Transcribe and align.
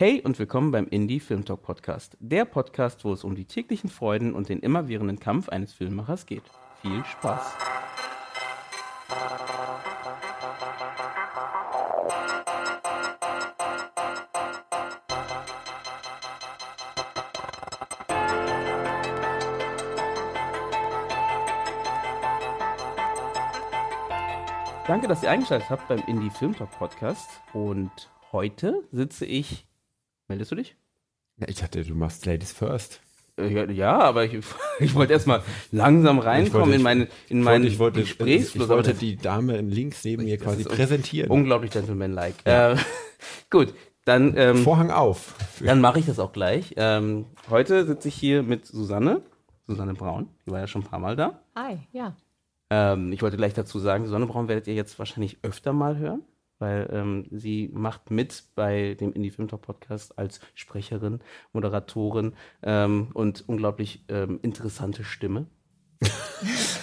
Hey 0.00 0.22
und 0.22 0.38
willkommen 0.38 0.70
beim 0.70 0.86
Indie 0.86 1.18
Film 1.18 1.44
Talk 1.44 1.60
Podcast. 1.60 2.16
Der 2.20 2.44
Podcast, 2.44 3.04
wo 3.04 3.12
es 3.12 3.24
um 3.24 3.34
die 3.34 3.46
täglichen 3.46 3.90
Freuden 3.90 4.32
und 4.32 4.48
den 4.48 4.60
immerwährenden 4.60 5.18
Kampf 5.18 5.48
eines 5.48 5.72
Filmemachers 5.72 6.24
geht. 6.24 6.44
Viel 6.82 7.04
Spaß. 7.04 7.56
Danke, 24.86 25.08
dass 25.08 25.24
ihr 25.24 25.30
eingeschaltet 25.32 25.68
habt 25.70 25.88
beim 25.88 26.04
Indie 26.06 26.30
Film 26.30 26.54
Talk 26.54 26.70
Podcast. 26.78 27.42
Und 27.52 28.12
heute 28.30 28.84
sitze 28.92 29.26
ich. 29.26 29.67
Meldest 30.28 30.50
du 30.52 30.56
dich? 30.56 30.76
Ja, 31.38 31.48
ich 31.48 31.56
dachte, 31.56 31.82
du 31.84 31.94
machst 31.94 32.26
Ladies 32.26 32.52
First. 32.52 33.00
Äh, 33.38 33.48
Ja, 33.52 33.70
ja 33.70 33.98
aber 33.98 34.24
ich, 34.24 34.34
ich 34.80 34.94
wollte 34.94 35.12
erstmal 35.14 35.42
langsam 35.72 36.18
reinkommen 36.18 36.74
in 36.74 36.82
meine 36.82 37.08
in 37.28 37.42
meinen 37.42 37.64
ich 37.64 37.78
wollte, 37.78 38.00
ich 38.00 38.18
wollte, 38.20 38.72
aber 38.72 38.82
das- 38.82 38.98
die 38.98 39.16
Dame 39.16 39.60
links 39.60 40.04
neben 40.04 40.24
mir 40.24 40.36
quasi 40.38 40.64
präsentieren. 40.64 41.30
Unglaublich 41.30 41.70
gentlemanlike. 41.70 42.44
Äh, 42.44 42.76
gut, 43.50 43.74
dann, 44.04 44.34
ähm, 44.36 44.58
Vorhang 44.58 44.90
auf. 44.90 45.34
dann 45.60 45.80
mache 45.80 45.98
ich 45.98 46.06
das 46.06 46.18
auch 46.18 46.32
gleich. 46.32 46.74
Ähm, 46.76 47.26
heute 47.50 47.86
sitze 47.86 48.08
ich 48.08 48.14
hier 48.14 48.42
mit 48.42 48.66
Susanne, 48.66 49.22
Susanne 49.66 49.94
Braun. 49.94 50.28
Die 50.46 50.50
war 50.50 50.60
ja 50.60 50.66
schon 50.66 50.82
ein 50.82 50.88
paar 50.88 50.98
Mal 50.98 51.16
da. 51.16 51.40
Hi, 51.56 51.78
ja. 51.92 52.16
Ähm, 52.70 53.12
ich 53.12 53.22
wollte 53.22 53.36
gleich 53.38 53.54
dazu 53.54 53.78
sagen, 53.78 54.04
Susanne 54.04 54.26
Braun 54.26 54.48
werdet 54.48 54.66
ihr 54.66 54.74
jetzt 54.74 54.98
wahrscheinlich 54.98 55.38
öfter 55.42 55.72
mal 55.72 55.96
hören, 55.96 56.22
weil 56.58 56.88
ähm, 56.92 57.26
sie 57.30 57.70
macht 57.72 58.10
mit 58.10 58.44
bei 58.54 58.94
dem 58.94 59.12
Indie 59.12 59.30
Film 59.30 59.48
Talk 59.48 59.62
Podcast 59.62 60.18
als 60.18 60.40
Sprecherin, 60.54 61.20
Moderatorin 61.52 62.34
ähm, 62.62 63.10
und 63.14 63.48
unglaublich 63.48 64.04
ähm, 64.08 64.38
interessante 64.42 65.04
Stimme. 65.04 65.46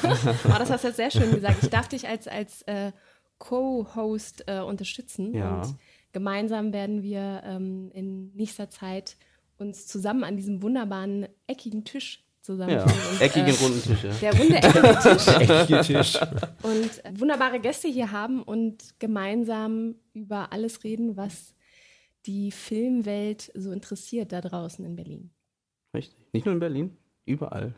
Oh, 0.04 0.58
das 0.60 0.70
hast 0.70 0.84
du 0.84 0.90
jetzt 0.90 0.98
sehr 0.98 1.10
schön 1.10 1.34
gesagt. 1.34 1.64
Ich 1.64 1.70
darf 1.70 1.88
dich 1.88 2.08
als, 2.08 2.28
als 2.28 2.62
äh, 2.64 2.92
Co-Host 3.38 4.44
äh, 4.48 4.60
unterstützen. 4.60 5.34
Ja. 5.34 5.62
Und 5.62 5.76
gemeinsam 6.12 6.74
werden 6.74 7.02
wir 7.02 7.42
ähm, 7.46 7.90
in 7.94 8.34
nächster 8.36 8.70
Zeit 8.70 9.18
uns 9.58 9.88
zusammen 9.88 10.24
an 10.24 10.36
diesem 10.36 10.62
wunderbaren 10.62 11.28
eckigen 11.48 11.86
Tisch 11.86 12.25
Ja, 12.48 12.56
zusammenfinden. 12.86 13.10
und, 13.12 13.22
eckigen 13.22 13.48
äh, 13.48 13.52
runden 13.64 13.82
Tische. 13.84 14.10
Der 14.22 14.38
runde 14.38 14.56
eckige 14.56 15.00
Tisch. 15.04 15.28
Eckige 15.28 15.82
Tisch. 15.82 16.20
und 16.64 17.20
wunderbare 17.20 17.60
Gäste 17.60 17.88
hier 17.88 18.12
haben 18.12 18.44
und 18.44 19.00
gemeinsam 19.00 19.96
über 20.14 20.52
alles 20.54 20.84
reden, 20.84 21.18
was 21.18 21.56
die 22.26 22.52
Filmwelt 22.52 23.52
so 23.56 23.72
interessiert 23.72 24.32
da 24.32 24.42
draußen 24.42 24.84
in 24.86 24.96
Berlin. 24.96 25.32
Richtig. 25.96 26.18
Nicht 26.34 26.46
nur 26.46 26.54
in 26.54 26.60
Berlin, 26.60 26.98
überall. 27.26 27.76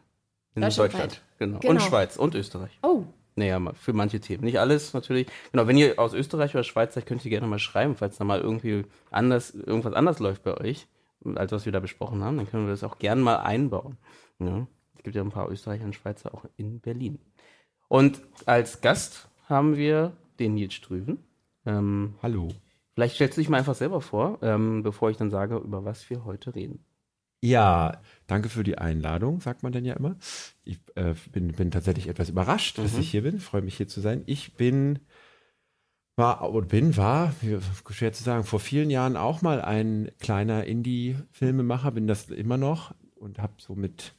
In 0.55 0.61
Deutschlandweit. 0.61 1.01
Deutschland. 1.01 1.21
Genau. 1.39 1.59
Genau. 1.59 1.71
Und 1.73 1.81
Schweiz 1.81 2.17
und 2.17 2.33
Österreich. 2.35 2.79
Oh, 2.81 3.03
Naja, 3.35 3.59
mal 3.59 3.73
für 3.75 3.93
manche 3.93 4.19
Themen. 4.19 4.43
Nicht 4.43 4.59
alles 4.59 4.93
natürlich. 4.93 5.27
Genau, 5.51 5.67
wenn 5.67 5.77
ihr 5.77 5.99
aus 5.99 6.13
Österreich 6.13 6.55
oder 6.55 6.63
Schweiz 6.63 6.95
seid, 6.95 7.05
könnt 7.05 7.23
ihr 7.25 7.29
gerne 7.29 7.45
mal 7.45 7.59
schreiben, 7.59 7.95
falls 7.95 8.17
da 8.17 8.23
mal 8.23 8.41
irgendwie 8.41 8.85
anders, 9.11 9.51
irgendwas 9.53 9.93
anders 9.93 10.17
läuft 10.19 10.43
bei 10.43 10.57
euch, 10.57 10.87
als 11.35 11.51
was 11.51 11.65
wir 11.65 11.71
da 11.71 11.79
besprochen 11.79 12.23
haben, 12.23 12.37
dann 12.37 12.47
können 12.49 12.65
wir 12.65 12.71
das 12.71 12.83
auch 12.83 12.99
gerne 12.99 13.21
mal 13.21 13.37
einbauen. 13.37 13.97
Ja. 14.39 14.67
Es 14.95 15.03
gibt 15.03 15.15
ja 15.15 15.21
ein 15.21 15.31
paar 15.31 15.49
Österreicher 15.49 15.85
und 15.85 15.95
Schweizer 15.95 16.33
auch 16.33 16.45
in 16.57 16.79
Berlin. 16.79 17.19
Und 17.87 18.21
als 18.45 18.81
Gast 18.81 19.29
haben 19.47 19.77
wir 19.77 20.13
den 20.39 20.55
Nils 20.55 20.73
Strüven. 20.73 21.19
Ähm, 21.65 22.15
Hallo. 22.21 22.49
vielleicht 22.93 23.15
stellst 23.15 23.37
du 23.37 23.41
dich 23.41 23.49
mal 23.49 23.57
einfach 23.57 23.75
selber 23.75 24.01
vor, 24.01 24.39
ähm, 24.41 24.83
bevor 24.83 25.09
ich 25.09 25.17
dann 25.17 25.29
sage, 25.31 25.57
über 25.57 25.85
was 25.85 26.09
wir 26.09 26.25
heute 26.25 26.53
reden. 26.55 26.83
Ja, 27.41 28.01
danke 28.25 28.49
für 28.49 28.63
die 28.63 28.77
Einladung, 28.79 29.41
sagt 29.41 29.61
man 29.63 29.71
dann 29.71 29.85
ja 29.85 29.93
immer. 29.93 30.15
Ich 30.63 30.79
äh, 30.95 31.13
bin, 31.31 31.49
bin 31.53 31.69
tatsächlich 31.71 32.07
etwas 32.07 32.29
überrascht, 32.29 32.77
dass 32.79 32.93
Mhm. 32.93 32.99
ich 32.99 33.11
hier 33.11 33.21
bin. 33.21 33.39
Freue 33.39 33.61
mich 33.61 33.77
hier 33.77 33.87
zu 33.87 34.01
sein. 34.01 34.23
Ich 34.25 34.55
bin, 34.55 34.99
war 36.17 36.49
und 36.49 36.67
bin, 36.67 36.97
war, 36.97 37.33
schwer 37.91 38.11
zu 38.11 38.23
sagen, 38.23 38.43
vor 38.43 38.59
vielen 38.59 38.89
Jahren 38.89 39.15
auch 39.15 39.41
mal 39.43 39.61
ein 39.61 40.09
kleiner 40.19 40.65
Indie-Filmemacher, 40.65 41.91
bin 41.91 42.07
das 42.07 42.29
immer 42.29 42.57
noch 42.57 42.93
und 43.15 43.37
habe 43.39 43.53
so 43.57 43.75
mit 43.75 44.13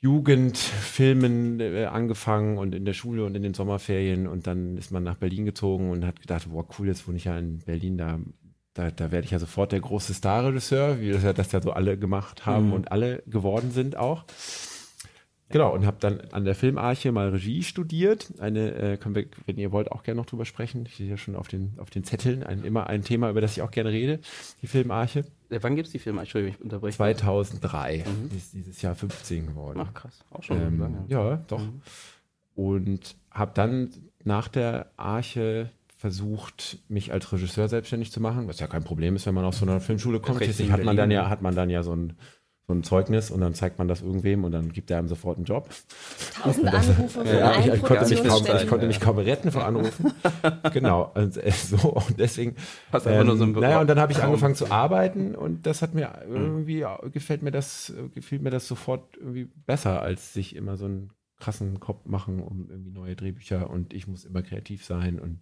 Jugendfilmen 0.00 1.58
äh, 1.60 1.86
angefangen 1.86 2.56
und 2.56 2.72
in 2.74 2.84
der 2.84 2.92
Schule 2.92 3.24
und 3.24 3.34
in 3.34 3.42
den 3.42 3.54
Sommerferien 3.54 4.28
und 4.28 4.46
dann 4.46 4.76
ist 4.76 4.92
man 4.92 5.02
nach 5.02 5.16
Berlin 5.16 5.44
gezogen 5.44 5.90
und 5.90 6.04
hat 6.06 6.20
gedacht, 6.20 6.48
boah, 6.50 6.64
cool, 6.78 6.86
jetzt 6.86 7.06
wohne 7.08 7.16
ich 7.16 7.24
ja 7.24 7.36
in 7.36 7.58
Berlin, 7.58 7.98
da, 7.98 8.20
da, 8.74 8.92
da 8.92 9.10
werde 9.10 9.24
ich 9.24 9.32
ja 9.32 9.40
sofort 9.40 9.72
der 9.72 9.80
große 9.80 10.14
Starregisseur, 10.14 11.00
wie 11.00 11.10
das 11.10 11.24
ja, 11.24 11.32
das 11.32 11.50
ja 11.50 11.60
so 11.60 11.72
alle 11.72 11.98
gemacht 11.98 12.46
haben 12.46 12.68
Mhm. 12.68 12.72
und 12.74 12.92
alle 12.92 13.22
geworden 13.26 13.72
sind 13.72 13.96
auch. 13.96 14.24
Genau, 15.50 15.72
und 15.74 15.86
habe 15.86 15.96
dann 16.00 16.20
an 16.32 16.44
der 16.44 16.54
Filmarche 16.54 17.10
mal 17.10 17.30
Regie 17.30 17.62
studiert. 17.62 18.32
Eine, 18.38 18.74
äh, 18.74 18.96
können 18.98 19.14
wir, 19.14 19.26
wenn 19.46 19.56
ihr 19.56 19.72
wollt, 19.72 19.90
auch 19.90 20.02
gerne 20.02 20.20
noch 20.20 20.26
drüber 20.26 20.44
sprechen. 20.44 20.84
Ich 20.86 20.96
sehe 20.96 21.08
ja 21.08 21.16
schon 21.16 21.36
auf 21.36 21.48
den, 21.48 21.72
auf 21.78 21.88
den 21.88 22.04
Zetteln 22.04 22.42
ein, 22.42 22.64
immer 22.64 22.86
ein 22.88 23.02
Thema, 23.02 23.30
über 23.30 23.40
das 23.40 23.52
ich 23.56 23.62
auch 23.62 23.70
gerne 23.70 23.90
rede, 23.90 24.20
die 24.60 24.66
Filmarche. 24.66 25.20
Äh, 25.48 25.58
wann 25.62 25.74
gibt 25.74 25.86
es 25.86 25.92
die 25.92 25.98
Filme? 25.98 26.20
Entschuldigung, 26.20 26.54
ich 26.58 26.62
unterbreche. 26.62 26.96
2003, 26.98 28.04
Mhm. 28.06 28.36
ist 28.36 28.52
dieses 28.52 28.82
Jahr 28.82 28.94
15 28.94 29.46
geworden. 29.46 29.80
Ach 29.82 29.94
krass, 29.94 30.22
auch 30.30 30.42
schon 30.42 30.60
Ähm, 30.60 30.80
lange. 30.80 31.04
ja, 31.08 31.36
doch. 31.48 31.60
Mhm. 31.60 31.80
Und 32.54 33.16
habe 33.30 33.52
dann 33.54 33.90
nach 34.24 34.48
der 34.48 34.90
Arche 34.96 35.70
versucht, 35.96 36.78
mich 36.88 37.12
als 37.12 37.32
Regisseur 37.32 37.68
selbstständig 37.68 38.12
zu 38.12 38.20
machen, 38.20 38.46
was 38.48 38.60
ja 38.60 38.66
kein 38.66 38.84
Problem 38.84 39.16
ist, 39.16 39.26
wenn 39.26 39.34
man 39.34 39.44
aus 39.44 39.58
so 39.58 39.64
einer 39.66 39.80
Filmschule 39.80 40.20
kommt. 40.20 40.42
Schließlich 40.42 40.70
hat 40.70 40.84
man 40.84 40.96
dann 40.96 41.10
ja, 41.10 41.28
hat 41.28 41.42
man 41.42 41.54
dann 41.54 41.70
ja 41.70 41.82
so 41.82 41.92
ein, 41.94 42.12
so 42.68 42.74
ein 42.74 42.82
Zeugnis 42.82 43.30
und 43.30 43.40
dann 43.40 43.54
zeigt 43.54 43.78
man 43.78 43.88
das 43.88 44.02
irgendwem 44.02 44.44
und 44.44 44.52
dann 44.52 44.70
gibt 44.72 44.90
er 44.90 44.98
einem 44.98 45.08
sofort 45.08 45.38
einen 45.38 45.46
Job. 45.46 45.70
tausend 46.42 46.68
Anrufe 46.68 47.08
von 47.08 47.26
Ja, 47.26 47.58
ich, 47.58 47.66
ich, 47.66 47.82
konnte 47.82 48.06
mich 48.06 48.22
kaum, 48.22 48.44
ich 48.44 48.66
konnte 48.68 48.86
mich 48.86 49.00
kaum 49.00 49.18
retten 49.18 49.50
vor 49.50 49.64
Anrufen. 49.64 50.12
genau. 50.74 51.10
Und, 51.14 51.38
äh, 51.38 51.50
so, 51.50 51.94
und 51.94 52.18
deswegen. 52.18 52.56
Hast 52.92 53.06
einfach 53.06 53.24
nur 53.24 53.38
so 53.38 53.44
ein 53.44 53.54
ähm, 53.54 53.60
naja, 53.60 53.80
und 53.80 53.86
dann 53.86 53.98
habe 53.98 54.12
ich 54.12 54.22
angefangen 54.22 54.54
zu 54.54 54.70
arbeiten 54.70 55.34
und 55.34 55.66
das 55.66 55.80
hat 55.80 55.94
mir 55.94 56.12
irgendwie, 56.28 56.84
gefällt 57.10 57.42
mir 57.42 57.50
das, 57.52 57.88
äh, 57.88 58.10
gefiel 58.10 58.38
mir 58.40 58.50
das 58.50 58.68
sofort 58.68 59.16
irgendwie 59.16 59.46
besser, 59.66 60.02
als 60.02 60.34
sich 60.34 60.54
immer 60.54 60.76
so 60.76 60.84
einen 60.84 61.12
krassen 61.38 61.80
Kopf 61.80 62.04
machen 62.04 62.42
um 62.42 62.68
irgendwie 62.68 62.90
neue 62.90 63.16
Drehbücher 63.16 63.70
und 63.70 63.94
ich 63.94 64.06
muss 64.06 64.26
immer 64.26 64.42
kreativ 64.42 64.84
sein 64.84 65.18
und 65.18 65.40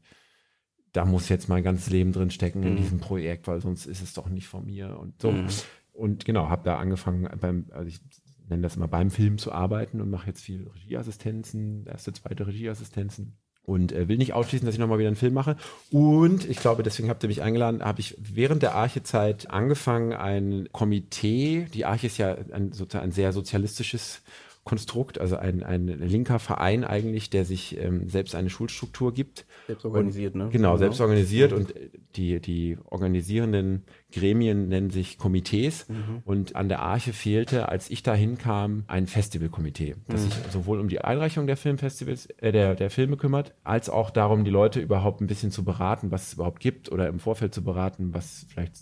da 0.92 1.04
muss 1.04 1.28
jetzt 1.28 1.48
mein 1.48 1.64
ganzes 1.64 1.90
Leben 1.90 2.12
drin 2.12 2.30
stecken 2.30 2.62
in 2.62 2.74
Mhm. 2.74 2.76
diesem 2.76 2.98
Projekt, 2.98 3.48
weil 3.48 3.60
sonst 3.60 3.86
ist 3.86 4.00
es 4.02 4.14
doch 4.14 4.28
nicht 4.28 4.46
von 4.46 4.64
mir 4.64 4.96
und 4.98 5.20
so. 5.20 5.32
Mhm. 5.32 5.48
Und 5.96 6.24
genau, 6.24 6.48
habe 6.48 6.62
da 6.64 6.78
angefangen 6.78 7.28
beim, 7.40 7.66
also 7.70 7.88
ich 7.88 8.00
nenne 8.48 8.62
das 8.62 8.76
immer 8.76 8.88
beim 8.88 9.10
Film 9.10 9.38
zu 9.38 9.52
arbeiten 9.52 10.00
und 10.00 10.10
mache 10.10 10.28
jetzt 10.28 10.42
viel 10.42 10.68
Regieassistenzen, 10.68 11.86
erste, 11.86 12.12
zweite 12.12 12.46
Regieassistenzen. 12.46 13.38
Und 13.62 13.90
äh, 13.90 14.06
will 14.06 14.18
nicht 14.18 14.32
ausschließen, 14.32 14.64
dass 14.64 14.76
ich 14.76 14.78
nochmal 14.78 14.98
wieder 14.98 15.08
einen 15.08 15.16
Film 15.16 15.34
mache. 15.34 15.56
Und 15.90 16.48
ich 16.48 16.58
glaube, 16.58 16.84
deswegen 16.84 17.08
habt 17.08 17.24
ihr 17.24 17.28
mich 17.28 17.42
eingeladen, 17.42 17.82
habe 17.82 17.98
ich 17.98 18.16
während 18.20 18.62
der 18.62 18.76
Arche-Zeit 18.76 19.50
angefangen, 19.50 20.12
ein 20.12 20.68
Komitee, 20.70 21.66
die 21.74 21.84
Arche 21.84 22.06
ist 22.06 22.18
ja 22.18 22.36
ein, 22.52 22.70
sozusagen 22.70 23.06
ein 23.06 23.12
sehr 23.12 23.32
sozialistisches 23.32 24.22
Konstrukt, 24.66 25.20
also 25.20 25.36
ein, 25.36 25.62
ein 25.62 25.86
linker 25.86 26.40
Verein 26.40 26.82
eigentlich, 26.84 27.30
der 27.30 27.44
sich 27.44 27.78
ähm, 27.78 28.08
selbst 28.08 28.34
eine 28.34 28.50
Schulstruktur 28.50 29.14
gibt. 29.14 29.46
Selbst 29.68 29.84
organisiert, 29.84 30.34
ne? 30.34 30.48
Genau, 30.50 30.76
selbst 30.76 31.00
organisiert 31.00 31.52
und 31.52 31.72
die, 32.16 32.40
die 32.40 32.76
organisierenden 32.84 33.84
Gremien 34.10 34.68
nennen 34.68 34.90
sich 34.90 35.18
Komitees 35.18 35.88
Mhm. 35.88 36.22
und 36.24 36.56
an 36.56 36.68
der 36.68 36.80
Arche 36.80 37.12
fehlte, 37.12 37.68
als 37.68 37.88
ich 37.90 38.02
da 38.02 38.12
hinkam, 38.14 38.82
ein 38.88 39.06
Festivalkomitee, 39.06 39.94
das 40.08 40.22
Mhm. 40.24 40.30
sich 40.30 40.34
sowohl 40.50 40.80
um 40.80 40.88
die 40.88 41.00
Einreichung 41.00 41.46
der 41.46 41.56
Filmfestivals, 41.56 42.26
äh, 42.38 42.50
der, 42.50 42.74
der 42.74 42.90
Filme 42.90 43.16
kümmert, 43.16 43.54
als 43.62 43.88
auch 43.88 44.10
darum, 44.10 44.44
die 44.44 44.50
Leute 44.50 44.80
überhaupt 44.80 45.20
ein 45.20 45.28
bisschen 45.28 45.52
zu 45.52 45.64
beraten, 45.64 46.10
was 46.10 46.26
es 46.26 46.34
überhaupt 46.34 46.58
gibt 46.58 46.90
oder 46.90 47.06
im 47.08 47.20
Vorfeld 47.20 47.54
zu 47.54 47.62
beraten, 47.62 48.12
was 48.12 48.46
vielleicht, 48.48 48.74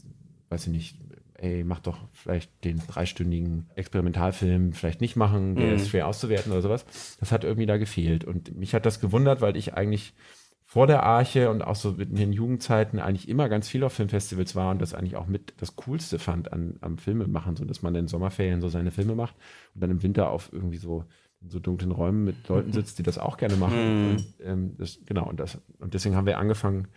weiß 0.49 0.67
ich 0.67 0.73
nicht, 0.73 0.97
ey, 1.45 1.65
mach 1.65 1.81
doch 1.81 1.99
vielleicht 2.13 2.65
den 2.65 2.79
dreistündigen 2.87 3.69
Experimentalfilm 3.75 4.73
vielleicht 4.73 5.01
nicht 5.01 5.17
machen, 5.17 5.57
der 5.57 5.69
Mhm. 5.69 5.75
ist 5.75 5.89
schwer 5.91 6.07
auszuwerten 6.09 6.53
oder 6.53 6.63
sowas. 6.63 6.85
Das 7.21 7.33
hat 7.33 7.45
irgendwie 7.45 7.67
da 7.67 7.77
gefehlt 7.77 8.25
und 8.25 8.57
mich 8.57 8.75
hat 8.75 8.87
das 8.87 9.01
gewundert, 9.01 9.41
weil 9.41 9.57
ich 9.57 9.75
eigentlich 9.75 10.15
vor 10.63 10.87
der 10.87 11.03
Arche 11.05 11.51
und 11.51 11.63
auch 11.63 11.77
so 11.77 11.91
in 11.91 12.17
den 12.17 12.33
Jugendzeiten 12.33 12.99
eigentlich 12.99 13.29
immer 13.29 13.49
ganz 13.49 13.69
viel 13.69 13.85
auf 13.85 13.93
Filmfestivals 13.93 14.57
war 14.57 14.71
und 14.71 14.81
das 14.81 14.95
eigentlich 14.95 15.17
auch 15.17 15.27
mit 15.27 15.53
das 15.59 15.77
Coolste 15.77 16.19
fand 16.19 16.53
an, 16.53 16.77
am 16.81 16.99
Filmemachen, 16.99 17.57
so 17.57 17.65
dass 17.65 17.83
man 17.83 17.95
in 17.95 18.09
Sommerferien 18.09 18.61
so 18.61 18.69
seine 18.69 18.91
Filme 18.91 19.15
macht 19.15 19.35
und 19.75 19.83
dann 19.83 19.91
im 19.91 20.03
Winter 20.03 20.31
auf 20.31 20.51
irgendwie 20.53 20.79
so 20.79 21.05
in 21.43 21.51
so 21.51 21.59
dunklen 21.61 21.93
Räumen 21.93 22.25
mit 22.25 22.49
Leuten 22.49 22.73
sitzt, 22.79 22.99
die 22.99 23.03
das 23.03 23.19
auch 23.19 23.37
gerne 23.37 23.57
machen. 23.57 23.77
Mhm. 24.01 24.11
Und, 24.11 24.25
ähm, 24.43 24.75
das, 24.79 24.99
genau, 25.05 25.29
und, 25.29 25.39
das, 25.39 25.59
und 25.79 25.93
deswegen 25.93 26.17
haben 26.17 26.27
wir 26.27 26.39
angefangen, 26.39 26.89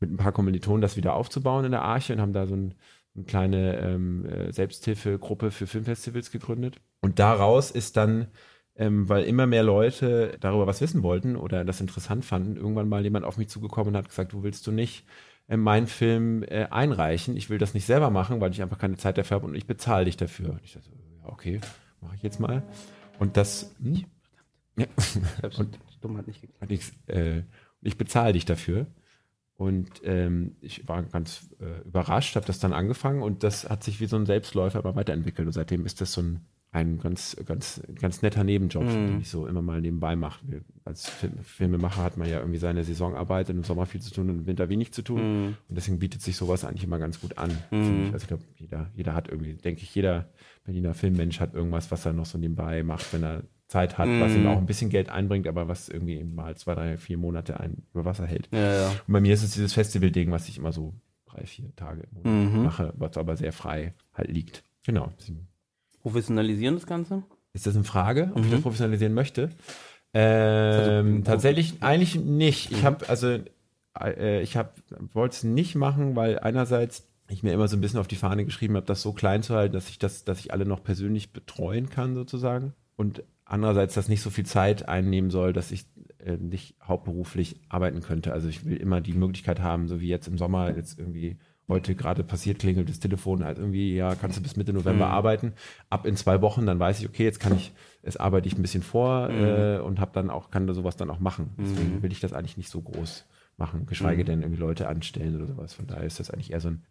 mit 0.00 0.10
ein 0.10 0.16
paar 0.16 0.32
Kommilitonen 0.32 0.82
das 0.82 0.96
wieder 0.96 1.14
aufzubauen 1.14 1.64
in 1.64 1.70
der 1.70 1.82
Arche 1.82 2.12
und 2.12 2.20
haben 2.20 2.32
da 2.32 2.46
so 2.46 2.56
ein, 2.56 2.74
eine 3.14 3.24
kleine 3.24 3.78
ähm, 3.78 4.26
äh, 4.26 4.52
Selbsthilfegruppe 4.52 5.50
für 5.50 5.66
Filmfestivals 5.66 6.30
gegründet. 6.30 6.80
Und 7.00 7.18
daraus 7.18 7.70
ist 7.70 7.96
dann 7.96 8.28
ähm, 8.76 9.08
weil 9.08 9.24
immer 9.24 9.46
mehr 9.46 9.62
Leute 9.62 10.36
darüber 10.40 10.66
was 10.66 10.80
wissen 10.80 11.02
wollten 11.02 11.36
oder 11.36 11.64
das 11.64 11.80
interessant 11.80 12.24
fanden, 12.24 12.56
irgendwann 12.56 12.88
mal 12.88 13.02
jemand 13.04 13.24
auf 13.24 13.36
mich 13.36 13.48
zugekommen 13.48 13.94
und 13.94 13.96
hat 13.96 14.08
gesagt, 14.08 14.32
du 14.32 14.42
willst 14.42 14.66
du 14.66 14.72
nicht 14.72 15.04
äh, 15.46 15.56
meinen 15.56 15.86
Film 15.86 16.42
äh, 16.42 16.66
einreichen. 16.70 17.36
Ich 17.36 17.50
will 17.50 17.58
das 17.58 17.74
nicht 17.74 17.86
selber 17.86 18.10
machen, 18.10 18.40
weil 18.40 18.50
ich 18.50 18.62
einfach 18.62 18.78
keine 18.78 18.96
Zeit 18.96 19.16
dafür 19.16 19.36
habe 19.36 19.46
und 19.46 19.54
ich 19.54 19.66
bezahle 19.66 20.06
dich 20.06 20.16
dafür. 20.16 20.50
Und 20.50 20.60
ich 20.64 20.72
dachte, 20.72 20.90
ja, 20.90 21.28
okay, 21.28 21.60
mache 22.00 22.16
ich 22.16 22.22
jetzt 22.22 22.40
mal. 22.40 22.62
Und 23.18 23.36
das, 23.36 23.74
hm? 23.80 24.04
ja. 24.76 24.86
und 25.56 25.78
Dummheit 26.00 26.26
nicht 26.26 26.40
geklappt. 26.40 26.72
Ich, 26.72 26.92
äh, 27.06 27.42
ich 27.80 27.96
bezahle 27.96 28.32
dich 28.32 28.44
dafür. 28.44 28.86
Und 29.56 30.02
ähm, 30.02 30.56
ich 30.60 30.88
war 30.88 31.02
ganz 31.04 31.48
äh, 31.60 31.86
überrascht, 31.86 32.34
habe 32.34 32.46
das 32.46 32.58
dann 32.58 32.72
angefangen 32.72 33.22
und 33.22 33.44
das 33.44 33.68
hat 33.68 33.84
sich 33.84 34.00
wie 34.00 34.06
so 34.06 34.16
ein 34.16 34.26
Selbstläufer 34.26 34.78
aber 34.78 34.96
weiterentwickelt. 34.96 35.46
Und 35.46 35.52
seitdem 35.52 35.86
ist 35.86 36.00
das 36.00 36.12
so 36.12 36.22
ein, 36.22 36.40
ein 36.72 36.98
ganz, 36.98 37.36
ganz, 37.46 37.80
ganz 38.00 38.22
netter 38.22 38.42
Nebenjob, 38.42 38.82
mm. 38.82 38.88
den 38.88 39.20
ich 39.20 39.30
so 39.30 39.46
immer 39.46 39.62
mal 39.62 39.80
nebenbei 39.80 40.16
mache. 40.16 40.40
Als 40.84 41.08
Film, 41.08 41.38
Filmemacher 41.44 42.02
hat 42.02 42.16
man 42.16 42.28
ja 42.28 42.40
irgendwie 42.40 42.58
seine 42.58 42.82
Saisonarbeit, 42.82 43.48
im 43.48 43.62
Sommer 43.62 43.86
viel 43.86 44.00
zu 44.00 44.12
tun 44.12 44.28
und 44.28 44.38
im 44.40 44.46
Winter 44.46 44.68
wenig 44.68 44.92
zu 44.92 45.02
tun. 45.02 45.20
Mm. 45.20 45.46
Und 45.68 45.76
deswegen 45.76 46.00
bietet 46.00 46.20
sich 46.20 46.36
sowas 46.36 46.64
eigentlich 46.64 46.82
immer 46.82 46.98
ganz 46.98 47.20
gut 47.20 47.38
an. 47.38 47.50
Mm. 47.70 48.12
Also 48.12 48.24
ich 48.24 48.26
glaube, 48.28 48.42
jeder, 48.56 48.90
jeder 48.96 49.14
hat 49.14 49.28
irgendwie, 49.28 49.54
denke 49.54 49.82
ich, 49.82 49.94
jeder 49.94 50.30
Berliner 50.64 50.94
Filmmensch 50.94 51.38
hat 51.38 51.54
irgendwas, 51.54 51.92
was 51.92 52.04
er 52.04 52.12
noch 52.12 52.26
so 52.26 52.38
nebenbei 52.38 52.82
macht, 52.82 53.12
wenn 53.12 53.22
er 53.22 53.44
Zeit 53.66 53.98
hat, 53.98 54.08
mm. 54.08 54.20
was 54.20 54.32
ihm 54.32 54.42
mhm. 54.42 54.48
auch 54.48 54.58
ein 54.58 54.66
bisschen 54.66 54.90
Geld 54.90 55.08
einbringt, 55.08 55.48
aber 55.48 55.68
was 55.68 55.88
irgendwie 55.88 56.22
mal 56.22 56.56
zwei, 56.56 56.74
drei, 56.74 56.96
vier 56.98 57.16
Monate 57.16 57.58
ein, 57.60 57.82
über 57.92 58.04
Wasser 58.04 58.26
hält. 58.26 58.48
Ja, 58.52 58.74
ja. 58.74 58.88
Und 58.88 59.12
bei 59.12 59.20
mir 59.20 59.34
ist 59.34 59.42
es 59.42 59.52
dieses 59.52 59.72
Festival-Ding, 59.72 60.30
was 60.30 60.48
ich 60.48 60.58
immer 60.58 60.72
so 60.72 60.94
drei, 61.26 61.46
vier 61.46 61.74
Tage 61.76 62.02
im 62.02 62.22
Monat 62.22 62.52
mhm. 62.52 62.62
mache, 62.62 62.92
was 62.96 63.16
aber 63.16 63.36
sehr 63.36 63.52
frei 63.52 63.94
halt 64.12 64.30
liegt. 64.30 64.64
Genau. 64.86 65.12
Professionalisieren 66.02 66.74
das 66.74 66.86
Ganze? 66.86 67.22
Ist 67.52 67.66
das 67.66 67.74
eine 67.74 67.84
Frage, 67.84 68.30
ob 68.34 68.38
mhm. 68.38 68.44
ich 68.44 68.50
das 68.50 68.60
professionalisieren 68.60 69.14
möchte? 69.14 69.50
Ähm, 70.12 71.06
also, 71.06 71.22
tatsächlich 71.22 71.82
eigentlich 71.82 72.16
nicht. 72.16 72.70
Ich 72.70 72.82
mhm. 72.82 72.86
habe 72.86 73.08
also 73.08 73.38
äh, 73.98 74.42
ich 74.42 74.56
habe 74.56 74.70
wollte 75.12 75.36
es 75.36 75.44
nicht 75.44 75.74
machen, 75.74 76.16
weil 76.16 76.38
einerseits 76.38 77.08
ich 77.28 77.42
mir 77.42 77.52
immer 77.52 77.68
so 77.68 77.76
ein 77.76 77.80
bisschen 77.80 77.98
auf 78.00 78.06
die 78.06 78.16
Fahne 78.16 78.44
geschrieben 78.44 78.76
habe, 78.76 78.86
das 78.86 79.02
so 79.02 79.12
klein 79.12 79.42
zu 79.42 79.54
halten, 79.54 79.72
dass 79.72 79.88
ich 79.88 79.98
das, 79.98 80.24
dass 80.24 80.40
ich 80.40 80.52
alle 80.52 80.66
noch 80.66 80.84
persönlich 80.84 81.32
betreuen 81.32 81.88
kann 81.88 82.14
sozusagen. 82.14 82.74
Und 82.96 83.24
andererseits 83.44 83.94
das 83.94 84.08
nicht 84.08 84.22
so 84.22 84.30
viel 84.30 84.46
Zeit 84.46 84.88
einnehmen 84.88 85.30
soll, 85.30 85.52
dass 85.52 85.70
ich 85.70 85.86
äh, 86.18 86.36
nicht 86.36 86.76
hauptberuflich 86.82 87.60
arbeiten 87.68 88.00
könnte. 88.00 88.32
Also 88.32 88.48
ich 88.48 88.64
will 88.64 88.76
immer 88.76 89.00
die 89.00 89.12
Möglichkeit 89.12 89.60
haben, 89.60 89.88
so 89.88 90.00
wie 90.00 90.08
jetzt 90.08 90.28
im 90.28 90.38
Sommer, 90.38 90.74
jetzt 90.76 90.98
irgendwie 90.98 91.38
heute 91.68 91.94
gerade 91.94 92.24
passiert, 92.24 92.58
klingelt 92.58 92.88
das 92.88 93.00
Telefon 93.00 93.44
halt 93.44 93.58
irgendwie, 93.58 93.94
ja, 93.94 94.14
kannst 94.14 94.36
du 94.36 94.42
bis 94.42 94.56
Mitte 94.56 94.72
November 94.72 95.06
mhm. 95.06 95.12
arbeiten. 95.12 95.52
Ab 95.88 96.06
in 96.06 96.16
zwei 96.16 96.42
Wochen, 96.42 96.66
dann 96.66 96.78
weiß 96.78 97.00
ich, 97.00 97.08
okay, 97.08 97.24
jetzt 97.24 97.40
kann 97.40 97.54
ich, 97.54 97.72
jetzt 98.02 98.20
arbeite 98.20 98.46
ich 98.46 98.56
ein 98.56 98.62
bisschen 98.62 98.82
vor 98.82 99.28
mhm. 99.28 99.44
äh, 99.44 99.78
und 99.78 100.00
habe 100.00 100.12
dann 100.12 100.30
auch, 100.30 100.50
kann 100.50 100.66
da 100.66 100.74
sowas 100.74 100.96
dann 100.96 101.10
auch 101.10 101.20
machen. 101.20 101.54
Deswegen 101.58 101.96
mhm. 101.96 102.02
will 102.02 102.12
ich 102.12 102.20
das 102.20 102.32
eigentlich 102.32 102.56
nicht 102.56 102.70
so 102.70 102.82
groß 102.82 103.26
machen, 103.56 103.86
geschweige 103.86 104.22
mhm. 104.22 104.26
denn 104.26 104.42
irgendwie 104.42 104.60
Leute 104.60 104.88
anstellen 104.88 105.36
oder 105.36 105.46
sowas. 105.46 105.72
Von 105.72 105.86
daher 105.86 106.04
ist 106.04 106.20
das 106.20 106.30
eigentlich 106.30 106.52
eher 106.52 106.60
so 106.60 106.68
ein 106.68 106.82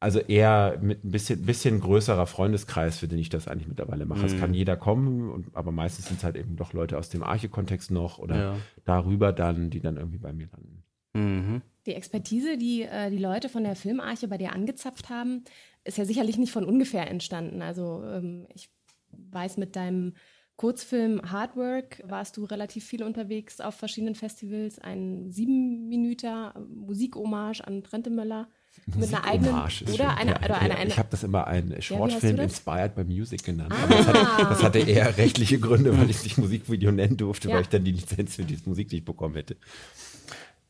also 0.00 0.18
eher 0.18 0.78
mit 0.80 1.04
ein 1.04 1.10
bisschen, 1.10 1.44
bisschen 1.44 1.78
größerer 1.78 2.26
Freundeskreis, 2.26 2.98
für 2.98 3.06
den 3.06 3.18
ich 3.18 3.28
das 3.28 3.46
eigentlich 3.46 3.68
mittlerweile 3.68 4.06
mache. 4.06 4.20
Mhm. 4.20 4.26
Es 4.26 4.38
kann 4.38 4.54
jeder 4.54 4.76
kommen, 4.76 5.30
und, 5.30 5.54
aber 5.54 5.72
meistens 5.72 6.06
sind 6.06 6.16
es 6.16 6.24
halt 6.24 6.36
eben 6.36 6.56
doch 6.56 6.72
Leute 6.72 6.96
aus 6.96 7.10
dem 7.10 7.22
Arche-Kontext 7.22 7.90
noch 7.90 8.18
oder 8.18 8.36
ja. 8.36 8.56
darüber 8.84 9.32
dann, 9.32 9.68
die 9.68 9.80
dann 9.80 9.98
irgendwie 9.98 10.18
bei 10.18 10.32
mir 10.32 10.48
landen. 10.50 10.82
Mhm. 11.12 11.62
Die 11.86 11.94
Expertise, 11.94 12.56
die 12.56 12.82
äh, 12.82 13.10
die 13.10 13.18
Leute 13.18 13.50
von 13.50 13.62
der 13.62 13.76
Filmarche 13.76 14.26
bei 14.26 14.38
dir 14.38 14.52
angezapft 14.52 15.10
haben, 15.10 15.44
ist 15.84 15.98
ja 15.98 16.04
sicherlich 16.06 16.38
nicht 16.38 16.52
von 16.52 16.64
ungefähr 16.64 17.10
entstanden. 17.10 17.60
Also 17.60 18.02
ähm, 18.04 18.46
ich 18.54 18.70
weiß, 19.10 19.58
mit 19.58 19.76
deinem 19.76 20.14
Kurzfilm 20.56 21.20
Hardwork 21.30 22.02
warst 22.06 22.36
du 22.36 22.44
relativ 22.44 22.84
viel 22.84 23.02
unterwegs 23.02 23.60
auf 23.60 23.74
verschiedenen 23.74 24.14
Festivals. 24.14 24.78
Ein 24.78 25.30
sieben 25.30 25.88
Minuten 25.88 26.50
Musikhommage 26.68 27.62
an 27.62 27.82
Trente 27.82 28.10
Möller 28.86 29.00
mit 29.00 29.14
einer 29.14 29.24
eigenen 29.24 29.54
oder 29.54 30.16
eine, 30.16 30.30
ja, 30.32 30.38
oder 30.44 30.58
eine, 30.58 30.76
eine, 30.76 30.90
Ich 30.90 30.98
habe 30.98 31.08
das 31.10 31.22
immer 31.22 31.46
ein 31.46 31.74
Shortfilm 31.80 32.36
ja, 32.36 32.42
Inspired 32.44 32.94
by 32.94 33.04
Music 33.04 33.44
genannt. 33.44 33.72
Ah. 33.74 33.86
Das, 33.88 34.06
hatte, 34.06 34.44
das, 34.48 34.62
hatte, 34.62 34.78
eher 34.80 35.16
rechtliche 35.16 35.58
Gründe, 35.58 35.96
weil 35.96 36.10
ich 36.10 36.16
es 36.16 36.24
nicht 36.24 36.38
Musikvideo 36.38 36.90
nennen 36.92 37.16
durfte, 37.16 37.48
weil 37.48 37.62
ich 37.62 37.68
dann 37.68 37.84
die 37.84 37.92
Lizenz 37.92 38.36
für 38.36 38.44
diese 38.44 38.68
Musik 38.68 38.90
nicht 38.92 39.04
bekommen 39.04 39.34
hätte. 39.34 39.56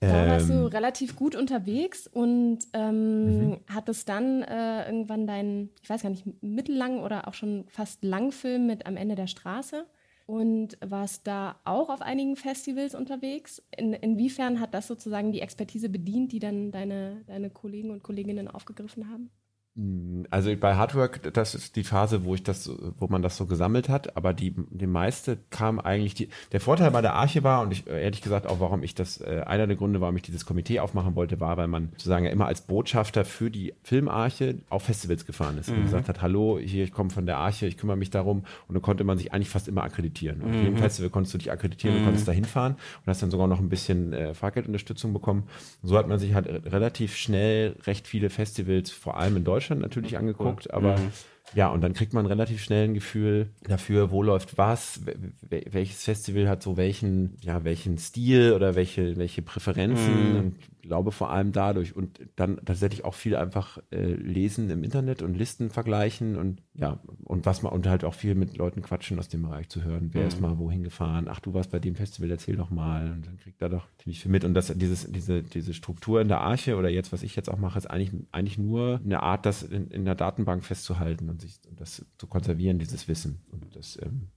Da 0.01 0.29
warst 0.29 0.49
du 0.49 0.55
ähm. 0.55 0.67
relativ 0.67 1.15
gut 1.15 1.37
unterwegs 1.37 2.07
und 2.07 2.61
ähm, 2.73 3.51
mhm. 3.51 3.57
hattest 3.69 4.09
dann 4.09 4.43
äh, 4.43 4.87
irgendwann 4.87 5.27
deinen, 5.27 5.71
ich 5.83 5.91
weiß 5.91 6.03
gar 6.03 6.09
nicht, 6.09 6.25
mittellang 6.43 7.01
oder 7.01 7.29
auch 7.29 7.35
schon 7.35 7.67
fast 7.69 8.03
Langfilm 8.03 8.67
mit 8.67 8.87
Am 8.87 8.97
Ende 8.97 9.15
der 9.15 9.27
Straße 9.27 9.85
und 10.31 10.79
warst 10.81 11.27
da 11.27 11.59
auch 11.65 11.89
auf 11.91 12.03
einigen 12.03 12.37
Festivals 12.37 12.95
unterwegs. 12.95 13.61
In, 13.77 13.93
inwiefern 13.95 14.61
hat 14.61 14.75
das 14.75 14.87
sozusagen 14.87 15.33
die 15.33 15.41
Expertise 15.41 15.89
bedient, 15.89 16.31
die 16.31 16.39
dann 16.39 16.71
deine, 16.71 17.25
deine 17.27 17.51
Kollegen 17.51 17.91
und 17.91 18.05
Kolleginnen 18.05 18.47
aufgegriffen 18.47 19.11
haben? 19.11 19.31
Hm, 19.77 20.27
also 20.31 20.55
bei 20.57 20.75
Hardwork, 20.75 21.33
das 21.33 21.55
ist 21.55 21.77
die 21.77 21.85
Phase, 21.85 22.25
wo 22.25 22.35
ich 22.35 22.43
das, 22.43 22.71
wo 22.99 23.07
man 23.07 23.23
das 23.23 23.37
so 23.37 23.47
gesammelt 23.47 23.89
hat, 23.89 24.17
aber 24.17 24.35
die, 24.35 24.55
die 24.71 24.89
meiste 24.89 25.39
kam 25.51 25.79
eigentlich, 25.79 26.15
die, 26.15 26.29
der 26.51 26.61
Vorteil 26.61 26.91
bei 26.91 27.03
der 27.03 27.15
Arche 27.15 27.45
war, 27.45 27.63
und 27.63 27.73
ich 27.73 27.87
ehrlich 27.87 28.21
gesagt 28.21 28.49
auch, 28.49 28.59
warum 28.59 28.83
ich 28.83 28.97
das, 28.97 29.21
äh, 29.21 29.43
einer 29.47 29.69
der 29.69 29.77
Gründe, 29.77 30.01
warum 30.01 30.17
ich 30.17 30.23
dieses 30.23 30.45
Komitee 30.45 30.81
aufmachen 30.81 31.15
wollte, 31.15 31.39
war, 31.39 31.57
weil 31.57 31.69
man 31.69 31.91
sozusagen 31.93 32.25
ja 32.25 32.33
immer 32.33 32.47
als 32.47 32.63
Botschafter 32.63 33.25
für 33.25 33.51
die 33.51 33.73
Filmarche 33.83 34.57
auf 34.71 34.83
Festivals 34.83 35.25
gefahren 35.25 35.57
ist 35.59 35.71
mhm. 35.71 35.77
und 35.77 35.83
gesagt 35.85 36.09
hat, 36.09 36.21
hallo, 36.21 36.59
hier, 36.59 36.83
ich 36.83 36.93
komme 36.93 37.11
von 37.11 37.27
der 37.27 37.39
Arche, 37.39 37.67
ich 37.67 37.77
kümmere 37.77 37.97
mich 37.97 38.11
darum, 38.11 38.45
und 38.67 38.75
dann 38.75 38.83
konnte 38.83 39.05
man 39.05 39.19
sich 39.19 39.33
eigentlich 39.33 39.51
fast 39.51 39.69
immer 39.69 39.85
akkreditieren. 39.85 40.43
Und 40.43 40.51
mhm. 40.51 40.57
auf 40.57 40.63
jedem 40.63 40.77
Festival 40.79 41.11
konntest 41.11 41.35
du 41.35 41.39
dich 41.39 41.53
akkreditieren 41.53 41.95
mhm. 41.95 42.01
und 42.01 42.07
konntest 42.07 42.27
da 42.27 42.33
hinfahren 42.33 42.73
und 42.73 43.07
hast 43.07 43.23
dann 43.23 43.31
sogar 43.31 43.47
noch 43.47 43.61
ein 43.61 43.69
bisschen 43.69 44.13
äh, 44.13 44.35
Fahrgeldunterstützung 44.35 45.13
bekommen. 45.13 45.45
so 45.85 45.97
hat 45.97 46.09
man 46.09 46.19
sich 46.19 46.35
halt 46.35 46.49
relativ 46.49 47.17
schnell 47.17 47.77
recht 47.87 48.09
viele 48.09 48.31
Festivals, 48.31 48.91
vor 48.91 49.17
allem 49.17 49.37
in 49.37 49.45
Deutschland, 49.45 49.60
Deutschland 49.61 49.83
natürlich 49.83 50.17
angeguckt, 50.17 50.67
cool. 50.67 50.75
aber 50.75 50.99
mhm. 50.99 51.13
ja, 51.55 51.69
und 51.69 51.83
dann 51.83 51.93
kriegt 51.93 52.15
man 52.15 52.25
relativ 52.25 52.63
schnell 52.63 52.85
ein 52.85 52.95
Gefühl 52.95 53.51
dafür, 53.63 54.11
wo 54.11 54.23
läuft 54.23 54.57
was, 54.57 55.03
welches 55.51 56.03
Festival 56.03 56.49
hat 56.49 56.63
so 56.63 56.79
welchen, 56.79 57.37
ja, 57.43 57.63
welchen 57.63 57.99
Stil 57.99 58.55
oder 58.55 58.75
welche, 58.75 59.19
welche 59.19 59.43
Präferenzen. 59.43 60.33
Mhm. 60.33 60.39
Und 60.39 60.57
glaube 60.83 61.13
vor 61.13 61.31
allem 61.31 61.53
dadurch 61.53 61.95
und 61.95 62.21
dann 62.37 62.61
tatsächlich 62.65 63.05
auch 63.05 63.15
viel 63.15 63.37
einfach 63.37 63.79
äh, 63.91 64.15
lesen 64.15 64.71
im 64.71 64.85
Internet 64.85 65.23
und 65.23 65.37
Listen 65.37 65.71
vergleichen 65.71 66.37
und 66.37 66.63
ja, 66.75 67.01
und 67.25 67.47
was 67.47 67.63
man 67.63 67.73
und 67.73 67.87
halt 67.87 68.05
auch 68.05 68.15
viel 68.15 68.35
mit 68.35 68.57
Leuten 68.57 68.83
quatschen 68.83 69.19
aus 69.19 69.29
dem 69.29 69.43
Bereich 69.43 69.69
zu 69.69 69.83
hören. 69.83 70.11
Wer 70.13 70.23
mhm. 70.23 70.29
ist 70.29 70.41
mal 70.41 70.59
wohin 70.59 70.83
gefahren? 70.83 71.27
Ach, 71.29 71.41
du 71.41 71.53
warst 71.55 71.71
bei 71.71 71.79
dem 71.79 71.95
Festival, 71.95 72.31
erzähl 72.31 72.57
doch 72.57 72.71
mal. 72.71 73.13
Und 73.13 73.27
dann 73.27 73.37
kriegt 73.37 73.61
er 73.61 73.69
doch 73.69 73.87
ziemlich 73.99 74.21
viel 74.21 74.31
mit. 74.31 74.45
Und 74.45 74.55
das, 74.55 74.73
dieses, 74.77 75.11
diese, 75.11 75.43
diese 75.43 75.75
Struktur 75.75 76.21
in 76.21 76.29
der 76.29 76.41
Arche 76.41 76.77
oder 76.77 76.89
jetzt, 76.89 77.13
was 77.13 77.23
ich 77.23 77.37
jetzt 77.37 77.51
auch 77.51 77.59
mache, 77.59 77.79
ist 77.79 77.87
eigentlich, 77.87 78.13
eigentlich 78.33 78.59
nur 78.59 79.01
eine 79.05 79.23
Art, 79.23 79.47
das 79.47 79.63
in, 79.63 79.89
in 79.89 80.05
der 80.05 80.15
Datenbank 80.15 80.65
festzuhalten 80.65 81.29
und 81.29 81.41
sich 81.41 81.61
und 81.69 81.81
das 81.81 82.07
zu 82.19 82.27
konservieren, 82.27 82.79
dieses 82.79 83.09
Wissen. 83.09 83.41
Und 83.51 83.77
das 83.77 83.99
ähm, 84.03 84.29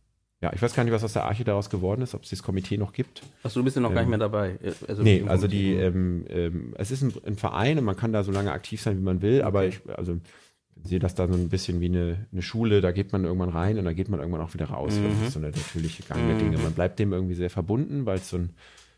ja, 0.44 0.52
ich 0.54 0.62
weiß 0.62 0.76
gar 0.76 0.84
nicht, 0.84 0.92
was 0.92 1.06
aus 1.06 1.14
der 1.14 1.24
Arche 1.24 1.46
daraus 1.46 1.70
geworden 1.70 2.02
ist, 2.02 2.14
ob 2.14 2.24
es 2.24 2.32
das 2.32 2.44
Komitee 2.44 2.76
noch 2.76 2.92
gibt. 2.92 3.24
Achso, 3.44 3.62
du 3.62 3.64
bist 3.64 3.78
ja 3.78 3.82
noch 3.82 3.92
ähm, 3.92 3.96
gar 3.96 4.02
nicht 4.02 4.08
ähm, 4.08 4.20
mehr 4.20 4.20
dabei. 4.20 4.58
Also 4.90 5.02
nee, 5.02 5.24
also 5.26 5.48
die, 5.48 5.72
ähm, 5.72 6.26
ähm, 6.28 6.74
es 6.78 6.92
ist 6.92 7.02
ein, 7.02 7.14
ein, 7.26 7.38
Verein 7.38 7.78
und 7.80 7.86
man 7.86 7.96
kann 7.96 8.12
da 8.12 8.26
so 8.26 8.34
lange 8.34 8.52
aktiv 8.52 8.82
sein, 8.82 8.98
wie 8.98 9.04
man 9.04 9.22
will, 9.22 9.38
okay. 9.38 9.44
aber 9.44 9.66
ich, 9.66 9.80
also 9.96 10.18
sehe 10.84 11.00
das 11.00 11.16
da 11.16 11.30
so 11.30 11.34
ein 11.34 11.48
bisschen 11.48 11.80
wie 11.80 11.86
eine, 11.86 12.28
eine 12.34 12.42
Schule, 12.42 12.82
da 12.82 12.92
geht 12.92 13.14
man 13.14 13.24
irgendwann 13.24 13.52
rein 13.52 13.80
und 13.80 13.86
da 13.86 13.94
geht 13.94 14.10
man 14.10 14.20
irgendwann 14.20 14.42
auch 14.42 14.54
wieder 14.54 14.66
raus. 14.66 14.96
Mhm. 14.96 15.04
Das 15.04 15.28
ist 15.28 15.34
so 15.34 15.40
eine 15.40 15.52
natürliche 15.52 16.04
Gang 16.04 16.28
der 16.28 16.38
Dinge. 16.38 16.58
Mhm. 16.58 16.64
Man 16.64 16.74
bleibt 16.74 17.00
dem 17.00 17.14
irgendwie 17.14 17.36
sehr 17.36 17.50
verbunden, 17.50 18.06
weil 18.06 18.18
es 18.18 18.30
so 18.30 18.36
ein, 18.36 18.50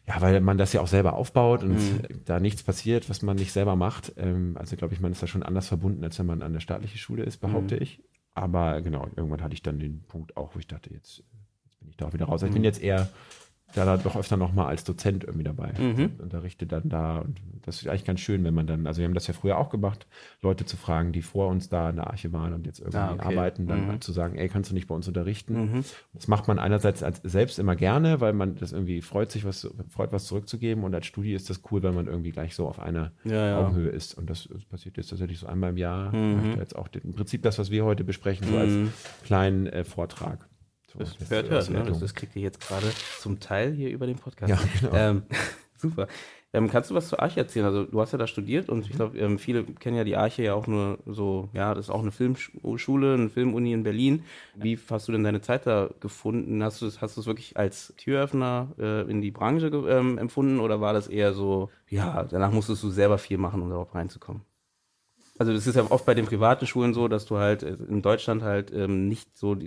ja, 0.08 0.20
weil 0.22 0.42
man 0.42 0.58
das 0.58 0.74
ja 0.74 0.82
auch 0.82 0.88
selber 0.88 1.14
aufbaut 1.14 1.62
und 1.62 1.76
mhm. 1.76 2.22
da 2.26 2.40
nichts 2.40 2.64
passiert, 2.64 3.08
was 3.08 3.22
man 3.22 3.36
nicht 3.36 3.52
selber 3.52 3.76
macht. 3.76 4.14
Ähm, 4.18 4.58
also 4.58 4.76
glaube 4.78 4.96
ich, 4.96 5.00
man 5.00 5.12
ist 5.12 5.22
da 5.22 5.28
schon 5.28 5.44
anders 5.44 5.68
verbunden, 5.68 6.04
als 6.04 6.18
wenn 6.18 6.26
man 6.26 6.42
an 6.42 6.54
der 6.54 6.60
staatlichen 6.60 6.98
Schule 6.98 7.22
ist, 7.22 7.38
behaupte 7.38 7.76
mhm. 7.76 7.84
ich. 7.84 8.00
Aber 8.36 8.82
genau, 8.82 9.08
irgendwann 9.16 9.42
hatte 9.42 9.54
ich 9.54 9.64
dann 9.64 9.80
den 9.80 10.02
Punkt 10.04 10.36
auch, 10.38 10.54
wo 10.54 10.60
ich 10.60 10.68
dachte, 10.68 10.94
jetzt, 10.94 11.24
jetzt 11.64 11.80
bin 11.80 11.90
ich 11.90 11.98
da 11.98 12.08
auch 12.08 12.14
wieder 12.14 12.26
raus. 12.26 12.44
Ich 12.44 12.52
bin 12.52 12.60
mhm. 12.60 12.66
jetzt 12.66 12.82
eher 12.82 13.10
da 13.84 13.98
doch 13.98 14.16
öfter 14.16 14.38
nochmal 14.38 14.68
als 14.68 14.86
Dozent 14.86 15.26
irgendwie 15.26 15.44
dabei. 15.44 15.74
Mhm. 15.78 16.12
Unterrichte 16.20 16.66
dann 16.66 16.88
da 16.88 17.20
und 17.20 17.42
das 17.66 17.82
ist 17.82 17.88
eigentlich 17.88 18.06
ganz 18.06 18.20
schön, 18.20 18.44
wenn 18.44 18.54
man 18.54 18.68
dann, 18.68 18.86
also 18.86 19.00
wir 19.00 19.08
haben 19.08 19.14
das 19.14 19.28
ja 19.28 19.34
früher 19.34 19.58
auch 19.58 19.70
gemacht, 19.70 20.08
Leute 20.42 20.66
zu 20.66 20.78
fragen, 20.78 21.12
die 21.12 21.22
vor 21.22 21.48
uns 21.48 21.68
da 21.68 21.90
in 21.90 21.96
der 21.96 22.08
Arche 22.08 22.32
waren 22.32 22.54
und 22.54 22.66
jetzt 22.66 22.80
irgendwie 22.80 22.98
ah, 22.98 23.14
okay. 23.14 23.26
arbeiten, 23.26 23.68
dann 23.68 23.88
mhm. 23.88 24.02
zu 24.02 24.12
sagen, 24.12 24.38
ey, 24.38 24.48
kannst 24.48 24.70
du 24.70 24.76
nicht 24.76 24.88
bei 24.88 24.96
uns 24.96 25.08
unterrichten? 25.08 25.54
Mhm. 25.56 25.86
Das 26.14 26.28
macht 26.28 26.48
man 26.48 26.60
einerseits 26.60 27.02
als 27.02 27.22
selbst 27.24 27.58
immer 27.58 27.76
gerne, 27.76 28.22
weil 28.22 28.34
man 28.34 28.56
das 28.56 28.72
irgendwie 28.72 29.02
freut 29.02 29.32
sich, 29.32 29.46
was 29.46 29.68
freut, 29.90 30.12
was 30.12 30.26
zurückzugeben 30.26 30.84
und 30.84 30.94
als 30.94 31.08
Studie 31.08 31.34
ist 31.34 31.50
das 31.50 31.62
cool, 31.72 31.82
weil 31.82 31.94
man 31.94 32.08
irgendwie 32.08 32.32
gleich 32.32 32.56
so 32.56 32.68
auf 32.68 32.80
einer 32.80 33.12
ja, 33.24 33.48
ja. 33.48 33.60
Augenhöhe 33.60 33.90
ist 33.90 34.16
und 34.16 34.30
das, 34.30 34.48
das, 34.52 34.64
passiert 34.66 34.98
jetzt 34.98 35.10
tatsächlich 35.10 35.40
so 35.40 35.48
einmal 35.48 35.72
im 35.72 35.78
Jahr. 35.78 36.16
Mhm. 36.16 36.56
Jetzt 36.58 36.76
auch 36.76 36.88
den, 36.88 37.02
im 37.04 37.14
Prinzip 37.14 37.42
das, 37.44 37.58
was 37.58 37.72
wir 37.72 37.86
heute 37.86 38.04
besprechen, 38.04 38.48
so 38.48 38.58
als 38.58 38.72
mhm. 38.72 38.94
kleinen 39.24 39.68
äh, 39.68 39.84
Vortrag. 39.84 40.48
Das 40.98 41.30
hört, 41.30 41.50
hört, 41.50 41.70
ne? 41.70 41.84
das, 41.84 42.00
das 42.00 42.14
kriegt 42.14 42.36
ihr 42.36 42.42
jetzt 42.42 42.62
gerade 42.66 42.88
zum 43.20 43.40
Teil 43.40 43.74
hier 43.74 43.90
über 43.90 44.08
den 44.08 44.18
Podcast. 44.18 44.50
Ja, 44.50 44.60
genau. 44.80 44.96
Ähm, 44.96 45.24
super. 45.78 46.08
Ähm, 46.56 46.70
kannst 46.70 46.90
du 46.90 46.96
was 46.96 47.10
zur 47.10 47.22
Arche 47.22 47.42
erzählen? 47.42 47.66
Also 47.66 47.84
du 47.84 48.00
hast 48.00 48.14
ja 48.14 48.18
da 48.18 48.28
studiert 48.28 48.70
und 48.70 48.86
ich 48.86 48.96
glaube, 48.96 49.18
ähm, 49.18 49.38
viele 49.40 49.66
kennen 49.66 49.98
ja 49.98 50.06
die 50.06 50.16
Arche 50.16 50.42
ja 50.42 50.54
auch 50.54 50.68
nur 50.68 51.00
so, 51.06 51.50
ja, 51.52 51.74
das 51.74 51.88
ist 51.88 51.90
auch 51.90 52.02
eine 52.02 52.14
Filmschule, 52.14 53.16
eine 53.16 53.30
Filmuni 53.30 53.74
in 53.74 53.84
Berlin. 53.84 54.24
Wie 54.56 54.80
hast 54.90 55.10
du 55.10 55.12
denn 55.12 55.26
deine 55.26 55.42
Zeit 55.42 55.68
da 55.68 55.90
gefunden? 56.00 56.64
Hast 56.64 56.82
du 56.82 56.86
es 56.86 57.02
hast 57.02 57.26
wirklich 57.26 57.58
als 57.58 57.94
Türöffner 57.98 58.70
äh, 58.80 59.02
in 59.12 59.22
die 59.22 59.32
Branche 59.32 59.68
ähm, 59.68 60.18
empfunden 60.18 60.62
oder 60.62 60.80
war 60.80 60.94
das 60.94 61.10
eher 61.10 61.34
so, 61.34 61.72
ja, 61.90 62.24
danach 62.24 62.52
musstest 62.52 62.84
du 62.84 62.90
selber 62.90 63.18
viel 63.18 63.38
machen, 63.38 63.62
um 63.62 63.70
darauf 63.70 63.94
reinzukommen? 63.94 64.44
Also 65.38 65.52
das 65.52 65.68
ist 65.68 65.76
ja 65.76 65.92
oft 65.92 66.06
bei 66.06 66.14
den 66.14 66.26
privaten 66.26 66.66
Schulen 66.66 66.94
so, 66.94 67.10
dass 67.10 67.26
du 67.26 67.38
halt 67.38 67.64
äh, 67.64 67.76
in 67.90 68.02
Deutschland 68.02 68.44
halt 68.44 68.72
ähm, 68.74 69.10
nicht 69.10 69.38
so, 69.38 69.58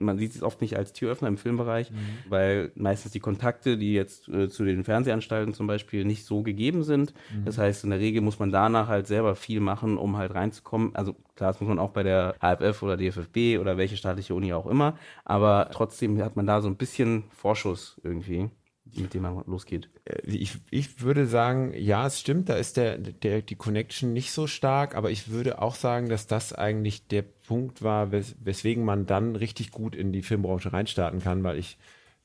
man 0.00 0.18
sieht 0.18 0.34
es 0.34 0.42
oft 0.42 0.60
nicht 0.60 0.76
als 0.76 0.92
Türöffner 0.92 1.28
im 1.28 1.36
Filmbereich, 1.36 1.90
mhm. 1.90 1.96
weil 2.28 2.72
meistens 2.74 3.12
die 3.12 3.20
Kontakte, 3.20 3.76
die 3.76 3.92
jetzt 3.92 4.28
äh, 4.28 4.48
zu 4.48 4.64
den 4.64 4.84
Fernsehanstalten 4.84 5.54
zum 5.54 5.66
Beispiel 5.66 6.04
nicht 6.04 6.24
so 6.24 6.42
gegeben 6.42 6.82
sind. 6.82 7.14
Mhm. 7.34 7.44
Das 7.44 7.58
heißt, 7.58 7.84
in 7.84 7.90
der 7.90 8.00
Regel 8.00 8.22
muss 8.22 8.38
man 8.38 8.50
danach 8.50 8.88
halt 8.88 9.06
selber 9.06 9.36
viel 9.36 9.60
machen, 9.60 9.98
um 9.98 10.16
halt 10.16 10.34
reinzukommen. 10.34 10.94
Also 10.96 11.14
klar, 11.36 11.52
das 11.52 11.60
muss 11.60 11.68
man 11.68 11.78
auch 11.78 11.90
bei 11.90 12.02
der 12.02 12.34
HFF 12.40 12.82
oder 12.82 12.96
DFFB 12.96 13.60
oder 13.60 13.76
welche 13.76 13.96
staatliche 13.96 14.34
Uni 14.34 14.52
auch 14.52 14.66
immer, 14.66 14.96
aber 15.24 15.68
trotzdem 15.72 16.20
hat 16.22 16.36
man 16.36 16.46
da 16.46 16.60
so 16.60 16.68
ein 16.68 16.76
bisschen 16.76 17.24
Vorschuss 17.30 18.00
irgendwie 18.02 18.50
mit 18.94 19.14
dem 19.14 19.22
man 19.22 19.42
losgeht. 19.46 19.90
Äh, 20.04 20.20
ich, 20.26 20.58
ich 20.70 21.02
würde 21.02 21.26
sagen, 21.26 21.72
ja, 21.76 22.06
es 22.06 22.20
stimmt, 22.20 22.48
da 22.48 22.54
ist 22.54 22.76
der, 22.76 22.98
der, 22.98 23.42
die 23.42 23.56
Connection 23.56 24.12
nicht 24.12 24.32
so 24.32 24.46
stark, 24.46 24.94
aber 24.94 25.10
ich 25.10 25.30
würde 25.30 25.60
auch 25.60 25.74
sagen, 25.74 26.08
dass 26.08 26.26
das 26.26 26.52
eigentlich 26.52 27.06
der 27.08 27.22
Punkt 27.22 27.82
war, 27.82 28.12
wes, 28.12 28.36
weswegen 28.40 28.84
man 28.84 29.06
dann 29.06 29.36
richtig 29.36 29.70
gut 29.70 29.94
in 29.94 30.12
die 30.12 30.22
Filmbranche 30.22 30.72
reinstarten 30.72 31.20
kann, 31.20 31.42
weil 31.44 31.58
ich 31.58 31.78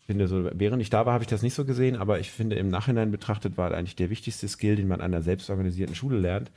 finde, 0.05 0.27
so, 0.27 0.49
während 0.53 0.81
ich 0.81 0.89
da 0.89 1.05
war, 1.05 1.13
habe 1.13 1.23
ich 1.23 1.29
das 1.29 1.41
nicht 1.41 1.55
so 1.55 1.65
gesehen, 1.65 1.95
aber 1.95 2.19
ich 2.19 2.31
finde, 2.31 2.55
im 2.57 2.69
Nachhinein 2.69 3.11
betrachtet 3.11 3.57
war 3.57 3.73
eigentlich 3.73 3.95
der 3.95 4.09
wichtigste 4.09 4.47
Skill, 4.47 4.75
den 4.75 4.87
man 4.87 5.01
an 5.01 5.13
einer 5.13 5.23
selbstorganisierten 5.23 5.95
Schule 5.95 6.19
lernt, 6.19 6.51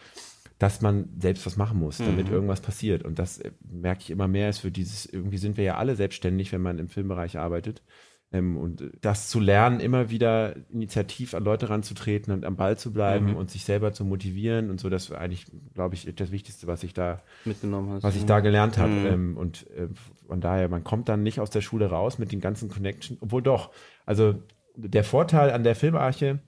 dass 0.59 0.81
man 0.81 1.09
selbst 1.19 1.47
was 1.47 1.57
machen 1.57 1.79
muss, 1.79 1.99
damit 1.99 2.29
mhm. 2.29 2.35
irgendwas 2.35 2.61
passiert. 2.61 3.05
Und 3.05 3.19
das 3.19 3.39
äh, 3.39 3.53
merke 3.63 4.03
ich 4.03 4.11
immer 4.11 4.29
mehr, 4.29 4.51
ist 4.51 4.59
für 4.59 4.71
dieses, 4.71 5.07
irgendwie 5.07 5.39
sind 5.39 5.57
wir 5.57 5.65
ja 5.65 5.77
alle 5.77 5.97
selbstständig, 5.97 6.53
wenn 6.53 6.61
man 6.61 6.79
im 6.79 6.89
Filmbereich 6.89 7.39
arbeitet. 7.39 7.83
Ähm, 8.31 8.59
und 8.59 8.91
das 9.01 9.29
zu 9.29 9.41
lernen, 9.41 9.81
immer 9.81 10.11
wieder 10.11 10.55
initiativ 10.71 11.33
an 11.35 11.45
Leute 11.45 11.71
ranzutreten 11.71 12.33
und 12.33 12.45
am 12.45 12.57
Ball 12.57 12.77
zu 12.77 12.93
bleiben 12.93 13.31
mhm. 13.31 13.37
und 13.37 13.51
sich 13.51 13.65
selber 13.65 13.93
zu 13.93 14.05
motivieren 14.05 14.69
und 14.71 14.79
so, 14.81 14.91
das 14.91 15.11
war 15.11 15.19
eigentlich, 15.19 15.47
glaube 15.75 15.95
ich, 15.95 16.15
das 16.15 16.31
Wichtigste, 16.31 16.67
was 16.67 16.83
ich 16.83 16.93
da 16.93 17.23
mitgenommen 17.47 17.91
hast. 17.91 18.03
Was 18.03 18.17
ich 18.17 18.27
da 18.27 18.41
gelernt 18.41 18.77
habe. 18.77 18.93
Mhm. 18.93 19.07
Ähm, 19.07 19.37
und 19.39 19.67
äh, 19.71 19.89
von 20.27 20.43
daher, 20.43 20.69
man 20.69 20.85
kommt 20.85 21.09
dann 21.09 21.23
nicht 21.23 21.41
aus 21.41 21.49
der 21.49 21.63
Schule 21.63 21.87
raus 21.87 22.19
mit 22.19 22.31
den 22.31 22.41
ganzen 22.41 22.69
Connections, 22.69 23.19
obwohl 23.23 23.41
doch, 23.43 23.71
also 24.05 24.35
der 24.77 25.05
Vorteil 25.05 25.51
an 25.51 25.65
der 25.65 25.75
Filmarche, 25.75 26.41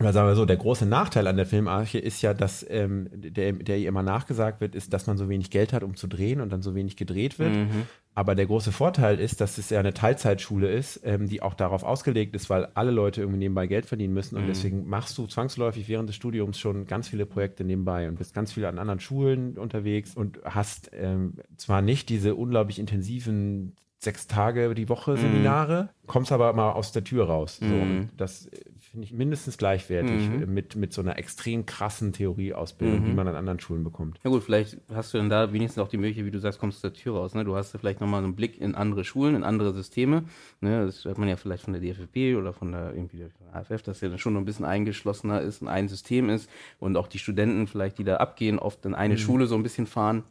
oder 0.00 0.12
sagen 0.12 0.28
wir 0.28 0.34
so, 0.34 0.44
der 0.44 0.56
große 0.56 0.86
Nachteil 0.86 1.26
an 1.28 1.36
der 1.36 1.46
Filmarche 1.46 1.98
ist 1.98 2.20
ja, 2.20 2.34
dass 2.34 2.66
ähm, 2.68 3.08
der, 3.12 3.52
der 3.52 3.78
ihr 3.78 3.88
immer 3.88 4.02
nachgesagt 4.02 4.60
wird, 4.60 4.74
ist, 4.74 4.92
dass 4.92 5.06
man 5.06 5.16
so 5.16 5.28
wenig 5.28 5.50
Geld 5.50 5.72
hat, 5.72 5.84
um 5.84 5.94
zu 5.94 6.08
drehen 6.08 6.40
und 6.40 6.52
dann 6.52 6.62
so 6.62 6.74
wenig 6.74 6.96
gedreht 6.96 7.38
wird. 7.38 7.52
Mhm. 7.52 7.86
Aber 8.16 8.34
der 8.34 8.46
große 8.46 8.72
Vorteil 8.72 9.18
ist, 9.18 9.40
dass 9.40 9.58
es 9.58 9.70
ja 9.70 9.80
eine 9.80 9.94
Teilzeitschule 9.94 10.68
ist, 10.68 11.00
ähm, 11.04 11.28
die 11.28 11.42
auch 11.42 11.54
darauf 11.54 11.84
ausgelegt 11.84 12.34
ist, 12.34 12.50
weil 12.50 12.66
alle 12.74 12.90
Leute 12.90 13.20
irgendwie 13.20 13.38
nebenbei 13.38 13.66
Geld 13.66 13.86
verdienen 13.86 14.14
müssen. 14.14 14.36
Und 14.36 14.44
mhm. 14.44 14.48
deswegen 14.48 14.88
machst 14.88 15.16
du 15.18 15.26
zwangsläufig 15.26 15.88
während 15.88 16.08
des 16.08 16.16
Studiums 16.16 16.58
schon 16.58 16.86
ganz 16.86 17.08
viele 17.08 17.26
Projekte 17.26 17.64
nebenbei 17.64 18.08
und 18.08 18.18
bist 18.18 18.34
ganz 18.34 18.52
viel 18.52 18.64
an 18.64 18.78
anderen 18.78 19.00
Schulen 19.00 19.58
unterwegs 19.58 20.14
und 20.14 20.40
hast 20.44 20.90
ähm, 20.92 21.34
zwar 21.56 21.82
nicht 21.82 22.08
diese 22.08 22.34
unglaublich 22.34 22.78
intensiven 22.78 23.74
sechs 23.98 24.26
Tage 24.26 24.74
die 24.74 24.88
Woche 24.88 25.12
mhm. 25.12 25.16
Seminare, 25.16 25.82
mhm. 25.82 26.06
kommst 26.06 26.30
aber 26.30 26.52
mal 26.52 26.72
aus 26.72 26.92
der 26.92 27.02
Tür 27.02 27.26
raus. 27.26 27.58
So, 27.58 27.66
mhm. 27.66 28.10
das 28.16 28.48
finde 28.94 29.06
ich 29.06 29.12
mindestens 29.12 29.58
gleichwertig 29.58 30.28
mhm. 30.28 30.54
mit, 30.54 30.76
mit 30.76 30.92
so 30.92 31.02
einer 31.02 31.18
extrem 31.18 31.66
krassen 31.66 32.12
Theorieausbildung, 32.12 33.00
mhm. 33.00 33.04
die 33.06 33.12
man 33.12 33.26
an 33.26 33.34
anderen 33.34 33.58
Schulen 33.58 33.82
bekommt. 33.82 34.20
Ja 34.22 34.30
gut, 34.30 34.44
vielleicht 34.44 34.78
hast 34.94 35.12
du 35.12 35.18
dann 35.18 35.28
da 35.28 35.52
wenigstens 35.52 35.82
auch 35.82 35.88
die 35.88 35.96
Möglichkeit, 35.96 36.26
wie 36.26 36.30
du 36.30 36.38
sagst, 36.38 36.60
kommst 36.60 36.76
du 36.76 36.86
aus 36.86 36.92
der 36.92 37.02
Tür 37.02 37.16
raus. 37.16 37.34
Ne? 37.34 37.44
Du 37.44 37.56
hast 37.56 37.72
ja 37.72 37.80
vielleicht 37.80 38.00
nochmal 38.00 38.22
einen 38.22 38.36
Blick 38.36 38.60
in 38.60 38.76
andere 38.76 39.02
Schulen, 39.02 39.34
in 39.34 39.42
andere 39.42 39.74
Systeme. 39.74 40.22
Ne? 40.60 40.86
Das 40.86 41.04
hört 41.04 41.18
man 41.18 41.28
ja 41.28 41.34
vielleicht 41.34 41.64
von 41.64 41.72
der 41.72 41.82
DFFB 41.82 42.38
oder 42.38 42.52
von 42.52 42.70
der, 42.70 42.94
irgendwie 42.94 43.16
der 43.16 43.30
AFF, 43.52 43.82
dass 43.82 44.00
ja 44.00 44.08
dann 44.08 44.18
schon 44.18 44.34
noch 44.34 44.40
ein 44.40 44.44
bisschen 44.44 44.64
eingeschlossener 44.64 45.40
ist 45.40 45.60
und 45.60 45.66
ein 45.66 45.88
System 45.88 46.30
ist 46.30 46.48
und 46.78 46.96
auch 46.96 47.08
die 47.08 47.18
Studenten 47.18 47.66
vielleicht, 47.66 47.98
die 47.98 48.04
da 48.04 48.18
abgehen, 48.18 48.60
oft 48.60 48.86
in 48.86 48.94
eine 48.94 49.14
mhm. 49.14 49.18
Schule 49.18 49.46
so 49.48 49.56
ein 49.56 49.64
bisschen 49.64 49.88
fahren 49.88 50.22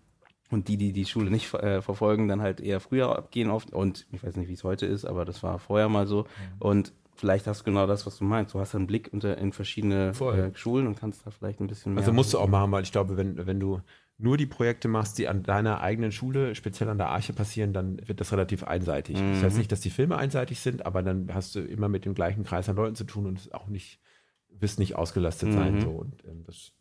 und 0.51 0.69
die, 0.69 0.77
die 0.77 0.93
die 0.93 1.05
Schule 1.05 1.29
nicht 1.29 1.53
äh, 1.53 1.81
verfolgen, 1.81 2.29
dann 2.29 2.41
halt 2.41 2.61
eher 2.61 2.79
früher 2.79 3.17
abgehen 3.17 3.49
oft. 3.49 3.73
Und 3.73 4.05
ich 4.13 4.23
weiß 4.23 4.37
nicht, 4.37 4.47
wie 4.47 4.53
es 4.53 4.63
heute 4.63 4.85
ist, 4.85 5.03
aber 5.03 5.25
das 5.25 5.43
war 5.43 5.59
vorher 5.59 5.89
mal 5.89 6.07
so. 6.07 6.21
Mhm. 6.21 6.27
Und 6.59 6.93
vielleicht 7.23 7.47
hast 7.47 7.61
du 7.61 7.63
genau 7.63 7.87
das, 7.87 8.05
was 8.05 8.17
du 8.17 8.25
meinst. 8.25 8.53
Du 8.53 8.59
hast 8.59 8.75
einen 8.75 8.85
Blick 8.85 9.09
unter, 9.13 9.37
in 9.37 9.53
verschiedene 9.53 10.09
äh, 10.09 10.57
Schulen 10.57 10.87
und 10.87 10.99
kannst 10.99 11.25
da 11.25 11.31
vielleicht 11.31 11.61
ein 11.61 11.67
bisschen 11.67 11.93
mehr. 11.93 12.01
Also 12.01 12.11
musst 12.11 12.33
du 12.33 12.37
auch 12.37 12.49
machen, 12.49 12.69
weil 12.73 12.83
ich 12.83 12.91
glaube, 12.91 13.15
wenn, 13.15 13.47
wenn 13.47 13.61
du 13.61 13.79
nur 14.17 14.35
die 14.35 14.45
Projekte 14.45 14.89
machst, 14.89 15.17
die 15.17 15.29
an 15.29 15.41
deiner 15.41 15.79
eigenen 15.79 16.11
Schule, 16.11 16.53
speziell 16.53 16.89
an 16.89 16.97
der 16.97 17.07
Arche 17.07 17.31
passieren, 17.31 17.71
dann 17.71 17.97
wird 18.05 18.19
das 18.19 18.33
relativ 18.33 18.65
einseitig. 18.65 19.21
Mhm. 19.21 19.35
Das 19.35 19.43
heißt 19.43 19.57
nicht, 19.57 19.71
dass 19.71 19.79
die 19.79 19.89
Filme 19.89 20.17
einseitig 20.17 20.59
sind, 20.59 20.85
aber 20.85 21.01
dann 21.01 21.33
hast 21.33 21.55
du 21.55 21.61
immer 21.61 21.87
mit 21.87 22.03
dem 22.03 22.13
gleichen 22.13 22.43
Kreis 22.43 22.67
an 22.67 22.75
Leuten 22.75 22.95
zu 22.95 23.05
tun 23.05 23.25
und 23.25 23.53
auch 23.53 23.67
nicht, 23.67 24.01
wirst 24.49 24.77
nicht 24.77 24.97
ausgelastet 24.97 25.47
mhm. 25.47 25.53
sein. 25.53 25.79
So. 25.79 25.91
Und 25.91 26.25
ähm, 26.25 26.43
das 26.45 26.73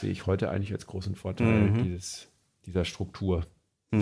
sehe 0.00 0.10
ich 0.10 0.24
heute 0.24 0.48
eigentlich 0.48 0.72
als 0.72 0.86
großen 0.86 1.14
Vorteil 1.14 1.72
mhm. 1.72 1.84
dieses, 1.84 2.32
dieser 2.64 2.86
Struktur 2.86 3.44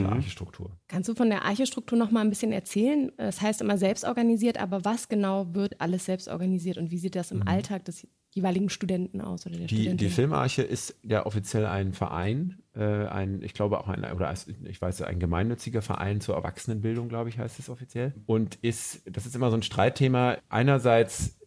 mhm. 0.01 0.07
Archestruktur. 0.07 0.77
Kannst 0.89 1.09
du 1.09 1.15
von 1.15 1.31
der 1.31 1.45
Archestruktur 1.45 1.99
noch 1.99 2.11
mal 2.11 2.21
ein 2.21 2.31
bisschen 2.31 2.53
erzählen? 2.53 3.13
Das 3.17 3.41
heißt 3.41 3.61
immer 3.61 3.79
selbst 3.79 4.05
organisiert, 4.05 4.59
aber 4.59 4.85
was 4.85 5.09
genau 5.09 5.55
wird 5.55 5.81
alles 5.81 6.05
selbst 6.05 6.29
organisiert 6.29 6.79
und 6.79 6.91
wie 6.91 6.99
sieht 6.99 7.17
das 7.17 7.31
im 7.31 7.41
mhm. 7.41 7.49
Alltag 7.49 7.85
des 7.85 8.07
jeweiligen 8.35 8.71
Studenten 8.71 9.21
aus 9.21 9.47
oder 9.47 9.57
der 9.57 9.67
die, 9.67 9.75
Studentin? 9.75 9.99
Die 9.99 10.09
Filmarche 10.09 10.63
ist 10.63 10.97
ja 11.03 11.27
offiziell 11.27 11.67
ein 11.67 11.93
Verein, 11.93 12.63
äh, 12.75 12.83
ein, 12.83 13.43
ich 13.43 13.55
glaube 13.55 13.79
auch 13.79 13.89
ein, 13.89 14.05
oder 14.13 14.33
ich 14.65 14.81
weiß, 14.81 15.03
ein 15.03 15.19
gemeinnütziger 15.19 15.83
Verein 15.83 16.21
zur 16.21 16.35
Erwachsenenbildung, 16.37 17.09
glaube 17.09 17.29
ich, 17.29 17.39
heißt 17.39 17.59
es 17.59 17.69
offiziell. 17.69 18.15
Und 18.27 18.57
ist, 18.57 19.03
das 19.11 19.27
ist 19.27 19.37
immer 19.37 19.51
so 19.51 19.57
ein 19.57 19.63
Streitthema. 19.63 20.39
Einerseits 20.49 21.39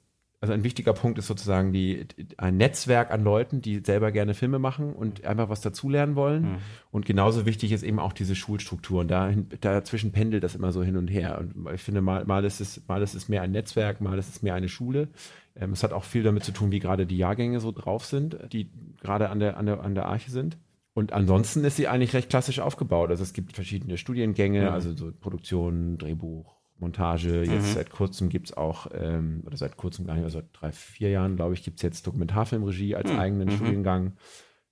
also 0.45 0.53
ein 0.53 0.63
wichtiger 0.63 0.93
Punkt 0.93 1.17
ist 1.17 1.25
sozusagen 1.25 1.73
die, 1.73 2.05
ein 2.37 2.55
Netzwerk 2.57 3.09
an 3.09 3.23
Leuten, 3.23 3.63
die 3.63 3.81
selber 3.83 4.11
gerne 4.11 4.35
Filme 4.35 4.59
machen 4.59 4.93
und 4.93 5.25
einfach 5.25 5.49
was 5.49 5.61
dazulernen 5.61 6.15
wollen. 6.15 6.43
Mhm. 6.43 6.57
Und 6.91 7.07
genauso 7.07 7.47
wichtig 7.47 7.71
ist 7.71 7.81
eben 7.81 7.97
auch 7.97 8.13
diese 8.13 8.35
Schulstruktur. 8.35 9.01
Und 9.01 9.07
da, 9.09 9.31
dazwischen 9.61 10.11
pendelt 10.11 10.43
das 10.43 10.53
immer 10.53 10.71
so 10.71 10.83
hin 10.83 10.97
und 10.97 11.07
her. 11.07 11.39
Und 11.39 11.73
ich 11.73 11.81
finde, 11.81 12.01
mal, 12.01 12.25
mal, 12.25 12.45
ist 12.45 12.61
es, 12.61 12.87
mal 12.87 13.01
ist 13.01 13.15
es 13.15 13.27
mehr 13.27 13.41
ein 13.41 13.53
Netzwerk, 13.53 14.01
mal 14.01 14.19
ist 14.19 14.29
es 14.29 14.43
mehr 14.43 14.53
eine 14.53 14.69
Schule. 14.69 15.07
Ähm, 15.55 15.71
es 15.71 15.81
hat 15.81 15.93
auch 15.93 16.03
viel 16.03 16.21
damit 16.21 16.43
zu 16.43 16.51
tun, 16.51 16.71
wie 16.71 16.79
gerade 16.79 17.07
die 17.07 17.17
Jahrgänge 17.17 17.59
so 17.59 17.71
drauf 17.71 18.05
sind, 18.05 18.37
die 18.53 18.69
gerade 19.01 19.31
an 19.31 19.39
der, 19.39 19.57
an 19.57 19.65
der, 19.65 19.81
an 19.81 19.95
der 19.95 20.05
Arche 20.05 20.29
sind. 20.29 20.59
Und 20.93 21.11
ansonsten 21.11 21.65
ist 21.65 21.75
sie 21.75 21.87
eigentlich 21.87 22.13
recht 22.13 22.29
klassisch 22.29 22.59
aufgebaut. 22.59 23.09
Also 23.09 23.23
es 23.23 23.33
gibt 23.33 23.53
verschiedene 23.53 23.97
Studiengänge, 23.97 24.61
mhm. 24.61 24.67
also 24.67 24.95
so 24.95 25.11
Produktion, 25.11 25.97
Drehbuch, 25.97 26.55
Montage. 26.77 27.43
Jetzt 27.43 27.69
mhm. 27.69 27.73
seit 27.73 27.89
kurzem 27.89 28.29
gibt 28.29 28.47
es 28.47 28.57
auch, 28.57 28.87
ähm, 28.93 29.43
oder 29.45 29.57
seit 29.57 29.77
kurzem 29.77 30.05
gar 30.05 30.15
nicht, 30.15 30.23
also 30.23 30.39
seit 30.39 30.49
drei, 30.53 30.71
vier 30.71 31.09
Jahren, 31.09 31.35
glaube 31.35 31.53
ich, 31.53 31.63
gibt 31.63 31.77
es 31.77 31.83
jetzt 31.83 32.05
Dokumentarfilmregie 32.07 32.95
als 32.95 33.11
mhm. 33.11 33.19
eigenen 33.19 33.47
mhm. 33.49 33.53
Studiengang. 33.53 34.13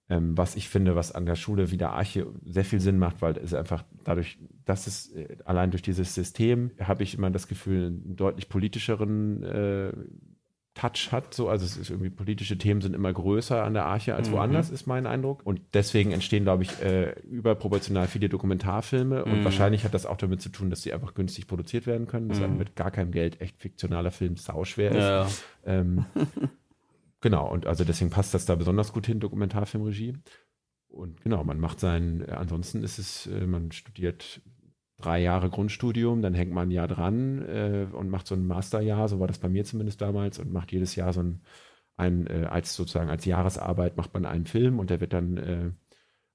Ähm, 0.10 0.38
was 0.38 0.58
ich 0.58 0.68
finde, 0.68 0.98
was 0.98 1.14
an 1.14 1.26
der 1.26 1.36
Schule 1.36 1.72
wie 1.72 1.78
der 1.78 1.94
Arche 1.94 2.28
sehr 2.46 2.66
viel 2.66 2.82
Sinn 2.82 3.00
macht, 3.00 3.22
weil 3.22 3.38
es 3.38 3.54
einfach 3.54 3.86
dadurch, 4.04 4.38
dass 4.66 4.86
es 4.86 5.14
äh, 5.14 5.38
allein 5.46 5.72
durch 5.72 5.82
dieses 5.82 6.14
System 6.14 6.72
habe 6.80 7.04
ich 7.04 7.16
immer 7.16 7.32
das 7.32 7.48
Gefühl, 7.48 7.86
einen 7.86 8.16
deutlich 8.18 8.50
politischeren 8.50 9.44
äh, 9.44 9.94
Touch 10.74 11.12
hat. 11.12 11.34
So, 11.34 11.50
also 11.50 11.66
es 11.66 11.78
ist 11.78 11.90
irgendwie 11.90 12.10
politische 12.10 12.58
Themen 12.58 12.82
sind 12.82 12.96
immer 12.96 13.14
größer 13.14 13.64
an 13.64 13.74
der 13.74 13.86
Arche 13.86 14.16
als 14.16 14.30
mhm. 14.30 14.34
woanders, 14.34 14.70
ist 14.70 14.88
mein 14.88 15.06
Eindruck. 15.06 15.46
Und 15.46 15.62
deswegen 15.74 16.12
entstehen, 16.12 16.44
glaube 16.44 16.64
ich, 16.64 16.82
äh, 16.82 17.12
überproportional 17.22 18.08
viele 18.08 18.30
Dokumentarfilme. 18.30 19.24
Und 19.24 19.40
mhm. 19.40 19.44
wahrscheinlich 19.44 19.84
hat 19.84 19.94
das 19.94 20.06
auch 20.06 20.18
damit 20.18 20.42
zu 20.42 20.50
tun, 20.50 20.70
dass 20.70 20.82
sie 20.82 20.94
einfach 20.94 21.14
günstig 21.14 21.48
produziert 21.48 21.86
werden 21.86 22.08
können. 22.08 22.30
Dass 22.30 22.40
mhm. 22.40 22.58
mit 22.58 22.76
gar 22.76 22.92
keinem 22.92 23.12
Geld 23.12 23.40
echt 23.40 23.60
fiktionaler 23.60 24.12
Film 24.12 24.36
sauschwer 24.36 24.92
ist. 24.92 24.98
Ja. 24.98 25.28
Ähm, 25.66 26.06
genau, 27.22 27.52
und 27.52 27.68
also 27.68 27.84
deswegen 27.84 28.10
passt 28.10 28.34
das 28.34 28.46
da 28.46 28.56
besonders 28.56 28.94
gut 28.94 29.06
hin, 29.06 29.20
Dokumentarfilmregie. 29.20 30.16
Und 30.88 31.22
genau, 31.22 31.44
man 31.44 31.60
macht 31.60 31.80
seinen, 31.80 32.28
ansonsten 32.30 32.84
ist 32.84 32.98
es, 32.98 33.28
äh, 33.28 33.46
man 33.46 33.72
studiert 33.72 34.42
drei 35.04 35.20
Jahre 35.20 35.50
Grundstudium, 35.50 36.22
dann 36.22 36.34
hängt 36.34 36.52
man 36.52 36.70
ein 36.70 36.72
Jahr 36.72 36.88
dran 36.88 37.42
äh, 37.48 37.88
und 37.92 38.10
macht 38.10 38.28
so 38.28 38.36
ein 38.36 38.46
Masterjahr, 38.46 39.08
so 39.08 39.20
war 39.20 39.28
das 39.28 39.40
bei 39.40 39.50
mir 39.50 39.66
zumindest 39.66 40.02
damals, 40.02 40.40
und 40.40 40.52
macht 40.52 40.72
jedes 40.72 40.96
Jahr 40.96 41.14
so 41.14 41.22
ein, 41.22 41.42
ein 41.98 42.28
äh, 42.28 42.48
als 42.50 42.76
sozusagen 42.76 43.10
als 43.10 43.26
Jahresarbeit 43.26 43.98
macht 43.98 44.14
man 44.14 44.26
einen 44.26 44.46
Film 44.46 44.80
und 44.80 44.90
der 44.90 45.02
wird 45.02 45.14
dann, 45.14 45.38
äh, 45.38 45.72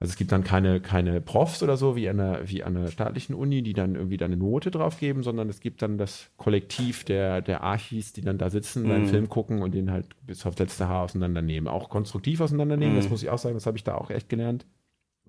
also 0.00 0.12
es 0.12 0.16
gibt 0.16 0.30
dann 0.30 0.44
keine, 0.44 0.80
keine 0.80 1.20
Profs 1.20 1.62
oder 1.62 1.76
so 1.76 1.96
wie 1.96 2.08
an, 2.08 2.20
einer, 2.20 2.48
wie 2.48 2.62
an 2.62 2.76
einer 2.76 2.88
staatlichen 2.88 3.34
Uni, 3.34 3.62
die 3.62 3.72
dann 3.72 3.96
irgendwie 3.96 4.16
dann 4.16 4.32
eine 4.32 4.40
Note 4.40 4.70
drauf 4.70 4.98
geben, 4.98 5.22
sondern 5.22 5.48
es 5.48 5.60
gibt 5.60 5.82
dann 5.82 5.98
das 5.98 6.30
Kollektiv 6.36 7.04
der, 7.04 7.42
der 7.42 7.62
Archis, 7.62 8.12
die 8.12 8.20
dann 8.20 8.38
da 8.38 8.50
sitzen, 8.50 8.84
mhm. 8.84 8.90
einen 8.92 9.06
Film 9.06 9.28
gucken 9.28 9.62
und 9.62 9.74
den 9.74 9.90
halt 9.90 10.06
bis 10.24 10.46
aufs 10.46 10.58
letzte 10.58 10.88
Haar 10.88 11.02
auseinandernehmen. 11.02 11.68
Auch 11.68 11.88
konstruktiv 11.88 12.40
auseinandernehmen, 12.40 12.94
mhm. 12.94 13.00
das 13.00 13.10
muss 13.10 13.22
ich 13.22 13.30
auch 13.30 13.38
sagen, 13.38 13.54
das 13.54 13.66
habe 13.66 13.76
ich 13.76 13.84
da 13.84 13.96
auch 13.96 14.10
echt 14.10 14.28
gelernt 14.28 14.66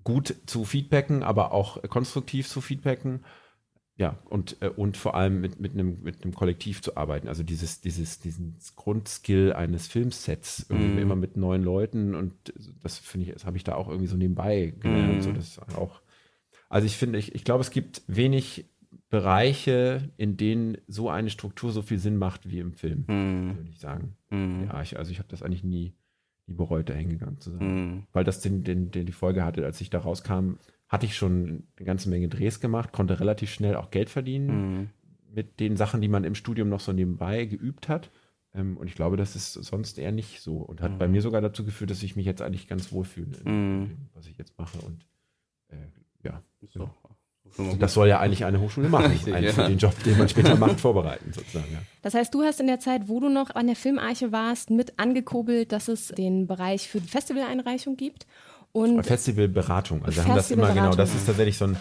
gut 0.03 0.35
zu 0.45 0.65
feedbacken, 0.65 1.23
aber 1.23 1.51
auch 1.51 1.81
konstruktiv 1.89 2.47
zu 2.47 2.61
feedbacken. 2.61 3.21
ja, 3.99 4.17
und, 4.29 4.55
äh, 4.61 4.69
und 4.69 4.95
vor 4.95 5.15
allem 5.15 5.41
mit, 5.41 5.59
mit, 5.59 5.73
einem, 5.73 6.01
mit 6.01 6.23
einem 6.23 6.33
Kollektiv 6.33 6.81
zu 6.81 6.95
arbeiten. 6.95 7.27
Also 7.27 7.43
dieses, 7.43 7.81
dieses, 7.81 8.19
diesen 8.19 8.55
Grundskill 8.77 9.51
eines 9.51 9.87
Filmsets, 9.87 10.67
mm. 10.69 10.97
immer 10.97 11.17
mit 11.17 11.35
neuen 11.35 11.63
Leuten 11.63 12.15
und 12.15 12.33
das 12.81 12.97
finde 12.97 13.27
ich, 13.27 13.33
das 13.33 13.45
habe 13.45 13.57
ich 13.57 13.65
da 13.65 13.75
auch 13.75 13.89
irgendwie 13.89 14.07
so 14.07 14.15
nebenbei 14.15 14.73
gelernt. 14.79 15.17
Mm. 15.17 15.21
So, 15.21 15.31
das 15.33 15.59
auch, 15.75 16.01
also 16.69 16.85
ich 16.85 16.95
finde, 16.95 17.19
ich, 17.19 17.35
ich 17.35 17.43
glaube, 17.43 17.61
es 17.61 17.71
gibt 17.71 18.01
wenig 18.07 18.65
Bereiche, 19.09 20.09
in 20.15 20.37
denen 20.37 20.77
so 20.87 21.09
eine 21.09 21.29
Struktur 21.29 21.71
so 21.71 21.81
viel 21.81 21.99
Sinn 21.99 22.15
macht 22.17 22.49
wie 22.49 22.59
im 22.59 22.71
Film, 22.73 23.01
mm. 23.01 23.57
würde 23.57 23.69
ich 23.69 23.79
sagen. 23.79 24.15
Ja, 24.31 24.81
ich, 24.81 24.97
also 24.97 25.11
ich 25.11 25.19
habe 25.19 25.27
das 25.29 25.43
eigentlich 25.43 25.63
nie, 25.65 25.93
nie 26.49 26.55
bereut, 26.55 26.89
da 26.89 26.93
hingegangen 26.93 27.39
zu 27.39 27.51
sein. 27.51 28.07
Weil 28.11 28.23
das 28.23 28.41
den, 28.41 28.63
den, 28.63 28.91
den 28.91 29.05
die 29.05 29.11
Folge 29.11 29.45
hatte, 29.45 29.63
als 29.65 29.79
ich 29.81 29.89
da 29.89 29.99
rauskam, 29.99 30.55
hatte 30.87 31.05
ich 31.05 31.15
schon 31.15 31.63
eine 31.77 31.85
ganze 31.85 32.09
Menge 32.09 32.27
Drehs 32.27 32.59
gemacht, 32.59 32.91
konnte 32.91 33.19
relativ 33.19 33.51
schnell 33.51 33.75
auch 33.75 33.91
Geld 33.91 34.09
verdienen 34.09 34.47
mhm. 34.47 34.89
mit 35.33 35.59
den 35.59 35.77
Sachen, 35.77 36.01
die 36.01 36.07
man 36.07 36.23
im 36.23 36.35
Studium 36.35 36.69
noch 36.69 36.79
so 36.79 36.91
nebenbei 36.91 37.45
geübt 37.45 37.87
hat. 37.87 38.09
Ähm, 38.53 38.75
und 38.77 38.87
ich 38.87 38.95
glaube, 38.95 39.15
das 39.15 39.35
ist 39.35 39.53
sonst 39.53 39.99
eher 39.99 40.11
nicht 40.11 40.41
so 40.41 40.57
und 40.57 40.81
hat 40.81 40.93
mhm. 40.93 40.97
bei 40.97 41.07
mir 41.07 41.21
sogar 41.21 41.41
dazu 41.41 41.63
geführt, 41.63 41.91
dass 41.91 42.01
ich 42.01 42.15
mich 42.15 42.25
jetzt 42.25 42.41
eigentlich 42.41 42.67
ganz 42.67 42.91
wohl 42.91 43.05
fühle, 43.05 43.37
mhm. 43.45 44.09
was 44.13 44.25
ich 44.25 44.37
jetzt 44.37 44.57
mache. 44.57 44.79
Und 44.79 45.05
äh, 45.67 45.77
ja. 46.23 46.41
So. 46.67 46.89
Das 47.79 47.93
soll 47.93 48.07
ja 48.07 48.19
eigentlich 48.19 48.45
eine 48.45 48.59
Hochschule 48.59 48.89
machen, 48.89 49.05
Richtig, 49.11 49.33
einen 49.33 49.45
ja. 49.45 49.51
für 49.51 49.63
den 49.63 49.77
Job, 49.77 49.93
den 50.03 50.17
man 50.17 50.29
später 50.29 50.55
macht, 50.55 50.79
vorbereiten 50.79 51.31
sozusagen. 51.33 51.71
Ja. 51.71 51.79
Das 52.01 52.13
heißt, 52.13 52.33
du 52.33 52.43
hast 52.43 52.59
in 52.59 52.67
der 52.67 52.79
Zeit, 52.79 53.07
wo 53.07 53.19
du 53.19 53.29
noch 53.29 53.55
an 53.55 53.67
der 53.67 53.75
Filmarche 53.75 54.31
warst, 54.31 54.69
mit 54.69 54.97
angekurbelt, 54.97 55.71
dass 55.71 55.87
es 55.87 56.09
den 56.09 56.47
Bereich 56.47 56.87
für 56.87 57.01
die 57.01 57.09
Festivaleinreichung 57.09 57.97
gibt 57.97 58.25
und 58.71 59.03
Festivalberatung. 59.03 60.05
Also 60.05 60.17
wir 60.17 60.25
haben 60.25 60.35
das 60.35 60.51
immer 60.51 60.73
genau, 60.73 60.95
das 60.95 61.13
ist 61.13 61.25
tatsächlich 61.25 61.57
so 61.57 61.65
ein 61.65 61.77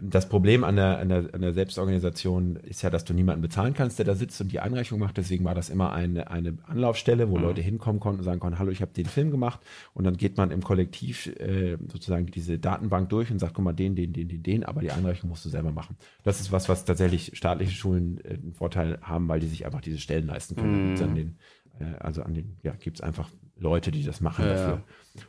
das 0.00 0.28
Problem 0.28 0.64
an 0.64 0.76
der, 0.76 0.98
an, 0.98 1.08
der, 1.08 1.34
an 1.34 1.40
der 1.40 1.52
Selbstorganisation 1.52 2.56
ist 2.56 2.82
ja, 2.82 2.90
dass 2.90 3.04
du 3.04 3.14
niemanden 3.14 3.42
bezahlen 3.42 3.74
kannst, 3.74 3.98
der 3.98 4.06
da 4.06 4.14
sitzt 4.14 4.40
und 4.40 4.52
die 4.52 4.60
Einreichung 4.60 4.98
macht. 4.98 5.16
Deswegen 5.16 5.44
war 5.44 5.54
das 5.54 5.70
immer 5.70 5.92
eine, 5.92 6.30
eine 6.30 6.58
Anlaufstelle, 6.66 7.30
wo 7.30 7.36
mhm. 7.36 7.44
Leute 7.44 7.60
hinkommen 7.60 8.00
konnten 8.00 8.20
und 8.20 8.24
sagen 8.24 8.40
konnten, 8.40 8.58
hallo, 8.58 8.70
ich 8.70 8.82
habe 8.82 8.92
den 8.92 9.06
Film 9.06 9.30
gemacht. 9.30 9.60
Und 9.94 10.04
dann 10.04 10.16
geht 10.16 10.36
man 10.36 10.50
im 10.50 10.62
Kollektiv 10.62 11.26
äh, 11.38 11.76
sozusagen 11.88 12.26
diese 12.26 12.58
Datenbank 12.58 13.08
durch 13.08 13.30
und 13.30 13.38
sagt, 13.38 13.54
guck 13.54 13.64
mal, 13.64 13.72
den, 13.72 13.96
den, 13.96 14.12
den, 14.12 14.28
den, 14.28 14.42
den, 14.42 14.64
aber 14.64 14.80
die 14.80 14.92
Einreichung 14.92 15.30
musst 15.30 15.44
du 15.44 15.48
selber 15.48 15.72
machen. 15.72 15.96
Das 16.22 16.40
ist 16.40 16.52
was, 16.52 16.68
was 16.68 16.84
tatsächlich 16.84 17.32
staatliche 17.34 17.72
Schulen 17.72 18.20
äh, 18.24 18.34
einen 18.34 18.54
Vorteil 18.54 18.98
haben, 19.02 19.28
weil 19.28 19.40
die 19.40 19.48
sich 19.48 19.66
einfach 19.66 19.80
diese 19.80 19.98
Stellen 19.98 20.26
leisten 20.26 20.56
können. 20.56 20.94
Mhm. 20.94 21.02
An 21.02 21.14
den, 21.14 21.36
äh, 21.80 21.96
also 22.00 22.22
an 22.22 22.34
den, 22.34 22.56
ja, 22.62 22.72
gibt 22.72 22.98
es 22.98 23.00
einfach 23.02 23.30
Leute, 23.58 23.90
die 23.90 24.04
das 24.04 24.20
machen 24.20 24.44
ja, 24.46 24.54
dafür. 24.54 24.82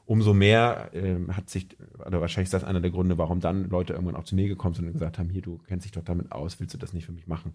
Umso 0.06 0.34
mehr 0.34 0.92
äh, 0.94 1.18
hat 1.32 1.50
sich, 1.50 1.68
oder 2.06 2.22
wahrscheinlich 2.22 2.48
ist 2.48 2.54
das 2.54 2.64
einer 2.64 2.82
der 2.82 2.92
Gründe, 2.92 3.18
warum 3.18 3.40
dann 3.40 3.70
Leute 3.70 3.94
irgendwann 3.94 4.16
auch 4.16 4.24
zu 4.24 4.36
mir 4.36 4.48
gekommen 4.48 4.76
sind 4.76 4.86
und 4.86 4.94
gesagt 4.94 5.18
haben, 5.18 5.30
hier, 5.30 5.42
du 5.42 5.60
kennst 5.68 5.86
dich 5.86 5.92
doch 5.92 6.04
damit 6.04 6.32
aus, 6.32 6.60
willst 6.60 6.74
du 6.74 6.78
das 6.78 6.94
nicht 6.94 7.06
für 7.06 7.12
mich 7.12 7.28
machen? 7.28 7.54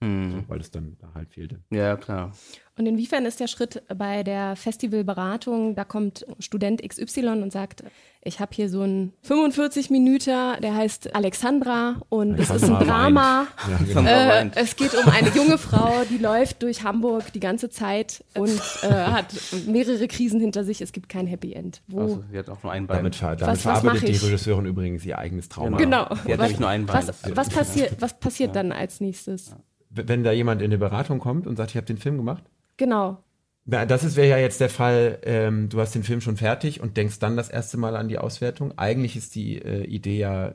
Mhm. 0.00 0.44
Weil 0.48 0.60
es 0.60 0.70
dann 0.70 0.96
da 1.00 1.12
halt 1.14 1.30
fehlte. 1.30 1.60
Ja, 1.70 1.96
klar. 1.96 2.32
Und 2.76 2.86
inwiefern 2.86 3.24
ist 3.24 3.38
der 3.38 3.46
Schritt 3.46 3.82
bei 3.96 4.24
der 4.24 4.56
Festivalberatung, 4.56 5.76
da 5.76 5.84
kommt 5.84 6.26
Student 6.40 6.82
XY 6.82 7.28
und 7.28 7.52
sagt, 7.52 7.84
ich 8.20 8.40
habe 8.40 8.50
hier 8.52 8.68
so 8.68 8.80
einen 8.80 9.12
45 9.22 9.90
Minüter, 9.90 10.58
der 10.60 10.74
heißt 10.74 11.14
Alexandra 11.14 12.00
und 12.08 12.34
es 12.34 12.50
ist 12.50 12.64
ein 12.64 12.84
Drama. 12.84 13.46
Ja, 13.70 13.78
genau. 13.86 14.10
äh, 14.10 14.50
es 14.56 14.74
geht 14.74 14.92
um 14.94 15.08
eine 15.08 15.28
junge 15.28 15.56
Frau, 15.56 16.02
die 16.10 16.18
läuft 16.18 16.64
durch 16.64 16.82
Hamburg 16.82 17.32
die 17.32 17.38
ganze 17.38 17.70
Zeit 17.70 18.24
und 18.36 18.60
äh, 18.82 18.88
hat 18.88 19.32
mehrere 19.68 20.08
Krisen 20.08 20.40
hinter 20.40 20.64
sich. 20.64 20.80
Es 20.80 20.90
gibt 20.90 21.08
kein 21.08 21.28
Happy 21.28 21.52
End. 21.52 21.80
Wo, 21.86 22.00
also, 22.00 22.24
sie 22.32 22.38
hat 22.38 22.48
auch 22.48 22.62
nur 22.64 22.72
ein 22.72 22.88
Bein. 22.88 22.96
Damit, 22.98 23.22
damit 23.22 23.40
was, 23.40 23.62
verarbeitet 23.62 24.02
was 24.02 24.20
die 24.20 24.26
Regisseurin 24.26 24.66
übrigens 24.66 25.04
ihr 25.04 25.16
eigenes 25.16 25.48
Trauma. 25.48 25.76
Genau. 25.76 26.08
Sie 26.24 26.32
hat 26.32 26.38
was, 26.38 26.38
nämlich 26.38 26.58
nur 26.58 26.68
ein 26.68 26.86
Bein. 26.86 27.06
Was, 27.06 27.36
was 27.36 27.48
passiert, 27.50 27.92
was 28.00 28.18
passiert 28.18 28.48
ja. 28.48 28.62
dann 28.62 28.72
als 28.72 29.00
nächstes? 29.00 29.50
Ja 29.50 29.56
wenn 29.94 30.24
da 30.24 30.32
jemand 30.32 30.62
in 30.62 30.66
eine 30.66 30.78
Beratung 30.78 31.18
kommt 31.18 31.46
und 31.46 31.56
sagt, 31.56 31.70
ich 31.70 31.76
habe 31.76 31.86
den 31.86 31.98
Film 31.98 32.16
gemacht? 32.16 32.44
Genau. 32.76 33.18
Na, 33.66 33.86
das 33.86 34.16
wäre 34.16 34.28
ja 34.28 34.38
jetzt 34.38 34.60
der 34.60 34.68
Fall, 34.68 35.18
ähm, 35.22 35.70
du 35.70 35.80
hast 35.80 35.94
den 35.94 36.02
Film 36.02 36.20
schon 36.20 36.36
fertig 36.36 36.80
und 36.82 36.96
denkst 36.96 37.18
dann 37.18 37.36
das 37.36 37.48
erste 37.48 37.78
Mal 37.78 37.96
an 37.96 38.08
die 38.08 38.18
Auswertung. 38.18 38.76
Eigentlich 38.76 39.16
ist 39.16 39.34
die 39.34 39.56
äh, 39.56 39.84
Idee 39.84 40.18
ja, 40.18 40.54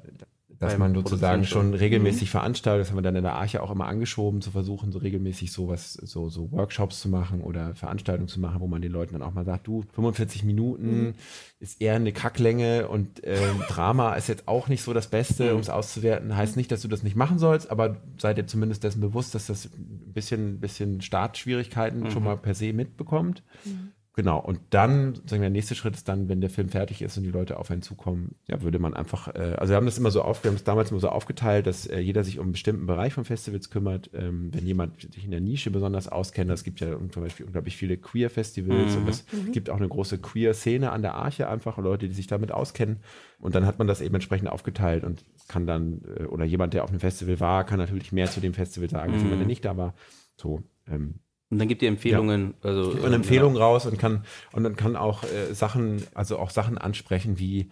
dass 0.59 0.77
man 0.77 0.93
sozusagen 0.93 1.45
schon 1.45 1.73
regelmäßig 1.73 2.27
mhm. 2.27 2.31
veranstaltet, 2.31 2.81
das 2.81 2.89
haben 2.89 2.97
wir 2.97 3.01
dann 3.01 3.15
in 3.15 3.23
der 3.23 3.35
Arche 3.35 3.63
auch 3.63 3.71
immer 3.71 3.87
angeschoben, 3.87 4.41
zu 4.41 4.51
versuchen, 4.51 4.91
so 4.91 4.99
regelmäßig 4.99 5.53
sowas, 5.53 5.93
so, 5.93 6.29
so 6.29 6.51
Workshops 6.51 6.99
zu 6.99 7.07
machen 7.07 7.41
oder 7.41 7.75
Veranstaltungen 7.75 8.27
zu 8.27 8.41
machen, 8.41 8.59
wo 8.59 8.67
man 8.67 8.81
den 8.81 8.91
Leuten 8.91 9.13
dann 9.13 9.23
auch 9.23 9.33
mal 9.33 9.45
sagt, 9.45 9.67
du, 9.67 9.85
45 9.93 10.43
Minuten 10.43 11.01
mhm. 11.01 11.13
ist 11.61 11.81
eher 11.81 11.95
eine 11.95 12.11
Kacklänge 12.11 12.89
und 12.89 13.23
äh, 13.23 13.37
Drama 13.69 14.15
ist 14.15 14.27
jetzt 14.27 14.49
auch 14.49 14.67
nicht 14.67 14.83
so 14.83 14.93
das 14.93 15.07
Beste, 15.07 15.45
mhm. 15.45 15.55
um 15.55 15.59
es 15.61 15.69
auszuwerten. 15.69 16.35
Heißt 16.35 16.57
nicht, 16.57 16.71
dass 16.71 16.81
du 16.81 16.89
das 16.89 17.03
nicht 17.03 17.15
machen 17.15 17.39
sollst, 17.39 17.71
aber 17.71 17.95
seid 18.17 18.37
ihr 18.37 18.45
zumindest 18.45 18.83
dessen 18.83 18.99
bewusst, 18.99 19.33
dass 19.35 19.47
das 19.47 19.65
ein 19.65 20.11
bisschen, 20.13 20.59
bisschen 20.59 21.01
Startschwierigkeiten 21.01 22.01
mhm. 22.01 22.11
schon 22.11 22.23
mal 22.23 22.37
per 22.37 22.53
se 22.53 22.73
mitbekommt. 22.73 23.43
Mhm. 23.63 23.93
Genau, 24.15 24.39
und 24.39 24.59
dann, 24.71 25.15
sagen 25.15 25.29
wir, 25.29 25.39
der 25.41 25.49
nächste 25.51 25.75
Schritt 25.75 25.95
ist 25.95 26.09
dann, 26.09 26.27
wenn 26.27 26.41
der 26.41 26.49
Film 26.49 26.67
fertig 26.67 27.01
ist 27.01 27.15
und 27.17 27.23
die 27.23 27.31
Leute 27.31 27.57
auf 27.57 27.71
einen 27.71 27.81
zukommen, 27.81 28.35
ja, 28.47 28.61
würde 28.61 28.79
man 28.79 28.93
einfach, 28.93 29.29
äh, 29.29 29.55
also 29.57 29.71
wir 29.71 29.77
haben 29.77 29.85
das 29.85 29.97
immer 29.97 30.11
so 30.11 30.23
auf, 30.23 30.43
wir 30.43 30.49
haben 30.49 30.55
es 30.55 30.63
damals 30.63 30.91
immer 30.91 30.99
so 30.99 31.09
aufgeteilt, 31.09 31.67
dass 31.67 31.85
äh, 31.85 31.99
jeder 31.99 32.23
sich 32.23 32.37
um 32.37 32.45
einen 32.45 32.51
bestimmten 32.51 32.85
Bereich 32.85 33.13
von 33.13 33.23
Festivals 33.23 33.69
kümmert. 33.69 34.09
Ähm, 34.13 34.49
wenn 34.53 34.65
jemand 34.65 34.99
sich 35.13 35.23
in 35.23 35.31
der 35.31 35.39
Nische 35.39 35.71
besonders 35.71 36.09
auskennt, 36.09 36.51
es 36.51 36.63
gibt 36.63 36.81
ja 36.81 36.97
zum 37.11 37.23
Beispiel 37.23 37.45
unglaublich 37.45 37.77
viele 37.77 37.97
Queer-Festivals 37.97 38.95
mhm. 38.95 39.01
und 39.03 39.09
es 39.09 39.25
mhm. 39.31 39.51
gibt 39.51 39.69
auch 39.69 39.77
eine 39.77 39.87
große 39.87 40.17
Queer-Szene 40.17 40.91
an 40.91 41.01
der 41.01 41.13
Arche 41.13 41.47
einfach, 41.47 41.77
Leute, 41.77 42.07
die 42.07 42.13
sich 42.13 42.27
damit 42.27 42.51
auskennen. 42.51 42.97
Und 43.39 43.55
dann 43.55 43.65
hat 43.65 43.79
man 43.79 43.87
das 43.87 44.01
eben 44.01 44.15
entsprechend 44.15 44.49
aufgeteilt 44.49 45.05
und 45.05 45.23
kann 45.47 45.65
dann, 45.65 46.01
äh, 46.17 46.23
oder 46.23 46.43
jemand, 46.43 46.73
der 46.73 46.83
auf 46.83 46.89
einem 46.89 46.99
Festival 46.99 47.39
war, 47.39 47.63
kann 47.63 47.77
natürlich 47.77 48.11
mehr 48.11 48.29
zu 48.29 48.41
dem 48.41 48.53
Festival 48.53 48.89
sagen, 48.89 49.13
als 49.13 49.21
mhm. 49.21 49.27
jemand, 49.27 49.41
der 49.43 49.47
nicht 49.47 49.63
da 49.63 49.77
war. 49.77 49.93
So, 50.35 50.63
ähm, 50.87 51.19
und 51.49 51.59
dann 51.59 51.67
gibt 51.67 51.81
ihr 51.81 51.89
Empfehlungen, 51.89 52.53
ja. 52.63 52.69
also 52.69 52.91
gibt 52.91 53.03
man 53.03 53.13
Empfehlungen 53.13 53.57
ja. 53.57 53.63
raus 53.63 53.85
und 53.85 53.97
kann 53.97 54.23
und 54.51 54.63
dann 54.63 54.75
kann 54.75 54.95
auch 54.95 55.23
äh, 55.23 55.53
Sachen, 55.53 56.03
also 56.13 56.37
auch 56.37 56.49
Sachen 56.49 56.77
ansprechen 56.77 57.39
wie 57.39 57.69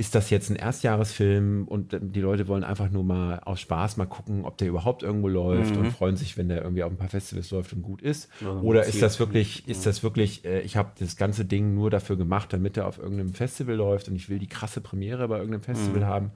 ist 0.00 0.14
das 0.14 0.30
jetzt 0.30 0.48
ein 0.48 0.56
Erstjahresfilm 0.56 1.68
und 1.68 1.94
die 2.00 2.20
Leute 2.22 2.48
wollen 2.48 2.64
einfach 2.64 2.90
nur 2.90 3.04
mal 3.04 3.40
aus 3.40 3.60
Spaß 3.60 3.98
mal 3.98 4.06
gucken, 4.06 4.46
ob 4.46 4.56
der 4.56 4.68
überhaupt 4.68 5.02
irgendwo 5.02 5.28
läuft 5.28 5.74
mhm. 5.74 5.80
und 5.80 5.90
freuen 5.90 6.16
sich, 6.16 6.38
wenn 6.38 6.48
der 6.48 6.62
irgendwie 6.62 6.84
auf 6.84 6.90
ein 6.90 6.96
paar 6.96 7.10
Festivals 7.10 7.50
läuft 7.50 7.74
und 7.74 7.82
gut 7.82 8.00
ist. 8.00 8.30
Ja, 8.40 8.50
Oder 8.60 8.86
ist 8.86 9.02
das 9.02 9.20
wirklich, 9.20 9.68
ist 9.68 9.84
das 9.84 10.02
wirklich, 10.02 10.46
äh, 10.46 10.60
ich 10.62 10.78
habe 10.78 10.92
das 10.98 11.16
ganze 11.16 11.44
Ding 11.44 11.74
nur 11.74 11.90
dafür 11.90 12.16
gemacht, 12.16 12.50
damit 12.50 12.78
er 12.78 12.86
auf 12.86 12.96
irgendeinem 12.96 13.34
Festival 13.34 13.74
läuft 13.74 14.08
und 14.08 14.16
ich 14.16 14.30
will 14.30 14.38
die 14.38 14.48
krasse 14.48 14.80
Premiere 14.80 15.28
bei 15.28 15.36
irgendeinem 15.36 15.64
Festival 15.64 16.00
mhm. 16.00 16.06
haben 16.06 16.30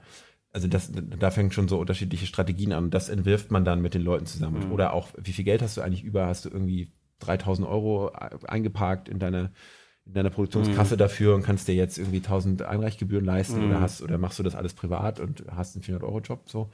also 0.55 0.69
das, 0.69 0.89
da 0.89 1.31
fängt 1.31 1.53
schon 1.53 1.67
so 1.67 1.77
unterschiedliche 1.77 2.25
Strategien 2.25 2.71
an. 2.71 2.89
Das 2.89 3.09
entwirft 3.09 3.51
man 3.51 3.65
dann 3.65 3.81
mit 3.81 3.93
den 3.93 4.01
Leuten 4.01 4.25
zusammen. 4.25 4.67
Mhm. 4.67 4.71
Oder 4.71 4.93
auch, 4.93 5.09
wie 5.21 5.33
viel 5.33 5.43
Geld 5.43 5.61
hast 5.61 5.75
du 5.75 5.81
eigentlich 5.81 6.05
über? 6.05 6.27
Hast 6.27 6.45
du 6.45 6.49
irgendwie 6.49 6.93
3000 7.19 7.67
Euro 7.67 8.13
eingeparkt 8.47 9.09
in 9.09 9.19
deine, 9.19 9.51
in 10.05 10.13
deiner 10.13 10.29
Produktionskasse 10.29 10.95
mhm. 10.95 10.99
dafür 10.99 11.35
und 11.35 11.43
kannst 11.43 11.67
dir 11.67 11.75
jetzt 11.75 11.97
irgendwie 11.97 12.19
1000 12.19 12.61
Einreichgebühren 12.61 13.25
leisten 13.25 13.59
mhm. 13.59 13.69
oder 13.69 13.81
hast, 13.81 14.01
oder 14.01 14.17
machst 14.17 14.39
du 14.39 14.43
das 14.43 14.55
alles 14.55 14.73
privat 14.73 15.19
und 15.19 15.43
hast 15.51 15.75
einen 15.75 15.83
400 15.83 16.07
Euro 16.07 16.21
Job 16.21 16.43
so? 16.49 16.69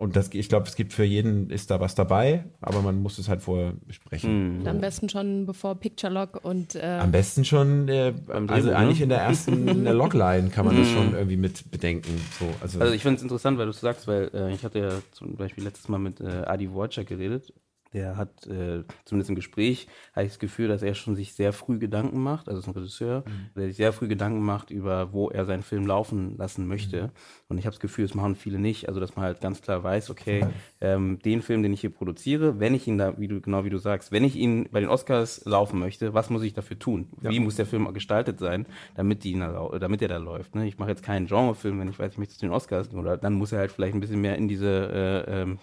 Und 0.00 0.16
das, 0.16 0.32
ich 0.32 0.48
glaube, 0.48 0.66
es 0.66 0.76
gibt 0.76 0.94
für 0.94 1.04
jeden 1.04 1.50
ist 1.50 1.70
da 1.70 1.78
was 1.78 1.94
dabei, 1.94 2.46
aber 2.62 2.80
man 2.80 3.02
muss 3.02 3.18
es 3.18 3.28
halt 3.28 3.42
vorher 3.42 3.74
besprechen. 3.86 4.60
Mhm. 4.60 4.66
Am 4.66 4.80
besten 4.80 5.10
schon 5.10 5.44
bevor 5.44 5.74
Picture 5.74 6.10
Log 6.10 6.42
und 6.42 6.74
äh 6.74 6.80
am 6.80 7.12
besten 7.12 7.44
schon, 7.44 7.86
äh, 7.88 8.14
also 8.46 8.70
eigentlich 8.70 9.02
in 9.02 9.10
der 9.10 9.18
ersten 9.18 9.68
in 9.68 9.84
der 9.84 9.92
Logline 9.92 10.48
kann 10.48 10.64
man 10.64 10.78
das 10.78 10.88
mhm. 10.88 10.94
schon 10.94 11.12
irgendwie 11.12 11.36
mit 11.36 11.70
bedenken. 11.70 12.18
So, 12.38 12.46
also, 12.62 12.80
also 12.80 12.94
ich 12.94 13.02
finde 13.02 13.16
es 13.16 13.22
interessant, 13.22 13.58
weil 13.58 13.66
du 13.66 13.72
es 13.72 13.80
sagst, 13.80 14.08
weil 14.08 14.30
äh, 14.32 14.54
ich 14.54 14.64
hatte 14.64 14.78
ja 14.78 14.88
zum 15.12 15.36
Beispiel 15.36 15.64
letztes 15.64 15.86
Mal 15.90 15.98
mit 15.98 16.18
äh, 16.22 16.44
Adi 16.46 16.72
Wojcik 16.72 17.06
geredet 17.06 17.52
der 17.92 18.16
hat 18.16 18.46
äh, 18.46 18.84
zumindest 19.04 19.30
im 19.30 19.36
Gespräch 19.36 19.88
habe 20.14 20.24
ich 20.26 20.32
das 20.32 20.38
Gefühl, 20.38 20.68
dass 20.68 20.82
er 20.82 20.94
schon 20.94 21.16
sich 21.16 21.34
sehr 21.34 21.52
früh 21.52 21.78
Gedanken 21.78 22.22
macht, 22.22 22.48
also 22.48 22.60
ist 22.60 22.66
ein 22.68 22.74
Regisseur, 22.74 23.24
mhm. 23.26 23.50
der 23.56 23.66
sich 23.68 23.76
sehr 23.76 23.92
früh 23.92 24.06
Gedanken 24.06 24.42
macht 24.42 24.70
über, 24.70 25.12
wo 25.12 25.28
er 25.28 25.44
seinen 25.44 25.62
Film 25.62 25.86
laufen 25.86 26.36
lassen 26.36 26.68
möchte. 26.68 27.04
Mhm. 27.04 27.10
Und 27.48 27.58
ich 27.58 27.66
habe 27.66 27.74
das 27.74 27.80
Gefühl, 27.80 28.06
das 28.06 28.14
machen 28.14 28.36
viele 28.36 28.58
nicht, 28.58 28.88
also 28.88 29.00
dass 29.00 29.16
man 29.16 29.24
halt 29.24 29.40
ganz 29.40 29.60
klar 29.60 29.82
weiß, 29.82 30.10
okay, 30.10 30.46
ähm, 30.80 31.18
den 31.24 31.42
Film, 31.42 31.62
den 31.62 31.72
ich 31.72 31.80
hier 31.80 31.90
produziere, 31.90 32.60
wenn 32.60 32.74
ich 32.74 32.86
ihn 32.86 32.98
da, 32.98 33.18
wie 33.18 33.28
du 33.28 33.40
genau 33.40 33.64
wie 33.64 33.70
du 33.70 33.78
sagst, 33.78 34.12
wenn 34.12 34.24
ich 34.24 34.36
ihn 34.36 34.68
bei 34.70 34.80
den 34.80 34.88
Oscars 34.88 35.44
laufen 35.44 35.78
möchte, 35.80 36.14
was 36.14 36.30
muss 36.30 36.42
ich 36.42 36.54
dafür 36.54 36.78
tun? 36.78 37.08
Ja. 37.22 37.30
Wie 37.30 37.40
muss 37.40 37.56
der 37.56 37.66
Film 37.66 37.92
gestaltet 37.92 38.38
sein, 38.38 38.66
damit 38.94 39.24
die, 39.24 39.34
damit 39.34 40.02
er 40.02 40.08
da 40.08 40.18
läuft? 40.18 40.54
Ne? 40.54 40.66
Ich 40.68 40.78
mache 40.78 40.90
jetzt 40.90 41.02
keinen 41.02 41.26
Genrefilm, 41.26 41.80
wenn 41.80 41.88
ich 41.88 41.98
weiß, 41.98 42.12
ich 42.12 42.18
möchte 42.18 42.34
zu 42.34 42.40
den 42.40 42.52
Oscars, 42.52 42.92
oder 42.94 43.16
dann 43.16 43.34
muss 43.34 43.52
er 43.52 43.58
halt 43.58 43.72
vielleicht 43.72 43.94
ein 43.94 44.00
bisschen 44.00 44.20
mehr 44.20 44.36
in 44.36 44.48
diese 44.48 45.26
äh, 45.26 45.42
ähm, 45.42 45.58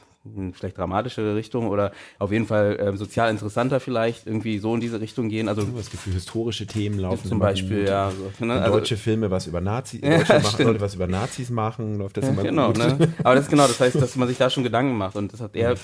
vielleicht 0.53 0.77
dramatischere 0.77 1.35
Richtung 1.35 1.67
oder 1.67 1.91
auf 2.19 2.31
jeden 2.31 2.45
Fall 2.45 2.79
äh, 2.79 2.97
sozial 2.97 3.29
interessanter 3.29 3.79
vielleicht 3.79 4.27
irgendwie 4.27 4.59
so 4.59 4.73
in 4.75 4.81
diese 4.81 4.99
Richtung 4.99 5.29
gehen. 5.29 5.47
Also 5.47 5.63
das 5.63 5.89
Gefühl, 5.89 6.13
historische 6.13 6.67
Themen 6.67 6.99
laufen 6.99 7.27
zum 7.27 7.39
Beispiel, 7.39 7.85
ja. 7.87 8.11
So, 8.11 8.45
ne? 8.45 8.61
also, 8.61 8.77
deutsche 8.77 8.97
Filme, 8.97 9.31
was 9.31 9.47
über 9.47 9.61
Nazis, 9.61 10.01
ja, 10.03 10.17
machen, 10.17 10.65
Leute 10.65 10.81
was 10.81 10.95
über 10.95 11.07
Nazis 11.07 11.49
machen, 11.49 11.97
läuft 11.97 12.17
das 12.17 12.25
ja, 12.25 12.31
immer 12.31 12.43
genau, 12.43 12.67
gut. 12.67 12.77
Ne? 12.77 13.13
Aber 13.23 13.35
das 13.35 13.45
ist 13.45 13.49
genau, 13.49 13.67
das 13.67 13.79
heißt, 13.79 13.95
dass 13.95 14.15
man 14.15 14.27
sich 14.27 14.37
da 14.37 14.49
schon 14.49 14.63
Gedanken 14.63 14.97
macht 14.97 15.15
und 15.15 15.31
das 15.33 15.41
hat 15.41 15.55
er 15.55 15.75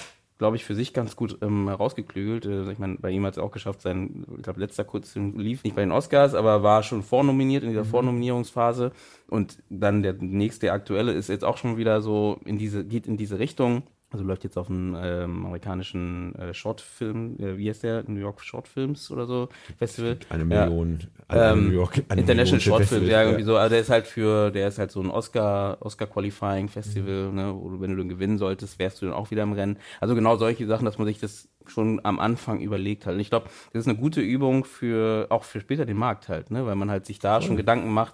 glaube 0.44 0.58
ich, 0.58 0.66
für 0.66 0.76
sich 0.76 0.94
ganz 0.94 1.16
gut 1.16 1.38
ähm, 1.42 1.70
herausgeklügelt. 1.70 2.46
Äh, 2.46 2.72
ich 2.72 2.80
meine, 2.80 2.98
bei 2.98 3.12
ihm 3.12 3.26
hat 3.26 3.34
es 3.34 3.38
auch 3.38 3.52
geschafft, 3.52 3.82
sein, 3.82 4.26
ich 4.36 4.44
glaube, 4.44 4.60
letzter 4.60 4.84
Kurzfilm 4.84 5.40
lief 5.40 5.64
nicht 5.64 5.76
bei 5.76 5.82
den 5.84 5.92
Oscars, 5.92 6.34
aber 6.34 6.64
war 6.64 6.84
schon 6.84 7.04
vornominiert 7.04 7.64
in 7.64 7.70
dieser 7.70 7.86
mhm. 7.86 7.90
Vornominierungsphase. 7.90 8.92
Und 9.30 9.60
dann 9.70 10.04
der 10.04 10.14
nächste, 10.14 10.66
der 10.66 10.74
aktuelle, 10.74 11.14
ist 11.14 11.30
jetzt 11.30 11.46
auch 11.46 11.58
schon 11.58 11.78
wieder 11.78 12.02
so 12.02 12.42
in 12.46 12.58
diese, 12.58 12.84
geht 12.84 13.08
in 13.08 13.16
diese 13.16 13.40
Richtung 13.40 13.84
Also 14.14 14.24
läuft 14.24 14.44
jetzt 14.44 14.58
auf 14.60 14.70
einem 14.70 14.96
ähm, 14.96 15.46
amerikanischen 15.48 16.36
äh, 16.36 16.54
Shortfilm, 16.54 17.36
äh, 17.40 17.58
wie 17.58 17.68
heißt 17.68 17.82
der? 17.82 18.04
New 18.08 18.20
York 18.20 18.42
Shortfilms 18.42 19.10
oder 19.10 19.26
so 19.26 19.50
Festival. 19.80 20.20
Eine 20.30 20.46
Million. 20.46 21.00
Ja. 21.32 21.54
Ähm, 21.54 21.70
New 21.70 21.74
York, 21.74 21.98
International 21.98 22.60
Shortfilm, 22.60 23.08
ja, 23.08 23.24
irgendwie 23.24 23.44
so. 23.44 23.58
Also 23.58 23.72
der 23.72 23.82
ist 23.82 23.90
halt 23.90 24.06
für, 24.06 24.52
der 24.52 24.68
ist 24.68 24.78
halt 24.78 24.92
so 24.92 25.02
ein 25.02 25.10
Oscar, 25.10 25.78
Oscar 25.80 26.06
Qualifying 26.06 26.70
Festival, 26.70 27.30
mhm. 27.30 27.36
ne, 27.36 27.56
wo 27.56 27.70
du, 27.70 27.82
wenn 27.82 27.90
du 27.90 27.98
den 27.98 28.08
gewinnen 28.08 28.38
solltest, 28.38 28.78
wärst 28.78 29.02
du 29.02 29.08
dann 29.08 29.16
auch 29.16 29.32
wieder 29.32 29.42
im 29.42 29.54
Rennen. 29.54 29.78
Also 30.00 30.14
genau 30.14 30.36
solche 30.38 30.68
Sachen, 30.68 30.86
dass 30.86 31.00
man 31.00 31.08
sich 31.08 31.20
das 31.20 31.50
schon 31.66 32.00
am 32.04 32.20
Anfang 32.20 32.62
überlegt 32.62 33.08
hat. 33.08 33.16
Und 33.16 33.20
ich 33.20 33.32
glaube, 33.32 33.48
das 33.72 33.82
ist 33.82 33.88
eine 33.88 33.98
gute 33.98 34.22
Übung 34.22 34.64
für, 34.64 35.26
auch 35.30 35.44
für 35.44 35.60
später 35.60 35.88
den 35.88 35.98
Markt 35.98 36.30
halt, 36.30 36.52
ne, 36.52 36.68
weil 36.68 36.76
man 36.76 36.92
halt 36.92 37.08
sich 37.08 37.18
da 37.18 37.38
cool. 37.38 37.42
schon 37.42 37.58
Gedanken 37.58 37.92
macht, 37.92 38.14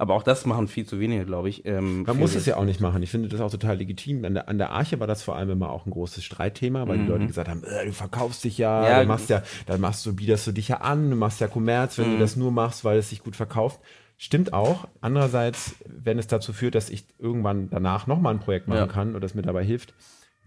aber 0.00 0.14
auch 0.14 0.22
das 0.22 0.46
machen 0.46 0.66
viel 0.66 0.86
zu 0.86 0.98
wenige, 0.98 1.26
glaube 1.26 1.50
ich. 1.50 1.66
Ähm, 1.66 2.04
Man 2.04 2.18
muss 2.18 2.34
es 2.34 2.46
ja 2.46 2.56
auch 2.56 2.64
nicht 2.64 2.80
machen. 2.80 3.02
Ich 3.02 3.10
finde 3.10 3.28
das 3.28 3.42
auch 3.42 3.50
total 3.50 3.76
legitim. 3.76 4.24
An 4.24 4.32
der, 4.32 4.48
an 4.48 4.56
der 4.56 4.70
Arche 4.70 4.98
war 4.98 5.06
das 5.06 5.22
vor 5.22 5.36
allem 5.36 5.50
immer 5.50 5.68
auch 5.68 5.84
ein 5.84 5.90
großes 5.90 6.24
Streitthema, 6.24 6.88
weil 6.88 6.96
mhm. 6.96 7.02
die 7.02 7.08
Leute 7.08 7.26
gesagt 7.26 7.50
haben, 7.50 7.62
äh, 7.64 7.84
du 7.84 7.92
verkaufst 7.92 8.42
dich 8.44 8.56
ja, 8.56 8.88
ja, 8.88 9.02
du 9.02 9.06
machst 9.06 9.28
ja, 9.28 9.42
dann 9.66 9.78
machst 9.78 10.06
du, 10.06 10.14
biederst 10.16 10.46
du 10.46 10.52
dich 10.52 10.68
ja 10.68 10.78
an, 10.78 11.10
du 11.10 11.16
machst 11.16 11.42
ja 11.42 11.48
Kommerz, 11.48 11.98
wenn 11.98 12.08
mhm. 12.08 12.12
du 12.14 12.18
das 12.20 12.34
nur 12.34 12.50
machst, 12.50 12.82
weil 12.82 12.96
es 12.96 13.10
sich 13.10 13.22
gut 13.22 13.36
verkauft. 13.36 13.78
Stimmt 14.16 14.54
auch. 14.54 14.88
Andererseits, 15.02 15.74
wenn 15.84 16.18
es 16.18 16.26
dazu 16.26 16.54
führt, 16.54 16.76
dass 16.76 16.88
ich 16.88 17.04
irgendwann 17.18 17.68
danach 17.68 18.06
nochmal 18.06 18.32
ein 18.32 18.40
Projekt 18.40 18.68
machen 18.68 18.78
ja. 18.78 18.86
kann 18.86 19.14
und 19.14 19.20
das 19.22 19.34
mir 19.34 19.42
dabei 19.42 19.64
hilft, 19.64 19.92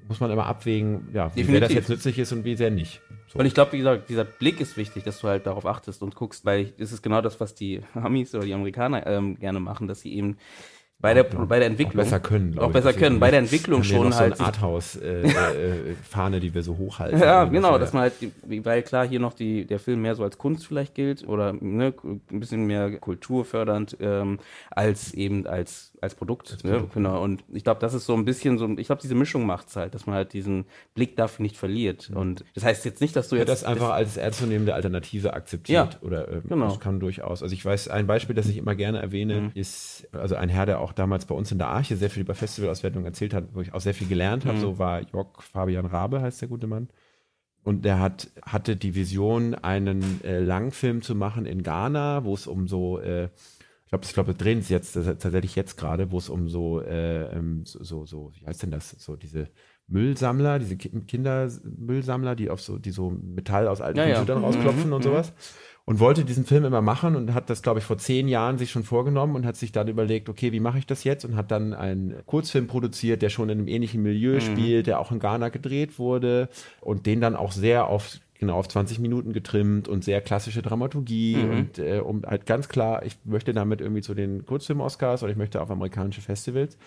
muss 0.07 0.19
man 0.19 0.31
immer 0.31 0.45
abwägen, 0.45 1.09
ja, 1.13 1.31
wie 1.35 1.43
sehr 1.43 1.59
das 1.59 1.73
jetzt 1.73 1.89
nützlich 1.89 2.19
ist 2.19 2.31
und 2.31 2.45
wie 2.45 2.55
sehr 2.55 2.71
nicht. 2.71 3.01
So. 3.27 3.39
Und 3.39 3.45
ich 3.45 3.53
glaube, 3.53 3.73
wie 3.73 3.77
gesagt, 3.77 4.09
dieser 4.09 4.25
Blick 4.25 4.59
ist 4.59 4.77
wichtig, 4.77 5.03
dass 5.03 5.19
du 5.19 5.27
halt 5.27 5.45
darauf 5.45 5.65
achtest 5.65 6.03
und 6.03 6.15
guckst, 6.15 6.45
weil 6.45 6.73
es 6.77 6.91
ist 6.91 7.01
genau 7.01 7.21
das, 7.21 7.39
was 7.39 7.55
die 7.55 7.81
Amis 7.93 8.33
oder 8.35 8.45
die 8.45 8.53
Amerikaner 8.53 9.05
ähm, 9.07 9.39
gerne 9.39 9.59
machen, 9.59 9.87
dass 9.87 10.01
sie 10.01 10.13
eben 10.13 10.37
bei 11.03 11.13
der, 11.13 11.23
bei 11.23 11.59
der 11.59 11.67
Entwicklung. 11.67 11.99
Auch 11.99 12.05
besser 12.05 12.19
können. 12.21 12.57
Auch 12.59 12.71
besser 12.71 12.93
können. 12.93 13.19
Bei 13.19 13.29
der 13.29 13.39
Entwicklung 13.39 13.83
schon 13.83 14.09
noch 14.09 14.17
halt. 14.17 14.37
So 14.37 14.43
ein 14.43 14.47
Arthouse-Fahne, 14.47 16.35
äh, 16.35 16.37
äh, 16.37 16.39
die 16.39 16.53
wir 16.53 16.63
so 16.63 16.77
hochhalten. 16.77 17.19
Ja, 17.19 17.43
genau, 17.43 17.77
dass 17.77 17.91
man 17.91 18.03
halt, 18.03 18.13
weil 18.63 18.83
klar 18.83 19.05
hier 19.05 19.19
noch 19.19 19.33
die, 19.33 19.65
der 19.65 19.79
Film 19.79 20.01
mehr 20.01 20.15
so 20.15 20.23
als 20.23 20.37
Kunst 20.37 20.65
vielleicht 20.65 20.95
gilt 20.95 21.27
oder 21.27 21.51
ne, 21.51 21.93
ein 22.03 22.39
bisschen 22.39 22.65
mehr 22.67 22.99
kulturfördernd 22.99 23.97
ähm, 23.99 24.39
als 24.71 25.13
eben 25.13 25.45
als 25.45 25.92
als 26.03 26.15
Produkt. 26.15 26.51
Als 26.51 26.63
ne? 26.63 26.87
Genau. 26.93 27.23
Und 27.23 27.43
ich 27.51 27.63
glaube, 27.63 27.79
das 27.79 27.93
ist 27.93 28.05
so 28.05 28.13
ein 28.13 28.25
bisschen 28.25 28.57
so, 28.57 28.69
ich 28.77 28.87
glaube, 28.87 29.01
diese 29.01 29.15
Mischung 29.15 29.45
macht 29.45 29.69
es 29.69 29.75
halt, 29.75 29.95
dass 29.95 30.05
man 30.05 30.15
halt 30.15 30.33
diesen 30.33 30.65
Blick 30.93 31.15
dafür 31.15 31.41
nicht 31.41 31.57
verliert. 31.57 32.09
Mhm. 32.09 32.17
Und 32.17 32.45
das 32.53 32.63
heißt 32.63 32.85
jetzt 32.85 33.01
nicht, 33.01 33.15
dass 33.15 33.29
du 33.29 33.35
jetzt. 33.35 33.47
Ja, 33.47 33.53
das 33.53 33.63
einfach 33.63 33.91
als 33.91 34.17
ernstzunehmende 34.17 34.75
Alternative 34.75 35.33
akzeptiert. 35.33 35.93
Ja, 35.93 36.07
oder 36.07 36.27
äh, 36.27 36.41
genau. 36.47 36.67
das 36.67 36.79
kann 36.79 36.99
durchaus. 36.99 37.41
Also 37.41 37.53
ich 37.53 37.65
weiß, 37.65 37.87
ein 37.87 38.05
Beispiel, 38.05 38.35
das 38.35 38.47
ich 38.47 38.57
immer 38.57 38.75
gerne 38.75 38.99
erwähne, 38.99 39.41
mhm. 39.41 39.51
ist, 39.55 40.07
also 40.11 40.35
ein 40.35 40.49
Herr, 40.49 40.65
der 40.65 40.79
auch 40.79 40.93
damals 40.93 41.25
bei 41.25 41.35
uns 41.35 41.51
in 41.51 41.57
der 41.57 41.67
Arche 41.67 41.95
sehr 41.95 42.09
viel 42.09 42.21
über 42.21 42.35
Festivalauswertung 42.35 43.05
erzählt 43.05 43.33
hat, 43.33 43.45
wo 43.53 43.61
ich 43.61 43.73
auch 43.73 43.81
sehr 43.81 43.93
viel 43.93 44.07
gelernt 44.07 44.45
habe, 44.45 44.57
mhm. 44.57 44.61
so 44.61 44.79
war 44.79 45.01
Jörg 45.01 45.41
Fabian 45.41 45.85
Rabe, 45.85 46.21
heißt 46.21 46.41
der 46.41 46.49
gute 46.49 46.67
Mann. 46.67 46.89
Und 47.63 47.85
der 47.85 47.99
hat, 47.99 48.29
hatte 48.41 48.75
die 48.75 48.93
Vision, 48.93 49.55
einen 49.55 50.21
äh, 50.25 50.39
Langfilm 50.39 51.01
zu 51.01 51.15
machen 51.15 51.45
in 51.45 51.63
Ghana, 51.63 52.25
wo 52.25 52.33
es 52.33 52.45
um 52.45 52.67
so 52.67 52.99
äh, 52.99 53.29
glaube, 53.93 54.05
ich 54.05 54.13
glaube, 54.13 54.27
wir 54.29 54.33
drehen 54.33 54.59
es 54.59 54.69
jetzt 54.69 54.93
tatsächlich 54.93 55.55
jetzt 55.55 55.77
gerade, 55.77 56.11
wo 56.11 56.17
es 56.17 56.27
um 56.27 56.49
so, 56.49 56.81
äh, 56.81 57.25
ähm, 57.37 57.61
so, 57.63 57.83
so, 57.83 58.05
so, 58.07 58.31
wie 58.33 58.45
heißt 58.45 58.63
denn 58.63 58.71
das? 58.71 58.89
So 58.89 59.15
diese 59.15 59.49
Müllsammler, 59.87 60.57
diese 60.57 60.77
Kindermüllsammler, 60.77 62.35
die 62.35 62.49
auf 62.49 62.59
so, 62.59 62.79
die 62.79 62.89
so 62.89 63.11
Metall 63.11 63.67
aus 63.67 63.81
alten 63.81 63.99
ja, 63.99 64.13
Computern 64.13 64.41
ja. 64.41 64.47
rausklopfen 64.47 64.87
mhm, 64.87 64.93
und 64.93 65.03
sowas. 65.03 65.29
Mhm. 65.29 65.33
Und 65.85 65.99
wollte 65.99 66.23
diesen 66.23 66.45
Film 66.45 66.63
immer 66.63 66.81
machen 66.81 67.17
und 67.17 67.33
hat 67.33 67.49
das, 67.49 67.61
glaube 67.61 67.79
ich, 67.79 67.85
vor 67.85 67.97
zehn 67.97 68.29
Jahren 68.29 68.57
sich 68.57 68.71
schon 68.71 68.85
vorgenommen 68.85 69.35
und 69.35 69.45
hat 69.45 69.57
sich 69.57 69.73
dann 69.73 69.89
überlegt, 69.89 70.29
okay, 70.29 70.53
wie 70.53 70.61
mache 70.61 70.79
ich 70.79 70.87
das 70.87 71.03
jetzt? 71.03 71.25
Und 71.25 71.35
hat 71.35 71.51
dann 71.51 71.73
einen 71.73 72.25
Kurzfilm 72.25 72.67
produziert, 72.67 73.21
der 73.21 73.29
schon 73.29 73.49
in 73.49 73.59
einem 73.59 73.67
ähnlichen 73.67 74.01
Milieu 74.01 74.35
mhm. 74.35 74.41
spielt, 74.41 74.87
der 74.87 74.99
auch 74.99 75.11
in 75.11 75.19
Ghana 75.19 75.49
gedreht 75.49 75.99
wurde 75.99 76.47
und 76.79 77.05
den 77.05 77.19
dann 77.19 77.35
auch 77.35 77.51
sehr 77.51 77.87
auf 77.87 78.17
genau 78.47 78.57
auf 78.57 78.67
20 78.67 78.99
Minuten 78.99 79.33
getrimmt 79.33 79.87
und 79.87 80.03
sehr 80.03 80.21
klassische 80.21 80.61
Dramaturgie 80.61 81.37
mhm. 81.37 81.51
und 81.51 81.79
äh, 81.79 81.99
um 81.99 82.23
halt 82.25 82.45
ganz 82.45 82.69
klar, 82.69 83.05
ich 83.05 83.17
möchte 83.25 83.53
damit 83.53 83.81
irgendwie 83.81 84.01
zu 84.01 84.13
den 84.13 84.45
Kurzfilm-Oscars 84.45 85.23
oder 85.23 85.31
ich 85.31 85.37
möchte 85.37 85.61
auf 85.61 85.71
amerikanische 85.71 86.21
Festivals 86.21 86.77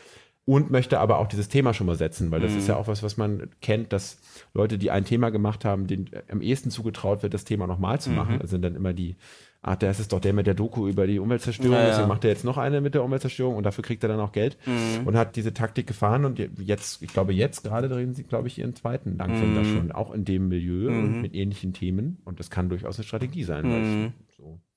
und 0.45 0.71
möchte 0.71 1.01
aber 1.01 1.19
auch 1.19 1.27
dieses 1.27 1.49
Thema 1.49 1.75
schon 1.75 1.88
mal 1.88 1.97
setzen, 1.97 2.31
weil 2.31 2.40
das 2.40 2.53
mhm. 2.53 2.59
ist 2.59 2.69
ja 2.69 2.77
auch 2.77 2.87
was, 2.87 3.03
was 3.03 3.16
man 3.16 3.51
kennt, 3.61 3.92
dass 3.92 4.19
Leute, 4.55 4.79
die 4.79 4.92
ein 4.92 5.05
Thema 5.05 5.31
gemacht 5.31 5.64
haben, 5.64 5.88
denen 5.88 6.09
am 6.31 6.40
ehesten 6.40 6.71
zugetraut 6.71 7.23
wird, 7.23 7.35
das 7.35 7.45
Thema 7.45 7.66
nochmal 7.66 8.01
zu 8.01 8.11
machen. 8.11 8.37
Mhm. 8.37 8.38
Das 8.38 8.51
sind 8.51 8.62
dann 8.62 8.77
immer 8.77 8.92
die 8.92 9.16
ach, 9.62 9.77
der 9.77 9.90
ist 9.90 10.12
doch 10.12 10.21
der 10.21 10.33
mit 10.33 10.47
der 10.47 10.55
Doku 10.55 10.88
über 10.88 11.07
die 11.07 11.19
Umweltzerstörung, 11.19 11.77
ja, 11.77 11.87
deswegen 11.87 12.09
macht 12.09 12.25
er 12.25 12.31
jetzt 12.31 12.45
noch 12.45 12.59
eine 12.59 12.81
mit 12.81 12.95
der 12.95 13.03
Umweltzerstörung 13.03 13.57
und 13.57 13.64
dafür 13.64 13.83
kriegt 13.83 14.03
er 14.05 14.09
dann 14.09 14.21
auch 14.21 14.33
Geld 14.33 14.57
mhm. 14.66 15.07
und 15.07 15.16
hat 15.16 15.37
diese 15.37 15.53
Taktik 15.55 15.87
gefahren 15.87 16.25
und 16.25 16.38
jetzt, 16.38 17.03
ich 17.03 17.12
glaube 17.12 17.33
jetzt 17.33 17.64
gerade 17.64 17.88
drehen 17.88 18.14
sie, 18.14 18.23
glaube 18.23 18.49
ich, 18.49 18.59
ihren 18.59 18.75
zweiten 18.75 19.16
Langfilm 19.16 19.53
mhm. 19.53 19.57
da 19.57 19.64
schon, 19.64 19.92
auch 19.92 20.12
in 20.12 20.25
dem 20.25 20.49
Milieu 20.49 20.90
mhm. 20.90 21.21
mit 21.21 21.35
ähnlichen 21.35 21.73
Themen 21.73 22.19
und 22.25 22.38
das 22.40 22.51
kann 22.51 22.69
durchaus 22.69 22.99
eine 22.99 23.05
Strategie 23.05 23.45
sein. 23.45 23.66
Mhm. 23.66 24.12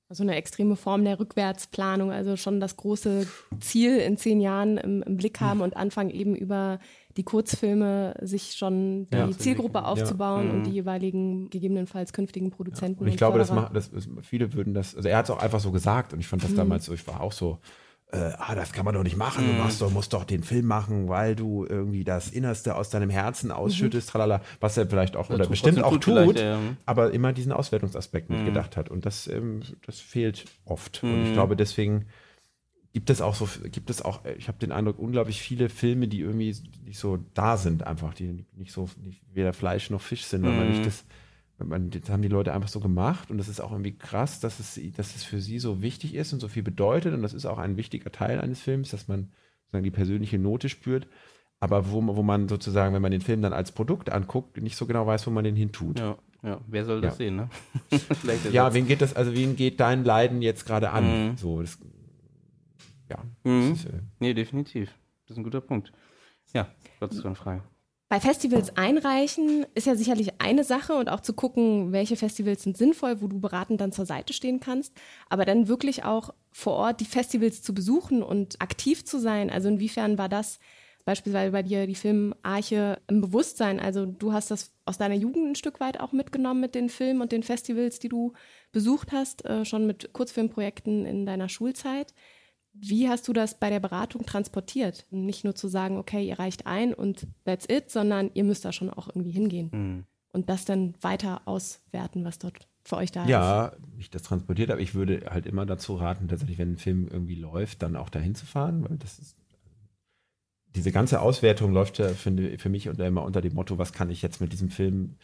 So. 0.09 0.23
Also 0.23 0.23
eine 0.23 0.35
extreme 0.35 0.75
Form 0.75 1.03
der 1.03 1.19
Rückwärtsplanung, 1.19 2.11
also 2.11 2.35
schon 2.35 2.59
das 2.59 2.77
große 2.77 3.27
Ziel 3.59 3.97
in 3.97 4.17
zehn 4.17 4.41
Jahren 4.41 4.77
im, 4.77 5.03
im 5.03 5.17
Blick 5.17 5.39
haben 5.39 5.61
und 5.61 5.77
anfangen 5.77 6.09
eben 6.09 6.35
über 6.35 6.79
die 7.15 7.23
Kurzfilme 7.23 8.15
sich 8.21 8.53
schon 8.53 9.07
die 9.11 9.17
ja, 9.17 9.31
Zielgruppe 9.31 9.85
aufzubauen 9.85 10.47
ja. 10.47 10.53
und 10.53 10.63
die 10.63 10.69
mhm. 10.69 10.75
jeweiligen 10.75 11.49
gegebenenfalls 11.49 12.13
künftigen 12.13 12.49
Produzenten. 12.49 13.01
Ja. 13.01 13.01
Und 13.01 13.07
ich 13.07 13.13
und 13.13 13.17
glaube, 13.17 13.37
das 13.37 13.51
macht, 13.51 13.75
das 13.75 13.91
viele 14.21 14.53
würden 14.53 14.73
das, 14.73 14.95
also 14.95 15.07
er 15.07 15.17
hat 15.17 15.25
es 15.25 15.31
auch 15.31 15.39
einfach 15.39 15.59
so 15.59 15.71
gesagt 15.71 16.13
und 16.13 16.19
ich 16.19 16.27
fand 16.27 16.43
das 16.43 16.51
mhm. 16.51 16.57
damals 16.57 16.85
so, 16.85 16.93
ich 16.93 17.05
war 17.07 17.21
auch 17.21 17.31
so, 17.31 17.59
äh, 18.11 18.31
ah, 18.37 18.55
das 18.55 18.73
kann 18.73 18.85
man 18.85 18.95
doch 18.95 19.03
nicht 19.03 19.17
machen, 19.17 19.45
du 19.45 19.53
mhm. 19.53 19.59
machst 19.59 19.81
doch, 19.81 19.91
musst 19.91 20.13
doch 20.13 20.23
den 20.23 20.43
Film 20.43 20.65
machen, 20.65 21.09
weil 21.09 21.35
du 21.35 21.65
irgendwie 21.65 22.03
das 22.03 22.29
Innerste 22.29 22.75
aus 22.75 22.89
deinem 22.89 23.11
Herzen 23.11 23.51
ausschüttest, 23.51 24.07
mhm. 24.07 24.11
tralala, 24.11 24.41
was 24.59 24.77
er 24.77 24.87
vielleicht 24.87 25.15
auch, 25.15 25.29
oder 25.29 25.47
bestimmt 25.47 25.83
auch 25.83 25.97
tut, 25.97 26.39
ja. 26.39 26.59
aber 26.85 27.11
immer 27.11 27.33
diesen 27.33 27.51
Auswertungsaspekt 27.51 28.29
mhm. 28.29 28.37
mitgedacht 28.37 28.77
hat 28.77 28.89
und 28.89 29.05
das, 29.05 29.27
ähm, 29.27 29.61
das 29.85 29.99
fehlt 29.99 30.45
oft 30.65 31.03
und 31.03 31.23
ich 31.23 31.29
mhm. 31.29 31.33
glaube 31.33 31.55
deswegen, 31.55 32.07
gibt 32.93 33.11
es 33.11 33.21
auch 33.21 33.35
so, 33.35 33.47
gibt 33.69 33.91
es 33.91 34.01
auch, 34.01 34.25
ich 34.37 34.47
habe 34.47 34.57
den 34.57 34.71
Eindruck, 34.71 34.97
unglaublich 34.97 35.39
viele 35.39 35.69
Filme, 35.69 36.07
die 36.07 36.21
irgendwie 36.21 36.55
nicht 36.83 36.97
so 36.97 37.19
da 37.35 37.57
sind, 37.57 37.85
einfach, 37.85 38.15
die 38.15 38.45
nicht 38.55 38.71
so, 38.71 38.89
nicht 39.03 39.21
weder 39.31 39.53
Fleisch 39.53 39.91
noch 39.91 40.01
Fisch 40.01 40.25
sind, 40.25 40.43
weil 40.43 40.53
man 40.53 40.69
nicht 40.69 40.79
mhm. 40.79 40.85
das, 40.85 41.05
man, 41.67 41.89
das 41.89 42.09
haben 42.09 42.21
die 42.21 42.27
Leute 42.27 42.53
einfach 42.53 42.69
so 42.69 42.79
gemacht 42.79 43.31
und 43.31 43.37
das 43.37 43.47
ist 43.47 43.59
auch 43.59 43.71
irgendwie 43.71 43.97
krass, 43.97 44.39
dass 44.39 44.59
es, 44.59 44.79
dass 44.95 45.15
es 45.15 45.23
für 45.23 45.41
sie 45.41 45.59
so 45.59 45.81
wichtig 45.81 46.15
ist 46.15 46.33
und 46.33 46.39
so 46.39 46.47
viel 46.47 46.63
bedeutet 46.63 47.13
und 47.13 47.21
das 47.21 47.33
ist 47.33 47.45
auch 47.45 47.57
ein 47.57 47.77
wichtiger 47.77 48.11
Teil 48.11 48.39
eines 48.39 48.61
Films, 48.61 48.91
dass 48.91 49.07
man 49.07 49.31
sozusagen 49.63 49.83
die 49.83 49.91
persönliche 49.91 50.39
Note 50.39 50.69
spürt, 50.69 51.07
aber 51.59 51.91
wo, 51.91 52.01
wo 52.15 52.23
man 52.23 52.47
sozusagen, 52.47 52.93
wenn 52.95 53.01
man 53.01 53.11
den 53.11 53.21
Film 53.21 53.41
dann 53.41 53.53
als 53.53 53.71
Produkt 53.71 54.11
anguckt, 54.11 54.61
nicht 54.61 54.77
so 54.77 54.85
genau 54.85 55.05
weiß, 55.05 55.27
wo 55.27 55.31
man 55.31 55.43
den 55.43 55.55
hin 55.55 55.71
tut. 55.71 55.99
Ja. 55.99 56.17
Ja, 56.41 56.61
wer 56.67 56.85
soll 56.85 57.01
das 57.01 57.15
ja. 57.15 57.17
sehen, 57.17 57.35
ne? 57.35 57.49
ja, 58.53 58.73
wen 58.73 58.87
geht 58.87 59.01
das, 59.01 59.13
also 59.13 59.33
wen 59.33 59.57
geht 59.57 59.81
dein 59.81 60.05
Leiden 60.05 60.41
jetzt 60.41 60.65
gerade 60.65 60.91
an? 60.91 61.31
Mhm. 61.31 61.37
So, 61.37 61.61
das 61.61 61.77
ja. 63.09 63.17
Mhm. 63.43 63.73
Ist, 63.73 63.85
äh 63.85 63.99
nee, 64.19 64.33
definitiv. 64.33 64.93
Das 65.25 65.31
ist 65.31 65.37
ein 65.37 65.43
guter 65.43 65.61
Punkt. 65.61 65.91
Ja, 66.53 66.67
ist 67.01 67.25
eine 67.25 67.35
Frage? 67.35 67.63
Bei 68.09 68.19
Festivals 68.19 68.75
einreichen 68.75 69.67
ist 69.75 69.85
ja 69.85 69.95
sicherlich 69.95 70.41
eine 70.41 70.63
Sache 70.63 70.95
und 70.95 71.09
auch 71.09 71.19
zu 71.19 71.33
gucken, 71.33 71.91
welche 71.91 72.15
Festivals 72.15 72.63
sind 72.63 72.75
sinnvoll, 72.75 73.21
wo 73.21 73.27
du 73.27 73.39
beratend 73.39 73.81
dann 73.81 73.91
zur 73.91 74.07
Seite 74.07 74.33
stehen 74.33 74.59
kannst. 74.59 74.93
Aber 75.29 75.45
dann 75.45 75.67
wirklich 75.67 76.03
auch 76.03 76.33
vor 76.51 76.73
Ort 76.73 77.01
die 77.01 77.05
Festivals 77.05 77.61
zu 77.61 77.71
besuchen 77.71 78.23
und 78.23 78.59
aktiv 78.59 79.05
zu 79.05 79.19
sein. 79.19 79.51
Also 79.51 79.69
inwiefern 79.69 80.17
war 80.17 80.27
das 80.27 80.59
beispielsweise 81.05 81.51
bei 81.51 81.61
dir 81.61 81.85
die 81.85 81.93
Filmarche 81.93 82.99
im 83.07 83.21
Bewusstsein? 83.21 83.79
Also 83.79 84.07
du 84.07 84.33
hast 84.33 84.49
das 84.49 84.71
aus 84.85 84.97
deiner 84.97 85.13
Jugend 85.13 85.51
ein 85.51 85.55
Stück 85.55 85.79
weit 85.79 85.99
auch 85.99 86.11
mitgenommen 86.11 86.61
mit 86.61 86.73
den 86.73 86.89
Filmen 86.89 87.21
und 87.21 87.31
den 87.31 87.43
Festivals, 87.43 87.99
die 87.99 88.09
du 88.09 88.33
besucht 88.71 89.11
hast, 89.11 89.45
äh, 89.45 89.65
schon 89.65 89.85
mit 89.85 90.13
Kurzfilmprojekten 90.13 91.05
in 91.05 91.27
deiner 91.27 91.47
Schulzeit. 91.47 92.15
Wie 92.81 93.09
hast 93.09 93.27
du 93.27 93.33
das 93.33 93.59
bei 93.59 93.69
der 93.69 93.79
Beratung 93.79 94.25
transportiert? 94.25 95.05
Nicht 95.11 95.43
nur 95.43 95.55
zu 95.55 95.67
sagen, 95.67 95.97
okay, 95.97 96.27
ihr 96.27 96.39
reicht 96.39 96.65
ein 96.65 96.93
und 96.93 97.27
that's 97.45 97.67
it, 97.69 97.89
sondern 97.89 98.31
ihr 98.33 98.43
müsst 98.43 98.65
da 98.65 98.71
schon 98.71 98.89
auch 98.89 99.07
irgendwie 99.07 99.31
hingehen 99.31 99.69
mhm. 99.71 100.05
und 100.31 100.49
das 100.49 100.65
dann 100.65 100.93
weiter 101.01 101.41
auswerten, 101.45 102.23
was 102.23 102.39
dort 102.39 102.67
für 102.83 102.97
euch 102.97 103.11
da 103.11 103.25
ja, 103.25 103.67
ist. 103.67 103.73
Ja, 103.73 103.77
ich 103.97 104.09
das 104.09 104.23
transportiert, 104.23 104.71
aber 104.71 104.81
ich 104.81 104.95
würde 104.95 105.25
halt 105.29 105.45
immer 105.45 105.65
dazu 105.65 105.95
raten, 105.95 106.27
tatsächlich, 106.27 106.57
wenn 106.57 106.73
ein 106.73 106.77
Film 106.77 107.07
irgendwie 107.07 107.35
läuft, 107.35 107.81
dann 107.81 107.95
auch 107.95 108.09
dahin 108.09 108.35
zu 108.35 108.45
fahren, 108.45 108.87
weil 108.87 108.97
das 108.97 109.19
ist 109.19 109.35
diese 110.75 110.91
ganze 110.91 111.21
Auswertung 111.21 111.73
läuft 111.73 111.97
ja 111.97 112.09
für, 112.09 112.57
für 112.57 112.69
mich 112.69 112.89
unter, 112.89 113.05
immer 113.05 113.23
unter 113.23 113.41
dem 113.41 113.53
Motto, 113.53 113.77
was 113.77 113.93
kann 113.93 114.09
ich 114.09 114.21
jetzt 114.21 114.39
mit 114.39 114.51
diesem 114.51 114.69
Film, 114.69 115.15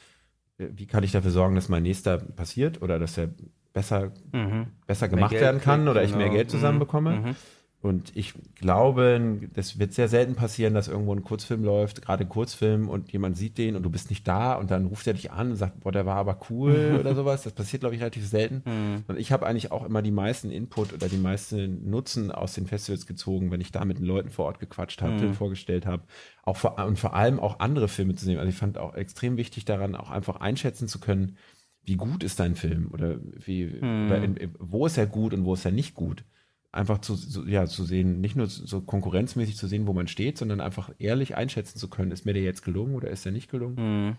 äh, 0.58 0.68
wie 0.76 0.88
kann 0.88 1.04
ich 1.04 1.12
dafür 1.12 1.32
sorgen, 1.32 1.56
dass 1.56 1.70
mein 1.70 1.84
nächster 1.84 2.18
passiert 2.18 2.82
oder 2.82 3.00
dass 3.00 3.18
er 3.18 3.30
besser, 3.76 4.12
mhm. 4.32 4.68
besser 4.88 5.08
gemacht 5.10 5.34
werden 5.34 5.62
kann 5.62 5.88
oder 5.88 6.02
ich 6.02 6.16
mehr 6.16 6.30
Geld 6.30 6.50
zusammenbekomme. 6.50 7.12
Mhm. 7.12 7.36
Und 7.82 8.16
ich 8.16 8.34
glaube, 8.56 9.22
das 9.54 9.78
wird 9.78 9.94
sehr 9.94 10.08
selten 10.08 10.34
passieren, 10.34 10.74
dass 10.74 10.88
irgendwo 10.88 11.14
ein 11.14 11.24
Kurzfilm 11.24 11.64
läuft, 11.64 12.02
gerade 12.02 12.24
ein 12.24 12.30
Kurzfilm 12.30 12.90
und 12.90 13.12
jemand 13.12 13.38
sieht 13.38 13.60
den 13.60 13.76
und 13.76 13.84
du 13.84 13.92
bist 13.92 14.10
nicht 14.10 14.28
da 14.28 14.56
und 14.56 14.72
dann 14.72 14.88
ruft 14.88 15.06
er 15.06 15.14
dich 15.14 15.32
an 15.32 15.52
und 15.52 15.58
sagt, 15.58 15.82
boah, 15.82 15.92
der 15.92 16.08
war 16.08 16.16
aber 16.16 16.40
cool 16.50 16.98
oder 17.00 17.14
sowas. 17.14 17.44
Das 17.44 17.54
passiert, 17.54 17.82
glaube 17.82 17.94
ich, 17.94 18.02
relativ 18.02 18.28
selten. 18.28 18.64
Mhm. 18.66 19.04
Und 19.08 19.20
ich 19.20 19.32
habe 19.32 19.46
eigentlich 19.46 19.72
auch 19.72 19.86
immer 19.86 20.02
die 20.02 20.10
meisten 20.10 20.50
Input 20.50 20.94
oder 20.94 21.08
die 21.08 21.18
meisten 21.18 21.88
Nutzen 21.88 22.32
aus 22.32 22.54
den 22.54 22.66
Festivals 22.66 23.06
gezogen, 23.06 23.52
wenn 23.52 23.62
ich 23.62 23.72
da 23.72 23.86
mit 23.86 24.00
den 24.00 24.06
Leuten 24.06 24.32
vor 24.32 24.46
Ort 24.46 24.60
gequatscht 24.60 25.04
habe, 25.04 25.14
mhm. 25.14 25.20
Film 25.20 25.34
vorgestellt 25.36 25.86
habe. 25.86 26.02
Auch 26.42 26.58
vor, 26.58 26.84
und 26.84 26.98
vor 26.98 27.14
allem 27.14 27.40
auch 27.40 27.60
andere 27.60 27.88
Filme 27.88 28.16
zu 28.16 28.26
sehen. 28.26 28.40
Also 28.40 28.50
ich 28.50 28.58
fand 28.58 28.80
auch 28.80 28.96
extrem 28.96 29.38
wichtig 29.38 29.66
daran, 29.66 29.94
auch 29.96 30.10
einfach 30.10 30.38
einschätzen 30.38 30.88
zu 30.88 31.00
können, 31.00 31.38
wie 31.86 31.96
gut 31.96 32.24
ist 32.24 32.40
dein 32.40 32.56
Film 32.56 32.90
oder 32.92 33.20
wie, 33.46 33.66
mhm. 33.66 34.06
oder 34.08 34.24
in, 34.24 34.56
wo 34.60 34.86
ist 34.86 34.98
er 34.98 35.08
gut 35.08 35.34
und 35.34 35.46
wo 35.46 35.54
ist 35.54 35.66
er 35.66 35.72
nicht 35.72 35.96
gut 35.96 36.24
einfach 36.76 37.00
zu, 37.00 37.16
so, 37.16 37.46
ja, 37.46 37.66
zu 37.66 37.86
sehen, 37.86 38.20
nicht 38.20 38.36
nur 38.36 38.48
so 38.48 38.82
konkurrenzmäßig 38.82 39.56
zu 39.56 39.68
sehen, 39.68 39.88
wo 39.88 39.94
man 39.94 40.08
steht, 40.08 40.38
sondern 40.38 40.60
einfach 40.60 40.92
ehrlich 41.00 41.36
einschätzen 41.36 41.80
zu 41.80 41.90
können, 41.90 42.12
ist 42.12 42.26
mir 42.26 42.34
der 42.34 42.44
jetzt 42.44 42.64
gelungen 42.64 42.96
oder 42.96 43.10
ist 43.10 43.26
der 43.26 43.32
nicht 43.32 43.50
gelungen? 43.50 43.76
Mhm. 43.78 44.18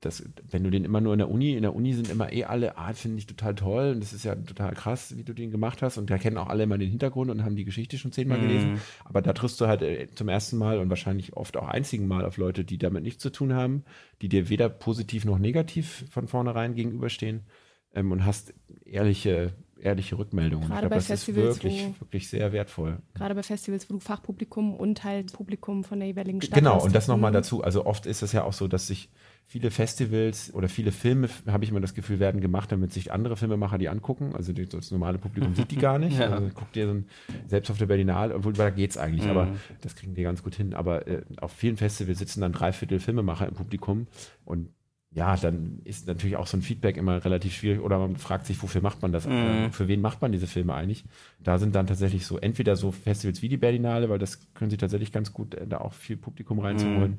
Das, 0.00 0.22
wenn 0.48 0.62
du 0.62 0.70
den 0.70 0.84
immer 0.84 1.00
nur 1.00 1.12
in 1.12 1.18
der 1.18 1.28
Uni, 1.28 1.54
in 1.54 1.62
der 1.62 1.74
Uni 1.74 1.92
sind 1.92 2.08
immer 2.08 2.32
eh 2.32 2.44
alle, 2.44 2.78
ah, 2.78 2.92
finde 2.92 3.18
ich 3.18 3.26
total 3.26 3.56
toll 3.56 3.92
und 3.94 4.00
das 4.00 4.12
ist 4.12 4.24
ja 4.24 4.36
total 4.36 4.72
krass, 4.74 5.16
wie 5.16 5.24
du 5.24 5.32
den 5.32 5.50
gemacht 5.50 5.82
hast 5.82 5.98
und 5.98 6.08
da 6.08 6.18
kennen 6.18 6.38
auch 6.38 6.46
alle 6.46 6.62
immer 6.62 6.78
den 6.78 6.88
Hintergrund 6.88 7.32
und 7.32 7.44
haben 7.44 7.56
die 7.56 7.64
Geschichte 7.64 7.98
schon 7.98 8.12
zehnmal 8.12 8.38
mhm. 8.38 8.42
gelesen, 8.42 8.80
aber 9.04 9.22
da 9.22 9.32
triffst 9.32 9.60
du 9.60 9.66
halt 9.66 9.82
äh, 9.82 10.06
zum 10.14 10.28
ersten 10.28 10.56
Mal 10.56 10.78
und 10.78 10.88
wahrscheinlich 10.88 11.36
oft 11.36 11.56
auch 11.56 11.66
einzigen 11.66 12.06
Mal 12.06 12.24
auf 12.24 12.36
Leute, 12.36 12.64
die 12.64 12.78
damit 12.78 13.02
nichts 13.02 13.22
zu 13.22 13.30
tun 13.30 13.54
haben, 13.54 13.82
die 14.22 14.28
dir 14.28 14.48
weder 14.48 14.68
positiv 14.68 15.24
noch 15.24 15.38
negativ 15.38 16.04
von 16.10 16.28
vornherein 16.28 16.76
gegenüberstehen 16.76 17.46
ähm, 17.92 18.12
und 18.12 18.24
hast 18.24 18.54
ehrliche 18.84 19.52
ehrliche 19.80 20.18
Rückmeldungen. 20.18 20.68
Gerade 20.68 20.74
ich 20.74 20.80
glaub, 20.80 20.90
bei 20.90 20.96
das 20.96 21.06
Festivals, 21.06 21.56
ist 21.56 21.64
wirklich, 21.64 21.86
wo, 21.86 22.00
wirklich 22.00 22.28
sehr 22.28 22.52
wertvoll. 22.52 22.98
Gerade 23.14 23.34
bei 23.34 23.42
Festivals, 23.42 23.88
wo 23.88 23.94
du 23.94 24.00
Fachpublikum 24.00 24.74
und 24.74 25.04
halt 25.04 25.32
Publikum 25.32 25.84
von 25.84 26.00
der 26.00 26.08
jeweiligen 26.08 26.42
Stadt 26.42 26.58
Genau, 26.58 26.76
hast. 26.76 26.84
und 26.84 26.94
das 26.94 27.08
nochmal 27.08 27.30
mhm. 27.30 27.34
dazu. 27.34 27.62
Also 27.62 27.86
oft 27.86 28.06
ist 28.06 28.22
es 28.22 28.32
ja 28.32 28.44
auch 28.44 28.52
so, 28.52 28.68
dass 28.68 28.86
sich 28.86 29.08
viele 29.50 29.70
Festivals 29.70 30.52
oder 30.52 30.68
viele 30.68 30.92
Filme, 30.92 31.30
habe 31.46 31.64
ich 31.64 31.70
immer 31.70 31.80
das 31.80 31.94
Gefühl, 31.94 32.20
werden 32.20 32.42
gemacht, 32.42 32.70
damit 32.70 32.92
sich 32.92 33.12
andere 33.12 33.34
Filmemacher 33.34 33.78
die 33.78 33.88
angucken. 33.88 34.34
Also 34.34 34.52
das 34.52 34.90
normale 34.90 35.16
Publikum 35.16 35.54
sieht 35.54 35.70
die 35.70 35.76
gar 35.76 35.98
nicht. 35.98 36.18
ja. 36.18 36.28
Also 36.28 36.50
guckt 36.50 36.74
so 36.74 36.80
ein, 36.82 37.06
selbst 37.46 37.70
auf 37.70 37.78
der 37.78 37.86
Berlinale, 37.86 38.34
obwohl 38.34 38.52
da 38.52 38.68
geht 38.68 38.90
es 38.90 38.98
eigentlich, 38.98 39.24
mhm. 39.24 39.30
aber 39.30 39.48
das 39.80 39.96
kriegen 39.96 40.14
die 40.14 40.22
ganz 40.22 40.42
gut 40.42 40.54
hin. 40.54 40.74
Aber 40.74 41.08
äh, 41.08 41.22
auf 41.40 41.50
vielen 41.52 41.78
Festivals 41.78 42.18
sitzen 42.18 42.42
dann 42.42 42.52
drei 42.52 42.72
Viertel 42.72 43.00
Filmemacher 43.00 43.48
im 43.48 43.54
Publikum 43.54 44.06
und 44.44 44.68
ja, 45.10 45.36
dann 45.36 45.80
ist 45.84 46.06
natürlich 46.06 46.36
auch 46.36 46.46
so 46.46 46.58
ein 46.58 46.62
Feedback 46.62 46.98
immer 46.98 47.24
relativ 47.24 47.54
schwierig 47.54 47.80
oder 47.80 47.98
man 47.98 48.16
fragt 48.16 48.44
sich, 48.44 48.62
wofür 48.62 48.82
macht 48.82 49.00
man 49.00 49.10
das? 49.10 49.26
Mhm. 49.26 49.72
Für 49.72 49.88
wen 49.88 50.02
macht 50.02 50.20
man 50.20 50.32
diese 50.32 50.46
Filme 50.46 50.74
eigentlich? 50.74 51.04
Da 51.42 51.56
sind 51.56 51.74
dann 51.74 51.86
tatsächlich 51.86 52.26
so 52.26 52.36
entweder 52.36 52.76
so 52.76 52.92
Festivals 52.92 53.40
wie 53.40 53.48
die 53.48 53.56
Berlinale, 53.56 54.10
weil 54.10 54.18
das 54.18 54.52
können 54.52 54.70
sie 54.70 54.76
tatsächlich 54.76 55.10
ganz 55.10 55.32
gut, 55.32 55.54
äh, 55.54 55.66
da 55.66 55.78
auch 55.78 55.94
viel 55.94 56.18
Publikum 56.18 56.58
reinzuholen. 56.58 57.12
Mhm. 57.12 57.18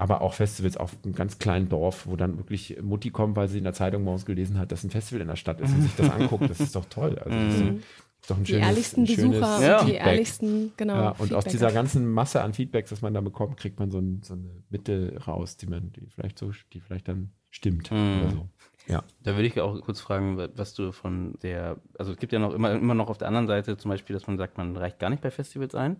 Aber 0.00 0.22
auch 0.22 0.32
Festivals 0.32 0.78
auf 0.78 0.96
einem 1.04 1.14
ganz 1.14 1.38
kleinen 1.38 1.68
Dorf, 1.68 2.06
wo 2.06 2.16
dann 2.16 2.38
wirklich 2.38 2.80
Mutti 2.80 3.10
kommt, 3.10 3.36
weil 3.36 3.48
sie 3.48 3.58
in 3.58 3.64
der 3.64 3.74
Zeitung 3.74 4.02
morgens 4.02 4.24
gelesen 4.24 4.58
hat, 4.58 4.72
dass 4.72 4.82
ein 4.82 4.88
Festival 4.88 5.20
in 5.20 5.28
der 5.28 5.36
Stadt 5.36 5.60
ist 5.60 5.74
und 5.74 5.82
sich 5.82 5.94
das 5.94 6.08
anguckt. 6.18 6.48
Das 6.48 6.58
ist 6.58 6.74
doch 6.74 6.86
toll. 6.86 7.18
Also 7.18 7.36
mhm. 7.36 7.82
Doch 8.26 8.36
ein 8.38 8.44
die 8.44 8.52
schönes, 8.52 8.66
ehrlichsten 8.66 9.04
Besucher 9.04 9.62
ja. 9.62 9.84
die 9.84 9.92
ehrlichsten, 9.92 10.72
genau. 10.76 10.94
Ja, 10.94 11.08
und 11.10 11.16
Feedback 11.18 11.36
aus 11.36 11.44
dieser 11.44 11.72
ganzen 11.72 12.10
Masse 12.10 12.42
an 12.42 12.54
Feedbacks, 12.54 12.90
das 12.90 13.02
man 13.02 13.12
da 13.12 13.20
bekommt, 13.20 13.58
kriegt 13.58 13.78
man 13.78 13.90
so, 13.90 13.98
ein, 13.98 14.22
so 14.22 14.34
eine 14.34 14.62
Mitte 14.70 15.20
raus, 15.26 15.58
die 15.58 15.66
man, 15.66 15.92
die 15.92 16.06
vielleicht 16.06 16.38
so, 16.38 16.50
die 16.72 16.80
vielleicht 16.80 17.08
dann 17.08 17.32
stimmt 17.50 17.90
mhm. 17.90 18.20
oder 18.22 18.30
so. 18.30 18.48
Ja. 18.88 19.04
Da 19.22 19.36
würde 19.36 19.46
ich 19.46 19.60
auch 19.60 19.78
kurz 19.82 20.00
fragen, 20.00 20.38
was 20.54 20.74
du 20.74 20.92
von 20.92 21.34
der, 21.42 21.76
also 21.98 22.12
es 22.12 22.18
gibt 22.18 22.32
ja 22.32 22.38
noch 22.38 22.54
immer, 22.54 22.72
immer 22.72 22.94
noch 22.94 23.10
auf 23.10 23.18
der 23.18 23.28
anderen 23.28 23.46
Seite 23.46 23.76
zum 23.76 23.90
Beispiel, 23.90 24.14
dass 24.14 24.26
man 24.26 24.38
sagt, 24.38 24.56
man 24.56 24.76
reicht 24.76 24.98
gar 24.98 25.10
nicht 25.10 25.22
bei 25.22 25.30
Festivals 25.30 25.74
ein 25.74 25.96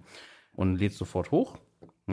und 0.55 0.77
lädt 0.77 0.95
sofort 0.95 1.31
hoch 1.31 1.59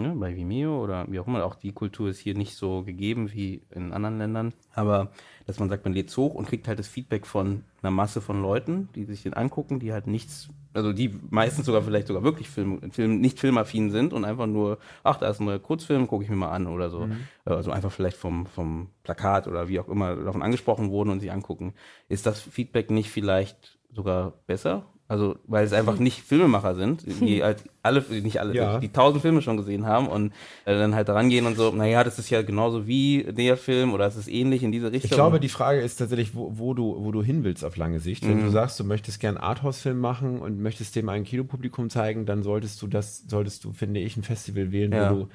ne, 0.02 0.16
bei 0.16 0.36
Vimeo 0.36 0.84
oder 0.84 1.06
wie 1.10 1.20
auch 1.20 1.28
immer. 1.28 1.46
Auch 1.46 1.56
die 1.56 1.72
Kultur 1.72 2.10
ist 2.10 2.20
hier 2.20 2.36
nicht 2.36 2.56
so 2.56 2.84
gegeben 2.84 3.32
wie 3.34 3.62
in 3.70 3.94
anderen 3.94 4.18
Ländern. 4.18 4.54
Aber 4.74 5.12
dass 5.46 5.60
man 5.60 5.70
sagt, 5.70 5.86
man 5.86 5.94
lädt 5.94 6.16
hoch 6.16 6.34
und 6.34 6.48
kriegt 6.48 6.68
halt 6.68 6.80
das 6.80 6.88
Feedback 6.88 7.26
von 7.26 7.64
einer 7.82 7.92
Masse 7.92 8.22
von 8.22 8.42
Leuten, 8.42 8.90
die 8.96 9.06
sich 9.06 9.24
den 9.24 9.34
angucken, 9.34 9.80
die 9.80 9.94
halt 9.94 10.08
nichts, 10.08 10.50
also 10.74 10.94
die 10.94 11.20
meistens 11.30 11.66
sogar 11.66 11.82
vielleicht 11.82 12.08
sogar 12.08 12.24
wirklich 12.24 12.50
Film, 12.50 12.92
Film 12.92 13.20
nicht 13.20 13.40
filmaffin 13.40 13.92
sind 13.92 14.14
und 14.14 14.26
einfach 14.26 14.48
nur, 14.48 14.80
ach, 15.04 15.18
da 15.18 15.30
ist 15.30 15.40
ein 15.40 15.46
neuer 15.46 15.60
Kurzfilm, 15.60 16.08
gucke 16.08 16.24
ich 16.24 16.30
mir 16.30 16.36
mal 16.36 16.52
an 16.52 16.68
oder 16.68 16.90
so. 16.90 17.08
Mhm. 17.08 17.18
Also 17.46 17.72
einfach 17.72 17.92
vielleicht 17.92 18.18
vom, 18.18 18.46
vom 18.46 18.90
Plakat 19.04 19.48
oder 19.48 19.68
wie 19.68 19.80
auch 19.80 19.88
immer 19.88 20.16
davon 20.16 20.44
angesprochen 20.44 20.90
wurden 20.92 21.10
und 21.10 21.20
sie 21.20 21.32
angucken. 21.32 21.74
Ist 22.10 22.26
das 22.26 22.42
Feedback 22.42 22.92
nicht 22.92 23.10
vielleicht 23.10 23.78
sogar 23.92 24.34
besser 24.48 24.86
also, 25.10 25.38
weil 25.48 25.66
es 25.66 25.72
einfach 25.72 26.00
nicht 26.00 26.22
Filmemacher 26.22 26.76
sind, 26.76 27.06
die 27.22 27.42
halt 27.44 27.64
alle, 27.82 28.04
nicht 28.10 28.42
alle, 28.42 28.54
ja. 28.54 28.80
die 28.80 28.90
tausend 28.90 29.22
Filme 29.22 29.42
schon 29.42 29.56
gesehen 29.56 29.86
haben 29.86 30.08
und 30.08 30.34
äh, 30.66 30.78
dann 30.78 30.96
halt 30.96 31.08
daran 31.08 31.30
gehen 31.30 31.46
und 31.46 31.56
so, 31.56 31.72
naja, 31.72 32.04
das 32.04 32.20
ist 32.20 32.30
ja 32.30 32.42
genauso 32.42 32.88
wie 32.88 33.24
der 33.24 33.56
Film 33.56 33.94
oder 33.94 34.06
es 34.06 34.18
ist 34.18 34.28
ähnlich 34.28 34.64
in 34.64 34.74
diese 34.74 34.92
Richtung. 34.92 35.10
Ich 35.10 35.16
glaube, 35.16 35.40
die 35.40 35.48
Frage 35.48 35.80
ist 35.80 35.96
tatsächlich, 35.96 36.36
wo, 36.36 36.52
wo 36.58 36.74
du, 36.74 36.94
wo 37.00 37.12
du 37.14 37.24
hin 37.24 37.46
willst 37.46 37.64
auf 37.64 37.78
lange 37.78 38.02
Sicht. 38.02 38.28
Wenn 38.28 38.42
mhm. 38.42 38.46
du 38.46 38.52
sagst, 38.52 38.78
du 38.82 38.84
möchtest 38.84 39.22
gern 39.22 39.38
Arthouse-Film 39.38 39.98
machen 39.98 40.40
und 40.40 40.60
möchtest 40.60 40.98
dem 40.98 41.08
ein 41.08 41.24
Kinopublikum 41.24 41.90
zeigen, 41.90 42.26
dann 42.26 42.44
solltest 42.44 42.82
du 42.82 42.88
das, 42.88 43.24
solltest 43.28 43.64
du, 43.64 43.72
finde 43.72 44.02
ich, 44.02 44.18
ein 44.18 44.24
Festival 44.24 44.74
wählen, 44.74 44.92
ja. 44.92 45.10
wo 45.10 45.16
du, 45.16 45.30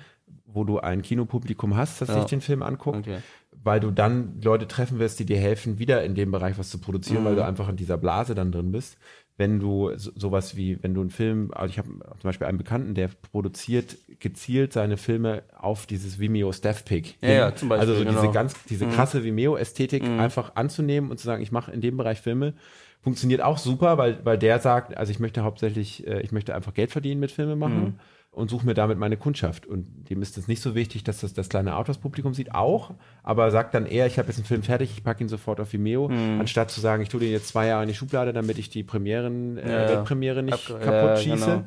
wo 0.45 0.65
du 0.65 0.81
ein 0.81 1.01
Kinopublikum 1.01 1.77
hast, 1.77 2.03
das 2.03 2.11
ja. 2.11 2.17
sich 2.17 2.27
den 2.27 2.43
Film 2.43 2.63
anguckt. 2.63 3.09
Okay 3.09 3.19
weil 3.65 3.81
du 3.81 3.91
dann 3.91 4.41
Leute 4.43 4.67
treffen 4.67 4.99
wirst, 4.99 5.21
die 5.21 5.25
dir 5.25 5.37
helfen, 5.37 5.79
wieder 5.79 6.03
in 6.03 6.17
dem 6.17 6.33
Bereich 6.33 6.59
was 6.59 6.71
zu 6.71 6.79
produzieren, 6.79 7.23
mhm. 7.23 7.27
weil 7.27 7.37
du 7.37 7.45
einfach 7.45 7.69
in 7.69 7.77
dieser 7.77 7.97
Blase 7.97 8.35
dann 8.35 8.51
drin 8.51 8.73
bist 8.73 8.97
wenn 9.43 9.59
du 9.59 9.91
so, 9.97 10.13
sowas 10.15 10.57
wie, 10.57 10.81
wenn 10.85 10.95
du 10.95 11.01
einen 11.01 11.11
Film, 11.11 11.51
also 11.53 11.69
ich 11.69 11.79
habe 11.79 11.89
zum 11.89 12.23
Beispiel 12.23 12.47
einen 12.47 12.59
Bekannten, 12.59 12.95
der 12.95 13.11
produziert 13.33 13.97
gezielt 14.21 14.73
seine 14.73 14.97
Filme 14.97 15.43
auf 15.59 15.85
dieses 15.87 16.21
Vimeo 16.21 16.53
Staff 16.53 16.85
Pick. 16.85 17.17
Ja, 17.21 17.31
ja, 17.31 17.55
zum 17.57 17.69
Beispiel. 17.69 17.89
Also 17.89 17.99
so 17.99 18.05
genau. 18.05 18.21
diese 18.21 18.33
ganz, 18.33 18.55
diese 18.71 18.87
mhm. 18.87 18.93
krasse 18.93 19.25
Vimeo-Ästhetik 19.25 20.05
mhm. 20.05 20.21
einfach 20.21 20.55
anzunehmen 20.55 21.11
und 21.11 21.19
zu 21.19 21.27
sagen, 21.27 21.43
ich 21.43 21.51
mache 21.51 21.73
in 21.73 21.81
dem 21.81 21.97
Bereich 21.97 22.21
Filme. 22.21 22.55
Funktioniert 23.01 23.41
auch 23.41 23.59
super, 23.59 23.99
weil, 23.99 24.25
weil 24.25 24.39
der 24.39 24.61
sagt, 24.61 24.97
also 24.97 25.11
ich 25.11 25.19
möchte 25.19 25.43
hauptsächlich, 25.43 26.07
äh, 26.07 26.21
ich 26.21 26.31
möchte 26.31 26.55
einfach 26.55 26.73
Geld 26.73 26.93
verdienen 26.93 27.19
mit 27.19 27.33
Filme 27.33 27.57
machen. 27.57 27.83
Mhm 27.83 27.95
und 28.33 28.49
suche 28.49 28.65
mir 28.65 28.75
damit 28.75 28.99
meine 28.99 29.19
Kundschaft. 29.19 29.67
Und 29.67 30.09
dem 30.09 30.23
ist 30.23 30.39
es 30.39 30.49
nicht 30.49 30.63
so 30.63 30.75
wichtig, 30.75 31.05
dass 31.05 31.21
das 31.21 31.35
das 31.35 31.51
kleine 31.51 31.77
Autorspublikum 31.77 32.33
sieht, 32.33 32.55
auch, 32.55 32.95
aber 33.23 33.51
sagt 33.51 33.75
dann 33.75 33.85
eher, 33.85 34.07
ich 34.07 34.19
habe 34.19 34.29
jetzt 34.29 34.39
einen 34.39 34.47
Film 34.47 34.63
fertig, 34.63 34.91
ich 34.97 35.05
packe 35.05 35.23
ihn 35.23 35.29
sofort 35.29 35.61
auf 35.61 35.73
Vimeo, 35.73 36.09
mhm. 36.09 36.41
anstatt 36.41 36.71
zu 36.71 36.81
sagen, 36.81 37.03
ich 37.03 37.11
tue 37.11 37.21
den 37.21 37.31
jetzt 37.31 37.49
zwei 37.49 37.67
Jahre 37.67 37.83
in 37.83 37.89
die 37.89 37.95
Schublade, 37.95 38.33
damit 38.33 38.59
ich 38.59 38.71
die 38.71 38.83
Premieren, 38.83 39.59
äh, 39.59 39.71
ja, 39.71 39.89
Weltpremiere 39.89 40.43
nicht 40.43 40.71
Ab, 40.71 40.81
kaputt 40.81 41.19
schieße. 41.19 41.45
Genau. 41.45 41.65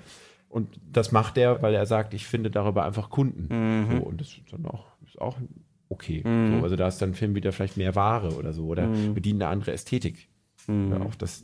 Und 0.49 0.79
das 0.91 1.11
macht 1.11 1.37
er, 1.37 1.61
weil 1.61 1.75
er 1.75 1.85
sagt, 1.85 2.13
ich 2.13 2.25
finde 2.25 2.49
darüber 2.49 2.83
einfach 2.83 3.09
Kunden. 3.09 3.47
Mhm. 3.49 3.97
So, 3.97 4.03
und 4.03 4.21
das 4.21 4.29
ist 4.29 4.51
dann 4.51 4.65
auch, 4.65 4.85
ist 5.05 5.21
auch 5.21 5.37
okay. 5.89 6.23
Mhm. 6.25 6.57
So, 6.57 6.63
also 6.63 6.75
da 6.75 6.87
ist 6.87 6.99
dann 6.99 7.13
Film 7.13 7.35
wieder 7.35 7.51
vielleicht 7.51 7.77
mehr 7.77 7.93
Ware 7.93 8.35
oder 8.35 8.53
so 8.53 8.65
oder 8.65 8.87
mhm. 8.87 9.13
bedient 9.13 9.41
eine 9.43 9.51
andere 9.51 9.73
Ästhetik. 9.73 10.29
Mhm. 10.67 10.91
Ja, 10.91 11.01
auch 11.01 11.15
das, 11.15 11.43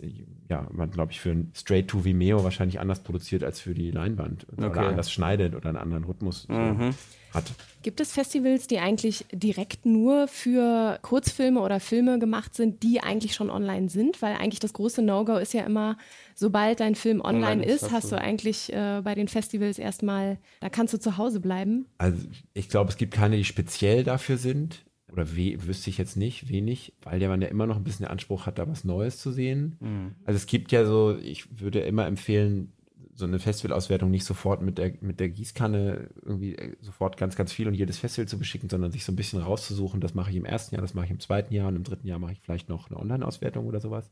ja, 0.49 0.67
man 0.71 0.91
glaube 0.91 1.11
ich 1.11 1.19
für 1.19 1.31
ein 1.31 1.51
Straight 1.55 1.87
to 1.87 2.03
Vimeo 2.03 2.43
wahrscheinlich 2.43 2.79
anders 2.79 3.01
produziert 3.01 3.43
als 3.43 3.59
für 3.59 3.73
die 3.73 3.91
Leinwand 3.91 4.47
okay. 4.51 4.69
oder 4.69 4.87
anders 4.87 5.11
schneidet 5.11 5.55
oder 5.55 5.69
einen 5.69 5.77
anderen 5.77 6.03
Rhythmus 6.03 6.47
mhm. 6.47 6.91
so 6.91 6.97
hat. 7.33 7.45
Gibt 7.81 7.99
es 7.99 8.11
Festivals, 8.13 8.67
die 8.67 8.79
eigentlich 8.79 9.25
direkt 9.31 9.85
nur 9.85 10.27
für 10.27 10.99
Kurzfilme 11.01 11.61
oder 11.61 11.79
Filme 11.79 12.19
gemacht 12.19 12.55
sind, 12.55 12.83
die 12.83 13.01
eigentlich 13.01 13.33
schon 13.33 13.49
online 13.49 13.89
sind? 13.89 14.21
Weil 14.21 14.35
eigentlich 14.35 14.59
das 14.59 14.73
große 14.73 15.01
No-Go 15.01 15.37
ist 15.37 15.53
ja 15.53 15.63
immer, 15.63 15.97
sobald 16.35 16.79
dein 16.79 16.95
Film 16.95 17.21
online, 17.21 17.61
online 17.61 17.65
ist, 17.65 17.83
hast, 17.83 17.91
hast 17.91 18.11
du 18.11 18.17
eigentlich 18.17 18.71
äh, 18.73 19.01
bei 19.03 19.15
den 19.15 19.27
Festivals 19.27 19.79
erstmal, 19.79 20.37
da 20.59 20.69
kannst 20.69 20.93
du 20.93 20.99
zu 20.99 21.17
Hause 21.17 21.39
bleiben. 21.39 21.85
Also 21.97 22.27
ich 22.53 22.69
glaube, 22.69 22.89
es 22.89 22.97
gibt 22.97 23.13
keine, 23.13 23.37
die 23.37 23.45
speziell 23.45 24.03
dafür 24.03 24.37
sind 24.37 24.83
oder 25.11 25.35
wüsste 25.35 25.89
ich 25.89 25.97
jetzt 25.97 26.15
nicht, 26.15 26.49
wenig, 26.49 26.93
weil 27.01 27.19
der 27.19 27.29
man 27.29 27.41
ja 27.41 27.49
immer 27.49 27.67
noch 27.67 27.75
ein 27.75 27.83
bisschen 27.83 28.05
den 28.05 28.11
Anspruch 28.11 28.45
hat, 28.45 28.59
da 28.59 28.67
was 28.67 28.85
Neues 28.85 29.17
zu 29.19 29.31
sehen. 29.31 29.77
Mhm. 29.79 30.15
Also 30.23 30.37
es 30.37 30.45
gibt 30.45 30.71
ja 30.71 30.85
so, 30.85 31.17
ich 31.17 31.59
würde 31.59 31.81
immer 31.81 32.07
empfehlen, 32.07 32.71
so 33.13 33.25
eine 33.25 33.39
Festivalauswertung 33.39 34.09
nicht 34.09 34.23
sofort 34.23 34.61
mit 34.61 34.77
der, 34.77 34.93
mit 35.01 35.19
der 35.19 35.29
Gießkanne 35.29 36.09
irgendwie 36.21 36.55
äh, 36.55 36.75
sofort 36.79 37.17
ganz, 37.17 37.35
ganz 37.35 37.51
viel 37.51 37.67
und 37.67 37.73
jedes 37.73 37.97
Festival 37.97 38.27
zu 38.27 38.39
beschicken, 38.39 38.69
sondern 38.69 38.91
sich 38.91 39.03
so 39.03 39.11
ein 39.11 39.17
bisschen 39.17 39.41
rauszusuchen, 39.41 39.99
das 39.99 40.13
mache 40.13 40.31
ich 40.31 40.37
im 40.37 40.45
ersten 40.45 40.75
Jahr, 40.75 40.81
das 40.81 40.93
mache 40.93 41.05
ich 41.05 41.11
im 41.11 41.19
zweiten 41.19 41.53
Jahr 41.53 41.67
und 41.67 41.75
im 41.75 41.83
dritten 41.83 42.07
Jahr 42.07 42.19
mache 42.19 42.31
ich 42.31 42.39
vielleicht 42.39 42.69
noch 42.69 42.89
eine 42.89 42.99
Online-Auswertung 42.99 43.67
oder 43.67 43.81
sowas. 43.81 44.11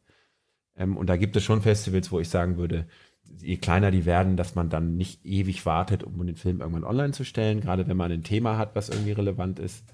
Ähm, 0.75 0.97
und 0.97 1.07
da 1.07 1.15
gibt 1.15 1.35
es 1.37 1.43
schon 1.43 1.61
Festivals, 1.61 2.11
wo 2.11 2.19
ich 2.19 2.29
sagen 2.29 2.57
würde, 2.57 2.87
je 3.41 3.57
kleiner 3.57 3.91
die 3.91 4.05
werden, 4.05 4.35
dass 4.37 4.55
man 4.55 4.69
dann 4.69 4.97
nicht 4.97 5.25
ewig 5.25 5.65
wartet, 5.65 6.03
um 6.03 6.25
den 6.25 6.35
Film 6.35 6.59
irgendwann 6.59 6.83
online 6.83 7.13
zu 7.13 7.23
stellen, 7.23 7.61
gerade 7.61 7.87
wenn 7.87 7.97
man 7.97 8.11
ein 8.11 8.23
Thema 8.23 8.57
hat, 8.57 8.75
was 8.75 8.89
irgendwie 8.89 9.13
relevant 9.13 9.59
ist. 9.59 9.85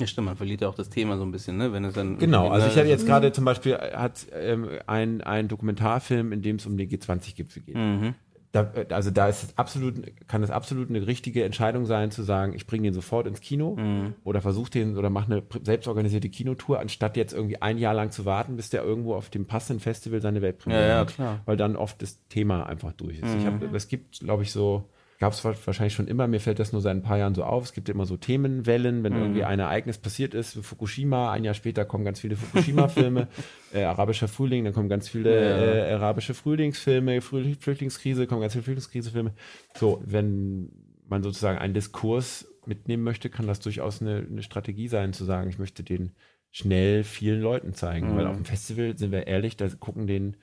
Ja, 0.00 0.06
stimmt, 0.08 0.26
man 0.26 0.36
verliert 0.36 0.60
ja 0.60 0.68
auch 0.68 0.74
das 0.74 0.90
Thema 0.90 1.16
so 1.16 1.22
ein 1.22 1.30
bisschen, 1.30 1.56
ne? 1.56 1.72
Wenn 1.72 1.84
es 1.84 1.94
dann. 1.94 2.18
Genau, 2.18 2.48
also 2.48 2.66
ich 2.66 2.76
hatte 2.76 2.88
jetzt 2.88 3.06
gerade 3.06 3.30
zum 3.32 3.44
Beispiel 3.44 3.74
hat 3.76 4.26
ähm, 4.32 4.68
ein, 4.86 5.20
ein 5.20 5.46
Dokumentarfilm, 5.48 6.32
in 6.32 6.42
dem 6.42 6.56
es 6.56 6.66
um 6.66 6.76
den 6.76 6.88
G20-Gipfel 6.88 7.62
geht. 7.62 7.76
Mhm. 7.76 8.14
da, 8.50 8.72
also 8.90 9.10
da 9.12 9.28
ist 9.28 9.42
es 9.44 9.58
absolut, 9.58 9.94
kann 10.28 10.42
es 10.42 10.50
absolut 10.50 10.88
eine 10.90 11.06
richtige 11.06 11.44
Entscheidung 11.44 11.86
sein, 11.86 12.10
zu 12.10 12.22
sagen, 12.24 12.54
ich 12.54 12.66
bringe 12.66 12.84
den 12.84 12.94
sofort 12.94 13.26
ins 13.28 13.40
Kino 13.40 13.76
Mhm. 13.76 14.14
oder 14.24 14.40
versuche 14.40 14.70
den 14.70 14.96
oder 14.98 15.10
mache 15.10 15.26
eine 15.32 15.42
selbstorganisierte 15.62 16.28
Kinotour, 16.28 16.80
anstatt 16.80 17.16
jetzt 17.16 17.32
irgendwie 17.32 17.62
ein 17.62 17.78
Jahr 17.78 17.94
lang 17.94 18.10
zu 18.10 18.24
warten, 18.24 18.56
bis 18.56 18.70
der 18.70 18.82
irgendwo 18.82 19.14
auf 19.14 19.30
dem 19.30 19.46
passenden 19.46 19.80
Festival 19.80 20.20
seine 20.20 20.42
Weltpremiere 20.42 20.82
Ja, 20.82 20.88
ja, 20.88 20.98
hat. 21.00 21.14
klar. 21.14 21.34
Mhm. 21.34 21.40
Weil 21.46 21.56
dann 21.56 21.76
oft 21.76 22.02
das 22.02 22.18
Thema 22.28 22.64
einfach 22.66 22.92
durch 22.92 23.20
ist. 23.20 23.32
Ich 23.34 23.46
hab, 23.46 23.62
es 23.74 23.86
gibt, 23.88 24.18
glaube 24.20 24.42
ich, 24.42 24.50
so, 24.52 24.88
gab 25.18 25.32
es 25.32 25.44
wahrscheinlich 25.44 25.94
schon 25.94 26.08
immer, 26.08 26.26
mir 26.26 26.40
fällt 26.40 26.58
das 26.58 26.72
nur 26.72 26.80
seit 26.82 26.96
ein 26.96 27.02
paar 27.02 27.18
Jahren 27.18 27.34
so 27.34 27.44
auf, 27.44 27.64
es 27.64 27.72
gibt 27.72 27.88
immer 27.88 28.04
so 28.06 28.16
Themenwellen, 28.16 29.02
wenn 29.04 29.12
Mhm. 29.14 29.18
irgendwie 29.20 29.44
ein 29.44 29.60
Ereignis 29.60 29.98
passiert 29.98 30.34
ist, 30.34 30.54
Fukushima, 30.62 31.30
ein 31.32 31.44
Jahr 31.44 31.54
später 31.54 31.84
kommen 31.84 32.04
ganz 32.04 32.20
viele 32.20 32.36
Fukushima-Filme, 32.36 33.28
äh, 33.72 33.82
arabischer 33.84 34.28
Frühling, 34.28 34.64
dann 34.64 34.72
kommen 34.74 34.88
ganz 34.88 35.08
viele 35.08 35.30
Ja. 35.30 35.88
äh, 35.88 35.92
arabische 35.94 36.34
Frühlingsfilme, 36.34 37.20
Früh 37.20 37.54
Flüchtlingskrise, 37.58 38.26
kommen 38.26 38.40
ganz 38.40 38.52
viele 38.54 38.64
Flüchtlingskrisefilme. 38.64 39.32
So, 39.76 40.02
wenn 40.04 40.70
man 41.06 41.22
sozusagen 41.22 41.58
einen 41.58 41.74
Diskurs 41.74 42.46
mitnehmen 42.66 43.02
möchte, 43.04 43.28
kann 43.30 43.46
das 43.46 43.60
durchaus 43.60 44.00
eine, 44.00 44.26
eine 44.30 44.42
Strategie 44.42 44.88
sein, 44.88 45.12
zu 45.12 45.24
sagen, 45.24 45.50
ich 45.50 45.58
möchte 45.58 45.82
den 45.82 46.12
schnell 46.50 47.04
vielen 47.04 47.40
Leuten 47.40 47.74
zeigen. 47.74 48.12
Mhm. 48.12 48.16
Weil 48.16 48.26
auf 48.26 48.36
dem 48.36 48.44
Festival, 48.44 48.96
sind 48.96 49.12
wir 49.12 49.26
ehrlich, 49.26 49.56
da 49.56 49.68
gucken 49.68 50.06
den, 50.06 50.36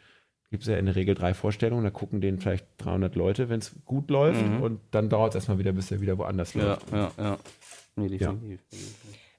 gibt 0.52 0.64
es 0.64 0.70
ja 0.70 0.78
in 0.78 0.86
der 0.86 0.96
Regel 0.96 1.16
drei 1.16 1.34
Vorstellungen, 1.34 1.84
da 1.84 1.90
gucken 1.90 2.22
den 2.22 2.40
vielleicht 2.40 2.66
300 2.78 3.16
Leute, 3.16 3.50
wenn 3.50 3.60
es 3.60 3.74
gut 3.86 4.10
läuft 4.12 4.46
Mhm. 4.46 4.62
und 4.62 4.80
dann 4.92 5.10
dauert 5.10 5.32
es 5.32 5.36
erstmal 5.36 5.58
wieder, 5.58 5.72
bis 5.72 5.90
er 5.92 6.02
wieder 6.02 6.18
woanders 6.20 6.54
Ja, 6.54 6.66
läuft. 6.66 6.92
ja, 6.92 7.12
ja. 7.18 7.38
Nee, 7.96 8.08
definitiv. 8.10 8.60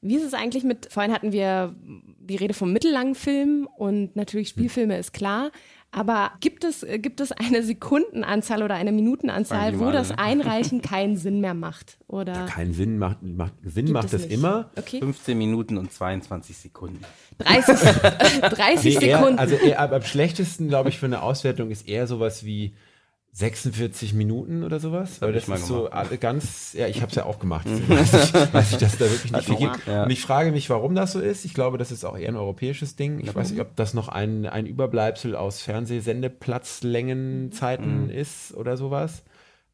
Wie 0.00 0.16
ist 0.16 0.24
es 0.24 0.34
eigentlich 0.34 0.64
mit, 0.64 0.88
vorhin 0.90 1.12
hatten 1.12 1.30
wir 1.32 1.74
die 2.18 2.34
Rede 2.36 2.54
vom 2.54 2.72
mittellangen 2.72 3.14
Film 3.14 3.68
und 3.76 4.16
natürlich 4.16 4.48
Spielfilme 4.48 4.98
ist 4.98 5.12
klar, 5.12 5.52
aber 5.92 6.32
gibt 6.40 6.64
es, 6.64 6.82
äh, 6.82 6.98
gibt 6.98 7.20
es 7.20 7.32
eine 7.32 7.62
Sekundenanzahl 7.62 8.62
oder 8.62 8.74
eine 8.74 8.92
Minutenanzahl, 8.92 9.78
wo 9.78 9.90
das. 9.90 10.10
Einreichen 10.10 10.80
keinen 10.80 11.16
Sinn 11.16 11.40
mehr 11.40 11.54
macht? 11.54 11.98
Oder 12.08 12.46
Keinen 12.46 12.72
Sinn 12.72 12.98
macht, 12.98 13.22
macht 13.22 13.52
Sinn 13.62 13.86
gibt 13.86 13.94
macht 13.94 14.06
es 14.06 14.10
das 14.12 14.22
nicht? 14.22 14.32
immer. 14.32 14.70
Okay, 14.76 14.98
15 15.00 15.36
Minuten 15.36 15.76
und 15.78 15.92
22 15.92 16.56
Sekunden. 16.56 17.00
30, 17.38 17.78
30 18.50 18.98
Nee, 19.00 19.06
eher, 19.06 19.18
Sekunden. 19.18 19.38
also 19.38 19.54
eher, 19.54 19.80
am 19.80 19.92
am 19.92 20.02
schlechtesten, 20.02 20.68
glaube 20.68 20.88
ich, 20.88 20.98
für 20.98 21.06
eine 21.06 21.22
Auswertung 21.22 21.70
ist 21.70 21.86
eher 21.88 22.06
sowas 22.06 22.44
wie 22.44 22.74
46 23.34 24.12
Minuten 24.12 24.62
oder 24.62 24.78
sowas. 24.78 25.14
hab 25.14 25.22
Weil 25.22 25.36
ich 25.36 25.46
das 25.46 25.60
ist 25.60 25.66
so 25.66 25.84
gemacht. 25.84 26.20
ganz, 26.20 26.74
ja, 26.74 26.86
ich 26.86 27.00
habe 27.00 27.08
es 27.08 27.16
ja 27.16 27.24
auch 27.24 27.38
gemacht. 27.38 27.66
weiß, 27.88 28.72
ich, 28.72 28.78
dass 28.78 28.98
da 28.98 29.10
wirklich 29.10 29.32
nicht 29.32 29.46
viel 29.46 29.56
gibt. 29.56 29.86
Ja. 29.86 30.04
Und 30.04 30.10
ich 30.10 30.20
frage 30.20 30.52
mich, 30.52 30.68
warum 30.68 30.94
das 30.94 31.12
so 31.12 31.20
ist. 31.20 31.46
Ich 31.46 31.54
glaube, 31.54 31.78
das 31.78 31.90
ist 31.90 32.04
auch 32.04 32.18
eher 32.18 32.28
ein 32.28 32.36
europäisches 32.36 32.94
Ding. 32.94 33.20
Ich 33.20 33.34
weiß 33.34 33.52
nicht, 33.52 33.60
ob 33.60 33.74
das 33.76 33.94
noch 33.94 34.08
ein, 34.08 34.44
ein 34.44 34.66
Überbleibsel 34.66 35.34
aus 35.34 35.62
Fernsehsendeplatzlängenzeiten 35.62 38.10
ist 38.10 38.52
oder 38.54 38.76
sowas. 38.76 39.22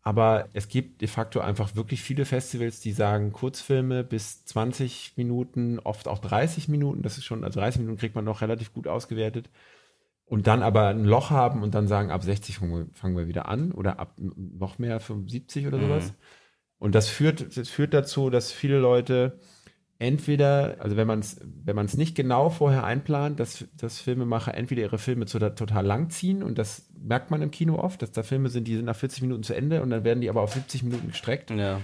Aber 0.03 0.47
es 0.53 0.69
gibt 0.69 1.01
de 1.01 1.09
facto 1.09 1.41
einfach 1.41 1.75
wirklich 1.75 2.01
viele 2.01 2.25
Festivals, 2.25 2.79
die 2.81 2.93
sagen 2.93 3.33
Kurzfilme 3.33 4.05
bis 4.05 4.45
20 4.45 5.15
Minuten, 5.17 5.81
oft 5.81 6.07
auch 6.07 6.21
30 6.21 6.69
Minuten. 6.69 7.03
Das 7.03 7.19
ist 7.19 7.25
schon, 7.25 7.43
also 7.43 7.59
30 7.59 7.81
Minuten 7.81 7.99
kriegt 7.99 8.15
man 8.15 8.25
noch 8.25 8.41
relativ 8.41 8.73
gut 8.73 8.87
ausgewertet. 8.87 9.51
Und 10.29 10.47
dann 10.47 10.63
aber 10.63 10.89
ein 10.89 11.05
Loch 11.05 11.31
haben 11.31 11.63
und 11.63 11.75
dann 11.75 11.89
sagen, 11.89 12.11
ab 12.11 12.23
60 12.23 12.59
fangen 12.59 12.73
wir, 12.73 12.87
fangen 12.93 13.17
wir 13.17 13.29
wieder 13.29 13.49
an 13.49 13.73
oder 13.73 13.99
ab 13.99 14.15
noch 14.19 14.79
mehr, 14.79 15.01
75 15.01 15.67
oder 15.67 15.81
sowas. 15.81 16.13
Und 16.79 16.95
das 16.95 17.09
führt, 17.09 17.57
das 17.57 17.69
führt 17.71 17.95
dazu, 17.95 18.29
dass 18.29 18.53
viele 18.53 18.79
Leute 18.79 19.39
entweder, 19.99 20.77
also 20.79 20.97
wenn 20.97 21.07
man 21.07 21.21
es 21.21 21.41
wenn 21.43 21.75
man 21.75 21.87
es 21.87 21.97
nicht 21.97 22.15
genau 22.15 22.51
vorher 22.51 22.85
einplant, 22.85 23.41
dass, 23.41 23.65
dass 23.77 24.01
Filmemacher 24.01 24.55
entweder 24.55 24.83
ihre 24.83 24.99
Filme 24.99 25.27
zu, 25.27 25.39
total 25.39 25.85
lang 25.85 26.11
ziehen 26.11 26.43
und 26.43 26.59
das 26.59 26.89
merkt 26.97 27.31
man 27.31 27.43
im 27.43 27.51
Kino 27.51 27.77
oft, 27.79 28.03
dass 28.03 28.13
da 28.13 28.23
Filme 28.23 28.49
sind, 28.49 28.69
die 28.69 28.77
sind 28.77 28.85
nach 28.85 28.97
40 28.97 29.23
Minuten 29.23 29.43
zu 29.43 29.55
Ende 29.55 29.83
und 29.83 29.91
dann 29.91 30.05
werden 30.05 30.21
die 30.21 30.31
aber 30.31 30.43
auf 30.43 30.53
70 30.53 30.85
Minuten 30.85 31.09
gestreckt. 31.09 31.51
Ja. 31.51 31.81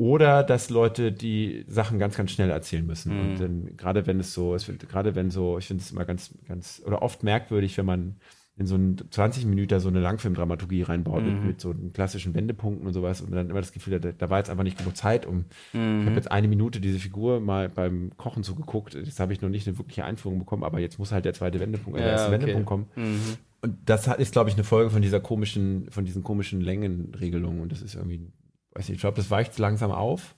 Oder 0.00 0.42
dass 0.42 0.70
Leute 0.70 1.12
die 1.12 1.66
Sachen 1.68 1.98
ganz, 1.98 2.16
ganz 2.16 2.30
schnell 2.30 2.48
erzählen 2.48 2.86
müssen. 2.86 3.12
Mhm. 3.12 3.20
Und 3.20 3.38
dann, 3.40 3.76
gerade 3.76 4.06
wenn 4.06 4.18
es 4.18 4.32
so, 4.32 4.54
es 4.54 4.66
gerade 4.88 5.14
wenn 5.14 5.30
so, 5.30 5.58
ich 5.58 5.66
finde 5.66 5.82
es 5.82 5.90
immer 5.90 6.06
ganz, 6.06 6.34
ganz, 6.48 6.80
oder 6.86 7.02
oft 7.02 7.22
merkwürdig, 7.22 7.76
wenn 7.76 7.84
man 7.84 8.16
in 8.56 8.66
so 8.66 8.76
einen 8.76 8.96
20 9.10 9.44
Minuten 9.44 9.78
so 9.78 9.88
eine 9.90 10.00
Langfilmdramaturgie 10.00 10.80
reinbaut 10.84 11.22
mit, 11.22 11.34
Mhm. 11.34 11.46
mit 11.46 11.60
so 11.60 11.70
einen 11.72 11.92
klassischen 11.92 12.34
Wendepunkten 12.34 12.86
und 12.86 12.94
sowas 12.94 13.20
und 13.20 13.30
dann 13.30 13.50
immer 13.50 13.60
das 13.60 13.72
Gefühl, 13.72 14.00
da, 14.00 14.12
da 14.12 14.30
war 14.30 14.38
jetzt 14.38 14.48
einfach 14.48 14.64
nicht 14.64 14.78
genug 14.78 14.96
Zeit, 14.96 15.26
um 15.26 15.44
Mhm. 15.74 16.00
ich 16.00 16.06
habe 16.06 16.16
jetzt 16.16 16.32
eine 16.32 16.48
Minute 16.48 16.80
diese 16.80 16.98
Figur 16.98 17.40
mal 17.40 17.68
beim 17.68 18.12
Kochen 18.16 18.42
zugeguckt. 18.42 18.94
Jetzt 18.94 19.20
habe 19.20 19.34
ich 19.34 19.42
noch 19.42 19.50
nicht 19.50 19.68
eine 19.68 19.76
wirkliche 19.76 20.06
Einführung 20.06 20.38
bekommen, 20.38 20.64
aber 20.64 20.80
jetzt 20.80 20.98
muss 20.98 21.12
halt 21.12 21.26
der 21.26 21.34
zweite 21.34 21.60
Wendepunkt, 21.60 21.98
äh, 21.98 22.02
der 22.02 22.08
Ja, 22.08 22.12
erste 22.14 22.28
okay. 22.28 22.40
Wendepunkt 22.40 22.66
kommen. 22.66 22.86
Mhm. 22.96 23.20
Und 23.60 23.76
das 23.84 24.08
hat, 24.08 24.18
ist, 24.18 24.32
glaube 24.32 24.48
ich, 24.48 24.54
eine 24.56 24.64
Folge 24.64 24.88
von 24.88 25.02
dieser 25.02 25.20
komischen, 25.20 25.90
von 25.90 26.06
diesen 26.06 26.22
komischen 26.22 26.62
Längenregelungen. 26.62 27.60
Und 27.60 27.70
das 27.72 27.82
ist 27.82 27.94
irgendwie, 27.96 28.28
weiß 28.72 28.88
nicht, 28.88 28.96
ich 28.96 29.00
glaube, 29.00 29.16
das 29.16 29.30
weicht 29.30 29.58
langsam 29.58 29.90
auf. 29.90 30.34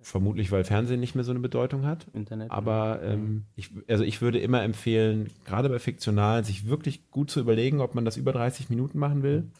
Vermutlich, 0.00 0.52
weil 0.52 0.62
Fernsehen 0.62 1.00
nicht 1.00 1.16
mehr 1.16 1.24
so 1.24 1.32
eine 1.32 1.40
Bedeutung 1.40 1.84
hat. 1.84 2.06
Internet. 2.12 2.52
Aber 2.52 3.02
ähm, 3.02 3.46
ich, 3.56 3.70
also 3.88 4.04
ich 4.04 4.20
würde 4.22 4.38
immer 4.38 4.62
empfehlen, 4.62 5.30
gerade 5.44 5.68
bei 5.68 5.80
Fiktionalen, 5.80 6.44
sich 6.44 6.68
wirklich 6.68 7.10
gut 7.10 7.32
zu 7.32 7.40
überlegen, 7.40 7.80
ob 7.80 7.96
man 7.96 8.04
das 8.04 8.16
über 8.16 8.32
30 8.32 8.70
Minuten 8.70 8.98
machen 8.98 9.24
will. 9.24 9.50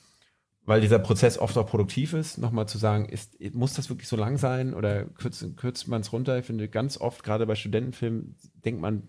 Weil 0.64 0.80
dieser 0.80 1.00
Prozess 1.00 1.38
oft 1.38 1.56
auch 1.56 1.66
produktiv 1.66 2.12
ist, 2.12 2.38
nochmal 2.38 2.68
zu 2.68 2.78
sagen, 2.78 3.06
ist, 3.06 3.40
muss 3.54 3.72
das 3.74 3.88
wirklich 3.88 4.06
so 4.06 4.16
lang 4.16 4.36
sein 4.36 4.74
oder 4.74 5.06
kürzt, 5.06 5.56
kürzt 5.56 5.88
man 5.88 6.02
es 6.02 6.12
runter? 6.12 6.38
Ich 6.38 6.44
finde, 6.44 6.68
ganz 6.68 7.00
oft, 7.00 7.24
gerade 7.24 7.46
bei 7.46 7.54
Studentenfilmen, 7.56 8.36
denkt 8.64 8.80
man, 8.80 9.04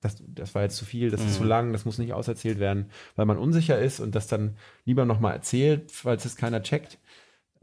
das, 0.00 0.22
das 0.26 0.54
war 0.54 0.62
jetzt 0.62 0.76
zu 0.76 0.84
viel, 0.84 1.10
das 1.10 1.24
ist 1.24 1.36
zu 1.36 1.44
Mhm. 1.44 1.48
lang, 1.48 1.72
das 1.72 1.86
muss 1.86 1.98
nicht 1.98 2.12
auserzählt 2.12 2.58
werden, 2.58 2.90
weil 3.16 3.24
man 3.24 3.38
unsicher 3.38 3.78
ist 3.78 4.00
und 4.00 4.14
das 4.14 4.26
dann 4.26 4.56
lieber 4.84 5.06
nochmal 5.06 5.32
erzählt, 5.32 5.90
falls 5.90 6.26
es 6.26 6.36
keiner 6.36 6.62
checkt. 6.62 6.98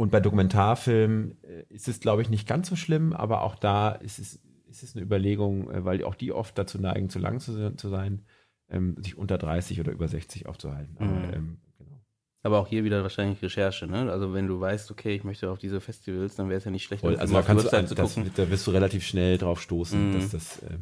Und 0.01 0.09
bei 0.11 0.19
Dokumentarfilmen 0.19 1.37
äh, 1.43 1.63
ist 1.69 1.87
es, 1.87 1.99
glaube 1.99 2.21
ich, 2.23 2.29
nicht 2.29 2.47
ganz 2.47 2.67
so 2.67 2.75
schlimm, 2.75 3.13
aber 3.13 3.41
auch 3.43 3.55
da 3.55 3.91
ist 3.91 4.17
es, 4.19 4.39
ist 4.67 4.81
es 4.83 4.95
eine 4.95 5.05
Überlegung, 5.05 5.69
äh, 5.69 5.85
weil 5.85 6.03
auch 6.03 6.15
die 6.15 6.31
oft 6.31 6.57
dazu 6.57 6.79
neigen, 6.79 7.09
zu 7.09 7.19
lang 7.19 7.39
zu, 7.39 7.75
zu 7.75 7.89
sein, 7.89 8.23
ähm, 8.69 8.95
sich 8.99 9.17
unter 9.17 9.37
30 9.37 9.79
oder 9.79 9.91
über 9.91 10.07
60 10.07 10.47
aufzuhalten. 10.47 10.95
Aber, 10.97 11.07
Mhm. 11.07 11.23
ähm, 11.33 11.57
genau. 11.77 12.01
Aber 12.43 12.59
auch 12.59 12.67
hier 12.67 12.83
wieder 12.83 13.03
wahrscheinlich 13.03 13.41
Recherche, 13.43 13.85
ne? 13.85 14.11
Also 14.11 14.33
wenn 14.33 14.47
du 14.47 14.59
weißt, 14.59 14.89
okay, 14.89 15.13
ich 15.15 15.23
möchte 15.23 15.51
auf 15.51 15.59
diese 15.59 15.79
Festivals, 15.81 16.35
dann 16.35 16.49
wäre 16.49 16.57
es 16.57 16.65
ja 16.65 16.71
nicht 16.71 16.83
schlecht, 16.85 17.01
Voll, 17.01 17.17
also 17.17 17.35
da, 17.35 17.41
kannst 17.43 17.65
du, 17.71 17.95
das, 17.95 18.15
da 18.35 18.49
wirst 18.49 18.65
du 18.65 18.71
relativ 18.71 19.05
schnell 19.05 19.37
drauf 19.37 19.61
stoßen, 19.61 20.09
Mhm. 20.09 20.13
dass 20.13 20.31
das 20.31 20.59
äh, 20.63 20.79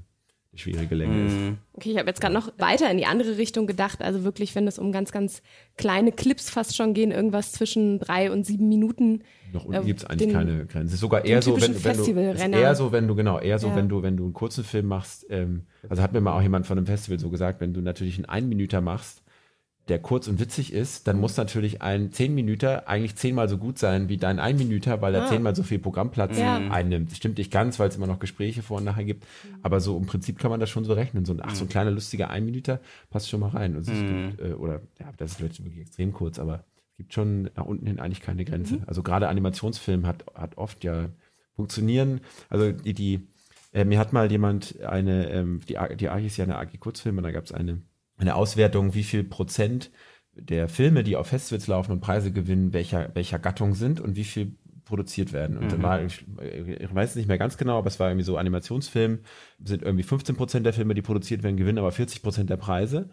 eine 0.51 0.59
schwierige 0.59 0.95
Länge 0.95 1.25
ist. 1.27 1.33
Mhm. 1.33 1.57
Okay, 1.73 1.91
ich 1.91 1.97
habe 1.97 2.07
jetzt 2.07 2.21
gerade 2.21 2.33
noch 2.33 2.51
weiter 2.57 2.89
in 2.89 2.97
die 2.97 3.05
andere 3.05 3.37
Richtung 3.37 3.67
gedacht. 3.67 4.01
Also 4.01 4.23
wirklich, 4.23 4.55
wenn 4.55 4.67
es 4.67 4.79
um 4.79 4.91
ganz, 4.91 5.11
ganz 5.11 5.43
kleine 5.77 6.11
Clips 6.11 6.49
fast 6.49 6.75
schon 6.75 6.93
gehen, 6.95 7.11
irgendwas 7.11 7.51
zwischen 7.51 7.99
drei 7.99 8.31
und 8.31 8.45
sieben 8.45 8.67
Minuten. 8.67 9.21
Noch 9.53 9.65
unten 9.65 9.81
Äh, 9.83 9.85
gibt 9.85 9.99
es 9.99 10.05
eigentlich 10.05 10.29
den- 10.29 10.33
keine 10.33 10.65
Grenze. 10.65 10.87
Es 10.87 10.93
ist 10.95 10.99
sogar 11.01 11.23
eher 11.23 11.41
so, 11.43 11.55
wenn, 11.61 11.83
wenn 11.83 12.51
du, 12.51 12.57
eher 12.57 12.73
so, 12.75 12.91
wenn 12.91 13.07
du, 13.07 13.15
genau, 13.15 13.39
eher 13.39 13.59
so, 13.59 13.67
Ja. 13.67 13.75
wenn 13.75 13.89
du, 13.89 14.01
wenn 14.01 14.17
du 14.17 14.23
einen 14.23 14.33
kurzen 14.33 14.63
Film 14.63 14.87
machst, 14.87 15.25
ähm, 15.29 15.63
also 15.87 16.01
hat 16.01 16.13
mir 16.13 16.21
mal 16.21 16.33
auch 16.35 16.41
jemand 16.41 16.65
von 16.65 16.77
einem 16.77 16.87
Festival 16.87 17.19
so 17.19 17.29
gesagt, 17.29 17.61
wenn 17.61 17.73
du 17.73 17.81
natürlich 17.81 18.15
einen 18.17 18.25
Einminüter 18.25 18.81
machst, 18.81 19.21
der 19.89 19.99
kurz 19.99 20.27
und 20.27 20.39
witzig 20.39 20.71
ist, 20.71 21.07
dann 21.07 21.19
muss 21.19 21.35
natürlich 21.35 21.81
ein 21.81 22.11
Zehn-Minüter 22.11 22.87
eigentlich 22.87 23.15
zehnmal 23.15 23.49
so 23.49 23.57
gut 23.57 23.77
sein 23.79 24.07
wie 24.07 24.17
dein 24.17 24.39
Einminüter, 24.39 25.01
weil 25.01 25.13
er 25.15 25.23
Ah. 25.23 25.27
zehnmal 25.27 25.55
so 25.55 25.63
viel 25.63 25.79
Programmplatz 25.79 26.37
Ja. 26.39 26.67
einnimmt. 26.69 27.11
Das 27.11 27.17
stimmt 27.17 27.37
nicht 27.37 27.51
ganz, 27.51 27.79
weil 27.79 27.89
es 27.89 27.95
immer 27.95 28.07
noch 28.07 28.19
Gespräche 28.19 28.61
vor 28.61 28.77
und 28.77 28.83
nachher 28.85 29.03
gibt, 29.03 29.25
aber 29.61 29.79
so 29.81 29.97
im 29.97 30.05
Prinzip 30.05 30.39
kann 30.39 30.51
man 30.51 30.59
das 30.59 30.69
schon 30.69 30.85
so 30.85 30.93
rechnen. 30.93 31.25
So 31.25 31.33
ein, 31.33 31.41
ach, 31.43 31.55
so 31.55 31.65
ein 31.65 31.69
kleiner, 31.69 31.91
lustiger 31.91 32.29
Einminüter 32.29 32.79
passt 33.09 33.29
schon 33.29 33.39
mal 33.41 33.49
rein. 33.49 33.75
Und 33.75 33.87
Mhm. 33.87 34.05
gibt, 34.05 34.39
äh, 34.39 34.53
oder, 34.53 34.81
ja, 34.99 35.11
das 35.17 35.33
ist 35.33 35.41
wirklich 35.41 35.79
extrem 35.81 36.13
kurz, 36.13 36.39
aber 36.39 36.63
es 36.91 36.97
gibt 36.97 37.13
schon 37.13 37.49
nach 37.55 37.65
unten 37.65 37.87
hin 37.87 37.99
eigentlich 37.99 38.21
keine 38.21 38.45
Grenze. 38.45 38.79
Also 38.87 39.03
gerade 39.03 39.27
Animationsfilm 39.27 40.05
hat, 40.05 40.23
hat 40.35 40.57
oft 40.57 40.83
ja 40.83 41.09
funktionieren. 41.55 42.21
Also 42.49 42.71
die, 42.71 42.93
die 42.93 43.27
äh, 43.73 43.85
mir 43.85 43.99
hat 43.99 44.13
mal 44.13 44.31
jemand 44.31 44.79
eine, 44.81 45.29
ähm, 45.31 45.61
die, 45.67 45.77
die 45.97 46.09
AG 46.09 46.25
ist 46.25 46.37
ja 46.37 46.43
eine 46.45 46.57
AG 46.57 46.77
Kurzfilme, 46.79 47.21
da 47.21 47.31
gab 47.31 47.43
es 47.45 47.51
eine, 47.51 47.81
eine 48.19 48.35
Auswertung, 48.35 48.93
wie 48.93 49.03
viel 49.03 49.23
Prozent 49.23 49.91
der 50.35 50.69
Filme, 50.69 51.03
die 51.03 51.15
auf 51.15 51.27
Festivals 51.27 51.67
laufen 51.67 51.91
und 51.91 51.99
Preise 52.01 52.31
gewinnen, 52.31 52.71
welcher, 52.73 53.09
welcher 53.15 53.39
Gattung 53.39 53.73
sind 53.73 53.99
und 53.99 54.15
wie 54.15 54.23
viel 54.23 54.55
produziert 54.85 55.33
werden. 55.33 55.57
Und 55.57 55.71
dann 55.71 55.79
Mhm. 55.79 55.83
war, 55.83 56.01
ich, 56.03 56.25
ich 56.41 56.95
weiß 56.95 57.11
es 57.11 57.15
nicht 57.15 57.27
mehr 57.27 57.37
ganz 57.37 57.57
genau, 57.57 57.77
aber 57.77 57.87
es 57.87 57.99
war 57.99 58.09
irgendwie 58.09 58.25
so 58.25 58.37
Animationsfilm, 58.37 59.19
sind 59.63 59.83
irgendwie 59.83 60.03
15 60.03 60.35
Prozent 60.35 60.65
der 60.65 60.73
Filme, 60.73 60.95
die 60.95 61.01
produziert 61.01 61.43
werden, 61.43 61.57
gewinnen 61.57 61.77
aber 61.77 61.91
40 61.91 62.21
Prozent 62.23 62.49
der 62.49 62.57
Preise. 62.57 63.09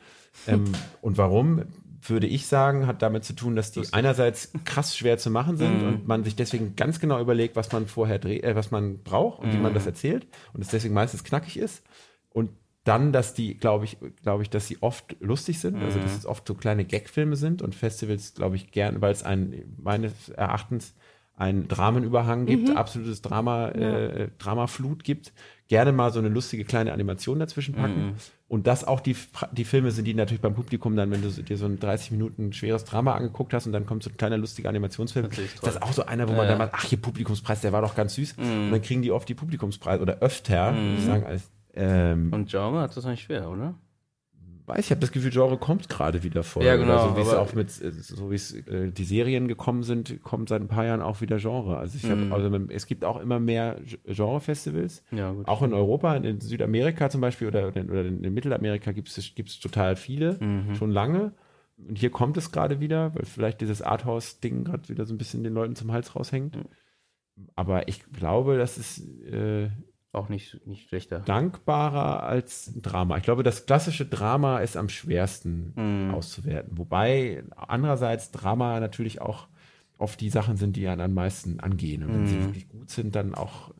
ähm, 0.46 0.64
und 1.02 1.18
warum? 1.18 1.62
Würde 2.08 2.26
ich 2.28 2.46
sagen, 2.46 2.86
hat 2.86 3.02
damit 3.02 3.24
zu 3.24 3.32
tun, 3.32 3.56
dass 3.56 3.72
die 3.72 3.80
Lustig. 3.80 3.94
einerseits 3.94 4.52
krass 4.64 4.96
schwer 4.96 5.18
zu 5.18 5.28
machen 5.30 5.56
sind 5.56 5.80
Mhm. 5.80 5.86
und 5.86 6.06
man 6.06 6.22
sich 6.24 6.36
deswegen 6.36 6.76
ganz 6.76 7.00
genau 7.00 7.20
überlegt, 7.20 7.56
was 7.56 7.72
man 7.72 7.86
vorher 7.86 8.18
dreht, 8.20 8.44
äh, 8.44 8.54
was 8.54 8.70
man 8.70 9.02
braucht 9.02 9.40
und 9.40 9.52
wie 9.52 9.58
man 9.58 9.72
Mhm. 9.72 9.74
das 9.74 9.86
erzählt 9.86 10.26
und 10.52 10.62
es 10.62 10.68
deswegen 10.68 10.94
meistens 10.94 11.24
knackig 11.24 11.58
ist. 11.58 11.82
Und 12.30 12.50
dann, 12.86 13.12
dass 13.12 13.34
die, 13.34 13.56
glaube 13.56 13.84
ich, 13.84 13.98
glaube 14.22 14.42
ich, 14.42 14.50
dass 14.50 14.66
sie 14.68 14.78
oft 14.82 15.16
lustig 15.20 15.60
sind, 15.60 15.82
also 15.84 15.98
dass 15.98 16.12
Mhm. 16.12 16.18
es 16.18 16.26
oft 16.26 16.46
so 16.46 16.54
kleine 16.54 16.84
Gagfilme 16.84 17.36
sind 17.36 17.62
und 17.62 17.74
Festivals, 17.74 18.34
glaube 18.34 18.56
ich, 18.56 18.70
gern, 18.70 19.00
weil 19.00 19.12
es 19.12 19.22
ein 19.22 19.74
meines 19.78 20.28
Erachtens 20.30 20.94
einen 21.34 21.68
Dramenüberhang 21.68 22.46
gibt, 22.46 22.70
Mhm. 22.70 22.76
absolutes 22.76 23.20
Drama, 23.20 23.68
äh, 23.68 24.30
Dramaflut 24.38 25.04
gibt, 25.04 25.34
gerne 25.68 25.92
mal 25.92 26.10
so 26.10 26.18
eine 26.18 26.28
lustige 26.30 26.64
kleine 26.64 26.92
Animation 26.94 27.38
dazwischen 27.38 27.74
packen. 27.74 28.14
Und 28.48 28.66
das 28.66 28.84
auch 28.84 29.00
die, 29.00 29.14
die 29.52 29.64
Filme 29.64 29.90
sind, 29.90 30.06
die 30.06 30.14
natürlich 30.14 30.40
beim 30.40 30.54
Publikum 30.54 30.96
dann, 30.96 31.10
wenn 31.10 31.20
du 31.20 31.28
dir 31.28 31.56
so 31.58 31.66
ein 31.66 31.78
30 31.78 32.12
Minuten 32.12 32.52
schweres 32.54 32.84
Drama 32.84 33.14
angeguckt 33.16 33.52
hast 33.52 33.66
und 33.66 33.72
dann 33.72 33.84
kommt 33.84 34.02
so 34.04 34.08
ein 34.10 34.16
kleiner 34.16 34.38
lustiger 34.38 34.68
Animationsfilm, 34.70 35.26
Natürlich 35.26 35.54
ist 35.54 35.66
das 35.66 35.82
auch 35.82 35.92
so 35.92 36.06
einer, 36.06 36.26
wo 36.28 36.32
man 36.32 36.46
Ja, 36.46 36.54
dann 36.54 36.58
ja. 36.60 36.66
mal, 36.66 36.70
ach 36.72 36.84
hier 36.84 37.02
Publikumspreis, 37.02 37.60
der 37.60 37.72
war 37.72 37.82
doch 37.82 37.94
ganz 37.96 38.14
süß. 38.14 38.34
Und 38.38 38.70
dann 38.70 38.80
kriegen 38.80 39.02
die 39.02 39.10
oft 39.10 39.28
die 39.28 39.34
Publikumspreise 39.34 40.00
oder 40.00 40.20
öfter, 40.20 40.84
würde 40.84 40.94
ich 40.96 41.02
sagen, 41.04 41.26
als 41.26 41.50
ähm, 41.76 42.32
Und 42.32 42.50
Genre 42.50 42.80
hat 42.80 42.96
das 42.96 43.04
nicht 43.04 43.22
schwer, 43.22 43.48
oder? 43.50 43.74
weiß 44.68 44.80
ich 44.86 44.90
habe 44.90 45.00
das 45.00 45.12
Gefühl, 45.12 45.30
Genre 45.30 45.56
kommt 45.58 45.88
gerade 45.88 46.24
wieder 46.24 46.42
voll. 46.42 46.64
Ja, 46.64 46.74
genau, 46.74 46.94
Oder 46.94 47.10
so 47.10 47.16
wie 47.16 47.20
es 47.20 47.34
auch 47.34 47.54
mit, 47.54 47.68
äh, 47.80 47.92
so 47.92 48.32
wie 48.32 48.34
es 48.34 48.52
äh, 48.52 48.90
die 48.90 49.04
Serien 49.04 49.46
gekommen 49.46 49.84
sind, 49.84 50.20
kommt 50.24 50.48
seit 50.48 50.60
ein 50.60 50.66
paar 50.66 50.84
Jahren 50.84 51.02
auch 51.02 51.20
wieder 51.20 51.36
Genre. 51.38 51.78
Also 51.78 51.96
ich 51.96 52.10
habe, 52.10 52.24
Mhm. 52.24 52.32
also 52.32 52.52
es 52.70 52.86
gibt 52.86 53.04
auch 53.04 53.20
immer 53.20 53.38
mehr 53.38 53.80
Genre-Festivals. 54.06 55.04
Ja, 55.12 55.30
gut. 55.30 55.46
Auch 55.46 55.62
in 55.62 55.72
Europa, 55.72 56.16
in 56.16 56.40
Südamerika 56.40 57.08
zum 57.10 57.20
Beispiel 57.20 57.46
oder, 57.46 57.76
in- 57.76 57.88
oder 57.90 58.04
in 58.04 58.20
Mittelamerika 58.34 58.90
gibt 58.90 59.08
es 59.16 59.60
total 59.60 59.94
viele, 59.94 60.36
Mhm. 60.40 60.74
schon 60.74 60.90
lange. 60.90 61.32
Und 61.76 61.96
hier 61.98 62.10
kommt 62.10 62.36
es 62.36 62.50
gerade 62.50 62.80
wieder, 62.80 63.14
weil 63.14 63.24
vielleicht 63.24 63.60
dieses 63.60 63.82
Arthouse-Ding 63.82 64.64
gerade 64.64 64.88
wieder 64.88 65.04
so 65.04 65.14
ein 65.14 65.18
bisschen 65.18 65.44
den 65.44 65.54
Leuten 65.54 65.76
zum 65.76 65.92
Hals 65.92 66.16
raushängt. 66.16 66.56
Mhm. 66.56 66.64
Aber 67.54 67.86
ich 67.86 68.02
glaube, 68.12 68.56
das 68.58 68.78
ist 68.78 69.06
äh, 69.30 69.68
Auch 70.16 70.28
nicht, 70.30 70.66
nicht 70.66 70.88
schlechter. 70.88 71.20
dankbarer 71.20 72.22
als 72.22 72.72
Drama. 72.80 73.18
Ich 73.18 73.22
glaube, 73.22 73.42
das 73.42 73.66
klassische 73.66 74.06
Drama 74.06 74.60
ist 74.60 74.76
am 74.76 74.88
schwersten 74.88 75.72
Mhm. 75.76 76.14
auszuwerten. 76.14 76.78
Wobei 76.78 77.44
andererseits 77.54 78.30
Drama 78.30 78.80
natürlich 78.80 79.20
auch 79.20 79.46
oft 79.98 80.18
die 80.20 80.30
Sachen 80.30 80.56
sind, 80.56 80.76
die 80.76 80.88
einen 80.88 81.02
am 81.02 81.12
meisten 81.14 81.60
angehen. 81.60 82.02
Und 82.02 82.14
wenn 82.14 82.26
sie 82.26 82.36
Mhm. 82.36 82.44
wirklich 82.44 82.68
gut 82.68 82.88
sind, 82.90 83.14
dann 83.14 83.34
auch 83.34 83.74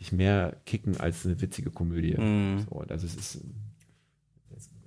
dich 0.00 0.10
mehr 0.10 0.56
kicken 0.66 0.98
als 0.98 1.24
eine 1.24 1.40
witzige 1.40 1.70
Komödie. 1.70 2.16
Mhm. 2.20 2.58
So, 2.68 2.80
also 2.80 3.06
es 3.06 3.14
ist 3.14 3.44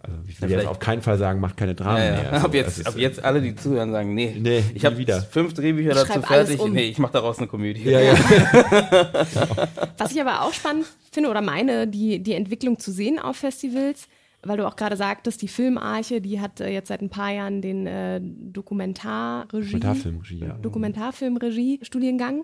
also 0.08 0.18
ich 0.28 0.36
Ja, 0.36 0.41
will 0.41 0.49
jetzt 0.49 0.60
vielleicht- 0.60 0.68
auf 0.68 0.80
keinen 0.80 1.01
Fall 1.01 1.18
sagen, 1.18 1.39
macht 1.39 1.58
keine 1.58 1.76
Dramen 1.76 1.97
Ja, 1.97 2.06
ja. 2.06 2.32
mehr. 2.32 2.39
So, 2.39 2.45
ab, 2.47 2.53
jetzt, 2.53 2.88
ab 2.88 2.97
jetzt 2.97 3.24
alle, 3.24 3.41
die 3.41 3.56
zuhören, 3.56 3.91
sagen, 3.91 4.14
nee, 4.14 4.36
Nee, 4.39 4.64
ich 4.74 4.86
habe 4.86 4.97
wieder. 4.97 5.22
fünf 5.22 5.53
Drehbücher 5.53 5.91
Ich 5.91 5.95
dazu 6.08 6.22
fertig. 6.22 6.60
um. 6.60 6.72
Nee, 6.74 6.86
ich 6.86 6.97
mache 6.99 7.14
daraus 7.14 7.38
eine 7.39 7.47
Komödie. 7.47 7.84
Ja, 7.89 7.99
ja. 7.99 8.14
Was 9.97 10.12
ich 10.12 10.22
aber 10.22 10.41
auch 10.43 10.53
spannend 10.53 10.86
finde 11.12 11.30
oder 11.30 11.41
meine, 11.41 11.88
die, 11.88 12.22
die 12.22 12.34
Entwicklung 12.34 12.80
zu 12.80 12.91
sehen 12.91 13.20
auf 13.20 13.38
Festivals, 13.38 14.08
weil 14.43 14.58
du 14.58 14.68
auch 14.68 14.76
gerade 14.76 14.95
sagtest, 14.97 15.41
die 15.41 15.47
Filmarche, 15.47 16.22
die 16.22 16.39
hat 16.39 16.60
äh, 16.60 16.70
jetzt 16.70 16.89
seit 16.89 17.01
ein 17.01 17.10
paar 17.10 17.32
Jahren 17.32 17.62
den 17.62 17.88
äh, 17.88 18.22
Dokumentarregie, 18.22 19.47
Dokumentarfilmregie, 19.80 20.39
ja. 20.39 20.53
Dokumentarfilmregie-Studiengang 20.62 22.43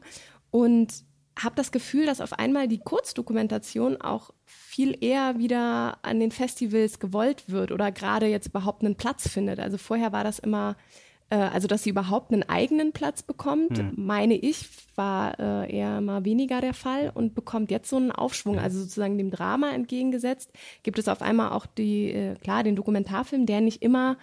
und 0.49 0.93
habe 1.40 1.56
das 1.56 1.72
Gefühl, 1.72 2.06
dass 2.06 2.22
auf 2.22 2.34
einmal 2.34 2.68
die 2.68 2.80
Kurzdokumentation 2.80 4.02
auch 4.02 4.32
viel 4.46 4.98
eher 5.04 5.38
wieder 5.40 5.98
an 6.02 6.20
den 6.20 6.32
Festivals 6.32 7.00
gewollt 7.00 7.44
wird 7.48 7.72
oder 7.72 7.92
gerade 7.92 8.28
jetzt 8.28 8.48
überhaupt 8.48 8.84
einen 8.84 8.96
Platz 8.96 9.28
findet. 9.30 9.60
Also 9.60 9.78
vorher 9.78 10.12
war 10.12 10.24
das 10.24 10.40
immer, 10.40 10.76
äh, 11.30 11.36
also 11.36 11.68
dass 11.68 11.84
sie 11.84 11.90
überhaupt 11.90 12.32
einen 12.32 12.48
eigenen 12.48 12.92
Platz 12.92 13.24
bekommt, 13.24 13.98
meine 13.98 14.36
ich, 14.36 14.68
war 14.96 15.40
äh, 15.40 15.76
eher 15.76 16.02
mal 16.02 16.26
weniger 16.26 16.62
der 16.62 16.74
Fall 16.74 17.12
und 17.14 17.34
bekommt 17.34 17.72
jetzt 17.72 17.90
so 17.90 17.98
einen 17.98 18.12
Aufschwung. 18.12 18.60
Also 18.60 18.80
sozusagen 18.80 19.18
dem 19.18 19.32
Drama 19.32 19.72
entgegengesetzt 19.72 20.52
gibt 20.84 21.00
es 21.00 21.08
auf 21.08 21.22
einmal 21.22 21.52
auch 21.52 21.66
die, 21.66 22.12
äh, 22.12 22.36
klar, 22.36 22.64
den 22.64 22.76
Dokumentarfilm, 22.76 23.46
der 23.46 23.62
nicht 23.62 23.82
immer 23.82 24.18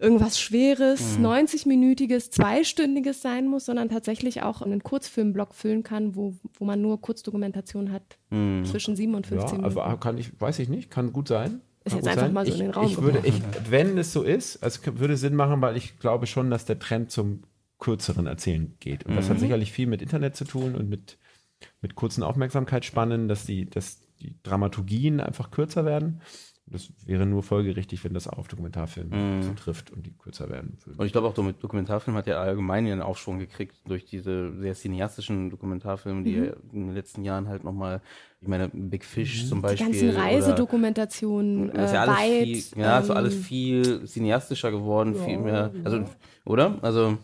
irgendwas 0.00 0.40
Schweres, 0.40 1.18
90-minütiges, 1.18 2.30
zweistündiges 2.30 3.22
sein 3.22 3.46
muss, 3.46 3.66
sondern 3.66 3.88
tatsächlich 3.88 4.42
auch 4.42 4.62
einen 4.62 4.82
Kurzfilmblock 4.82 5.54
füllen 5.54 5.82
kann, 5.82 6.16
wo, 6.16 6.34
wo 6.54 6.64
man 6.64 6.80
nur 6.80 7.00
Kurzdokumentation 7.00 7.92
hat 7.92 8.18
zwischen 8.64 8.96
7 8.96 9.14
und 9.14 9.26
15 9.26 9.48
Ja, 9.48 9.56
Minuten. 9.62 9.78
aber 9.78 9.96
kann 9.98 10.18
ich, 10.18 10.40
weiß 10.40 10.58
ich 10.60 10.68
nicht, 10.68 10.90
kann 10.90 11.12
gut 11.12 11.28
sein. 11.28 11.60
Ist 11.84 11.96
jetzt 11.96 12.08
einfach 12.08 12.22
sein. 12.26 12.32
mal 12.32 12.44
so 12.46 12.52
ich, 12.52 12.58
in 12.60 12.66
den 12.66 12.74
Raum 12.74 12.86
ich 12.86 13.00
würde, 13.00 13.20
ich. 13.24 13.34
Wenn 13.70 13.96
es 13.98 14.12
so 14.12 14.22
ist, 14.22 14.62
also 14.62 14.80
es 14.84 14.98
würde 14.98 15.16
Sinn 15.16 15.34
machen, 15.34 15.60
weil 15.62 15.76
ich 15.76 15.98
glaube 15.98 16.26
schon, 16.26 16.50
dass 16.50 16.64
der 16.66 16.78
Trend 16.78 17.10
zum 17.10 17.42
kürzeren 17.78 18.26
Erzählen 18.26 18.74
geht. 18.80 19.06
Und 19.06 19.16
das 19.16 19.26
Mhm. 19.26 19.30
hat 19.30 19.38
sicherlich 19.40 19.72
viel 19.72 19.86
mit 19.86 20.02
Internet 20.02 20.36
zu 20.36 20.44
tun 20.44 20.74
und 20.74 20.88
mit, 20.90 21.16
mit 21.80 21.94
kurzen 21.94 22.22
Aufmerksamkeitsspannen, 22.22 23.28
dass 23.28 23.46
die, 23.46 23.68
dass 23.68 24.00
die 24.20 24.36
Dramaturgien 24.42 25.20
einfach 25.20 25.50
kürzer 25.50 25.86
werden. 25.86 26.20
Das 26.72 26.88
wäre 27.04 27.26
nur 27.26 27.42
folgerichtig, 27.42 28.04
wenn 28.04 28.14
das 28.14 28.28
auch 28.28 28.38
auf 28.38 28.46
Dokumentarfilme 28.48 29.42
so 29.42 29.52
trifft 29.54 29.90
und 29.90 30.06
die 30.06 30.12
kürzer 30.12 30.48
werden. 30.48 30.78
Und 30.96 31.04
ich 31.04 31.10
glaube 31.12 31.26
auch, 31.26 31.34
Doku- 31.34 31.52
Dokumentarfilm 31.52 32.16
hat 32.16 32.28
ja 32.28 32.36
allgemein 32.40 32.86
einen 32.86 33.02
Aufschwung 33.02 33.40
gekriegt 33.40 33.74
durch 33.88 34.04
diese 34.04 34.52
sehr 34.60 34.74
cineastischen 34.74 35.50
Dokumentarfilme, 35.50 36.22
die 36.22 36.32
ja 36.34 36.44
in 36.72 36.86
den 36.86 36.94
letzten 36.94 37.24
Jahren 37.24 37.48
halt 37.48 37.64
nochmal, 37.64 38.00
ich 38.40 38.46
meine, 38.46 38.68
Big 38.72 39.04
Fish 39.04 39.48
zum 39.48 39.58
die 39.58 39.62
Beispiel. 39.62 39.86
ganzen 39.86 40.10
oder- 40.10 40.18
Reisedokumentationen, 40.20 41.70
äh, 41.70 41.92
ja 41.92 42.02
alles 42.02 42.16
weit. 42.16 42.46
viel, 42.46 42.80
ja, 42.80 42.98
ist 43.00 43.06
so 43.08 43.14
alles 43.14 43.34
ähm, 43.34 43.42
viel 43.42 44.04
cineastischer 44.06 44.70
geworden, 44.70 45.14
viel 45.16 45.38
mehr, 45.38 45.72
also, 45.84 46.04
oder? 46.44 46.78
Also, 46.82 47.18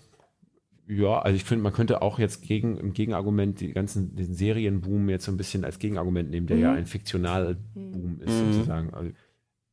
Ja, 0.88 1.18
also 1.18 1.34
ich 1.34 1.42
finde, 1.42 1.64
man 1.64 1.72
könnte 1.72 2.00
auch 2.00 2.20
jetzt 2.20 2.42
gegen, 2.42 2.76
im 2.76 2.92
Gegenargument 2.92 3.58
die 3.60 3.72
ganzen, 3.72 4.14
den 4.14 4.34
Serienboom 4.34 5.08
jetzt 5.08 5.24
so 5.24 5.32
ein 5.32 5.36
bisschen 5.36 5.64
als 5.64 5.80
Gegenargument 5.80 6.30
nehmen, 6.30 6.46
der 6.46 6.58
ja 6.58 6.72
ein 6.72 6.86
Fiktionalboom 6.86 8.20
ist 8.20 8.44
Mhm. 8.44 8.52
sozusagen. 8.52 8.94
Also 8.94 9.10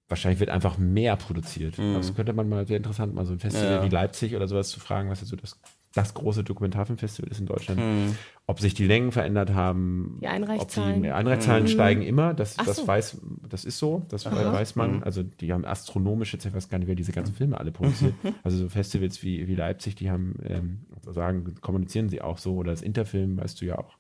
wahrscheinlich 0.09 0.39
wird 0.39 0.49
einfach 0.49 0.77
mehr 0.77 1.15
produziert. 1.15 1.77
Mhm. 1.77 1.95
Das 1.95 2.13
könnte 2.15 2.33
man 2.33 2.49
mal 2.49 2.67
sehr 2.67 2.77
interessant, 2.77 3.13
mal 3.15 3.25
so 3.25 3.33
ein 3.33 3.39
Festival 3.39 3.71
Ja. 3.71 3.83
wie 3.83 3.89
Leipzig 3.89 4.35
oder 4.35 4.47
sowas 4.47 4.69
zu 4.69 4.79
fragen, 4.79 5.09
was 5.09 5.21
jetzt 5.21 5.29
so 5.29 5.35
das, 5.35 5.59
das 5.93 6.13
große 6.13 6.43
Dokumentarfilmfestival 6.43 7.31
ist 7.31 7.39
in 7.39 7.45
Deutschland. 7.45 7.79
Mhm. 7.79 8.15
Ob 8.45 8.59
sich 8.59 8.73
die 8.73 8.85
Längen 8.85 9.11
verändert 9.11 9.53
haben, 9.53 10.17
Die 10.21 10.27
ob 10.27 10.33
Einreichzahlen. 10.33 11.03
die 11.03 11.11
Einreichzahlen 11.11 11.67
steigen 11.67 12.01
immer, 12.01 12.33
das, 12.33 12.55
Ach 12.59 12.65
das 12.65 12.77
so. 12.77 12.87
weiß, 12.87 13.21
das 13.47 13.63
ist 13.63 13.79
so, 13.79 14.05
das 14.09 14.27
Aha. 14.27 14.51
weiß 14.51 14.75
man. 14.75 14.97
Mhm. 14.97 15.03
Also 15.03 15.23
die 15.23 15.53
haben 15.53 15.65
astronomische, 15.65 16.37
ich 16.37 16.53
weiß 16.53 16.67
gar 16.69 16.77
nicht, 16.79 16.87
wer 16.87 16.95
diese 16.95 17.11
ganzen 17.13 17.33
Filme 17.35 17.57
alle 17.57 17.71
produziert. 17.71 18.13
also 18.43 18.57
so 18.57 18.69
Festivals 18.69 19.23
wie, 19.23 19.47
wie 19.47 19.55
Leipzig, 19.55 19.95
die 19.95 20.11
haben, 20.11 20.35
ähm, 20.43 20.85
sagen, 21.09 21.55
kommunizieren 21.61 22.09
sie 22.09 22.21
auch 22.21 22.37
so, 22.37 22.55
oder 22.55 22.71
das 22.71 22.81
Interfilm, 22.81 23.37
weißt 23.37 23.61
du 23.61 23.65
ja 23.65 23.77
auch, 23.77 23.97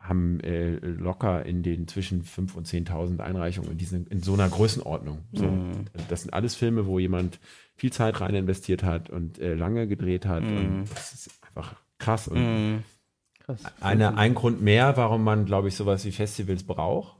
haben 0.00 0.40
äh, 0.40 0.76
locker 0.78 1.44
in 1.44 1.62
den 1.62 1.86
zwischen 1.86 2.24
5.000 2.24 2.56
und 2.56 2.66
10.000 2.66 3.20
Einreichungen 3.20 3.70
in, 3.70 3.78
diesen, 3.78 4.06
in 4.06 4.22
so 4.22 4.32
einer 4.32 4.48
Größenordnung. 4.48 5.18
So. 5.32 5.46
Mhm. 5.46 5.84
Das 6.08 6.22
sind 6.22 6.32
alles 6.32 6.54
Filme, 6.54 6.86
wo 6.86 6.98
jemand 6.98 7.38
viel 7.76 7.92
Zeit 7.92 8.20
rein 8.20 8.34
investiert 8.34 8.82
hat 8.82 9.10
und 9.10 9.38
äh, 9.38 9.54
lange 9.54 9.86
gedreht 9.86 10.26
hat. 10.26 10.42
Mhm. 10.42 10.56
Und 10.56 10.84
das 10.90 11.12
ist 11.12 11.30
einfach 11.46 11.76
krass. 11.98 12.28
Und 12.28 12.38
Mhm. 12.38 12.82
Krass. 13.40 13.62
eine, 13.80 14.16
ein 14.16 14.34
Grund 14.34 14.62
mehr, 14.62 14.96
warum 14.96 15.22
man, 15.22 15.44
glaube 15.44 15.68
ich, 15.68 15.76
sowas 15.76 16.04
wie 16.04 16.12
Festivals 16.12 16.62
braucht 16.64 17.16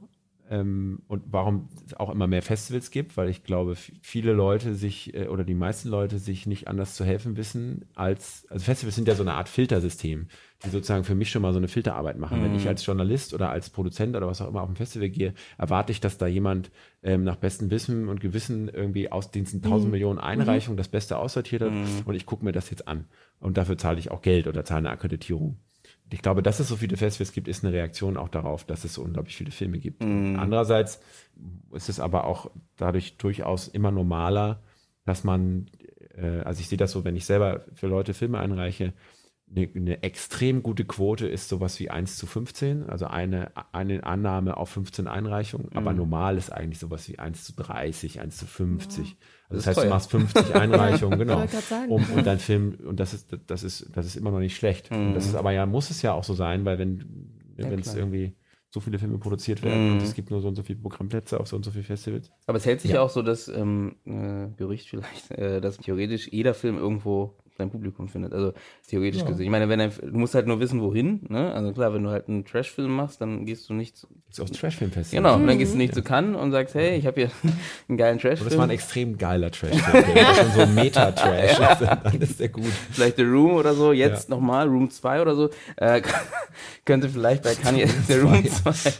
ähm, 0.49 1.01
und 1.07 1.23
warum 1.27 1.69
es 1.85 1.93
auch 1.93 2.09
immer 2.09 2.27
mehr 2.27 2.41
Festivals 2.41 2.91
gibt, 2.91 3.15
weil 3.15 3.29
ich 3.29 3.43
glaube, 3.43 3.75
viele 3.75 4.33
Leute 4.33 4.75
sich 4.75 5.13
äh, 5.13 5.27
oder 5.27 5.43
die 5.43 5.53
meisten 5.55 5.89
Leute 5.89 6.19
sich 6.19 6.45
nicht 6.47 6.67
anders 6.67 6.95
zu 6.95 7.05
helfen 7.05 7.37
wissen 7.37 7.85
als, 7.95 8.45
also 8.49 8.65
Festivals 8.65 8.95
sind 8.95 9.07
ja 9.07 9.15
so 9.15 9.23
eine 9.23 9.33
Art 9.33 9.49
Filtersystem, 9.49 10.27
die 10.63 10.69
sozusagen 10.69 11.03
für 11.03 11.15
mich 11.15 11.29
schon 11.31 11.41
mal 11.41 11.53
so 11.53 11.57
eine 11.57 11.67
Filterarbeit 11.67 12.17
machen. 12.17 12.43
Wenn 12.43 12.55
ich 12.55 12.67
als 12.67 12.85
Journalist 12.85 13.33
oder 13.33 13.49
als 13.49 13.69
Produzent 13.69 14.15
oder 14.15 14.27
was 14.27 14.41
auch 14.41 14.47
immer 14.47 14.61
auf 14.61 14.69
ein 14.69 14.75
Festival 14.75 15.09
gehe, 15.09 15.33
erwarte 15.57 15.91
ich, 15.91 15.99
dass 16.01 16.17
da 16.17 16.27
jemand 16.27 16.71
ähm, 17.03 17.23
nach 17.23 17.35
bestem 17.35 17.71
Wissen 17.71 18.07
und 18.09 18.19
Gewissen 18.19 18.69
irgendwie 18.69 19.11
aus 19.11 19.31
diesen 19.31 19.61
tausend 19.61 19.91
Millionen 19.91 20.19
Einreichungen 20.19 20.77
das 20.77 20.87
Beste 20.87 21.17
aussortiert 21.17 21.63
hat 21.63 21.71
und 22.05 22.15
ich 22.15 22.25
gucke 22.25 22.45
mir 22.45 22.51
das 22.51 22.69
jetzt 22.69 22.87
an. 22.87 23.05
Und 23.39 23.57
dafür 23.57 23.77
zahle 23.77 23.97
ich 23.99 24.11
auch 24.11 24.21
Geld 24.21 24.45
oder 24.47 24.63
zahle 24.63 24.79
eine 24.79 24.89
Akkreditierung. 24.91 25.57
Und 26.03 26.13
Ich 26.13 26.21
glaube, 26.21 26.43
dass 26.43 26.59
es 26.59 26.67
so 26.67 26.75
viele 26.75 26.95
Festivals 26.97 27.31
gibt, 27.33 27.47
ist 27.47 27.63
eine 27.63 27.73
Reaktion 27.73 28.17
auch 28.17 28.29
darauf, 28.29 28.63
dass 28.63 28.83
es 28.83 28.93
so 28.93 29.01
unglaublich 29.01 29.35
viele 29.35 29.51
Filme 29.51 29.79
gibt. 29.79 30.03
Andererseits 30.37 31.01
ist 31.73 31.89
es 31.89 31.99
aber 31.99 32.25
auch 32.25 32.51
dadurch 32.77 33.17
durchaus 33.17 33.67
immer 33.67 33.89
normaler, 33.91 34.61
dass 35.05 35.23
man, 35.23 35.71
äh, 36.15 36.41
also 36.41 36.59
ich 36.61 36.67
sehe 36.69 36.77
das 36.77 36.91
so, 36.91 37.03
wenn 37.03 37.15
ich 37.15 37.25
selber 37.25 37.65
für 37.73 37.87
Leute 37.87 38.13
Filme 38.13 38.39
einreiche, 38.39 38.93
eine, 39.55 39.69
eine 39.75 40.03
extrem 40.03 40.63
gute 40.63 40.85
Quote 40.85 41.27
ist 41.27 41.49
sowas 41.49 41.79
wie 41.79 41.89
1 41.89 42.17
zu 42.17 42.25
15, 42.25 42.89
also 42.89 43.05
eine, 43.05 43.51
eine 43.73 44.03
Annahme 44.05 44.57
auf 44.57 44.69
15 44.69 45.07
Einreichungen, 45.07 45.69
aber 45.73 45.93
normal 45.93 46.37
ist 46.37 46.51
eigentlich 46.51 46.79
sowas 46.79 47.07
wie 47.09 47.19
1 47.19 47.43
zu 47.43 47.53
30, 47.53 48.21
1 48.21 48.37
zu 48.37 48.45
50. 48.45 48.99
Also 48.99 49.15
das, 49.49 49.57
ist 49.59 49.67
heißt, 49.67 49.83
du 49.83 49.89
machst 49.89 50.11
50 50.11 50.55
Einreichungen, 50.55 51.19
genau. 51.19 51.45
Um, 51.89 52.03
und 52.15 52.25
dein 52.25 52.39
Film, 52.39 52.77
und 52.85 52.99
das 52.99 53.13
ist, 53.13 53.35
das 53.47 53.63
ist, 53.63 53.89
das 53.93 54.05
ist 54.05 54.15
immer 54.15 54.31
noch 54.31 54.39
nicht 54.39 54.55
schlecht. 54.55 54.89
Und 54.91 55.13
das 55.13 55.25
ist 55.25 55.35
aber 55.35 55.51
ja, 55.51 55.65
muss 55.65 55.89
es 55.89 56.01
ja 56.01 56.13
auch 56.13 56.23
so 56.23 56.33
sein, 56.33 56.63
weil 56.65 56.79
wenn, 56.79 57.33
wenn 57.57 57.79
es 57.79 57.91
klar. 57.91 57.97
irgendwie 57.97 58.35
so 58.69 58.79
viele 58.79 58.99
Filme 58.99 59.17
produziert 59.17 59.63
werden 59.63 59.91
und 59.91 60.01
es 60.01 60.13
gibt 60.13 60.31
nur 60.31 60.39
so 60.39 60.47
und 60.47 60.55
so 60.55 60.63
viele 60.63 60.79
Programmplätze 60.79 61.37
auf 61.39 61.47
so 61.47 61.57
und 61.57 61.65
so 61.65 61.71
viele 61.71 61.83
Festivals. 61.83 62.31
Aber 62.45 62.57
es 62.57 62.65
hält 62.65 62.79
sich 62.79 62.91
ja, 62.91 63.01
auch 63.01 63.09
so 63.09 63.21
das 63.21 63.49
ähm, 63.49 63.97
äh, 64.05 64.47
Gerücht 64.55 64.87
vielleicht, 64.87 65.29
äh, 65.31 65.59
dass 65.59 65.77
theoretisch 65.77 66.29
jeder 66.31 66.53
Film 66.53 66.77
irgendwo 66.77 67.37
dein 67.61 67.69
Publikum 67.69 68.07
findet. 68.07 68.33
Also 68.33 68.53
theoretisch 68.87 69.21
ja. 69.21 69.27
gesehen. 69.27 69.45
Ich 69.45 69.49
meine, 69.49 69.69
wenn 69.69 69.79
er, 69.79 69.89
du 69.89 70.17
musst 70.17 70.35
halt 70.35 70.47
nur 70.47 70.59
wissen, 70.59 70.81
wohin. 70.81 71.21
Ne? 71.29 71.53
Also 71.53 71.71
klar, 71.71 71.93
wenn 71.93 72.03
du 72.03 72.09
halt 72.09 72.27
einen 72.27 72.45
Trashfilm 72.45 72.93
machst, 72.93 73.21
dann 73.21 73.45
gehst 73.45 73.69
du 73.69 73.73
nicht 73.73 73.97
zu. 73.97 74.07
Ist 74.29 74.41
auch 74.41 74.49
Trashfilmfest. 74.49 75.11
Genau, 75.11 75.37
mhm. 75.37 75.47
dann 75.47 75.57
gehst 75.57 75.73
du 75.73 75.77
nicht 75.77 75.95
ja. 75.95 75.95
zu 75.95 76.03
Cannes 76.03 76.39
und 76.39 76.51
sagst, 76.51 76.75
hey, 76.75 76.97
ich 76.97 77.05
habe 77.05 77.21
hier 77.21 77.31
einen 77.87 77.97
geilen 77.97 78.19
Trashfilm. 78.19 78.49
Das 78.49 78.57
war 78.57 78.65
ein 78.65 78.71
extrem 78.71 79.17
geiler 79.17 79.51
Trashfilm. 79.51 80.15
das 80.15 80.37
ist 80.37 80.55
schon 80.55 80.67
so 80.67 80.73
Meta-Trash. 80.73 81.59
ja. 81.81 81.95
Dann 81.95 82.21
ist 82.21 82.39
der 82.39 82.49
gut. 82.49 82.71
Vielleicht 82.91 83.17
The 83.17 83.23
Room 83.23 83.53
oder 83.53 83.73
so, 83.73 83.93
jetzt 83.93 84.29
ja. 84.29 84.35
nochmal, 84.35 84.67
Room 84.67 84.89
2 84.89 85.21
oder 85.21 85.35
so. 85.35 85.49
Äh, 85.77 86.01
könnte 86.85 87.09
vielleicht 87.09 87.43
bei 87.43 87.55
Kanye 87.55 87.87
The 88.07 88.15
Room 88.15 88.45
2 88.45 88.91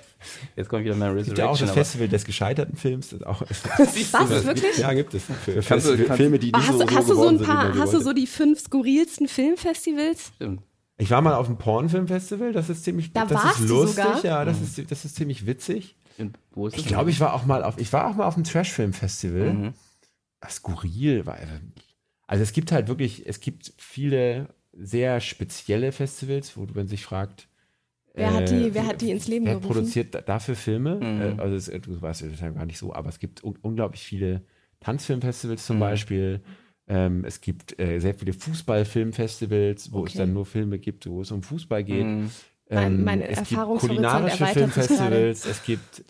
Jetzt 0.55 0.69
kommt 0.69 0.83
wieder 0.83 0.95
mehr 0.95 1.09
Resurrection. 1.09 1.35
Gibt 1.35 1.37
ja 1.39 1.49
auch 1.49 1.57
das 1.57 1.71
Festival 1.71 2.07
des 2.07 2.25
gescheiterten 2.25 2.75
Films. 2.75 3.09
Das 3.09 3.23
auch, 3.23 3.41
Was, 3.77 4.45
wirklich? 4.45 4.77
Ja, 4.77 4.93
gibt 4.93 5.13
es. 5.13 5.23
Für, 5.23 5.61
kannst 5.61 5.87
du, 5.87 5.97
kannst 5.97 6.17
Filme, 6.17 6.39
die 6.39 6.47
nicht 6.47 6.55
hast, 6.55 6.79
so, 6.79 6.79
so 6.79 6.95
hast 6.95 7.09
du 7.09 7.15
so 7.15 7.27
ein 7.27 7.39
paar, 7.39 7.77
Hast 7.77 7.93
du 7.93 7.99
so 7.99 8.13
die 8.13 8.27
fünf 8.27 8.59
skurrilsten 8.59 9.27
Filmfestivals? 9.27 10.31
Stimmt. 10.35 10.61
Ich 10.97 11.09
war 11.09 11.21
mal 11.21 11.33
auf 11.33 11.47
dem 11.47 11.57
Pornfilmfestival, 11.57 12.53
das 12.53 12.69
ist 12.69 12.83
ziemlich 12.83 13.11
da 13.11 13.25
das 13.25 13.59
ist 13.59 13.67
lustig, 13.67 14.03
sogar? 14.03 14.23
ja, 14.23 14.45
das 14.45 14.59
mhm. 14.59 14.63
ist, 14.65 14.91
das 14.91 15.05
ist 15.05 15.15
ziemlich 15.15 15.47
witzig. 15.47 15.95
wo 16.51 16.67
ist 16.67 16.77
ich 16.77 16.85
glaube, 16.85 17.09
ich 17.09 17.19
war 17.19 17.33
auch 17.33 17.45
mal 17.45 17.63
auf, 17.63 17.79
ich 17.79 17.91
war 17.91 18.07
auch 18.07 18.15
mal 18.15 18.25
auf 18.25 18.35
dem 18.35 18.43
Trashfilmfestival. 18.43 19.53
Mhm. 19.53 19.73
Skurril 20.47 21.25
war, 21.25 21.37
also 22.27 22.43
es 22.43 22.53
gibt 22.53 22.71
halt 22.71 22.87
wirklich, 22.87 23.27
es 23.27 23.39
gibt 23.39 23.73
viele 23.77 24.53
sehr 24.73 25.19
spezielle 25.21 25.91
Festivals, 25.91 26.55
wo 26.55 26.67
man 26.73 26.87
sich 26.87 27.03
fragt, 27.03 27.47
Wer, 28.13 28.33
hat 28.33 28.49
die, 28.49 28.73
wer 28.73 28.85
hat 28.85 29.01
die 29.01 29.11
ins 29.11 29.27
Leben 29.27 29.45
wer 29.45 29.55
gerufen? 29.55 29.73
produziert 29.73 30.27
dafür 30.27 30.55
Filme? 30.55 30.95
Mhm. 30.95 31.39
Äh, 31.39 31.41
also 31.41 31.55
es, 31.55 31.81
du 31.81 32.01
weißt 32.01 32.23
es 32.23 32.39
ja 32.39 32.49
gar 32.49 32.65
nicht 32.65 32.77
so, 32.77 32.93
aber 32.93 33.09
es 33.09 33.19
gibt 33.19 33.43
un 33.43 33.57
unglaublich 33.61 34.01
viele 34.01 34.43
Tanzfilmfestivals 34.81 35.65
zum 35.65 35.77
mhm. 35.77 35.81
Beispiel. 35.81 36.41
Ähm, 36.87 37.23
es 37.23 37.39
gibt 37.39 37.79
äh, 37.79 37.99
sehr 37.99 38.13
viele 38.13 38.33
Fußballfilmfestivals, 38.33 39.93
wo 39.93 39.99
okay. 39.99 40.09
es 40.09 40.13
dann 40.15 40.33
nur 40.33 40.45
Filme 40.45 40.77
gibt, 40.79 41.07
wo 41.07 41.21
es 41.21 41.31
um 41.31 41.41
Fußball 41.41 41.83
geht. 41.83 42.05
Mhm. 42.05 42.29
Ähm, 42.73 43.03
meine 43.03 43.27
es 43.27 43.49
gibt 43.49 43.61
kulinarische 43.61 44.45
Filmfestivals, 44.45 45.45
es 45.45 45.63
gibt 45.63 46.05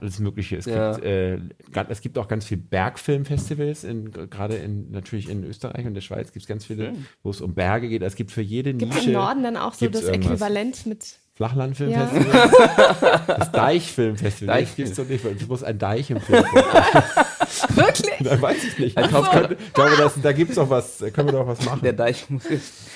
alles 0.00 0.18
Mögliche. 0.18 0.56
Es, 0.56 0.66
ja. 0.66 0.94
gibt, 0.94 1.04
äh, 1.04 1.38
es 1.88 2.00
gibt 2.00 2.18
auch 2.18 2.26
ganz 2.26 2.44
viele 2.44 2.60
Bergfilmfestivals, 2.62 3.86
gerade 4.30 4.56
in, 4.56 4.90
natürlich 4.90 5.28
in 5.28 5.44
Österreich 5.44 5.86
und 5.86 5.94
der 5.94 6.00
Schweiz 6.00 6.32
gibt 6.32 6.42
es 6.42 6.48
ganz 6.48 6.64
viele, 6.64 6.90
mhm. 6.92 7.06
wo 7.22 7.30
es 7.30 7.40
um 7.40 7.54
Berge 7.54 7.88
geht. 7.88 8.02
Es 8.02 8.16
gibt 8.16 8.32
für 8.32 8.42
jede 8.42 8.74
gibt's 8.74 8.96
Nische. 8.96 9.06
Gibt 9.06 9.16
im 9.16 9.22
Norden 9.22 9.42
dann 9.44 9.56
auch 9.56 9.74
so 9.74 9.88
das 9.88 10.04
Äquivalent 10.04 10.86
mit 10.86 11.20
Flachlandfilmfestival? 11.40 12.26
Ja. 12.30 13.18
Das 13.26 13.50
Deichfilmfestival. 13.50 14.56
Deich 14.56 14.76
gibt 14.76 14.90
es 14.90 14.96
doch 14.96 15.08
nicht, 15.08 15.24
weil 15.24 15.36
es 15.36 15.48
muss 15.48 15.64
ein 15.64 15.78
Deich 15.78 16.10
im 16.10 16.20
Film 16.20 16.44
Wirklich? 16.44 18.28
Dann 18.28 18.42
weiß 18.42 18.62
ich 18.64 18.78
nicht. 18.78 18.96
Also, 18.98 19.22
könnte, 19.22 19.56
ich 19.58 19.72
glaube, 19.72 19.96
das, 19.96 20.20
da 20.20 20.32
gibt 20.32 20.50
es 20.50 20.56
doch 20.56 20.68
was, 20.68 20.98
da 20.98 21.08
können 21.08 21.28
wir 21.28 21.32
doch 21.32 21.46
was 21.46 21.64
machen. 21.64 21.80
Der 21.82 21.94
Deich 21.94 22.28
muss 22.28 22.42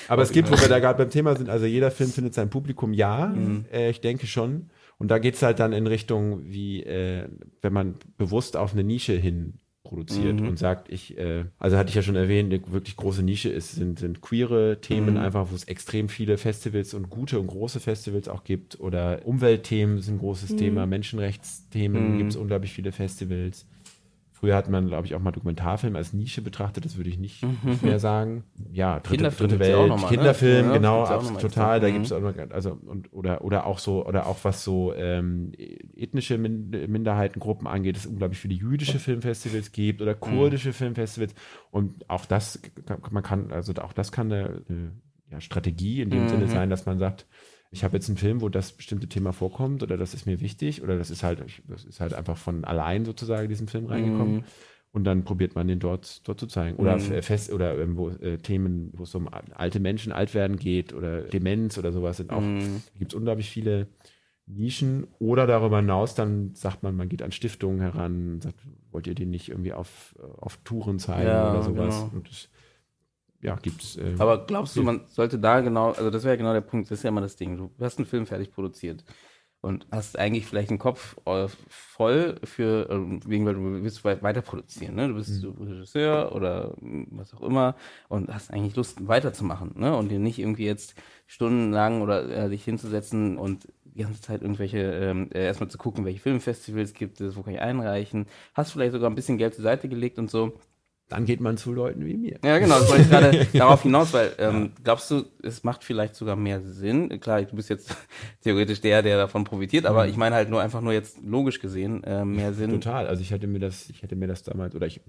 Aber 0.07 0.21
es 0.21 0.31
gibt, 0.31 0.51
wo 0.51 0.61
wir 0.61 0.69
da 0.69 0.77
gerade 0.77 0.99
beim 0.99 1.09
Thema 1.09 1.35
sind, 1.35 1.49
also 1.49 1.65
jeder 1.65 1.89
Film 1.89 2.11
findet 2.11 2.35
sein 2.35 2.51
Publikum, 2.51 2.93
ja, 2.93 3.27
mhm. 3.27 3.65
äh, 3.73 3.89
ich 3.89 4.01
denke 4.01 4.27
schon. 4.27 4.69
Und 4.99 5.09
da 5.09 5.17
geht 5.17 5.33
es 5.33 5.41
halt 5.41 5.59
dann 5.59 5.73
in 5.73 5.87
Richtung, 5.87 6.41
wie, 6.45 6.83
äh, 6.83 7.27
wenn 7.63 7.73
man 7.73 7.95
bewusst 8.17 8.57
auf 8.57 8.73
eine 8.73 8.83
Nische 8.83 9.13
hin 9.13 9.57
produziert 9.85 10.41
mhm. 10.41 10.49
und 10.49 10.59
sagt, 10.59 10.91
ich, 10.91 11.17
äh, 11.17 11.45
also 11.57 11.77
hatte 11.77 11.89
ich 11.89 11.95
ja 11.95 12.01
schon 12.01 12.17
erwähnt, 12.17 12.53
eine 12.53 12.61
wirklich 12.73 12.97
große 12.97 13.23
Nische 13.23 13.49
ist, 13.49 13.75
sind, 13.75 13.99
sind 13.99 14.21
queere 14.21 14.81
Themen 14.81 15.11
mhm. 15.11 15.19
einfach, 15.21 15.49
wo 15.49 15.55
es 15.55 15.63
extrem 15.63 16.09
viele 16.09 16.37
Festivals 16.37 16.93
und 16.93 17.09
gute 17.09 17.39
und 17.39 17.47
große 17.47 17.79
Festivals 17.79 18.27
auch 18.27 18.43
gibt 18.43 18.79
oder 18.81 19.21
Umweltthemen 19.23 20.01
sind 20.01 20.15
ein 20.15 20.19
großes 20.19 20.51
mhm. 20.51 20.57
Thema, 20.57 20.85
Menschenrechtsthemen 20.85 22.13
mhm. 22.13 22.17
gibt 22.17 22.31
es 22.31 22.35
unglaublich 22.35 22.73
viele 22.73 22.91
Festivals. 22.91 23.65
Früher 24.45 24.55
hat 24.55 24.69
man, 24.69 24.87
glaube 24.89 25.07
ich, 25.07 25.15
auch 25.15 25.19
mal 25.19 25.31
Dokumentarfilm 25.31 25.95
als 25.95 26.13
Nische 26.13 26.43
betrachtet, 26.43 26.85
das 26.85 26.97
würde 26.97 27.09
ich 27.09 27.17
nicht, 27.17 27.43
nicht 27.63 27.81
mehr 27.81 27.97
sagen. 27.97 28.43
Ja, 28.71 28.99
dritte, 28.99 29.31
dritte 29.31 29.57
Welt, 29.57 29.89
mal, 29.89 29.99
ne? 29.99 30.07
Kinderfilm, 30.07 30.67
ne? 30.67 30.73
genau, 30.73 31.03
ja, 31.03 31.17
total. 31.17 31.79
Da 31.79 31.89
gibt 31.89 32.05
es 32.05 32.11
auch 32.11 32.19
noch, 32.19 32.35
also 32.51 32.77
und 32.85 33.11
oder 33.11 33.43
oder 33.43 33.65
auch 33.65 33.79
so 33.79 34.05
oder 34.05 34.27
auch 34.27 34.37
was 34.43 34.63
so 34.63 34.93
ähm, 34.93 35.51
ethnische 35.97 36.37
Minderheitengruppen 36.37 37.65
angeht, 37.65 37.97
es 37.97 38.05
unglaublich 38.05 38.37
viele 38.37 38.53
jüdische 38.53 38.99
Filmfestivals 38.99 39.71
gibt 39.71 40.03
oder 40.03 40.13
kurdische 40.13 40.69
mhm. 40.69 40.73
Filmfestivals 40.73 41.33
und 41.71 42.07
auch 42.07 42.25
das 42.25 42.61
man 43.09 43.23
kann 43.23 43.51
also 43.51 43.73
auch 43.81 43.93
das 43.93 44.11
kann 44.11 44.31
eine, 44.31 44.61
eine 44.69 44.91
ja, 45.31 45.41
Strategie 45.41 46.01
in 46.01 46.11
dem 46.11 46.25
mhm. 46.25 46.29
Sinne 46.29 46.47
sein, 46.49 46.69
dass 46.69 46.85
man 46.85 46.99
sagt, 46.99 47.25
ich 47.75 47.83
habe 47.83 47.97
jetzt 47.97 48.07
einen 48.07 48.17
Film, 48.17 48.39
wo 48.39 48.47
das 48.47 48.71
bestimmte 48.71 49.09
Thema 49.09 49.33
vorkommt 49.33 49.83
oder 49.83 49.97
das 49.97 50.13
ist 50.13 50.25
mir 50.25 50.39
wichtig 50.39 50.81
oder 50.81 50.97
das 50.97 51.09
ist 51.09 51.23
halt, 51.23 51.43
das 51.67 51.83
ist 51.83 51.99
halt 51.99 52.13
einfach 52.13 52.37
von 52.37 52.63
allein 52.63 53.03
sozusagen 53.03 53.43
in 53.43 53.49
diesen 53.49 53.67
Film 53.67 53.87
reingekommen. 53.87 54.35
Mhm. 54.37 54.43
Und 54.93 55.03
dann 55.03 55.25
probiert 55.25 55.55
man 55.55 55.67
den 55.67 55.79
dort, 55.79 56.25
dort 56.25 56.39
zu 56.39 56.47
zeigen. 56.47 56.77
Oder 56.77 56.95
mhm. 56.95 57.21
fest 57.21 57.51
oder 57.51 57.75
irgendwo 57.75 58.11
äh, 58.11 58.37
Themen, 58.37 58.93
wo 58.93 59.03
es 59.03 59.13
um 59.13 59.27
alte 59.53 59.81
Menschen, 59.81 60.13
alt 60.13 60.33
werden 60.33 60.55
geht 60.55 60.93
oder 60.93 61.23
Demenz 61.23 61.77
oder 61.77 61.91
sowas 61.91 62.15
sind 62.15 62.31
auch, 62.31 62.39
mhm. 62.39 62.81
gibt 62.97 63.11
es 63.11 63.15
unglaublich 63.15 63.49
viele 63.49 63.87
Nischen. 64.45 65.07
Oder 65.19 65.45
darüber 65.45 65.77
hinaus, 65.77 66.15
dann 66.15 66.55
sagt 66.55 66.81
man, 66.81 66.95
man 66.95 67.09
geht 67.09 67.23
an 67.23 67.33
Stiftungen 67.33 67.81
heran, 67.81 68.39
sagt, 68.39 68.55
wollt 68.91 69.07
ihr 69.07 69.15
den 69.15 69.31
nicht 69.31 69.49
irgendwie 69.49 69.73
auf, 69.73 70.15
auf 70.37 70.59
Touren 70.63 70.97
zeigen 70.97 71.27
ja, 71.27 71.51
oder 71.51 71.63
sowas. 71.63 71.95
Genau. 71.95 72.11
Und 72.13 72.29
das, 72.29 72.47
ja, 73.45 73.55
gibt's. 73.61 73.95
Äh, 73.97 74.15
Aber 74.17 74.45
glaubst 74.45 74.75
du, 74.75 74.81
man 74.81 75.01
sollte 75.07 75.37
da 75.37 75.61
genau, 75.61 75.91
also 75.91 76.09
das 76.09 76.23
wäre 76.23 76.33
ja 76.33 76.37
genau 76.37 76.53
der 76.53 76.61
Punkt, 76.61 76.89
das 76.89 76.99
ist 76.99 77.03
ja 77.03 77.09
immer 77.09 77.21
das 77.21 77.35
Ding. 77.35 77.57
Du 77.57 77.71
hast 77.79 77.99
einen 77.99 78.07
Film 78.07 78.25
fertig 78.25 78.51
produziert 78.51 79.03
und 79.61 79.85
hast 79.91 80.17
eigentlich 80.17 80.47
vielleicht 80.47 80.69
einen 80.69 80.79
Kopf 80.79 81.15
äh, 81.25 81.47
voll 81.69 82.39
für, 82.43 82.89
äh, 82.89 83.29
wegen, 83.29 83.45
weil 83.45 83.53
du 83.53 83.83
willst 83.83 84.03
weiter 84.03 84.41
produzieren, 84.41 84.95
ne? 84.95 85.07
Du 85.07 85.13
bist 85.13 85.43
mhm. 85.43 85.55
Regisseur 85.59 86.33
oder 86.35 86.73
was 87.11 87.33
auch 87.35 87.41
immer 87.41 87.75
und 88.09 88.33
hast 88.33 88.51
eigentlich 88.51 88.75
Lust 88.75 89.07
weiterzumachen, 89.07 89.73
ne? 89.75 89.95
Und 89.95 90.09
dir 90.09 90.19
nicht 90.19 90.39
irgendwie 90.39 90.65
jetzt 90.65 90.95
stundenlang 91.27 92.01
oder 92.01 92.27
äh, 92.29 92.49
dich 92.49 92.63
hinzusetzen 92.63 93.37
und 93.37 93.67
die 93.83 94.01
ganze 94.01 94.21
Zeit 94.21 94.41
irgendwelche, 94.41 94.79
ähm, 94.79 95.29
äh, 95.33 95.45
erstmal 95.45 95.69
zu 95.69 95.77
gucken, 95.77 96.03
welche 96.03 96.19
Filmfestivals 96.19 96.93
gibt 96.93 97.21
es, 97.21 97.35
wo 97.35 97.43
kann 97.43 97.53
ich 97.53 97.61
einreichen, 97.61 98.25
hast 98.55 98.71
vielleicht 98.71 98.93
sogar 98.93 99.09
ein 99.09 99.15
bisschen 99.15 99.37
Geld 99.37 99.53
zur 99.53 99.63
Seite 99.63 99.87
gelegt 99.87 100.17
und 100.17 100.31
so 100.31 100.59
dann 101.07 101.25
geht 101.25 101.39
man 101.39 101.57
zu 101.57 101.71
Leuten 101.71 102.03
wie 102.05 102.15
mir. 102.15 102.39
Ja, 102.43 102.57
genau, 102.57 102.79
das 102.79 102.89
wollte 102.89 103.03
ich 103.03 103.09
gerade 103.09 103.45
darauf 103.57 103.83
hinaus, 103.83 104.11
weil 104.11 104.33
ähm, 104.39 104.71
glaubst 104.83 105.11
du, 105.11 105.25
es 105.43 105.63
macht 105.63 105.83
vielleicht 105.83 106.15
sogar 106.15 106.35
mehr 106.35 106.61
Sinn? 106.61 107.19
Klar, 107.19 107.43
du 107.43 107.55
bist 107.55 107.69
jetzt 107.69 107.95
theoretisch 108.41 108.81
der, 108.81 109.03
der 109.03 109.17
davon 109.17 109.43
profitiert, 109.43 109.85
aber 109.85 110.03
mhm. 110.03 110.09
ich 110.09 110.17
meine 110.17 110.35
halt 110.35 110.49
nur 110.49 110.61
einfach 110.61 110.81
nur 110.81 110.93
jetzt 110.93 111.21
logisch 111.23 111.59
gesehen 111.59 112.03
äh, 112.03 112.25
mehr 112.25 112.53
Sinn. 112.53 112.71
Total. 112.71 113.07
Also 113.07 113.21
ich 113.21 113.31
hätte 113.31 113.45
mir 113.45 113.59
das, 113.59 113.89
ich 113.89 114.01
hätte 114.01 114.15
mir 114.15 114.27
das 114.27 114.43
damals, 114.43 114.75
oder 114.75 114.87
ich 114.87 114.97
äh, 114.97 115.01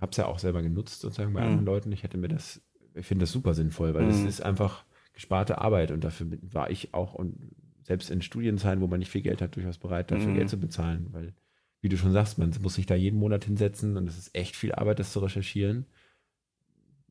habe 0.00 0.10
es 0.10 0.18
ja 0.18 0.26
auch 0.26 0.38
selber 0.38 0.60
genutzt 0.62 1.00
sozusagen 1.00 1.32
bei 1.32 1.40
mhm. 1.40 1.46
anderen 1.46 1.66
Leuten. 1.66 1.92
Ich 1.92 2.02
hätte 2.02 2.18
mir 2.18 2.28
das, 2.28 2.60
ich 2.94 3.06
finde 3.06 3.22
das 3.22 3.32
super 3.32 3.54
sinnvoll, 3.54 3.94
weil 3.94 4.08
es 4.08 4.18
mhm. 4.18 4.28
ist 4.28 4.42
einfach 4.42 4.84
gesparte 5.14 5.58
Arbeit 5.58 5.92
und 5.92 6.04
dafür 6.04 6.26
war 6.42 6.70
ich 6.70 6.92
auch 6.92 7.14
und 7.14 7.36
selbst 7.84 8.10
in 8.10 8.22
Studienzeiten, 8.22 8.80
wo 8.80 8.86
man 8.86 8.98
nicht 8.98 9.10
viel 9.10 9.22
Geld 9.22 9.42
hat, 9.42 9.56
durchaus 9.56 9.78
bereit, 9.78 10.10
dafür 10.10 10.28
mhm. 10.28 10.36
Geld 10.36 10.50
zu 10.50 10.58
bezahlen, 10.58 11.08
weil 11.12 11.34
wie 11.82 11.88
du 11.88 11.98
schon 11.98 12.12
sagst, 12.12 12.38
man 12.38 12.54
muss 12.62 12.74
sich 12.74 12.86
da 12.86 12.94
jeden 12.94 13.18
Monat 13.18 13.44
hinsetzen 13.44 13.96
und 13.96 14.08
es 14.08 14.16
ist 14.16 14.34
echt 14.34 14.56
viel 14.56 14.72
Arbeit, 14.72 15.00
das 15.00 15.12
zu 15.12 15.20
recherchieren. 15.20 15.84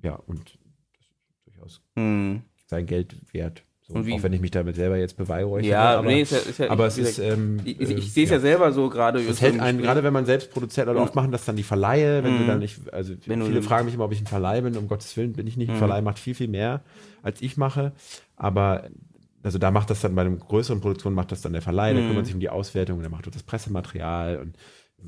Ja, 0.01 0.15
und 0.15 0.57
das 0.93 1.05
ist 1.05 1.45
durchaus 1.45 1.81
hm. 1.95 2.41
sein 2.65 2.85
Geld 2.85 3.15
wert. 3.33 3.63
So, 3.81 3.95
auch 3.95 4.23
wenn 4.23 4.31
ich 4.31 4.39
mich 4.39 4.51
damit 4.51 4.77
selber 4.77 4.97
jetzt 4.97 5.17
beweihräuchere. 5.17 5.69
Ja, 5.69 5.97
aber, 5.97 6.07
nee, 6.07 6.21
ist 6.21 6.31
ja, 6.31 6.37
ist 6.37 6.59
ja, 6.59 6.69
aber 6.69 6.85
es 6.85 6.97
ist. 6.97 7.19
Ähm, 7.19 7.59
ich, 7.65 7.79
ich, 7.81 7.89
ich 7.89 7.97
äh, 7.97 8.09
sehe 8.09 8.23
es 8.23 8.29
ja. 8.29 8.37
ja. 8.37 8.41
selber 8.41 8.71
so 8.71 8.89
gerade. 8.89 9.19
Es 9.19 9.41
hält 9.41 9.59
einen, 9.59 9.81
gerade 9.81 10.03
wenn 10.03 10.13
man 10.13 10.25
selbst 10.25 10.51
produziert, 10.51 10.87
oder 10.87 11.01
oft 11.01 11.15
machen 11.15 11.33
das 11.33 11.43
dann 11.43 11.57
die 11.57 11.63
Verleihe, 11.63 12.23
wenn 12.23 12.35
mhm. 12.35 12.39
du 12.39 12.45
dann 12.45 12.59
nicht, 12.59 12.93
also 12.93 13.13
wenn 13.25 13.43
viele 13.43 13.61
fragen 13.61 13.85
mich 13.85 13.95
immer, 13.95 14.05
ob 14.05 14.13
ich 14.13 14.21
ein 14.21 14.27
Verleih 14.27 14.61
bin, 14.61 14.77
um 14.77 14.87
Gottes 14.87 15.17
Willen 15.17 15.33
bin 15.33 15.45
ich 15.45 15.57
nicht. 15.57 15.69
Ein 15.69 15.75
mhm. 15.75 15.79
Verleih 15.79 16.01
macht 16.01 16.19
viel, 16.19 16.35
viel 16.35 16.47
mehr, 16.47 16.81
als 17.21 17.41
ich 17.41 17.57
mache. 17.57 17.91
Aber 18.37 18.85
also 19.43 19.57
da 19.57 19.71
macht 19.71 19.89
das 19.89 20.01
dann 20.01 20.15
bei 20.15 20.21
einem 20.21 20.39
größeren 20.39 20.81
Produktion 20.81 21.13
macht 21.13 21.31
das 21.31 21.41
dann 21.41 21.53
der 21.53 21.61
Verleih, 21.61 21.93
mhm. 21.93 21.97
der 21.97 22.07
kümmert 22.07 22.25
sich 22.25 22.35
um 22.35 22.39
die 22.39 22.49
Auswertung, 22.49 22.99
der 23.01 23.09
macht 23.09 23.33
das 23.33 23.43
Pressematerial 23.43 24.37
und 24.39 24.57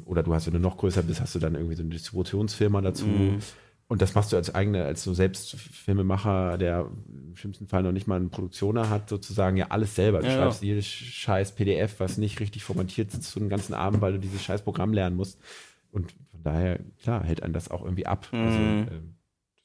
oder 0.06 0.24
du 0.24 0.34
hast, 0.34 0.48
wenn 0.48 0.54
du 0.54 0.60
noch 0.60 0.78
größer 0.78 1.04
bist, 1.04 1.22
hast 1.22 1.36
du 1.36 1.40
dann 1.40 1.56
irgendwie 1.56 1.76
so 1.76 1.84
eine 1.84 1.92
Distributionsfirma 1.92 2.82
dazu. 2.82 3.06
Mhm. 3.06 3.40
Und 3.88 4.02
das 4.02 4.16
machst 4.16 4.32
du 4.32 4.38
als 4.38 4.54
eigene, 4.56 4.86
als 4.86 5.04
so 5.04 5.14
selbst 5.14 5.56
Filmemacher, 5.56 6.58
der 6.58 6.90
im 7.08 7.36
schlimmsten 7.36 7.68
Fall 7.68 7.84
noch 7.84 7.92
nicht 7.92 8.08
mal 8.08 8.16
einen 8.16 8.32
Produktioner 8.32 8.90
hat, 8.90 9.10
sozusagen 9.10 9.58
ja 9.58 9.68
alles 9.70 9.94
selber. 9.94 10.22
Du 10.22 10.28
ja, 10.28 10.34
schreibst 10.34 10.64
ja. 10.64 10.70
jedes 10.70 10.88
scheiß 10.88 11.54
PDF, 11.54 12.00
was 12.00 12.18
nicht 12.18 12.40
richtig 12.40 12.64
formatiert 12.64 13.12
sitzt, 13.12 13.32
so 13.32 13.40
einen 13.40 13.50
ganzen 13.50 13.74
Abend, 13.74 14.02
weil 14.02 14.14
du 14.14 14.20
dieses 14.20 14.42
scheiß 14.42 14.64
Programm 14.64 14.94
lernen 14.94 15.16
musst. 15.16 15.40
Und 15.92 16.16
von 16.32 16.42
daher, 16.44 16.80
klar, 17.04 17.24
hält 17.24 17.44
einen 17.44 17.54
das 17.54 17.70
auch 17.70 17.84
irgendwie 17.84 18.08
ab. 18.08 18.28
Also, 18.32 18.60
mhm. 18.60 18.80
Also, 18.80 18.96
ähm, 18.96 19.16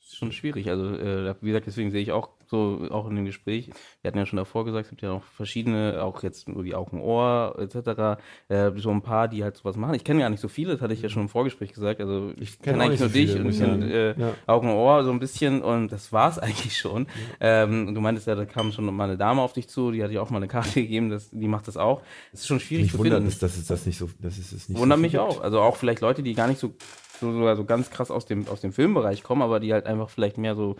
schon 0.00 0.32
schwierig. 0.32 0.68
Also, 0.68 0.94
äh, 0.94 1.34
wie 1.40 1.46
gesagt, 1.46 1.66
deswegen 1.66 1.90
sehe 1.90 2.02
ich 2.02 2.12
auch 2.12 2.37
so, 2.48 2.86
auch 2.90 3.08
in 3.08 3.16
dem 3.16 3.24
Gespräch, 3.24 3.70
wir 4.02 4.08
hatten 4.08 4.18
ja 4.18 4.26
schon 4.26 4.36
davor 4.36 4.64
gesagt, 4.64 4.84
es 4.84 4.90
gibt 4.90 5.02
ja 5.02 5.10
noch 5.10 5.24
verschiedene, 5.24 6.02
auch 6.02 6.22
jetzt 6.22 6.48
irgendwie 6.48 6.74
Augen, 6.74 7.00
Ohr, 7.00 7.56
etc., 7.58 8.20
äh, 8.48 8.70
so 8.76 8.90
ein 8.90 9.02
paar, 9.02 9.28
die 9.28 9.42
halt 9.44 9.56
sowas 9.56 9.76
machen. 9.76 9.94
Ich 9.94 10.04
kenne 10.04 10.20
gar 10.20 10.30
nicht 10.30 10.40
so 10.40 10.48
viele, 10.48 10.72
das 10.72 10.80
hatte 10.80 10.94
ich 10.94 11.02
ja 11.02 11.08
schon 11.08 11.22
im 11.22 11.28
Vorgespräch 11.28 11.72
gesagt. 11.72 12.00
Also, 12.00 12.32
ich 12.38 12.60
kenne 12.60 12.82
eigentlich 12.82 13.00
nur 13.00 13.08
so 13.08 13.14
dich 13.14 13.34
und 13.36 13.48
ich 13.48 13.58
kenne 13.58 13.92
äh, 13.92 14.20
ja. 14.20 14.34
Augen, 14.46 14.70
Ohr 14.70 15.04
so 15.04 15.10
ein 15.10 15.18
bisschen 15.18 15.62
und 15.62 15.92
das 15.92 16.12
war's 16.12 16.38
eigentlich 16.38 16.76
schon. 16.76 17.06
Ja. 17.40 17.64
Ähm, 17.64 17.94
du 17.94 18.00
meintest 18.00 18.26
ja, 18.26 18.34
da 18.34 18.44
kam 18.44 18.72
schon 18.72 18.84
mal 18.94 19.04
eine 19.04 19.16
Dame 19.16 19.42
auf 19.42 19.52
dich 19.52 19.68
zu, 19.68 19.90
die 19.90 20.02
hat 20.02 20.10
dir 20.10 20.22
auch 20.22 20.30
mal 20.30 20.38
eine 20.38 20.48
Karte 20.48 20.74
gegeben, 20.74 21.10
das, 21.10 21.30
die 21.30 21.48
macht 21.48 21.68
das 21.68 21.76
auch. 21.76 22.02
Das 22.32 22.40
ist 22.40 22.46
schon 22.46 22.60
schwierig 22.60 22.84
mich 22.84 22.92
zu 22.92 23.02
finden. 23.02 23.26
Ist, 23.26 23.42
dass 23.42 23.56
es 23.56 23.66
das 23.66 23.86
nicht 23.86 23.98
so, 23.98 24.08
das 24.20 24.38
ist 24.38 24.52
es 24.52 24.68
nicht 24.68 24.78
Wundert 24.78 24.98
so 24.98 25.02
mich 25.02 25.18
auch. 25.18 25.40
Also 25.42 25.60
auch 25.60 25.76
vielleicht 25.76 26.00
Leute, 26.00 26.22
die 26.22 26.34
gar 26.34 26.48
nicht 26.48 26.60
so 26.60 26.74
so, 27.20 27.32
sogar 27.32 27.56
so 27.56 27.64
ganz 27.64 27.90
krass 27.90 28.10
aus 28.10 28.26
dem, 28.26 28.48
aus 28.48 28.60
dem 28.60 28.72
Filmbereich 28.72 29.22
kommen, 29.22 29.42
aber 29.42 29.60
die 29.60 29.72
halt 29.72 29.86
einfach 29.86 30.08
vielleicht 30.08 30.38
mehr 30.38 30.54
so 30.54 30.76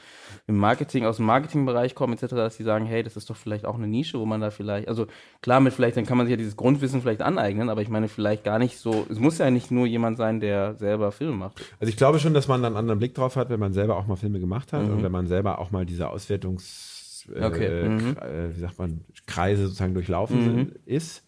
im 0.46 0.56
Marketing, 0.56 1.04
aus 1.04 1.16
dem 1.16 1.26
Marketingbereich 1.26 1.94
kommen, 1.94 2.14
etc., 2.14 2.30
dass 2.30 2.56
die 2.56 2.64
sagen, 2.64 2.86
hey, 2.86 3.02
das 3.02 3.16
ist 3.16 3.28
doch 3.30 3.36
vielleicht 3.36 3.64
auch 3.64 3.76
eine 3.76 3.86
Nische, 3.86 4.18
wo 4.18 4.26
man 4.26 4.40
da 4.40 4.50
vielleicht, 4.50 4.88
also 4.88 5.06
klar, 5.42 5.60
mit 5.60 5.72
vielleicht, 5.72 5.96
dann 5.96 6.06
kann 6.06 6.16
man 6.16 6.26
sich 6.26 6.32
ja 6.32 6.36
dieses 6.36 6.56
Grundwissen 6.56 7.02
vielleicht 7.02 7.22
aneignen, 7.22 7.68
aber 7.68 7.82
ich 7.82 7.88
meine, 7.88 8.08
vielleicht 8.08 8.44
gar 8.44 8.58
nicht 8.58 8.78
so, 8.78 9.06
es 9.10 9.18
muss 9.18 9.38
ja 9.38 9.50
nicht 9.50 9.70
nur 9.70 9.86
jemand 9.86 10.16
sein, 10.16 10.40
der 10.40 10.74
selber 10.76 11.12
Filme 11.12 11.36
macht. 11.36 11.60
Also 11.80 11.90
ich 11.90 11.96
glaube 11.96 12.18
schon, 12.18 12.34
dass 12.34 12.48
man 12.48 12.62
dann 12.62 12.72
einen 12.72 12.78
anderen 12.78 12.98
Blick 12.98 13.14
drauf 13.14 13.36
hat, 13.36 13.50
wenn 13.50 13.60
man 13.60 13.72
selber 13.72 13.96
auch 13.96 14.06
mal 14.06 14.16
Filme 14.16 14.40
gemacht 14.40 14.72
hat 14.72 14.86
mhm. 14.86 14.92
und 14.92 15.02
wenn 15.02 15.12
man 15.12 15.26
selber 15.26 15.58
auch 15.58 15.70
mal 15.70 15.86
diese 15.86 16.08
Auswertungs, 16.08 17.26
äh, 17.34 17.44
okay. 17.44 17.88
mhm. 17.88 18.16
äh, 18.16 18.54
wie 18.54 18.60
sagt 18.60 18.78
man, 18.78 19.04
Kreise 19.26 19.64
sozusagen 19.64 19.94
durchlaufen 19.94 20.56
mhm. 20.56 20.72
ist. 20.84 21.24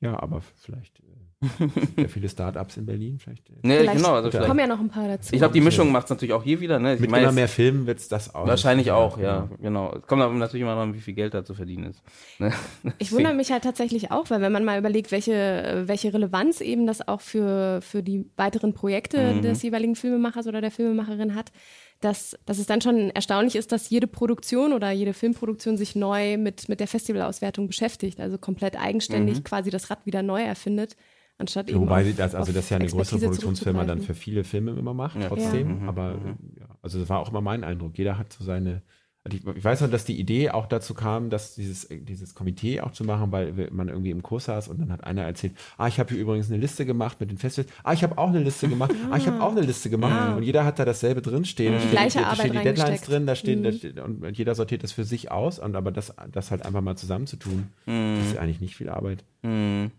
Ja, 0.00 0.20
aber 0.20 0.42
vielleicht 0.56 1.01
ja 1.96 2.08
viele 2.08 2.28
Startups 2.28 2.76
in 2.76 2.86
Berlin. 2.86 3.18
Vielleicht, 3.18 3.48
äh, 3.50 3.54
nee, 3.62 3.78
vielleicht 3.78 3.96
genau, 3.96 4.14
also 4.14 4.30
vielleicht. 4.30 4.46
kommen 4.46 4.60
ja 4.60 4.66
noch 4.66 4.80
ein 4.80 4.88
paar 4.88 5.08
dazu. 5.08 5.32
Ich 5.32 5.40
glaube, 5.40 5.54
die 5.54 5.60
Mischung 5.60 5.90
macht 5.90 6.04
es 6.04 6.10
natürlich 6.10 6.32
auch 6.32 6.42
hier 6.42 6.60
wieder. 6.60 6.78
Ne? 6.78 6.96
Mit 6.98 7.10
immer 7.10 7.32
mehr 7.32 7.48
Filmen 7.48 7.86
wird 7.86 7.98
es 7.98 8.08
das 8.08 8.34
auch. 8.34 8.46
Wahrscheinlich 8.46 8.90
auch, 8.90 9.18
ja, 9.18 9.24
ja, 9.24 9.48
genau. 9.60 9.94
Es 9.96 10.06
kommt 10.06 10.22
aber 10.22 10.32
natürlich 10.34 10.62
immer 10.62 10.74
noch, 10.74 10.94
wie 10.94 11.00
viel 11.00 11.14
Geld 11.14 11.34
da 11.34 11.44
zu 11.44 11.54
verdienen 11.54 11.90
ist. 11.90 12.02
Ne? 12.38 12.52
Ich 12.98 13.10
wundere 13.12 13.34
mich 13.34 13.50
halt 13.50 13.64
tatsächlich 13.64 14.10
auch, 14.10 14.30
weil 14.30 14.40
wenn 14.40 14.52
man 14.52 14.64
mal 14.64 14.78
überlegt, 14.78 15.10
welche, 15.10 15.84
welche 15.86 16.12
Relevanz 16.12 16.60
eben 16.60 16.86
das 16.86 17.06
auch 17.06 17.20
für, 17.20 17.80
für 17.82 18.02
die 18.02 18.26
weiteren 18.36 18.74
Projekte 18.74 19.34
mhm. 19.34 19.42
des 19.42 19.62
jeweiligen 19.62 19.96
Filmemachers 19.96 20.46
oder 20.46 20.60
der 20.60 20.70
Filmemacherin 20.70 21.34
hat, 21.34 21.50
dass, 22.00 22.36
dass 22.44 22.58
es 22.58 22.66
dann 22.66 22.80
schon 22.80 23.10
erstaunlich 23.10 23.56
ist, 23.56 23.72
dass 23.72 23.90
jede 23.90 24.06
Produktion 24.06 24.72
oder 24.72 24.90
jede 24.90 25.14
Filmproduktion 25.14 25.76
sich 25.76 25.94
neu 25.96 26.36
mit, 26.36 26.68
mit 26.68 26.80
der 26.80 26.88
Festivalauswertung 26.88 27.66
beschäftigt, 27.66 28.20
also 28.20 28.38
komplett 28.38 28.78
eigenständig 28.78 29.38
mhm. 29.38 29.44
quasi 29.44 29.70
das 29.70 29.90
Rad 29.90 30.04
wieder 30.04 30.22
neu 30.22 30.42
erfindet 30.42 30.96
anstatt 31.38 31.68
eben. 31.68 31.80
Wobei 31.80 32.04
sie 32.04 32.14
das, 32.14 32.34
also 32.34 32.52
das 32.52 32.70
ja 32.70 32.76
eine 32.78 32.88
größere 32.88 33.20
Produktionsfirma 33.20 33.84
dann 33.84 34.00
für 34.00 34.14
viele 34.14 34.44
Filme 34.44 34.72
immer 34.72 34.94
macht, 34.94 35.20
ja. 35.20 35.28
trotzdem. 35.28 35.68
Ja. 35.68 35.74
Mhm. 35.74 35.88
Aber 35.88 36.14
mhm. 36.14 36.36
ja, 36.58 36.66
also 36.82 36.98
das 36.98 37.08
war 37.08 37.20
auch 37.20 37.30
immer 37.30 37.40
mein 37.40 37.64
Eindruck. 37.64 37.96
Jeder 37.96 38.18
hat 38.18 38.32
so 38.32 38.44
seine. 38.44 38.82
Also 39.24 39.38
ich, 39.38 39.64
weiß 39.64 39.82
noch, 39.82 39.90
dass 39.90 40.04
die 40.04 40.18
Idee 40.18 40.50
auch 40.50 40.66
dazu 40.66 40.94
kam, 40.94 41.30
dass 41.30 41.54
dieses, 41.54 41.86
dieses 41.88 42.34
Komitee 42.34 42.80
auch 42.80 42.90
zu 42.90 43.04
machen, 43.04 43.30
weil 43.30 43.68
man 43.70 43.88
irgendwie 43.88 44.10
im 44.10 44.20
Kurs 44.20 44.46
saß 44.46 44.66
und 44.66 44.80
dann 44.80 44.90
hat 44.90 45.04
einer 45.04 45.22
erzählt, 45.22 45.54
ah, 45.78 45.86
ich 45.86 46.00
habe 46.00 46.12
hier 46.12 46.20
übrigens 46.20 46.48
eine 46.50 46.58
Liste 46.58 46.84
gemacht 46.84 47.20
mit 47.20 47.30
den 47.30 47.38
Festivals, 47.38 47.72
ah, 47.84 47.92
ich 47.92 48.02
habe 48.02 48.18
auch 48.18 48.30
eine 48.30 48.40
Liste 48.40 48.68
gemacht, 48.68 48.90
ah, 49.12 49.16
ich 49.16 49.28
habe 49.28 49.40
auch 49.40 49.52
eine 49.52 49.60
Liste 49.60 49.90
gemacht 49.90 50.12
ah. 50.12 50.34
und 50.34 50.42
jeder 50.42 50.64
hat 50.64 50.80
da 50.80 50.84
dasselbe 50.84 51.22
drinstehen. 51.22 51.76
Die 51.80 51.90
gleiche 51.90 52.18
da 52.18 52.24
Arbeit 52.24 52.38
stehen 52.38 52.52
die 52.52 52.62
Deadlines 52.64 53.00
drin, 53.02 53.26
da 53.26 53.36
stehen, 53.36 53.60
mhm. 53.60 53.62
da 53.62 53.72
steht, 53.72 54.00
und 54.00 54.36
jeder 54.36 54.56
sortiert 54.56 54.82
das 54.82 54.90
für 54.90 55.04
sich 55.04 55.30
aus 55.30 55.60
und 55.60 55.76
aber 55.76 55.92
das, 55.92 56.12
das 56.32 56.50
halt 56.50 56.66
einfach 56.66 56.80
mal 56.80 56.96
zusammenzutun, 56.96 57.68
mhm. 57.86 58.16
das 58.18 58.26
ist 58.26 58.38
eigentlich 58.38 58.60
nicht 58.60 58.74
viel 58.74 58.88
Arbeit. 58.88 59.22
Mhm. 59.42 59.92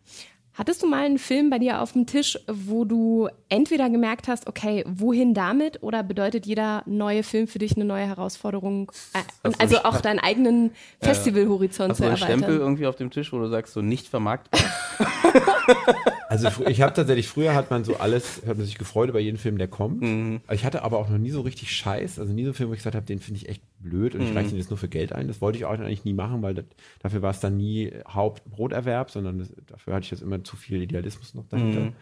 Hattest 0.56 0.84
du 0.84 0.88
mal 0.88 1.06
einen 1.06 1.18
Film 1.18 1.50
bei 1.50 1.58
dir 1.58 1.82
auf 1.82 1.94
dem 1.94 2.06
Tisch, 2.06 2.38
wo 2.48 2.86
du 2.86 3.28
entweder 3.50 3.90
gemerkt 3.90 4.28
hast, 4.28 4.48
okay, 4.48 4.84
wohin 4.88 5.34
damit 5.34 5.82
oder 5.82 6.04
bedeutet 6.04 6.46
jeder 6.46 6.84
neue 6.86 7.24
Film 7.24 7.48
für 7.48 7.58
dich 7.58 7.76
eine 7.76 7.86
neue 7.86 8.06
Herausforderung? 8.06 8.92
Äh, 9.14 9.50
also 9.58 9.80
auch 9.80 10.00
deinen 10.00 10.20
eigenen 10.20 10.72
Festivalhorizont 11.02 11.96
zu 11.96 12.04
erweitern? 12.04 12.40
Stempel 12.40 12.58
irgendwie 12.58 12.86
auf 12.86 12.96
dem 12.96 13.10
Tisch, 13.10 13.34
wo 13.34 13.40
du 13.40 13.48
sagst, 13.48 13.74
so 13.74 13.82
nicht 13.82 14.08
vermarktbar? 14.08 14.62
Also 16.30 16.50
ich 16.68 16.82
habe 16.82 16.94
tatsächlich, 16.94 17.28
früher 17.28 17.54
hat 17.54 17.70
man 17.70 17.84
so 17.84 17.98
alles, 17.98 18.42
hat 18.48 18.58
man 18.58 18.66
sich 18.66 18.80
gefreut 18.80 19.08
über 19.08 19.20
jeden 19.20 19.38
Film, 19.38 19.60
der 19.60 19.68
kommt. 19.68 20.02
Mhm. 20.02 20.42
Ich 20.52 20.66
hatte 20.66 20.82
aber 20.82 20.98
auch 20.98 21.08
noch 21.08 21.20
nie 21.20 21.30
so 21.30 21.42
richtig 21.42 21.72
Scheiß, 21.72 22.18
also 22.18 22.34
nie 22.34 22.42
so 22.42 22.48
einen 22.48 22.56
Film, 22.56 22.70
wo 22.70 22.74
ich 22.74 22.80
gesagt 22.80 22.96
habe, 22.96 23.06
den 23.06 23.20
finde 23.20 23.42
ich 23.42 23.50
echt 23.50 23.62
blöd 23.84 24.16
und 24.16 24.22
mhm. 24.22 24.28
ich 24.28 24.36
reiche 24.36 24.50
den 24.50 24.58
jetzt 24.58 24.70
nur 24.70 24.78
für 24.78 24.88
Geld 24.88 25.14
ein. 25.14 25.28
Das 25.28 25.42
wollte 25.42 25.58
ich 25.58 25.66
auch 25.66 25.72
eigentlich 25.72 26.06
nie 26.06 26.14
machen, 26.14 26.42
weil 26.42 26.56
das, 26.56 26.66
dafür 27.00 27.22
war 27.22 27.32
es 27.32 27.40
dann 27.40 27.58
nie 27.58 27.92
Hauptbroterwerb, 28.08 29.12
sondern 29.12 29.40
das, 29.40 29.54
dafür 29.68 29.94
hatte 29.94 30.06
ich 30.06 30.12
jetzt 30.12 30.22
immer 30.22 30.44
zu 30.44 30.56
viel 30.56 30.82
Idealismus 30.82 31.34
noch 31.36 31.48
dahinter. 31.48 31.82
Mhm. 31.82 31.94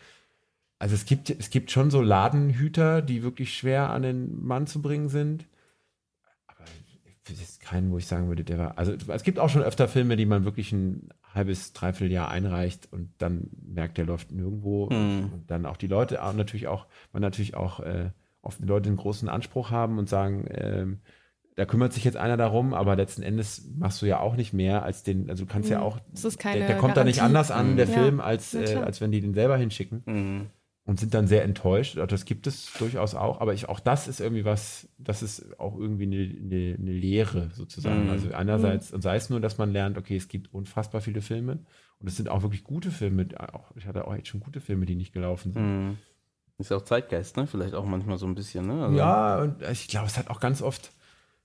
Also 0.80 0.96
es 0.96 1.06
gibt, 1.06 1.30
es 1.30 1.50
gibt 1.50 1.70
schon 1.70 1.92
so 1.92 2.02
Ladenhüter, 2.02 3.02
die 3.02 3.22
wirklich 3.22 3.54
schwer 3.54 3.92
an 3.92 4.02
den 4.02 4.44
Mann 4.44 4.66
zu 4.66 4.82
bringen 4.82 5.10
sind. 5.10 5.46
Aber 6.48 6.64
es 7.26 7.40
ist 7.40 7.62
keinen, 7.62 7.92
wo 7.92 7.98
ich 8.00 8.08
sagen 8.08 8.30
würde, 8.30 8.44
der 8.44 8.58
war. 8.58 8.78
Also 8.78 8.94
es 8.94 9.24
gibt 9.24 9.38
auch 9.38 9.50
schon 9.50 9.62
öfter 9.62 9.88
Filme, 9.88 10.16
die 10.16 10.26
man 10.26 10.44
wirklich 10.44 10.72
ein 10.72 11.10
halbes, 11.34 11.74
dreiviertel 11.74 12.12
Jahr 12.12 12.30
einreicht 12.30 12.92
und 12.92 13.12
dann 13.20 13.52
merkt, 13.62 13.98
der 13.98 14.06
läuft 14.06 14.32
nirgendwo. 14.32 14.90
Mhm. 14.90 15.30
Und 15.32 15.44
dann 15.52 15.66
auch 15.66 15.78
die 15.78 15.88
Leute 15.88 16.24
auch 16.24 16.34
natürlich 16.34 16.68
auch, 16.68 16.88
man 17.14 17.22
natürlich 17.22 17.56
auch 17.56 17.80
äh, 17.82 18.10
oft 18.42 18.60
die 18.60 18.66
Leute 18.68 18.90
einen 18.90 18.98
großen 18.98 19.30
Anspruch 19.30 19.72
haben 19.72 20.00
und 20.00 20.10
sagen, 20.10 20.46
ähm, 20.50 21.00
da 21.62 21.66
kümmert 21.66 21.94
sich 21.94 22.04
jetzt 22.04 22.18
einer 22.18 22.38
darum, 22.38 22.74
aber 22.74 22.96
letzten 22.96 23.22
Endes 23.22 23.70
machst 23.78 24.02
du 24.02 24.08
ja 24.08 24.20
auch 24.20 24.36
nicht 24.36 24.52
mehr 24.52 24.82
als 24.82 25.04
den, 25.04 25.30
also 25.30 25.46
du 25.46 25.52
kannst 25.52 25.70
mhm. 25.70 25.74
ja 25.74 25.82
auch, 25.84 26.00
der, 26.44 26.56
der, 26.56 26.78
kommt 26.80 26.98
da 26.98 27.04
nicht 27.04 27.22
anders 27.22 27.52
an, 27.52 27.78
der 27.78 27.86
mhm. 27.86 27.92
Film, 27.92 28.20
als, 28.20 28.56
äh, 28.56 28.82
als 28.84 29.00
wenn 29.00 29.12
die 29.12 29.22
den 29.22 29.36
selber 29.36 29.58
hinschicken. 29.58 30.02
Mhm. 30.08 30.50
Und 30.84 31.00
sind 31.00 31.14
dann 31.14 31.28
sehr 31.28 31.44
enttäuscht. 31.44 32.00
Das 32.08 32.26
gibt 32.26 32.48
es 32.48 32.74
durchaus 32.74 33.14
auch, 33.14 33.40
aber 33.40 33.54
ich, 33.54 33.70
auch 33.70 33.80
das 33.80 34.08
ist 34.08 34.20
irgendwie 34.20 34.44
was, 34.44 34.90
das 34.98 35.22
ist 35.22 35.60
auch 35.60 35.78
irgendwie 35.78 36.06
eine, 36.06 36.16
eine, 36.18 36.78
eine 36.80 36.92
Lehre 36.92 37.52
sozusagen. 37.54 38.06
Mhm. 38.06 38.10
Also 38.10 38.32
einerseits, 38.34 38.92
und 38.92 39.04
sei 39.04 39.16
es 39.16 39.30
nur, 39.30 39.40
dass 39.40 39.60
man 39.60 39.72
lernt, 39.72 40.00
okay, 40.00 40.16
es 40.16 40.30
gibt 40.30 40.52
unfassbar 40.52 41.00
viele 41.00 41.22
Filme 41.22 41.60
und 42.00 42.08
es 42.08 42.18
sind 42.18 42.28
auch 42.28 42.42
wirklich 42.42 42.64
gute 42.64 42.90
Filme, 42.90 43.28
auch, 43.54 43.76
ich 43.76 43.86
hatte 43.86 44.08
auch 44.08 44.16
echt 44.16 44.30
schon 44.30 44.40
gute 44.40 44.62
Filme, 44.62 44.88
die 44.88 44.96
nicht 44.96 45.14
gelaufen 45.14 45.54
sind. 45.54 45.64
Mhm. 45.64 45.98
Ist 46.58 46.72
ja 46.72 46.78
auch 46.78 46.84
Zeitgeist, 46.84 47.38
ne? 47.38 47.46
Vielleicht 47.46 47.76
auch 47.76 47.86
manchmal 47.86 48.18
so 48.18 48.26
ein 48.26 48.36
bisschen, 48.36 48.66
ne? 48.66 48.84
Also 48.84 48.98
ja, 48.98 49.40
und 49.40 49.62
ich 49.64 49.88
glaube, 49.88 50.08
es 50.08 50.18
hat 50.18 50.30
auch 50.32 50.40
ganz 50.40 50.64
oft, 50.64 50.92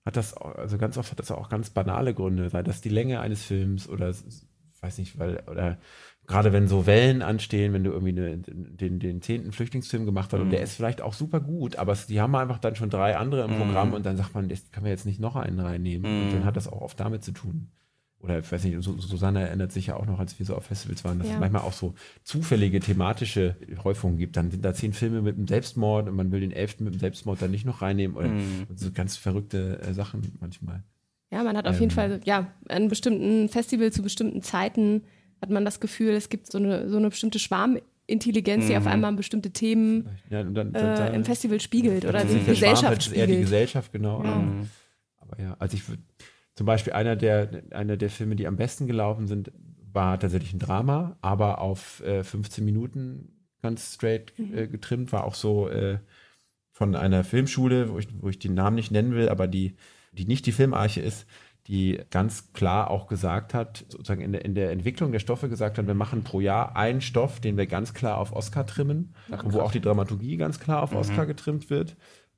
hat 0.07 0.17
das, 0.17 0.35
also 0.35 0.79
ganz 0.79 0.97
oft 0.97 1.11
hat 1.11 1.19
das 1.19 1.33
auch 1.33 1.49
ganz 1.49 1.71
banale 1.71 2.15
Gründe, 2.15 2.49
sei 2.49 2.63
das 2.63 2.81
die 2.81 2.89
Länge 2.89 3.21
eines 3.21 3.43
Films 3.45 3.89
oder 3.89 4.15
weiß 4.81 4.99
nicht, 4.99 5.19
weil, 5.19 5.43
oder 5.51 5.79
gerade 6.27 6.53
wenn 6.53 6.69
so 6.69 6.87
Wellen 6.87 7.23
anstehen, 7.23 7.73
wenn 7.73 7.85
du 7.85 7.91
irgendwie 7.91 8.13
eine, 8.13 8.39
den, 8.39 8.99
den 8.99 9.23
zehnten 9.23 9.53
Flüchtlingsfilm 9.53 10.07
gemacht 10.07 10.33
hast 10.33 10.39
mhm. 10.39 10.47
und 10.47 10.51
der 10.51 10.63
ist 10.63 10.75
vielleicht 10.75 11.01
auch 11.01 11.13
super 11.13 11.41
gut, 11.41 11.77
aber 11.77 11.97
die 12.09 12.21
haben 12.21 12.35
einfach 12.37 12.59
dann 12.59 12.77
schon 12.77 12.91
drei 12.91 13.17
andere 13.17 13.45
im 13.45 13.53
mhm. 13.53 13.59
Programm 13.59 13.93
und 13.95 14.07
dann 14.07 14.17
sagt 14.17 14.35
man, 14.35 14.49
das 14.49 14.71
kann 14.71 14.83
man 14.83 14.91
jetzt 14.91 15.07
nicht 15.07 15.21
noch 15.21 15.37
einen 15.37 15.61
reinnehmen. 15.61 16.11
Mhm. 16.11 16.27
Und 16.27 16.33
dann 16.35 16.45
hat 16.45 16.57
das 16.57 16.69
auch 16.69 16.83
oft 16.83 17.01
damit 17.01 17.25
zu 17.25 17.33
tun. 17.33 17.71
Oder 18.27 18.41
ich 18.41 18.51
weiß 18.51 18.65
nicht, 18.65 18.83
Susanne 18.83 19.47
erinnert 19.47 19.71
sich 19.71 19.87
ja 19.87 19.97
auch 19.97 20.05
noch, 20.05 20.19
als 20.19 20.37
wir 20.41 20.45
so 20.45 20.57
auf 20.57 20.65
Festivals 20.65 21.05
waren, 21.05 21.19
dass 21.19 21.29
ja. 21.29 21.35
es 21.35 21.41
manchmal 21.41 21.63
auch 21.63 21.73
so 21.73 21.95
zufällige 22.25 22.81
thematische 22.81 23.55
Häufungen 23.85 24.19
gibt. 24.19 24.37
Dann 24.37 24.51
sind 24.51 24.65
da 24.65 24.75
zehn 24.75 24.93
Filme 24.93 25.23
mit 25.23 25.37
einem 25.37 25.47
Selbstmord 25.47 26.09
und 26.09 26.17
man 26.17 26.33
will 26.33 26.41
den 26.41 26.51
elften 26.51 26.83
mit 26.83 26.95
dem 26.95 26.99
Selbstmord 26.99 27.41
dann 27.41 27.53
nicht 27.53 27.65
noch 27.65 27.83
reinnehmen. 27.83 28.17
Oder 28.17 28.27
mhm. 28.27 28.67
so 28.75 28.91
ganz 28.91 29.17
verrückte 29.17 29.81
äh, 29.81 29.95
Sachen 29.95 30.23
manchmal. 30.41 30.83
Ja, 31.31 31.45
man 31.45 31.57
hat 31.57 31.69
auf 31.69 31.77
ähm, 31.77 31.83
jeden 31.83 31.93
Fall, 31.93 32.21
ja, 32.25 32.49
an 32.69 32.89
bestimmten 32.89 33.49
Festival 33.49 33.93
zu 33.93 34.03
bestimmten 34.03 34.43
Zeiten 34.43 35.03
hat 35.41 35.51
man 35.51 35.65
das 35.65 35.79
Gefühl, 35.79 36.15
es 36.15 36.29
gibt 36.29 36.51
so 36.51 36.59
eine, 36.59 36.89
so 36.89 36.97
eine 36.97 37.11
bestimmte 37.11 37.39
Schwarmintelligenz, 37.39 38.65
mhm. 38.65 38.69
die 38.69 38.77
auf 38.77 38.85
mhm. 38.85 38.91
einmal 38.91 39.13
bestimmte 39.13 39.53
Themen 39.53 40.09
ja, 40.31 40.43
dann, 40.43 40.55
dann, 40.55 40.73
dann, 40.73 41.13
äh, 41.13 41.15
im 41.15 41.25
Festival 41.25 41.61
spiegelt 41.61 42.05
oder 42.05 42.25
die 42.25 42.43
Gesellschaft 42.43 43.05
spiegelt. 43.05 43.29
Eher 43.29 43.37
die 43.37 43.43
Gesellschaft, 43.43 43.93
genau. 43.93 44.25
Ja. 44.25 44.35
Mhm. 44.35 44.69
Aber 45.19 45.41
ja, 45.41 45.57
also 45.61 45.77
ich 45.77 45.89
würde 45.89 46.03
zum 46.57 46.67
Beispiel 46.67 46.95
einer 46.95 47.17
der, 47.17 47.63
einer 47.71 47.97
der 47.97 48.11
Filme, 48.11 48.35
die 48.35 48.47
am 48.47 48.57
besten 48.57 48.87
gelaufen 48.87 49.29
sind, 49.29 49.53
war 49.93 50.19
tatsächlich 50.19 50.53
ein 50.53 50.59
Drama, 50.59 51.17
aber 51.21 51.61
auf 51.61 52.03
äh, 52.03 52.25
15 52.25 52.65
Minuten 52.65 53.47
ganz 53.63 53.95
straight 53.95 54.33
mhm. 54.39 54.57
äh, 54.57 54.67
getrimmt, 54.67 55.13
war 55.13 55.25
auch 55.25 55.35
so 55.35 55.69
äh, 55.69 55.99
von 56.73 56.95
einer 56.95 57.25
Filmschule, 57.25 57.91
wo 57.93 57.99
ich, 57.99 58.09
wo 58.21 58.29
ich 58.29 58.39
den 58.39 58.55
Namen 58.55 58.77
nicht 58.77 58.91
nennen 58.91 59.13
will, 59.13 59.29
aber 59.29 59.47
die, 59.47 59.77
die 60.13 60.27
nicht 60.27 60.47
die 60.47 60.53
Filmarche 60.53 61.01
ist, 61.01 61.27
die 61.67 62.01
ganz 62.11 62.53
klar 62.53 62.91
auch 62.91 63.07
gesagt 63.07 63.53
hat, 63.53 63.85
sozusagen 63.89 64.21
in 64.21 64.33
der, 64.33 64.45
in 64.45 64.55
der 64.55 64.71
Entwicklung 64.71 65.13
der 65.13 65.19
Stoffe 65.19 65.49
gesagt 65.49 65.79
hat, 65.79 65.87
wir 65.87 65.95
machen 65.95 66.23
pro 66.23 66.41
Jahr 66.41 66.77
einen 66.77 67.01
Stoff, 67.01 67.41
den 67.41 67.57
wir 67.57 67.67
ganz 67.67 67.93
klar 67.93 68.19
auf 68.19 68.33
Oscar 68.33 68.67
trimmen, 68.67 69.15
Ach, 69.31 69.45
wo 69.47 69.61
auch 69.61 69.73
die 69.73 69.81
Dramaturgie 69.81 70.37
ganz 70.37 70.61
klar 70.61 70.83
auf 70.83 70.93
mhm. 70.93 70.99
Oscar 70.99 71.27
getrimmt 71.27 71.69
wird. 71.69 71.97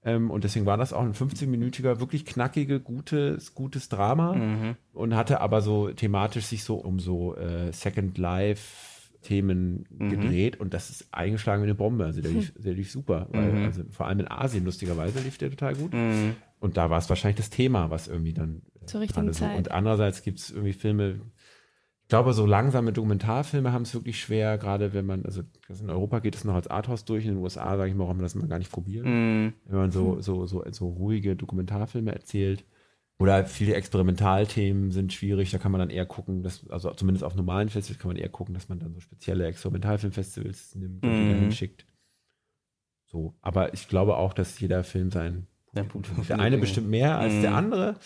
Ähm, 0.09 0.31
und 0.31 0.45
deswegen 0.45 0.67
war 0.67 0.77
das 0.77 0.93
auch 0.93 1.03
ein 1.03 1.15
15-minütiger, 1.15 2.01
wirklich 2.01 2.25
knackige, 2.25 2.81
gutes, 2.81 3.55
gutes 3.55 3.89
Drama 3.89 4.35
mhm. 4.35 4.77
und 4.93 5.15
hatte 5.15 5.41
aber 5.41 5.61
so 5.61 5.91
thematisch 5.91 6.47
sich 6.47 6.65
so 6.65 6.77
um 6.77 6.99
so 6.99 7.37
äh, 7.37 7.73
Second 7.73 8.17
Life 8.17 8.97
Themen 9.23 9.85
mhm. 9.91 10.11
gedreht 10.11 10.61
und 10.61 10.73
das 10.73 10.91
ist 10.91 11.09
eingeschlagen 11.13 11.63
wie 11.63 11.67
eine 11.67 11.75
Bombe. 11.75 12.05
Also 12.07 12.23
der 12.23 12.31
lief, 12.31 12.53
der 12.57 12.73
lief 12.73 12.91
super. 12.91 13.27
Weil, 13.31 13.53
mhm. 13.53 13.65
also 13.65 13.83
vor 13.91 14.07
allem 14.07 14.21
in 14.21 14.31
Asien, 14.31 14.65
lustigerweise, 14.65 15.21
lief 15.21 15.39
der 15.39 15.51
total 15.51 15.75
gut. 15.75 15.93
Mhm. 15.93 16.37
Und 16.61 16.77
da 16.77 16.89
war 16.89 16.99
es 16.99 17.09
wahrscheinlich 17.09 17.37
das 17.37 17.51
Thema, 17.51 17.91
was 17.91 18.09
irgendwie 18.09 18.33
dann 18.33 18.63
zur 18.87 19.01
richtigen 19.01 19.33
so. 19.33 19.45
Und 19.45 19.71
andererseits 19.71 20.23
gibt 20.23 20.39
es 20.39 20.51
irgendwie 20.51 20.73
Filme, 20.73 21.21
ich 22.09 22.11
glaube, 22.11 22.33
so 22.33 22.47
langsame 22.47 22.95
Dokumentarfilme 22.95 23.71
haben 23.71 23.83
es 23.83 23.93
wirklich 23.93 24.19
schwer, 24.19 24.57
gerade 24.57 24.95
wenn 24.95 25.05
man, 25.05 25.27
also 25.27 25.43
in 25.69 25.91
Europa 25.91 26.21
geht 26.21 26.37
es 26.37 26.43
noch 26.43 26.55
als 26.55 26.67
Arthouse 26.67 27.05
durch, 27.05 27.27
in 27.27 27.35
den 27.35 27.43
USA, 27.43 27.77
sage 27.77 27.91
ich 27.91 27.95
mal, 27.95 28.05
warum 28.05 28.17
man 28.17 28.23
das 28.23 28.35
mal 28.35 28.49
gar 28.49 28.59
nicht 28.59 28.73
probieren. 28.73 29.49
Mm. 29.49 29.53
Wenn 29.67 29.79
man 29.79 29.91
so, 29.91 30.19
so, 30.23 30.47
so, 30.47 30.65
so 30.71 30.89
ruhige 30.89 31.37
Dokumentarfilme 31.37 32.11
erzählt. 32.11 32.65
Oder 33.19 33.45
viele 33.45 33.75
Experimentalthemen 33.75 34.91
sind 34.91 35.13
schwierig, 35.13 35.51
da 35.51 35.59
kann 35.59 35.71
man 35.71 35.81
dann 35.81 35.91
eher 35.91 36.07
gucken, 36.07 36.43
dass, 36.43 36.67
also 36.71 36.93
zumindest 36.93 37.25
auf 37.25 37.35
normalen 37.35 37.69
Festivals 37.69 38.01
kann 38.01 38.09
man 38.09 38.17
eher 38.17 38.31
gucken, 38.31 38.55
dass 38.55 38.71
man 38.71 38.79
dann 38.79 38.95
so 38.95 39.01
spezielle 39.01 39.47
Experimentalfilmfestivals 39.47 40.77
nimmt 40.77 41.05
und 41.05 41.11
mm. 41.11 41.13
die 41.13 41.33
dahin 41.35 41.53
schickt. 41.53 41.85
So, 43.05 43.35
aber 43.43 43.75
ich 43.75 43.87
glaube 43.87 44.17
auch, 44.17 44.33
dass 44.33 44.59
jeder 44.59 44.83
Film 44.83 45.11
sein 45.11 45.47
der, 45.75 45.85
der 46.27 46.41
eine 46.41 46.57
bestimmt 46.57 46.89
mehr 46.89 47.19
als 47.19 47.35
mm. 47.35 47.43
der 47.43 47.55
andere. 47.55 47.97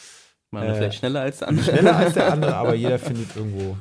Mal 0.50 0.66
äh, 0.66 0.74
vielleicht 0.74 0.98
schneller 0.98 1.20
als 1.20 1.38
der 1.38 1.48
andere. 1.48 1.64
Schneller 1.66 1.96
als 1.96 2.14
der 2.14 2.32
andere, 2.32 2.57
aber 2.57 2.74
jeder 2.74 2.98
findet 2.98 3.36
irgendwo, 3.36 3.76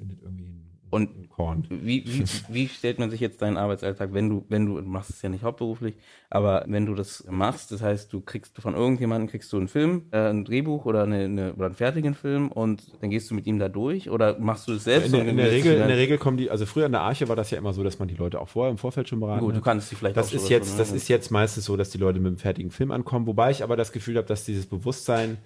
findet 0.00 0.22
irgendwie 0.22 0.44
einen, 0.44 0.70
Und 0.90 1.28
Korn. 1.28 1.66
Wie, 1.68 2.04
wie, 2.04 2.24
wie 2.48 2.68
stellt 2.68 2.98
man 2.98 3.10
sich 3.10 3.20
jetzt 3.20 3.40
deinen 3.42 3.56
Arbeitsalltag, 3.56 4.12
wenn 4.12 4.28
du, 4.28 4.44
wenn 4.48 4.66
du, 4.66 4.80
du 4.80 4.86
machst 4.86 5.10
es 5.10 5.22
ja 5.22 5.28
nicht 5.28 5.44
hauptberuflich, 5.44 5.94
aber 6.30 6.64
wenn 6.66 6.86
du 6.86 6.94
das 6.94 7.24
machst, 7.30 7.70
das 7.70 7.82
heißt, 7.82 8.12
du 8.12 8.20
kriegst 8.20 8.60
von 8.60 8.74
irgendjemandem 8.74 9.28
kriegst 9.28 9.52
du 9.52 9.58
einen 9.58 9.68
Film, 9.68 10.06
äh, 10.10 10.30
ein 10.30 10.44
Drehbuch 10.44 10.86
oder, 10.86 11.04
eine, 11.04 11.24
eine, 11.24 11.54
oder 11.54 11.66
einen 11.66 11.74
fertigen 11.74 12.14
Film 12.14 12.50
und 12.50 12.82
dann 13.00 13.10
gehst 13.10 13.30
du 13.30 13.34
mit 13.34 13.46
ihm 13.46 13.58
da 13.58 13.68
durch 13.68 14.10
oder 14.10 14.38
machst 14.38 14.66
du 14.68 14.72
das 14.72 14.84
selbst? 14.84 15.06
In 15.06 15.12
der, 15.12 15.28
in 15.28 15.36
der 15.36 15.50
Regel, 15.52 15.74
in 15.74 15.86
der 15.86 15.96
Regel 15.96 16.18
kommen 16.18 16.38
die, 16.38 16.50
also 16.50 16.66
früher 16.66 16.86
in 16.86 16.92
der 16.92 17.02
Arche 17.02 17.28
war 17.28 17.36
das 17.36 17.50
ja 17.50 17.58
immer 17.58 17.72
so, 17.72 17.84
dass 17.84 17.98
man 17.98 18.08
die 18.08 18.16
Leute 18.16 18.40
auch 18.40 18.48
vorher 18.48 18.70
im 18.70 18.78
Vorfeld 18.78 19.08
schon 19.08 19.20
beraten 19.20 19.44
Gut, 19.44 19.54
du 19.54 19.60
kannst 19.60 19.90
sie 19.90 19.96
vielleicht 19.96 20.16
das 20.16 20.30
auch 20.30 20.34
ist 20.34 20.48
jetzt, 20.48 20.78
Das 20.78 20.92
ist 20.92 21.08
jetzt 21.08 21.30
meistens 21.30 21.66
so, 21.66 21.76
dass 21.76 21.90
die 21.90 21.98
Leute 21.98 22.18
mit 22.18 22.28
einem 22.28 22.38
fertigen 22.38 22.70
Film 22.70 22.90
ankommen, 22.90 23.26
wobei 23.26 23.50
ich 23.50 23.62
aber 23.62 23.76
das 23.76 23.92
Gefühl 23.92 24.16
habe, 24.16 24.26
dass 24.26 24.44
dieses 24.44 24.66
Bewusstsein 24.66 25.38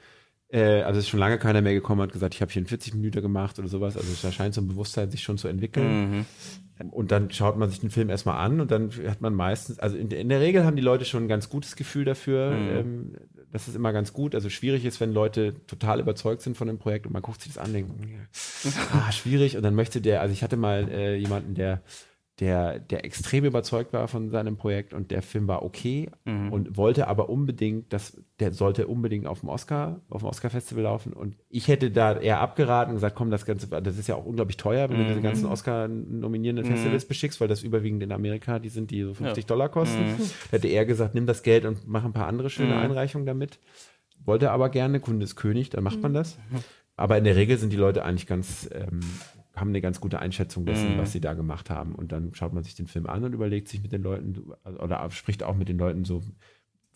äh, 0.54 0.82
also 0.82 1.00
ist 1.00 1.08
schon 1.08 1.18
lange 1.18 1.38
keiner 1.38 1.62
mehr 1.62 1.74
gekommen 1.74 2.00
hat 2.00 2.12
gesagt, 2.12 2.34
ich 2.34 2.40
habe 2.40 2.52
hier 2.52 2.60
einen 2.60 2.68
40 2.68 2.94
Minuten 2.94 3.20
gemacht 3.20 3.58
oder 3.58 3.66
sowas. 3.66 3.96
Also 3.96 4.08
da 4.22 4.30
scheint 4.30 4.54
so 4.54 4.60
ein 4.60 4.68
Bewusstsein 4.68 5.10
sich 5.10 5.22
schon 5.22 5.36
zu 5.36 5.48
entwickeln. 5.48 6.26
Mhm. 6.78 6.90
Und 6.92 7.10
dann 7.10 7.30
schaut 7.30 7.56
man 7.56 7.70
sich 7.70 7.80
den 7.80 7.90
Film 7.90 8.08
erstmal 8.08 8.44
an 8.44 8.60
und 8.60 8.70
dann 8.70 8.90
hat 9.08 9.20
man 9.20 9.34
meistens, 9.34 9.78
also 9.78 9.96
in, 9.96 10.10
in 10.10 10.28
der 10.28 10.40
Regel 10.40 10.64
haben 10.64 10.76
die 10.76 10.82
Leute 10.82 11.04
schon 11.04 11.24
ein 11.24 11.28
ganz 11.28 11.48
gutes 11.48 11.74
Gefühl 11.74 12.04
dafür. 12.04 12.52
Mhm. 12.52 12.68
Ähm, 12.68 13.12
das 13.52 13.66
ist 13.68 13.74
immer 13.74 13.92
ganz 13.92 14.12
gut. 14.12 14.34
Also 14.34 14.48
schwierig 14.48 14.84
ist, 14.84 15.00
wenn 15.00 15.12
Leute 15.12 15.54
total 15.66 16.00
überzeugt 16.00 16.42
sind 16.42 16.56
von 16.56 16.68
dem 16.68 16.78
Projekt 16.78 17.06
und 17.06 17.12
man 17.12 17.22
guckt 17.22 17.40
sich 17.40 17.52
das 17.52 17.62
an, 17.62 17.72
denkt, 17.72 17.92
ah, 18.92 19.10
schwierig. 19.12 19.56
Und 19.56 19.64
dann 19.64 19.74
möchte 19.74 20.00
der, 20.00 20.20
also 20.20 20.32
ich 20.32 20.42
hatte 20.42 20.56
mal 20.56 20.88
äh, 20.88 21.16
jemanden, 21.16 21.54
der 21.54 21.82
der, 22.40 22.80
der 22.80 23.04
extrem 23.04 23.44
überzeugt 23.44 23.92
war 23.92 24.08
von 24.08 24.28
seinem 24.28 24.56
Projekt 24.56 24.92
und 24.92 25.12
der 25.12 25.22
Film 25.22 25.46
war 25.46 25.62
okay 25.62 26.10
mhm. 26.24 26.52
und 26.52 26.76
wollte 26.76 27.06
aber 27.06 27.28
unbedingt, 27.28 27.92
dass 27.92 28.20
der 28.40 28.52
sollte 28.52 28.88
unbedingt 28.88 29.28
auf 29.28 29.40
dem 29.40 29.48
Oscar, 29.48 30.00
auf 30.10 30.22
dem 30.22 30.28
Oscar-Festival 30.28 30.82
laufen. 30.82 31.12
Und 31.12 31.36
ich 31.48 31.68
hätte 31.68 31.92
da 31.92 32.18
eher 32.18 32.40
abgeraten 32.40 32.90
und 32.90 32.96
gesagt, 32.96 33.14
komm, 33.14 33.30
das 33.30 33.46
Ganze, 33.46 33.68
das 33.68 33.98
ist 33.98 34.08
ja 34.08 34.16
auch 34.16 34.24
unglaublich 34.24 34.56
teuer, 34.56 34.88
wenn 34.88 34.96
mhm. 34.96 35.02
du 35.02 35.08
diese 35.10 35.20
ganzen 35.20 35.46
Oscar-nominierenden 35.46 36.66
mhm. 36.66 36.70
Festivals 36.70 37.06
beschickst, 37.06 37.40
weil 37.40 37.46
das 37.46 37.62
überwiegend 37.62 38.02
in 38.02 38.10
Amerika, 38.10 38.58
die 38.58 38.68
sind, 38.68 38.90
die 38.90 39.02
so 39.02 39.14
50 39.14 39.44
ja. 39.44 39.46
Dollar 39.46 39.68
kosten. 39.68 40.04
Mhm. 40.04 40.30
Hätte 40.50 40.66
er 40.66 40.86
gesagt, 40.86 41.14
nimm 41.14 41.26
das 41.26 41.44
Geld 41.44 41.64
und 41.64 41.86
mach 41.86 42.04
ein 42.04 42.12
paar 42.12 42.26
andere 42.26 42.50
schöne 42.50 42.74
mhm. 42.74 42.80
Einreichungen 42.80 43.26
damit. 43.26 43.60
Wollte 44.24 44.50
aber 44.50 44.70
gerne, 44.70 44.98
Kunde 44.98 45.22
ist 45.22 45.36
König, 45.36 45.70
dann 45.70 45.84
macht 45.84 46.02
man 46.02 46.10
mhm. 46.10 46.16
das. 46.16 46.38
Aber 46.96 47.16
in 47.16 47.24
der 47.24 47.36
Regel 47.36 47.58
sind 47.58 47.72
die 47.72 47.76
Leute 47.76 48.04
eigentlich 48.04 48.26
ganz 48.26 48.68
ähm, 48.72 49.00
haben 49.56 49.68
eine 49.68 49.80
ganz 49.80 50.00
gute 50.00 50.18
Einschätzung 50.18 50.66
dessen, 50.66 50.94
mhm. 50.94 50.98
was 50.98 51.12
sie 51.12 51.20
da 51.20 51.34
gemacht 51.34 51.70
haben. 51.70 51.94
Und 51.94 52.12
dann 52.12 52.34
schaut 52.34 52.52
man 52.52 52.64
sich 52.64 52.74
den 52.74 52.86
Film 52.86 53.06
an 53.06 53.24
und 53.24 53.32
überlegt 53.32 53.68
sich 53.68 53.82
mit 53.82 53.92
den 53.92 54.02
Leuten 54.02 54.52
oder 54.64 55.10
spricht 55.10 55.42
auch 55.42 55.54
mit 55.54 55.68
den 55.68 55.78
Leuten 55.78 56.04
so, 56.04 56.22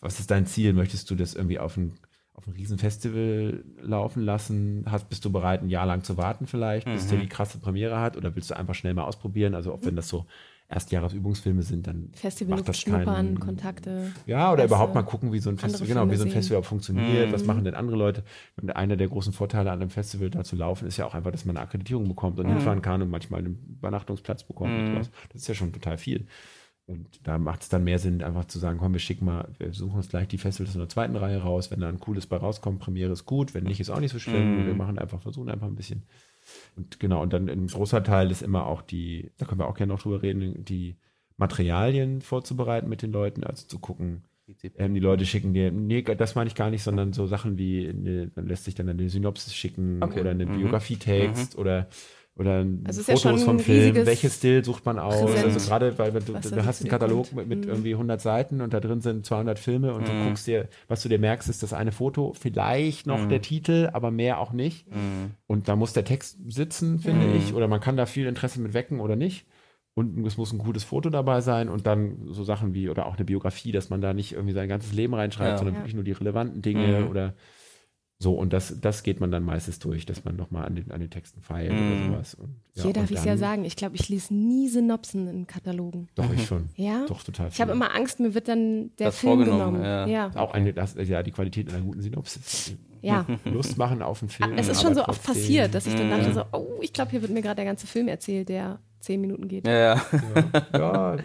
was 0.01 0.19
ist 0.19 0.31
dein 0.31 0.45
Ziel? 0.45 0.73
Möchtest 0.73 1.09
du 1.09 1.15
das 1.15 1.35
irgendwie 1.35 1.59
auf 1.59 1.77
ein, 1.77 1.93
auf 2.33 2.47
ein 2.47 2.53
Riesenfestival 2.53 3.63
laufen 3.81 4.23
lassen? 4.23 4.85
Hast, 4.87 5.09
bist 5.09 5.23
du 5.25 5.31
bereit, 5.31 5.61
ein 5.61 5.69
Jahr 5.69 5.85
lang 5.85 6.03
zu 6.03 6.17
warten 6.17 6.47
vielleicht, 6.47 6.85
bis 6.85 7.05
mhm. 7.05 7.09
der 7.09 7.19
die 7.19 7.29
krasse 7.29 7.59
Premiere 7.59 7.99
hat? 7.99 8.17
Oder 8.17 8.35
willst 8.35 8.49
du 8.49 8.57
einfach 8.57 8.75
schnell 8.75 8.93
mal 8.93 9.05
ausprobieren? 9.05 9.55
Also 9.55 9.73
auch 9.73 9.79
wenn 9.83 9.95
das 9.95 10.09
so 10.09 10.25
Erstjahresübungsfilme 10.69 11.63
sind, 11.63 11.87
dann 11.87 12.11
Festival 12.13 12.57
macht 12.57 12.69
das 12.69 12.85
keinen, 12.85 13.39
Kontakte. 13.39 14.13
Ja, 14.27 14.53
oder 14.53 14.65
überhaupt 14.65 14.93
mal 14.93 15.01
gucken, 15.01 15.33
wie 15.33 15.39
so 15.39 15.49
ein 15.49 15.57
Festival, 15.57 15.87
genau, 15.87 16.11
wie 16.11 16.15
so 16.15 16.25
ein 16.25 16.29
Festival 16.29 16.61
funktioniert, 16.61 17.29
mhm. 17.29 17.33
was 17.33 17.43
machen 17.43 17.63
denn 17.63 17.73
andere 17.73 17.97
Leute. 17.97 18.23
Und 18.61 18.75
einer 18.75 18.95
der 18.95 19.07
großen 19.07 19.33
Vorteile 19.33 19.71
an 19.71 19.81
einem 19.81 19.89
Festival 19.89 20.29
da 20.29 20.43
zu 20.43 20.55
laufen, 20.55 20.87
ist 20.87 20.97
ja 20.97 21.07
auch 21.07 21.15
einfach, 21.15 21.31
dass 21.31 21.43
man 21.43 21.57
eine 21.57 21.65
Akkreditierung 21.65 22.07
bekommt 22.07 22.39
und 22.39 22.45
mhm. 22.45 22.53
hinfahren 22.53 22.83
kann 22.83 23.01
und 23.01 23.09
manchmal 23.09 23.39
einen 23.39 23.77
Übernachtungsplatz 23.79 24.43
bekommt 24.43 24.71
mhm. 24.71 24.79
und 24.79 24.93
sowas. 24.93 25.11
Das 25.33 25.41
ist 25.41 25.47
ja 25.47 25.55
schon 25.55 25.73
total 25.73 25.97
viel. 25.97 26.27
Und 26.85 27.07
da 27.23 27.39
macht 27.39 27.63
es 27.63 27.69
dann 27.69 27.83
mehr 27.83 27.97
Sinn, 27.97 28.21
einfach 28.21 28.45
zu 28.45 28.59
sagen, 28.59 28.77
komm, 28.77 28.93
wir 28.93 28.99
schicken 28.99 29.25
mal, 29.25 29.47
wir 29.57 29.73
suchen 29.73 29.97
uns 29.97 30.09
gleich 30.09 30.27
die 30.27 30.37
Festivals 30.37 30.75
in 30.75 30.81
der 30.81 30.89
zweiten 30.89 31.15
Reihe 31.15 31.41
raus. 31.41 31.71
Wenn 31.71 31.79
da 31.79 31.89
ein 31.89 31.99
cooles 31.99 32.27
bei 32.27 32.37
rauskommt, 32.37 32.79
Premiere 32.79 33.11
ist 33.11 33.25
gut. 33.25 33.55
Wenn 33.55 33.63
nicht, 33.63 33.79
ist 33.79 33.89
auch 33.89 33.99
nicht 33.99 34.11
so 34.11 34.19
schlimm. 34.19 34.61
Mhm. 34.61 34.65
Wir 34.67 34.75
machen 34.75 34.99
einfach, 34.99 35.21
versuchen 35.21 35.49
einfach 35.49 35.67
ein 35.67 35.75
bisschen 35.75 36.03
und 36.75 36.99
genau, 36.99 37.21
und 37.21 37.33
dann 37.33 37.49
ein 37.49 37.67
großer 37.67 38.03
Teil 38.03 38.31
ist 38.31 38.41
immer 38.41 38.65
auch 38.65 38.81
die, 38.81 39.31
da 39.37 39.45
können 39.45 39.59
wir 39.59 39.67
auch 39.67 39.75
gerne 39.75 39.93
noch 39.93 40.01
drüber 40.01 40.21
reden, 40.21 40.65
die 40.65 40.97
Materialien 41.37 42.21
vorzubereiten 42.21 42.89
mit 42.89 43.01
den 43.01 43.11
Leuten, 43.11 43.43
also 43.43 43.67
zu 43.67 43.79
gucken, 43.79 44.23
ähm, 44.77 44.93
die 44.93 44.99
Leute 44.99 45.25
schicken 45.25 45.53
dir, 45.53 45.71
nee, 45.71 46.01
das 46.01 46.35
meine 46.35 46.47
ich 46.47 46.55
gar 46.55 46.69
nicht, 46.69 46.83
sondern 46.83 47.13
so 47.13 47.27
Sachen 47.27 47.57
wie, 47.57 47.87
eine, 47.87 48.27
dann 48.29 48.47
lässt 48.47 48.65
sich 48.65 48.75
dann 48.75 48.89
eine 48.89 49.09
Synopsis 49.09 49.53
schicken 49.53 50.01
okay. 50.01 50.21
oder 50.21 50.31
einen 50.31 50.49
mhm. 50.49 50.57
Biografietext 50.57 51.55
mhm. 51.55 51.61
oder 51.61 51.87
oder 52.39 52.65
also 52.85 53.03
Fotos 53.03 53.41
ja 53.41 53.45
vom 53.45 53.59
Film, 53.59 53.95
welches 54.05 54.37
Still 54.37 54.63
sucht 54.63 54.85
man 54.85 54.97
aus? 54.97 55.19
Präsent, 55.19 55.43
also 55.43 55.67
gerade, 55.67 55.97
weil 55.99 56.13
du, 56.13 56.31
du 56.31 56.65
hast 56.65 56.81
einen 56.81 56.89
Katalog 56.89 57.33
mit, 57.33 57.47
mit 57.49 57.65
mhm. 57.65 57.69
irgendwie 57.69 57.91
100 57.91 58.21
Seiten 58.21 58.61
und 58.61 58.73
da 58.73 58.79
drin 58.79 59.01
sind 59.01 59.25
200 59.25 59.59
Filme 59.59 59.93
und 59.93 60.03
mhm. 60.03 60.05
du 60.05 60.23
guckst 60.25 60.47
dir, 60.47 60.69
was 60.87 61.03
du 61.03 61.09
dir 61.09 61.19
merkst, 61.19 61.49
ist 61.49 61.63
das 61.63 61.73
eine 61.73 61.91
Foto, 61.91 62.33
vielleicht 62.39 63.07
noch 63.07 63.19
mhm. 63.19 63.29
der 63.29 63.41
Titel, 63.41 63.89
aber 63.91 64.09
mehr 64.09 64.39
auch 64.39 64.53
nicht. 64.53 64.89
Mhm. 64.89 65.31
Und 65.47 65.67
da 65.67 65.75
muss 65.75 65.91
der 65.91 66.05
Text 66.05 66.37
sitzen, 66.47 66.99
finde 66.99 67.27
mhm. 67.27 67.35
ich, 67.35 67.53
oder 67.53 67.67
man 67.67 67.81
kann 67.81 67.97
da 67.97 68.05
viel 68.05 68.25
Interesse 68.25 68.61
mit 68.61 68.73
wecken 68.73 69.01
oder 69.01 69.17
nicht. 69.17 69.45
Und 69.93 70.25
es 70.25 70.37
muss 70.37 70.53
ein 70.53 70.59
gutes 70.59 70.85
Foto 70.85 71.09
dabei 71.09 71.41
sein 71.41 71.67
und 71.67 71.85
dann 71.85 72.19
so 72.27 72.45
Sachen 72.45 72.73
wie, 72.73 72.87
oder 72.87 73.05
auch 73.05 73.17
eine 73.17 73.25
Biografie, 73.25 73.73
dass 73.73 73.89
man 73.89 73.99
da 73.99 74.13
nicht 74.13 74.31
irgendwie 74.31 74.53
sein 74.53 74.69
ganzes 74.69 74.93
Leben 74.93 75.13
reinschreibt, 75.13 75.51
ja. 75.51 75.57
sondern 75.57 75.75
ja. 75.75 75.81
wirklich 75.81 75.95
nur 75.95 76.05
die 76.05 76.13
relevanten 76.13 76.61
Dinge 76.61 77.01
mhm. 77.01 77.07
oder 77.09 77.33
so, 78.21 78.33
und 78.33 78.51
das, 78.51 78.81
das 78.81 79.03
geht 79.03 79.21
man 79.21 79.31
dann 79.31 79.43
meistens 79.43 79.79
durch, 79.79 80.05
dass 80.05 80.25
man 80.25 80.35
nochmal 80.35 80.65
an 80.65 80.75
den, 80.75 80.91
an 80.91 80.99
den 80.99 81.09
Texten 81.09 81.41
feilt 81.41 81.71
mm. 81.71 81.75
oder 81.75 81.83
mhm. 81.83 82.11
sowas. 82.11 82.33
Und, 82.33 82.55
ja, 82.75 82.83
Hier 82.83 82.93
darf 82.93 83.11
ich 83.11 83.23
ja 83.23 83.37
sagen, 83.37 83.63
ich 83.63 83.77
glaube, 83.77 83.95
ich 83.95 84.09
lese 84.09 84.33
nie 84.33 84.67
Synopsen 84.67 85.29
in 85.29 85.47
Katalogen. 85.47 86.09
Doch, 86.15 86.29
ich 86.33 86.45
schon. 86.45 86.67
Ja? 86.75 87.05
Doch, 87.07 87.23
total. 87.23 87.49
Viel. 87.49 87.53
Ich 87.53 87.61
habe 87.61 87.71
immer 87.71 87.95
Angst, 87.95 88.19
mir 88.19 88.33
wird 88.33 88.49
dann 88.49 88.91
der 88.99 89.07
das 89.07 89.19
Film 89.19 89.45
genommen. 89.45 89.81
Ja. 89.81 90.05
ja. 90.05 90.31
Auch 90.35 90.53
eine, 90.53 90.73
das, 90.73 90.95
ja, 90.95 91.23
die 91.23 91.31
Qualität 91.31 91.69
einer 91.73 91.81
guten 91.81 92.01
Synopsis. 92.01 92.73
Ja. 93.01 93.25
Lust 93.45 93.77
machen 93.77 94.01
auf 94.01 94.21
einen 94.21 94.27
Film. 94.27 94.51
Es 94.57 94.67
ist 94.67 94.81
schon 94.81 94.95
so 94.95 95.05
oft 95.05 95.23
passiert, 95.23 95.73
dass 95.73 95.87
ich 95.87 95.95
dann 95.95 96.09
dachte 96.09 96.33
so, 96.33 96.43
oh, 96.51 96.79
ich 96.81 96.91
glaube, 96.91 97.11
hier 97.11 97.21
wird 97.21 97.31
mir 97.31 97.41
gerade 97.41 97.55
der 97.55 97.65
ganze 97.65 97.87
Film 97.87 98.09
erzählt, 98.09 98.49
der 98.49 98.79
zehn 98.99 99.21
Minuten 99.21 99.47
geht. 99.47 99.65
Ja, 99.65 99.73
ja. 99.73 100.01
ja, 100.73 101.15
ja. 101.15 101.17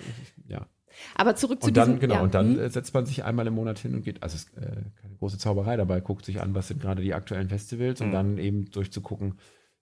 Aber 1.14 1.36
zurück 1.36 1.60
zu 1.60 1.68
und 1.68 1.76
dann, 1.76 1.88
diesem, 1.88 2.00
Genau, 2.00 2.14
ja. 2.16 2.22
und 2.22 2.34
dann 2.34 2.56
hm? 2.56 2.68
setzt 2.68 2.94
man 2.94 3.06
sich 3.06 3.24
einmal 3.24 3.46
im 3.46 3.54
Monat 3.54 3.78
hin 3.78 3.94
und 3.94 4.04
geht, 4.04 4.22
also 4.22 4.36
es 4.36 4.44
ist 4.44 4.56
äh, 4.56 4.82
keine 5.00 5.14
große 5.18 5.38
Zauberei 5.38 5.76
dabei, 5.76 6.00
guckt 6.00 6.24
sich 6.24 6.40
an, 6.40 6.54
was 6.54 6.68
sind 6.68 6.80
gerade 6.80 7.02
die 7.02 7.14
aktuellen 7.14 7.48
Festivals 7.48 8.00
mhm. 8.00 8.06
und 8.06 8.12
dann 8.12 8.38
eben 8.38 8.70
durchzugucken, 8.70 9.34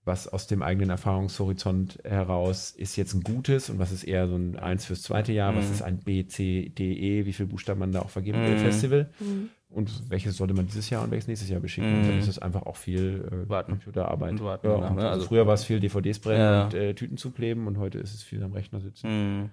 was 0.05 0.27
aus 0.27 0.47
dem 0.47 0.63
eigenen 0.63 0.91
Erfahrungshorizont 0.91 2.01
heraus 2.05 2.71
ist 2.71 2.97
jetzt 2.97 3.15
ein 3.15 3.23
gutes 3.23 3.71
und 3.71 3.79
was 3.79 3.93
ist 3.93 4.03
eher 4.03 4.27
so 4.27 4.35
ein 4.35 4.59
Eins 4.59 4.85
fürs 4.85 5.03
zweite 5.03 5.33
Jahr, 5.33 5.53
mhm. 5.53 5.59
was 5.59 5.71
ist 5.71 5.83
ein 5.83 5.99
B, 5.99 6.27
C, 6.27 6.71
D, 6.71 6.93
E, 6.93 7.27
wie 7.27 7.33
viel 7.33 7.47
Buchstaben 7.47 7.79
man 7.79 7.93
da 7.93 8.01
auch 8.01 8.11
vergeben 8.11 8.41
mhm. 8.43 8.59
Festival 8.59 9.11
mhm. 9.21 9.51
und 9.69 10.11
welches 10.11 10.37
sollte 10.37 10.55
man 10.55 10.67
dieses 10.67 10.91
Jahr 10.91 11.05
und 11.05 11.13
welches 11.13 11.29
nächstes 11.29 11.49
Jahr 11.49 11.61
beschicken. 11.61 11.95
Und 11.95 12.03
dann 12.03 12.15
mhm. 12.15 12.21
ist 12.21 12.29
es 12.29 12.41
einfach 12.41 12.63
auch 12.63 12.77
viel 12.77 13.29
äh, 13.31 13.49
warten. 13.49 13.73
Computerarbeit. 13.73 14.33
Und 14.33 14.43
warten, 14.43 14.67
ja, 14.67 14.75
und 14.75 14.97
ne? 14.97 15.09
also, 15.09 15.27
früher 15.27 15.47
war 15.47 15.55
es 15.55 15.65
viel 15.65 15.79
DVDs 15.79 16.19
brennen 16.19 16.41
ja. 16.41 16.65
und 16.65 16.75
äh, 16.75 16.95
Tüten 16.95 17.17
zukleben 17.17 17.69
und 17.69 17.79
heute 17.79 17.99
ist 17.99 18.13
es 18.13 18.25
viel 18.25 18.43
am 18.43 18.53
Rechner 18.53 18.81
sitzen. 18.81 19.53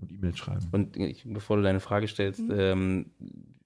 Und 0.00 0.12
E-Mails 0.12 0.38
schreiben. 0.38 0.66
Und 0.72 0.96
ich, 0.96 1.24
bevor 1.26 1.56
du 1.56 1.62
deine 1.62 1.80
Frage 1.80 2.08
stellst, 2.08 2.40
mhm. 2.40 2.54
ähm, 2.56 3.06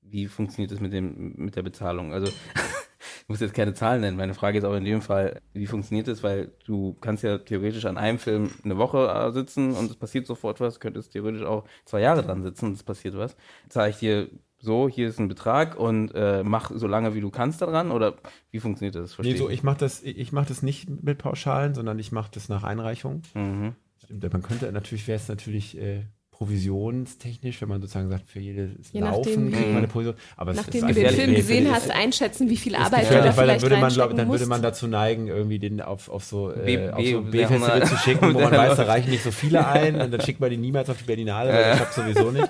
wie 0.03 0.26
funktioniert 0.26 0.70
das 0.70 0.80
mit 0.80 0.93
dem 0.93 1.35
mit 1.37 1.57
der 1.57 1.62
Bezahlung? 1.62 2.12
Also 2.12 2.26
ich 3.22 3.28
muss 3.28 3.41
jetzt 3.41 3.55
keine 3.55 3.74
Zahlen 3.74 4.01
nennen. 4.01 4.16
Meine 4.16 4.35
Frage 4.35 4.59
ist 4.59 4.64
auch 4.64 4.74
in 4.74 4.85
dem 4.85 5.03
Fall, 5.03 5.41
wie 5.53 5.66
funktioniert 5.66 6.09
das? 6.09 6.22
Weil 6.22 6.53
du 6.64 6.97
kannst 7.01 7.22
ja 7.22 7.39
theoretisch 7.39 7.87
an 7.87 7.99
einem 7.99 8.18
Film 8.18 8.51
eine 8.64 8.76
Woche 8.78 9.09
äh, 9.09 9.33
sitzen 9.33 9.72
und 9.72 9.91
es 9.91 9.97
passiert 9.97 10.26
sofort 10.26 10.61
was. 10.61 10.74
Du 10.74 10.80
könntest 10.80 11.12
theoretisch 11.12 11.43
auch 11.43 11.64
zwei 11.85 12.01
Jahre 12.01 12.22
dran 12.22 12.43
sitzen 12.43 12.66
und 12.66 12.72
es 12.72 12.83
passiert 12.83 13.16
was. 13.16 13.37
Zahle 13.68 13.91
ich 13.91 13.97
dir 13.97 14.28
so, 14.59 14.89
hier 14.89 15.09
ist 15.09 15.18
ein 15.18 15.28
Betrag 15.28 15.76
und 15.76 16.12
äh, 16.14 16.45
mach 16.45 16.70
so 16.72 16.87
lange 16.87 17.14
wie 17.14 17.20
du 17.20 17.30
kannst 17.30 17.61
daran 17.62 17.91
oder 17.91 18.14
wie 18.53 18.61
funktioniert 18.61 18.95
das? 18.95 19.14
Verstehe 19.14 19.35
nee, 19.35 19.39
so, 19.39 19.51
ich 19.51 19.64
mache 19.64 19.78
das, 19.78 20.03
ich 20.03 20.33
mach 20.33 20.47
das 20.47 20.62
nicht 20.62 20.89
mit 20.89 21.18
Pauschalen, 21.18 21.74
sondern 21.74 21.99
ich 21.99 22.12
mache 22.12 22.30
das 22.33 22.49
nach 22.49 22.62
Einreichung. 22.62 23.22
Mhm. 23.35 23.74
Stimmt, 24.05 24.33
man 24.33 24.43
könnte 24.43 24.70
natürlich, 24.70 25.09
wäre 25.09 25.16
es 25.16 25.28
natürlich 25.28 25.76
äh, 25.78 26.05
provisionstechnisch, 26.43 27.61
wenn 27.62 27.68
man 27.68 27.80
sozusagen 27.80 28.11
sagt, 28.11 28.28
für 28.28 28.40
jedes 28.40 28.70
Je 28.93 29.01
Laufen 29.01 29.20
nachdem, 29.20 29.53
kriegt 29.53 29.68
man 29.68 29.76
eine 29.76 29.86
Provision. 29.86 30.14
Aber 30.36 30.53
nachdem 30.53 30.88
du 30.88 30.93
den 30.95 31.09
Film 31.11 31.34
gesehen 31.36 31.70
hast, 31.70 31.90
einschätzen, 31.90 32.51
wie 32.51 32.57
viel 32.57 32.74
Arbeit 32.74 33.09
du 33.09 33.14
da 33.14 33.36
weil 33.36 33.47
dann 33.47 33.62
würde 33.62 33.76
man, 33.76 33.93
glaub, 33.93 34.16
dann 34.16 34.28
würde 34.28 34.47
man 34.47 34.61
dazu 34.61 34.88
neigen, 34.88 35.28
irgendwie 35.28 35.61
den 35.61 35.80
auf, 35.80 36.09
auf 36.09 36.24
so 36.24 36.53
äh, 36.53 36.90
B-Festival 37.30 37.86
zu 37.86 37.97
schicken, 37.97 38.34
wo 38.34 38.40
man 38.40 38.51
weiß, 38.51 38.76
da 38.76 38.82
reichen 38.84 39.11
nicht 39.11 39.22
so 39.22 39.30
viele 39.30 39.64
ein 39.68 40.01
und 40.01 40.12
dann 40.12 40.20
schickt 40.20 40.40
man 40.40 40.51
die 40.51 40.57
niemals 40.57 40.90
auf 40.90 40.99
die 40.99 41.05
Berlinale, 41.05 41.53
weil 41.53 41.74
ich 41.74 41.80
habe 41.80 41.93
sowieso 41.93 42.30
nicht. 42.32 42.49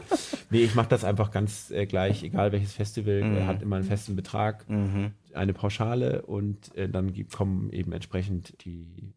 Nee, 0.49 0.63
ich 0.63 0.75
mache 0.75 0.89
das 0.89 1.05
einfach 1.05 1.31
ganz 1.31 1.71
äh, 1.71 1.85
gleich, 1.85 2.23
egal 2.23 2.53
welches 2.53 2.73
Festival, 2.73 3.23
mhm. 3.23 3.47
hat 3.47 3.61
immer 3.61 3.77
einen 3.77 3.85
festen 3.85 4.17
Betrag, 4.17 4.69
mhm. 4.71 5.13
eine 5.35 5.53
Pauschale 5.53 6.23
und 6.23 6.75
äh, 6.77 6.89
dann 6.89 7.13
kommen 7.31 7.71
eben 7.71 7.93
entsprechend 7.93 8.55
die 8.65 9.13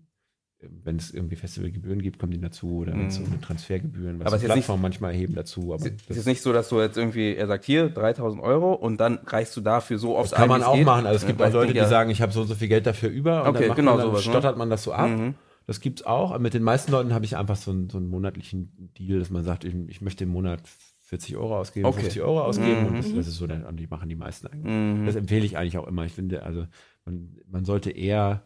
wenn 0.84 0.98
es 0.98 1.12
irgendwie 1.12 1.36
Festivalgebühren 1.36 2.02
gibt, 2.02 2.20
kommen 2.20 2.32
die 2.32 2.40
dazu 2.40 2.78
oder 2.78 2.94
wenn 2.94 3.08
es 3.08 3.20
mm. 3.20 3.24
um 3.24 3.42
Transfergebühren, 3.42 4.20
was 4.20 4.28
aber 4.28 4.38
die 4.38 4.46
Plattformen 4.46 4.82
manchmal 4.82 5.12
erheben 5.12 5.36
dazu. 5.36 5.74
Aber 5.74 5.86
es 5.86 6.18
ist 6.18 6.26
nicht 6.26 6.42
so, 6.42 6.54
dass 6.54 6.70
du 6.70 6.80
jetzt 6.82 6.98
irgendwie, 6.98 7.36
er 7.36 7.48
sagt 7.48 7.66
hier 7.66 7.90
3000 7.90 8.42
Euro 8.42 8.74
und 8.74 9.00
dann 9.00 9.20
reichst 9.26 9.56
du 9.58 9.62
dafür 9.62 9.98
so 9.98 10.18
oft 10.18 10.32
Das 10.32 10.38
kann 10.38 10.50
man 10.50 10.64
auch 10.64 10.76
geht. 10.76 10.86
machen. 10.86 11.06
Also 11.06 11.18
es 11.18 11.28
gibt 11.28 11.42
auch 11.42 11.52
Leute, 11.52 11.74
die 11.74 11.86
sagen, 11.86 12.10
ich 12.10 12.22
habe 12.22 12.32
so 12.32 12.42
und 12.42 12.48
so 12.48 12.56
viel 12.56 12.68
Geld 12.68 12.86
dafür 12.86 13.10
über 13.10 13.44
und 13.44 13.50
okay, 13.50 13.68
dann, 13.68 13.76
genau 13.76 13.92
man, 13.92 14.00
dann 14.00 14.08
sowas, 14.08 14.26
ne? 14.26 14.32
stottert 14.32 14.56
ne? 14.56 14.60
man 14.60 14.70
das 14.70 14.84
so 14.84 14.94
ab. 14.94 15.10
Mhm. 15.10 15.36
Das 15.68 15.80
gibt's 15.80 16.06
auch. 16.06 16.32
Aber 16.32 16.40
mit 16.40 16.54
den 16.54 16.64
meisten 16.64 16.92
Leuten 16.92 17.14
habe 17.14 17.26
ich 17.26 17.38
einfach 17.38 17.56
so 17.56 17.72
einen, 17.72 17.90
so 17.90 17.98
einen 17.98 18.08
monatlichen 18.08 18.92
Deal, 18.98 19.20
dass 19.20 19.30
man 19.30 19.44
sagt, 19.44 19.64
ich, 19.64 19.74
ich 19.88 20.02
möchte 20.02 20.24
im 20.24 20.30
Monat 20.32 20.62
40 21.06 21.38
Euro 21.38 21.58
ausgeben, 21.58 21.86
okay. 21.86 22.02
50 22.02 22.22
Euro 22.22 22.42
ausgeben 22.42 22.82
mhm. 22.82 22.88
und 22.88 22.98
das, 22.98 23.14
das, 23.14 23.28
ist 23.28 23.36
so, 23.36 23.46
dann, 23.46 23.78
die 23.78 23.88
machen 23.88 24.10
die 24.10 24.16
meisten 24.16 24.48
eigentlich. 24.48 24.74
Mhm. 24.74 25.06
Das 25.06 25.16
empfehle 25.16 25.46
ich 25.46 25.58
eigentlich 25.58 25.78
auch 25.78 25.88
immer. 25.88 26.06
Ich 26.06 26.14
finde, 26.14 26.44
also 26.44 26.66
man, 27.06 27.38
man 27.48 27.66
sollte 27.66 27.92
eher 27.92 28.44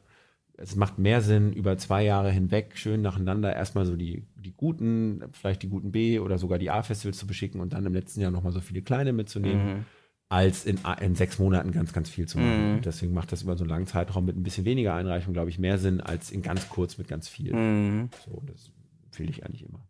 es 0.62 0.76
macht 0.76 1.00
mehr 1.00 1.22
Sinn, 1.22 1.54
über 1.54 1.78
zwei 1.78 2.04
Jahre 2.04 2.32
hinweg 2.32 2.72
schön 2.76 3.02
nacheinander 3.02 3.56
erstmal 3.56 3.86
so 3.86 3.96
die, 3.96 4.28
die 4.36 4.54
guten, 4.54 5.24
vielleicht 5.32 5.64
die 5.64 5.70
guten 5.70 5.92
B 5.92 6.20
oder 6.20 6.38
sogar 6.38 6.60
die 6.60 6.70
A-Festivals 6.70 7.18
zu 7.18 7.28
beschicken 7.28 7.62
und 7.62 7.74
dann 7.74 7.86
im 7.86 7.94
letzten 7.94 8.22
Jahr 8.22 8.32
nochmal 8.32 8.52
so 8.52 8.60
viele 8.60 8.82
kleine 8.82 9.14
mitzunehmen. 9.14 9.66
Mhm. 9.66 9.86
als 10.32 10.66
in, 10.66 10.80
in 11.02 11.16
sechs 11.16 11.40
Monaten 11.40 11.72
ganz, 11.72 11.92
ganz 11.92 12.08
viel 12.08 12.28
zu 12.28 12.38
machen. 12.38 12.76
Mhm. 12.76 12.82
Deswegen 12.82 13.14
macht 13.14 13.32
das 13.32 13.42
über 13.42 13.58
so 13.58 13.64
einen 13.64 13.72
langen 13.72 13.88
Zeitraum 13.88 14.26
mit 14.26 14.36
ein 14.36 14.44
bisschen 14.44 14.66
weniger 14.66 14.94
Einreichung, 14.94 15.34
glaube 15.34 15.50
ich, 15.50 15.58
mehr 15.58 15.80
Sinn, 15.80 16.02
als 16.02 16.30
in 16.30 16.44
ganz 16.44 16.70
kurz 16.70 17.00
mit 17.00 17.08
ganz 17.08 17.28
viel. 17.28 17.56
Mhm. 17.56 18.10
So, 18.26 18.44
das 18.46 18.72
empfehle 19.06 19.32
ich 19.32 19.44
eigentlich 19.44 19.64
immer. 19.64 19.89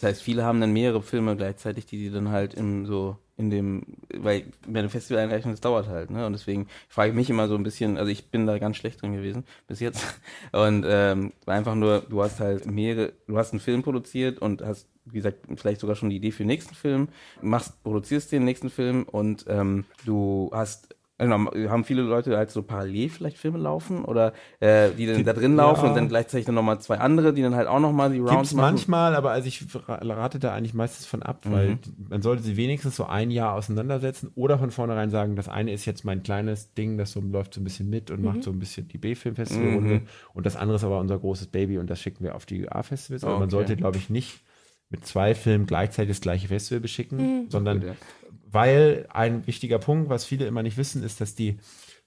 Das 0.00 0.08
heißt, 0.08 0.22
viele 0.22 0.44
haben 0.44 0.60
dann 0.60 0.72
mehrere 0.72 1.02
Filme 1.02 1.36
gleichzeitig, 1.36 1.84
die 1.84 1.98
sie 1.98 2.10
dann 2.10 2.30
halt 2.30 2.54
im 2.54 2.86
so 2.86 3.18
in 3.36 3.50
dem, 3.50 3.82
weil 4.14 4.44
bei 4.66 4.80
einer 4.80 4.90
Festivaleinreichung, 4.90 5.50
das 5.52 5.62
dauert 5.62 5.88
halt, 5.88 6.10
ne? 6.10 6.26
Und 6.26 6.32
deswegen 6.32 6.68
frage 6.88 7.10
ich 7.10 7.16
mich 7.16 7.30
immer 7.30 7.48
so 7.48 7.54
ein 7.54 7.62
bisschen, 7.62 7.96
also 7.96 8.10
ich 8.10 8.30
bin 8.30 8.46
da 8.46 8.58
ganz 8.58 8.76
schlecht 8.76 9.00
drin 9.00 9.14
gewesen 9.14 9.44
bis 9.66 9.80
jetzt. 9.80 10.04
Und 10.52 10.84
ähm, 10.86 11.32
einfach 11.46 11.74
nur, 11.74 12.00
du 12.00 12.22
hast 12.22 12.38
halt 12.38 12.66
mehrere, 12.66 13.12
du 13.26 13.38
hast 13.38 13.52
einen 13.52 13.60
Film 13.60 13.82
produziert 13.82 14.40
und 14.40 14.62
hast, 14.62 14.88
wie 15.06 15.16
gesagt, 15.16 15.38
vielleicht 15.56 15.80
sogar 15.80 15.96
schon 15.96 16.10
die 16.10 16.16
Idee 16.16 16.32
für 16.32 16.42
den 16.42 16.48
nächsten 16.48 16.74
Film, 16.74 17.08
machst, 17.40 17.82
produzierst 17.82 18.30
den 18.30 18.44
nächsten 18.44 18.68
Film 18.68 19.04
und 19.04 19.46
ähm, 19.48 19.84
du 20.04 20.50
hast 20.52 20.94
Genau, 21.20 21.50
haben 21.68 21.84
viele 21.84 22.02
Leute 22.02 22.36
halt 22.36 22.50
so 22.50 22.62
parallel 22.62 23.08
vielleicht 23.10 23.36
Filme 23.38 23.58
laufen 23.58 24.04
oder 24.04 24.32
äh, 24.60 24.90
die 24.92 25.06
dann 25.06 25.24
da 25.24 25.32
drin 25.32 25.54
laufen 25.54 25.84
Ja. 25.84 25.88
und 25.90 25.96
dann 25.96 26.08
gleichzeitig 26.08 26.46
dann 26.46 26.54
nochmal 26.54 26.80
zwei 26.80 26.98
andere, 26.98 27.32
die 27.34 27.42
dann 27.42 27.54
halt 27.54 27.68
auch 27.68 27.78
nochmal 27.80 28.10
die 28.10 28.18
Rounds 28.18 28.30
Gibt's 28.50 28.54
machen. 28.54 28.74
manchmal, 28.74 29.14
aber 29.14 29.30
also 29.32 29.46
ich 29.46 29.64
ra- 29.88 29.96
rate 30.02 30.38
da 30.38 30.54
eigentlich 30.54 30.74
meistens 30.74 31.06
von 31.06 31.22
ab, 31.22 31.44
Mhm. 31.44 31.52
weil 31.52 31.78
man 32.08 32.22
sollte 32.22 32.42
sie 32.42 32.56
wenigstens 32.56 32.96
so 32.96 33.04
ein 33.04 33.30
Jahr 33.30 33.54
auseinandersetzen 33.54 34.30
oder 34.34 34.58
von 34.58 34.70
vornherein 34.70 35.10
sagen, 35.10 35.36
das 35.36 35.48
eine 35.48 35.72
ist 35.72 35.84
jetzt 35.84 36.04
mein 36.04 36.22
kleines 36.22 36.74
Ding, 36.74 36.96
das 36.98 37.12
so 37.12 37.20
läuft 37.20 37.54
so 37.54 37.60
ein 37.60 37.64
bisschen 37.64 37.90
mit 37.90 38.10
und 38.10 38.22
macht 38.22 38.42
so 38.42 38.50
ein 38.50 38.58
bisschen 38.58 38.88
die 38.88 38.98
B-Filmfestivalrunde 38.98 39.94
Mhm. 39.96 40.06
und 40.34 40.46
das 40.46 40.56
andere 40.56 40.76
ist 40.76 40.84
aber 40.84 41.00
unser 41.00 41.18
großes 41.18 41.48
Baby 41.48 41.78
und 41.78 41.90
das 41.90 42.00
schicken 42.00 42.24
wir 42.24 42.34
auf 42.34 42.46
die 42.46 42.68
A-Festivals. 42.70 43.24
Aber 43.24 43.34
man 43.34 43.44
Okay. 43.44 43.50
sollte, 43.50 43.76
glaube 43.76 43.98
ich, 43.98 44.10
nicht 44.10 44.40
mit 44.88 45.06
zwei 45.06 45.34
Filmen 45.34 45.66
gleichzeitig 45.66 46.08
das 46.16 46.20
gleiche 46.20 46.48
Festival 46.48 46.80
beschicken, 46.80 47.48
sondern 47.48 47.80
Gut, 47.80 47.88
ja. 47.90 47.94
Weil 48.50 49.06
ein 49.10 49.46
wichtiger 49.46 49.78
Punkt, 49.78 50.08
was 50.08 50.24
viele 50.24 50.46
immer 50.46 50.62
nicht 50.62 50.76
wissen, 50.76 51.02
ist, 51.02 51.20
dass 51.20 51.34
die, 51.34 51.58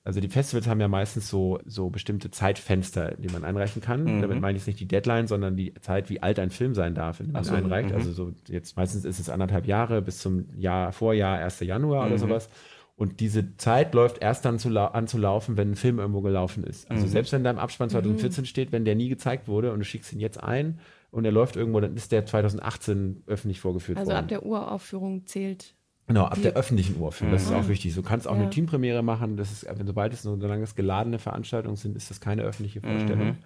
also 0.03 0.19
die 0.19 0.27
Festivals 0.27 0.67
haben 0.67 0.81
ja 0.81 0.87
meistens 0.87 1.29
so, 1.29 1.59
so 1.65 1.89
bestimmte 1.89 2.29
Zeitfenster, 2.31 3.15
die 3.17 3.29
man 3.29 3.43
einreichen 3.43 3.81
kann. 3.81 4.03
Mhm. 4.17 4.21
Damit 4.21 4.41
meine 4.41 4.57
ich 4.57 4.67
nicht 4.67 4.79
die 4.79 4.87
Deadline, 4.87 5.27
sondern 5.27 5.55
die 5.55 5.73
Zeit, 5.75 6.09
wie 6.09 6.21
alt 6.21 6.39
ein 6.39 6.49
Film 6.49 6.73
sein 6.75 6.93
darf, 6.95 7.19
wenn 7.19 7.31
man 7.31 7.43
so, 7.43 7.53
einreicht. 7.53 7.89
mhm. 7.89 7.95
Also 7.95 8.11
so 8.11 8.33
jetzt 8.49 8.75
meistens 8.75 9.05
ist 9.05 9.19
es 9.19 9.29
anderthalb 9.29 9.65
Jahre 9.65 10.01
bis 10.01 10.19
zum 10.19 10.45
Jahr, 10.57 10.91
Vorjahr, 10.91 11.37
1. 11.39 11.61
Januar 11.61 12.05
Mhm. 12.05 12.11
oder 12.11 12.19
sowas. 12.19 12.49
Und 12.95 13.21
diese 13.21 13.57
Zeit 13.57 13.95
läuft 13.95 14.19
erst 14.21 14.45
dann 14.45 14.59
zu 14.59 14.69
lau 14.69 14.85
an 14.85 15.07
zu 15.07 15.17
laufen, 15.17 15.57
wenn 15.57 15.71
ein 15.71 15.75
Film 15.75 15.97
irgendwo 15.97 16.21
gelaufen 16.21 16.63
ist. 16.63 16.87
Mhm. 16.89 16.95
Also 16.97 17.07
selbst 17.07 17.31
wenn 17.33 17.43
da 17.43 17.49
im 17.49 17.57
Abspann 17.57 17.89
2014 17.89 18.45
steht, 18.45 18.71
wenn 18.71 18.85
der 18.85 18.95
nie 18.95 19.09
gezeigt 19.09 19.47
wurde 19.47 19.71
und 19.71 19.79
du 19.79 19.85
schickst 19.85 20.13
ihn 20.13 20.19
jetzt 20.19 20.41
ein 20.43 20.79
und 21.09 21.25
er 21.25 21.31
läuft 21.31 21.55
irgendwo, 21.55 21.79
dann 21.79 21.95
ist 21.95 22.11
der 22.11 22.25
2018 22.25 23.23
öffentlich 23.25 23.61
vorgeführt 23.61 23.97
Also 23.97 24.11
worden. 24.11 24.19
ab 24.23 24.27
der 24.27 24.45
Uraufführung 24.45 25.25
zählt. 25.25 25.73
Genau, 26.07 26.25
ab 26.25 26.41
der 26.41 26.53
öffentlichen 26.53 26.99
Urführung. 26.99 27.31
Das 27.31 27.43
ist 27.43 27.51
Mhm. 27.51 27.55
auch 27.55 27.67
wichtig. 27.69 27.95
Du 27.95 28.03
kannst 28.03 28.27
auch 28.27 28.35
Ja. 28.35 28.41
eine 28.41 28.49
Teampremiere 28.49 29.01
machen. 29.03 29.37
Das 29.37 29.51
ist, 29.51 29.65
sobald 29.85 30.13
es 30.13 30.25
nur 30.25 30.37
solange 30.37 30.63
es 30.63 30.75
geladene 30.75 31.17
Veranstaltungen 31.17 31.77
sind, 31.77 31.95
ist 31.95 32.09
das 32.09 32.19
keine 32.19 32.41
öffentliche 32.43 32.81
Vorstellung. 32.81 33.27
Mhm. 33.29 33.37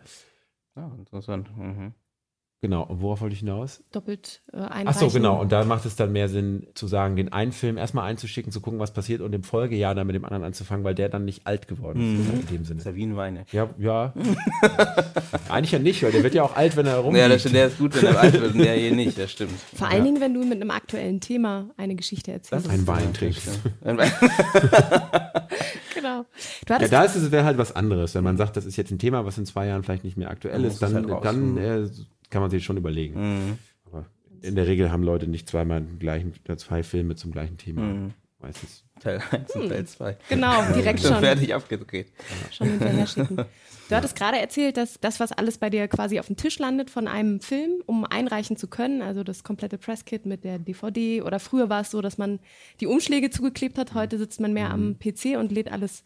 Ja, 0.76 0.92
interessant. 0.98 1.56
Mhm. 1.56 1.94
Genau. 2.60 2.84
Und 2.84 3.04
worauf 3.04 3.22
wollte 3.22 3.34
ich 3.34 3.40
hinaus? 3.42 3.84
Doppelt 3.92 4.42
äh, 4.52 4.58
Ach 4.58 4.72
einreichen. 4.72 5.00
so, 5.00 5.10
genau. 5.16 5.40
Und 5.40 5.52
da 5.52 5.64
macht 5.64 5.86
es 5.86 5.96
dann 5.96 6.12
mehr 6.12 6.28
Sinn 6.28 6.66
zu 6.74 6.88
sagen, 6.88 7.16
den 7.16 7.32
einen 7.32 7.52
Film 7.52 7.78
erstmal 7.78 8.10
einzuschicken, 8.10 8.52
zu 8.52 8.62
gucken, 8.62 8.80
was 8.80 8.92
passiert 8.94 9.22
und 9.22 9.32
im 9.34 9.44
Folgejahr 9.44 9.94
dann 9.94 10.08
mit 10.08 10.16
dem 10.16 10.26
anderen 10.26 10.44
anzufangen, 10.44 10.84
weil 10.84 10.96
der 10.96 11.08
dann 11.10 11.24
nicht 11.24 11.46
alt 11.46 11.68
geworden 11.68 12.02
ist 12.02 12.34
Mhm. 12.34 12.40
in 12.42 12.48
dem 12.48 12.66
Sinne. 12.66 12.80
ist 12.80 12.86
ja 12.86 12.96
wie 12.96 13.06
ein 13.06 13.16
Wein. 13.16 13.38
ey. 13.38 13.44
Ja, 13.52 13.70
ja. 13.78 14.14
Eigentlich 15.50 15.72
ja 15.72 15.80
nicht, 15.80 16.02
weil 16.02 16.12
der 16.12 16.24
wird 16.24 16.34
ja 16.34 16.42
auch 16.44 16.56
alt, 16.56 16.76
wenn 16.76 16.88
er 16.88 16.98
rumliegt. 16.98 17.22
Ja, 17.22 17.30
das 17.30 17.42
stimmt, 17.42 17.56
der 17.56 17.68
ist 17.68 17.78
gut, 17.78 17.96
wenn 17.96 18.06
er 18.16 18.20
alt 18.20 18.34
wird 18.34 18.54
und 18.56 18.60
der 18.60 18.74
hier 18.74 18.96
nicht, 18.96 19.18
das 19.20 19.32
stimmt. 19.32 19.52
Vor 19.76 19.88
allen 19.88 20.04
Dingen, 20.04 20.20
wenn 20.20 20.34
du 20.34 20.40
mit 20.44 20.60
einem 20.60 20.72
aktuellen 20.72 21.20
Thema 21.22 21.70
eine 21.78 21.96
Geschichte 21.96 22.32
erzählst. 22.32 22.68
Ein 22.70 22.88
Wein 22.88 23.14
trinkst. 23.14 23.50
Ein 23.84 23.98
Wein. 24.00 24.12
Genau. 26.00 26.26
Du 26.66 26.74
Ja, 26.74 26.88
da 26.88 27.04
ist 27.04 27.16
es 27.16 27.32
wäre 27.32 27.44
halt 27.46 27.58
was 27.58 27.76
anderes. 27.76 28.14
Wenn 28.16 28.24
man 28.24 28.38
sagt, 28.38 28.56
das 28.58 28.66
ist 28.66 28.76
jetzt 28.78 28.92
ein 28.92 29.00
Thema, 29.00 29.26
was 29.26 29.38
in 29.38 29.46
zwei 29.46 29.68
Jahren 29.68 29.84
vielleicht 29.84 30.04
nicht 30.04 30.18
mehr 30.18 30.30
aktuell 30.30 30.64
ist, 30.64 30.82
dann, 30.82 30.94
halt 30.94 31.10
raus. 31.10 31.24
dann 31.24 31.52
Mhm. 31.54 31.58
äh, 31.58 31.90
kann 32.30 32.42
man 32.42 32.52
sich 32.52 32.64
schon 32.64 32.78
überlegen. 32.78 33.20
Mhm. 33.20 33.58
Aber 33.86 34.06
in 34.42 34.56
der 34.56 34.68
Regel 34.68 34.92
haben 34.92 35.04
Leute 35.04 35.28
nicht 35.28 35.50
zweimal 35.50 35.82
gleichen, 36.00 36.34
zwei 36.58 36.84
Filme 36.84 37.16
zum 37.16 37.32
gleichen 37.32 37.58
Thema. 37.58 37.82
Mhm. 37.82 38.14
Meistens. 38.40 38.84
Teil 39.00 39.22
1 39.32 39.52
und 39.56 39.70
Teil 39.70 39.86
2. 39.86 40.18
genau 40.30 40.64
direkt 40.74 41.02
Schon 41.02 41.20
fertig 41.20 41.54
abgedreht. 41.54 42.12
schon 42.52 42.70
hinterher 42.70 43.08
schicken. 43.08 43.46
Du 43.90 43.96
hattest 43.96 44.18
gerade 44.18 44.38
erzählt, 44.38 44.76
dass 44.76 45.00
das, 45.00 45.22
was 45.22 45.32
alles 45.32 45.60
bei 45.60 45.70
dir 45.70 45.88
quasi 45.88 46.20
auf 46.20 46.28
dem 46.28 46.36
Tisch 46.36 46.60
landet 46.60 46.90
von 46.90 47.08
einem 47.08 47.40
Film, 47.40 47.82
um 47.86 48.04
einreichen 48.04 48.58
zu 48.58 48.68
können, 48.68 49.02
also 49.02 49.24
das 49.24 49.46
komplette 49.46 49.78
Presskit 49.78 50.26
mit 50.26 50.44
der 50.44 50.60
DVD 50.60 51.22
oder 51.22 51.40
früher 51.40 51.70
war 51.70 51.80
es 51.80 51.92
so, 51.92 52.02
dass 52.02 52.18
man 52.18 52.40
die 52.82 52.88
Umschläge 52.88 53.30
zugeklebt 53.30 53.78
hat, 53.78 53.94
heute 53.94 54.18
sitzt 54.18 54.42
man 54.42 54.52
mehr 54.52 54.72
am 54.72 55.00
PC 55.00 55.38
und 55.38 55.54
lädt 55.54 55.72
alles 55.72 56.04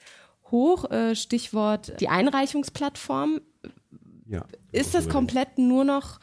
hoch. 0.51 0.91
Äh, 0.91 1.15
Stichwort 1.15 1.99
die 1.99 2.09
Einreichungsplattform. 2.09 3.41
Ja. 4.27 4.45
Ist 4.71 4.93
das 4.93 5.09
komplett 5.09 5.57
nur 5.57 5.83
noch 5.83 6.19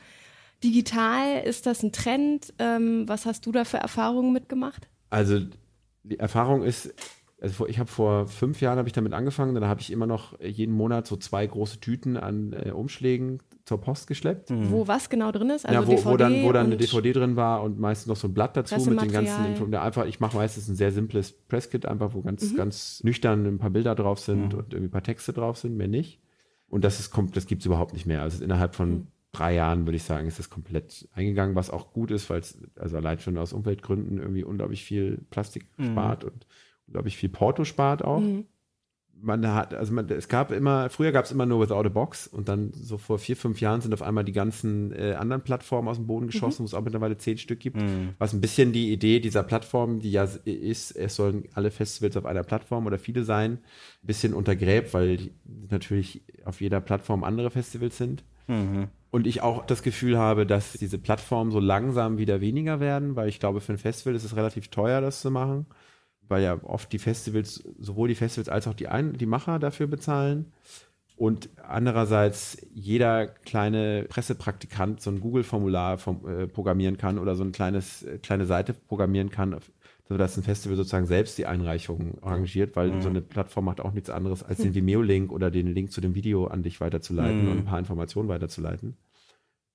digital? 0.62 1.42
Ist 1.42 1.66
das 1.66 1.82
ein 1.82 1.90
Trend? 1.90 2.54
Ähm, 2.60 3.08
was 3.08 3.26
hast 3.26 3.46
du 3.46 3.52
da 3.52 3.64
für 3.64 3.78
Erfahrungen 3.78 4.32
mitgemacht? 4.32 4.88
Also 5.10 5.40
die 6.08 6.18
Erfahrung 6.18 6.62
ist, 6.62 6.94
also 7.40 7.66
ich 7.68 7.78
habe 7.78 7.88
vor 7.88 8.26
fünf 8.26 8.60
Jahren 8.60 8.78
habe 8.78 8.88
ich 8.88 8.92
damit 8.92 9.12
angefangen, 9.12 9.54
dann 9.54 9.64
habe 9.66 9.80
ich 9.80 9.92
immer 9.92 10.06
noch 10.06 10.38
jeden 10.40 10.74
Monat 10.74 11.06
so 11.06 11.16
zwei 11.16 11.46
große 11.46 11.78
Tüten 11.80 12.16
an 12.16 12.52
äh, 12.52 12.70
Umschlägen 12.72 13.38
zur 13.64 13.80
Post 13.80 14.06
geschleppt. 14.08 14.50
Wo 14.50 14.88
was 14.88 15.08
genau 15.10 15.30
drin 15.30 15.50
ist? 15.50 15.66
Also 15.66 15.80
ja, 15.80 15.86
wo, 15.86 15.92
DVD 15.92 16.08
wo 16.10 16.16
dann, 16.16 16.42
wo 16.42 16.52
dann 16.52 16.66
eine 16.66 16.76
DVD 16.78 17.12
drin 17.12 17.36
war 17.36 17.62
und 17.62 17.78
meistens 17.78 18.06
noch 18.08 18.16
so 18.16 18.26
ein 18.26 18.34
Blatt 18.34 18.56
dazu 18.56 18.74
mit 18.76 18.86
den 18.86 18.96
ganzen 18.96 19.12
Pressematerial. 19.14 19.50
Info. 19.60 19.66
Ja, 19.70 19.82
einfach, 19.82 20.06
ich 20.06 20.20
mache 20.20 20.36
meistens 20.36 20.68
ein 20.68 20.74
sehr 20.74 20.90
simples 20.90 21.32
Presskit, 21.32 21.84
einfach, 21.86 22.14
wo 22.14 22.18
Mhm. 22.20 22.24
ganz, 22.24 22.56
ganz 22.56 23.04
nüchtern 23.04 23.46
ein 23.46 23.58
paar 23.58 23.70
Bilder 23.70 23.94
drauf 23.94 24.18
sind 24.18 24.54
und 24.54 24.72
irgendwie 24.72 24.88
ein 24.88 24.90
paar 24.90 25.02
Texte 25.02 25.32
drauf 25.32 25.58
sind, 25.58 25.76
mehr 25.76 25.86
nicht. 25.88 26.20
Und 26.68 26.82
das 26.82 26.98
ist 26.98 27.10
kommt, 27.10 27.36
das 27.36 27.46
gibt's 27.46 27.66
überhaupt 27.66 27.92
nicht 27.92 28.06
mehr. 28.06 28.22
Also 28.22 28.42
innerhalb 28.42 28.74
von 28.74 28.90
Mhm. 28.90 29.06
Drei 29.32 29.54
Jahren 29.54 29.86
würde 29.86 29.96
ich 29.96 30.04
sagen, 30.04 30.26
ist 30.26 30.38
das 30.38 30.50
komplett 30.50 31.08
eingegangen, 31.14 31.54
was 31.54 31.70
auch 31.70 31.92
gut 31.92 32.10
ist, 32.10 32.30
weil 32.30 32.40
es 32.40 32.58
also 32.76 32.96
allein 32.96 33.18
schon 33.18 33.36
aus 33.38 33.52
Umweltgründen 33.52 34.18
irgendwie 34.18 34.44
unglaublich 34.44 34.84
viel 34.84 35.18
Plastik 35.30 35.66
spart 35.78 36.24
und 36.24 36.46
unglaublich 36.86 37.16
viel 37.16 37.28
Porto 37.28 37.64
spart 37.64 38.02
auch 38.02 38.20
Mhm. 38.20 38.46
man 39.20 39.46
hat, 39.52 39.74
also 39.74 39.92
man, 39.92 40.08
es 40.10 40.28
gab 40.28 40.52
immer, 40.52 40.90
früher 40.90 41.10
gab 41.10 41.24
es 41.24 41.32
immer 41.32 41.44
nur 41.44 41.60
Without 41.60 41.84
a 41.86 41.88
Box 41.88 42.28
und 42.28 42.48
dann 42.48 42.72
so 42.72 42.98
vor 42.98 43.18
vier, 43.18 43.36
fünf 43.36 43.60
Jahren 43.60 43.80
sind 43.80 43.92
auf 43.92 44.00
einmal 44.00 44.24
die 44.24 44.32
ganzen 44.32 44.92
äh, 44.92 45.14
anderen 45.18 45.42
Plattformen 45.42 45.88
aus 45.88 45.96
dem 45.96 46.06
Boden 46.06 46.26
geschossen, 46.28 46.60
wo 46.60 46.64
es 46.66 46.72
auch 46.74 46.82
mittlerweile 46.84 47.18
zehn 47.18 47.36
Stück 47.36 47.58
gibt. 47.58 47.78
Was 48.18 48.32
ein 48.32 48.40
bisschen 48.40 48.72
die 48.72 48.92
Idee 48.92 49.18
dieser 49.18 49.42
Plattform, 49.42 49.98
die 50.00 50.12
ja 50.12 50.22
ist, 50.44 50.92
es 50.92 51.16
sollen 51.16 51.44
alle 51.52 51.70
Festivals 51.72 52.16
auf 52.16 52.26
einer 52.26 52.44
Plattform 52.44 52.86
oder 52.86 52.98
viele 52.98 53.24
sein, 53.24 53.52
ein 53.54 54.06
bisschen 54.06 54.34
untergräbt, 54.34 54.94
weil 54.94 55.30
natürlich 55.68 56.22
auf 56.44 56.60
jeder 56.60 56.80
Plattform 56.80 57.24
andere 57.24 57.50
Festivals 57.50 57.98
sind. 57.98 58.22
Und 59.10 59.26
ich 59.26 59.40
auch 59.40 59.64
das 59.64 59.82
Gefühl 59.82 60.18
habe, 60.18 60.46
dass 60.46 60.72
diese 60.72 60.98
Plattformen 60.98 61.50
so 61.50 61.60
langsam 61.60 62.18
wieder 62.18 62.40
weniger 62.40 62.78
werden, 62.78 63.16
weil 63.16 63.28
ich 63.28 63.40
glaube, 63.40 63.60
für 63.60 63.72
ein 63.72 63.78
Festival 63.78 64.14
ist 64.14 64.24
es 64.24 64.36
relativ 64.36 64.68
teuer, 64.68 65.00
das 65.00 65.22
zu 65.22 65.30
machen 65.30 65.66
weil 66.28 66.42
ja 66.42 66.62
oft 66.62 66.92
die 66.92 66.98
Festivals, 66.98 67.64
sowohl 67.78 68.08
die 68.08 68.14
Festivals 68.14 68.48
als 68.48 68.68
auch 68.68 68.74
die, 68.74 68.88
Ein 68.88 69.14
die 69.14 69.26
Macher 69.26 69.58
dafür 69.58 69.86
bezahlen. 69.86 70.52
Und 71.16 71.48
andererseits 71.66 72.58
jeder 72.72 73.26
kleine 73.26 74.04
Pressepraktikant 74.08 75.00
so 75.00 75.10
ein 75.10 75.20
Google-Formular 75.20 75.98
äh, 76.28 76.46
programmieren 76.46 76.96
kann 76.96 77.18
oder 77.18 77.34
so 77.34 77.42
ein 77.42 77.50
kleines, 77.50 78.04
äh, 78.04 78.18
kleine 78.18 78.46
Seite 78.46 78.72
programmieren 78.72 79.30
kann, 79.30 79.56
sodass 80.08 80.36
ein 80.36 80.42
Festival 80.42 80.76
sozusagen 80.76 81.06
selbst 81.06 81.36
die 81.38 81.46
Einreichung 81.46 82.18
arrangiert, 82.22 82.76
weil 82.76 83.00
so 83.02 83.08
eine 83.08 83.20
Plattform 83.20 83.66
macht 83.66 83.80
auch 83.80 83.92
nichts 83.92 84.10
anderes, 84.10 84.42
als 84.42 84.58
den 84.58 84.74
Vimeo-Link 84.74 85.30
oder 85.30 85.50
den 85.50 85.66
Link 85.66 85.92
zu 85.92 86.00
dem 86.00 86.14
Video 86.14 86.46
an 86.46 86.62
dich 86.62 86.80
weiterzuleiten 86.80 87.44
Mhm. 87.44 87.50
und 87.50 87.58
ein 87.58 87.64
paar 87.64 87.78
Informationen 87.78 88.28
weiterzuleiten. 88.28 88.96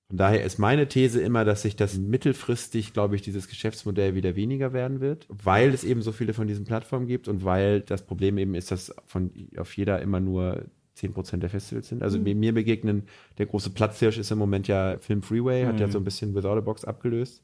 Von 0.08 0.18
daher 0.18 0.44
ist 0.44 0.58
meine 0.58 0.86
These 0.86 1.20
immer, 1.22 1.44
dass 1.46 1.62
sich 1.62 1.76
das 1.76 1.96
mittelfristig, 1.96 2.92
glaube 2.92 3.16
ich, 3.16 3.22
dieses 3.22 3.48
Geschäftsmodell 3.48 4.14
wieder 4.14 4.36
weniger 4.36 4.72
werden 4.72 5.00
wird, 5.00 5.26
weil 5.30 5.72
es 5.72 5.82
eben 5.82 6.02
so 6.02 6.12
viele 6.12 6.34
von 6.34 6.46
diesen 6.46 6.66
Plattformen 6.66 7.06
gibt 7.06 7.26
und 7.26 7.44
weil 7.44 7.80
das 7.80 8.02
Problem 8.04 8.36
eben 8.36 8.54
ist, 8.54 8.70
dass 8.70 8.94
von 9.06 9.30
auf 9.56 9.74
jeder 9.76 10.02
immer 10.02 10.20
nur 10.20 10.66
10% 10.94 11.42
der 11.42 11.50
Festivals 11.50 11.88
sind. 11.88 12.02
Also 12.02 12.18
mir, 12.18 12.34
mir 12.34 12.52
begegnen, 12.52 13.04
der 13.38 13.46
große 13.46 13.70
Platzhirsch 13.70 14.18
ist 14.18 14.30
im 14.30 14.38
Moment 14.38 14.68
ja 14.68 14.98
Film 14.98 15.22
Freeway, 15.22 15.64
hat 15.64 15.80
ja 15.80 15.88
so 15.88 15.98
ein 15.98 16.04
bisschen 16.04 16.34
Without 16.34 16.48
a 16.58 16.60
Box 16.60 16.84
abgelöst. 16.84 17.42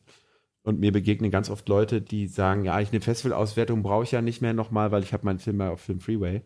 Und 0.63 0.79
mir 0.79 0.93
begegnen 0.93 1.31
ganz 1.31 1.49
oft 1.49 1.67
Leute, 1.71 2.03
die 2.03 2.27
sagen, 2.27 2.65
ja, 2.67 2.79
ich 2.81 2.93
eine 2.93 3.01
Festivalauswertung 3.01 3.83
brauche 3.83 4.05
ich 4.05 4.13
ja 4.13 4.21
nicht 4.21 4.43
mehr 4.43 4.53
nochmal, 4.53 4.93
weil 4.93 5.03
ich 5.03 5.15
habe 5.15 5.25
meinen 5.25 5.39
Film 5.39 5.59
ja 5.59 5.71
auf 5.71 5.81
Film 5.81 6.01
Freeway. 6.01 6.43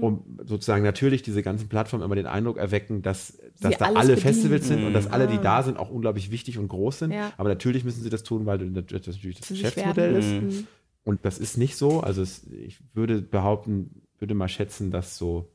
Um 0.00 0.24
sozusagen 0.44 0.82
natürlich 0.82 1.20
diese 1.20 1.42
ganzen 1.42 1.68
Plattformen 1.68 2.02
immer 2.02 2.14
den 2.14 2.26
Eindruck 2.26 2.56
erwecken, 2.56 3.02
dass, 3.02 3.36
dass 3.60 3.72
Sie 3.72 3.78
da 3.78 3.84
alle 3.86 3.96
bedienen. 4.14 4.16
Festivals 4.16 4.66
sind 4.66 4.84
und 4.84 4.94
dass 4.94 5.06
alle, 5.08 5.26
die 5.26 5.36
Ah. 5.36 5.42
da 5.42 5.62
sind, 5.62 5.76
auch 5.76 5.90
unglaublich 5.90 6.30
wichtig 6.30 6.56
und 6.56 6.68
groß 6.68 7.00
sind. 7.00 7.10
Ja. 7.12 7.32
Aber 7.36 7.50
natürlich 7.50 7.84
müssen 7.84 8.02
sie 8.02 8.08
das 8.08 8.22
tun, 8.22 8.46
weil 8.46 8.58
das 8.58 8.86
das 8.86 9.16
natürlich 9.16 9.40
das 9.40 9.48
Geschäftsmodell 9.48 10.16
ist. 10.16 10.30
Mhm. 10.30 10.66
Und 11.04 11.24
das 11.26 11.38
ist 11.38 11.58
nicht 11.58 11.76
so. 11.76 12.00
Also 12.00 12.22
es, 12.22 12.46
ich 12.50 12.78
würde 12.94 13.20
behaupten, 13.20 14.02
würde 14.18 14.34
mal 14.34 14.48
schätzen, 14.48 14.90
dass 14.90 15.18
so 15.18 15.50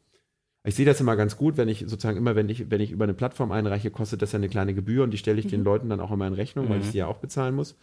Ich 0.66 0.76
sehe 0.76 0.86
das 0.86 1.00
immer 1.00 1.16
ganz 1.16 1.38
gut, 1.38 1.58
wenn 1.58 1.70
ich 1.70 1.80
sozusagen 1.80 2.18
immer, 2.18 2.36
wenn 2.36 2.50
ich, 2.50 2.70
wenn 2.72 2.82
ich 2.82 2.92
über 2.92 3.04
eine 3.04 3.14
Plattform 3.14 3.52
einreiche, 3.52 3.92
kostet 3.92 4.22
das 4.22 4.32
ja 4.32 4.38
eine 4.38 4.50
kleine 4.50 4.74
Gebühr 4.74 5.04
und 5.04 5.12
die 5.12 5.18
stelle 5.18 5.40
ich 5.40 5.46
mhm. 5.46 5.52
den 5.52 5.64
Leuten 5.64 5.90
dann 5.90 6.00
auch 6.00 6.12
immer 6.12 6.28
in 6.28 6.34
Rechnung, 6.34 6.70
weil 6.70 6.82
ich 6.82 6.88
sie 6.88 6.98
ja 6.98 7.08
auch 7.08 7.18
bezahlen 7.18 7.56
muss. 7.56 7.78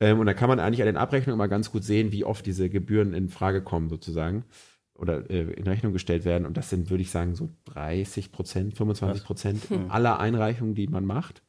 Ähm, 0.00 0.18
und 0.20 0.26
da 0.26 0.34
kann 0.34 0.48
man 0.48 0.60
eigentlich 0.60 0.80
an 0.80 0.86
den 0.86 0.96
Abrechnungen 0.96 1.36
immer 1.36 1.48
ganz 1.48 1.70
gut 1.70 1.84
sehen, 1.84 2.12
wie 2.12 2.24
oft 2.24 2.46
diese 2.46 2.70
Gebühren 2.70 3.12
in 3.12 3.28
Frage 3.28 3.62
kommen, 3.62 3.88
sozusagen. 3.88 4.44
Oder 4.94 5.30
äh, 5.30 5.52
in 5.52 5.64
Rechnung 5.64 5.92
gestellt 5.92 6.24
werden. 6.24 6.46
Und 6.46 6.56
das 6.56 6.70
sind, 6.70 6.90
würde 6.90 7.02
ich 7.02 7.10
sagen, 7.10 7.34
so 7.34 7.50
30 7.66 8.32
Prozent, 8.32 8.76
25 8.76 9.24
Prozent 9.24 9.70
hm. 9.70 9.90
aller 9.90 10.20
Einreichungen, 10.20 10.74
die 10.74 10.86
man 10.86 11.06
macht 11.06 11.42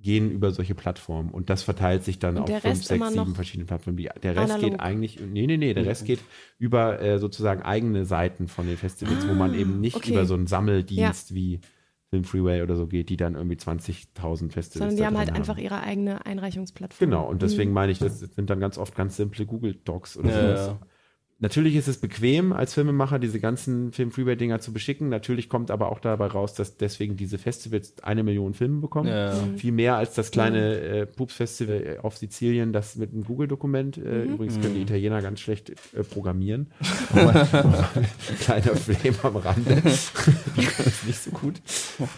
gehen 0.00 0.30
über 0.30 0.52
solche 0.52 0.74
Plattformen 0.74 1.30
und 1.30 1.50
das 1.50 1.62
verteilt 1.62 2.04
sich 2.04 2.18
dann 2.18 2.38
auf 2.38 2.48
fünf, 2.48 2.84
sechs, 2.84 3.12
sieben 3.12 3.34
verschiedene 3.34 3.66
Plattformen. 3.66 3.96
Die, 3.96 4.08
der 4.22 4.36
Rest 4.36 4.52
analog. 4.52 4.70
geht 4.70 4.80
eigentlich, 4.80 5.20
nee, 5.20 5.46
nee, 5.46 5.56
nee, 5.56 5.74
der 5.74 5.86
Rest 5.86 6.04
geht 6.04 6.20
über 6.58 7.00
äh, 7.00 7.18
sozusagen 7.18 7.62
eigene 7.62 8.04
Seiten 8.04 8.46
von 8.46 8.66
den 8.66 8.76
Festivals, 8.76 9.24
ah, 9.24 9.28
wo 9.30 9.34
man 9.34 9.54
eben 9.54 9.80
nicht 9.80 9.96
okay. 9.96 10.12
über 10.12 10.24
so 10.24 10.34
einen 10.34 10.46
Sammeldienst 10.46 11.30
ja. 11.30 11.36
wie 11.36 11.60
Film 12.10 12.24
Freeway 12.24 12.62
oder 12.62 12.76
so 12.76 12.86
geht, 12.86 13.10
die 13.10 13.16
dann 13.16 13.34
irgendwie 13.34 13.56
20.000 13.56 14.50
Festivals 14.50 14.72
Sondern 14.72 14.96
die 14.96 15.04
haben 15.04 15.18
halt 15.18 15.30
haben. 15.30 15.36
einfach 15.36 15.58
ihre 15.58 15.82
eigene 15.82 16.24
Einreichungsplattform. 16.24 17.10
Genau, 17.10 17.28
und 17.28 17.42
deswegen 17.42 17.70
mhm. 17.70 17.74
meine 17.74 17.92
ich, 17.92 17.98
das 17.98 18.20
sind 18.20 18.48
dann 18.48 18.60
ganz 18.60 18.78
oft 18.78 18.94
ganz 18.94 19.16
simple 19.16 19.44
Google 19.44 19.74
Docs 19.84 20.16
oder 20.16 20.30
ja, 20.30 20.40
sowas. 20.40 20.66
Ja. 20.68 20.86
Natürlich 21.40 21.76
ist 21.76 21.86
es 21.86 21.98
bequem 21.98 22.52
als 22.52 22.74
Filmemacher, 22.74 23.20
diese 23.20 23.38
ganzen 23.38 23.92
Film-Freeway-Dinger 23.92 24.58
zu 24.58 24.72
beschicken. 24.72 25.08
Natürlich 25.08 25.48
kommt 25.48 25.70
aber 25.70 25.92
auch 25.92 26.00
dabei 26.00 26.26
raus, 26.26 26.54
dass 26.54 26.76
deswegen 26.76 27.16
diese 27.16 27.38
Festivals 27.38 27.94
eine 28.02 28.24
Million 28.24 28.54
Filme 28.54 28.80
bekommen. 28.80 29.08
Ja. 29.08 29.34
Mhm. 29.34 29.56
Viel 29.56 29.70
mehr 29.70 29.96
als 29.96 30.14
das 30.14 30.32
kleine 30.32 30.80
äh, 30.80 31.06
Pups-Festival 31.06 32.00
auf 32.02 32.16
Sizilien, 32.16 32.72
das 32.72 32.96
mit 32.96 33.12
einem 33.12 33.22
Google-Dokument. 33.22 33.98
Äh, 33.98 34.24
mhm. 34.24 34.34
Übrigens 34.34 34.60
können 34.60 34.74
die 34.74 34.80
mhm. 34.80 34.86
Italiener 34.86 35.22
ganz 35.22 35.38
schlecht 35.38 35.70
äh, 35.70 36.02
programmieren. 36.02 36.72
Kleiner 38.40 38.74
Flame 38.74 39.16
am 39.22 39.36
Rande. 39.36 39.82
das 39.84 41.04
nicht 41.06 41.22
so 41.22 41.30
gut. 41.30 41.62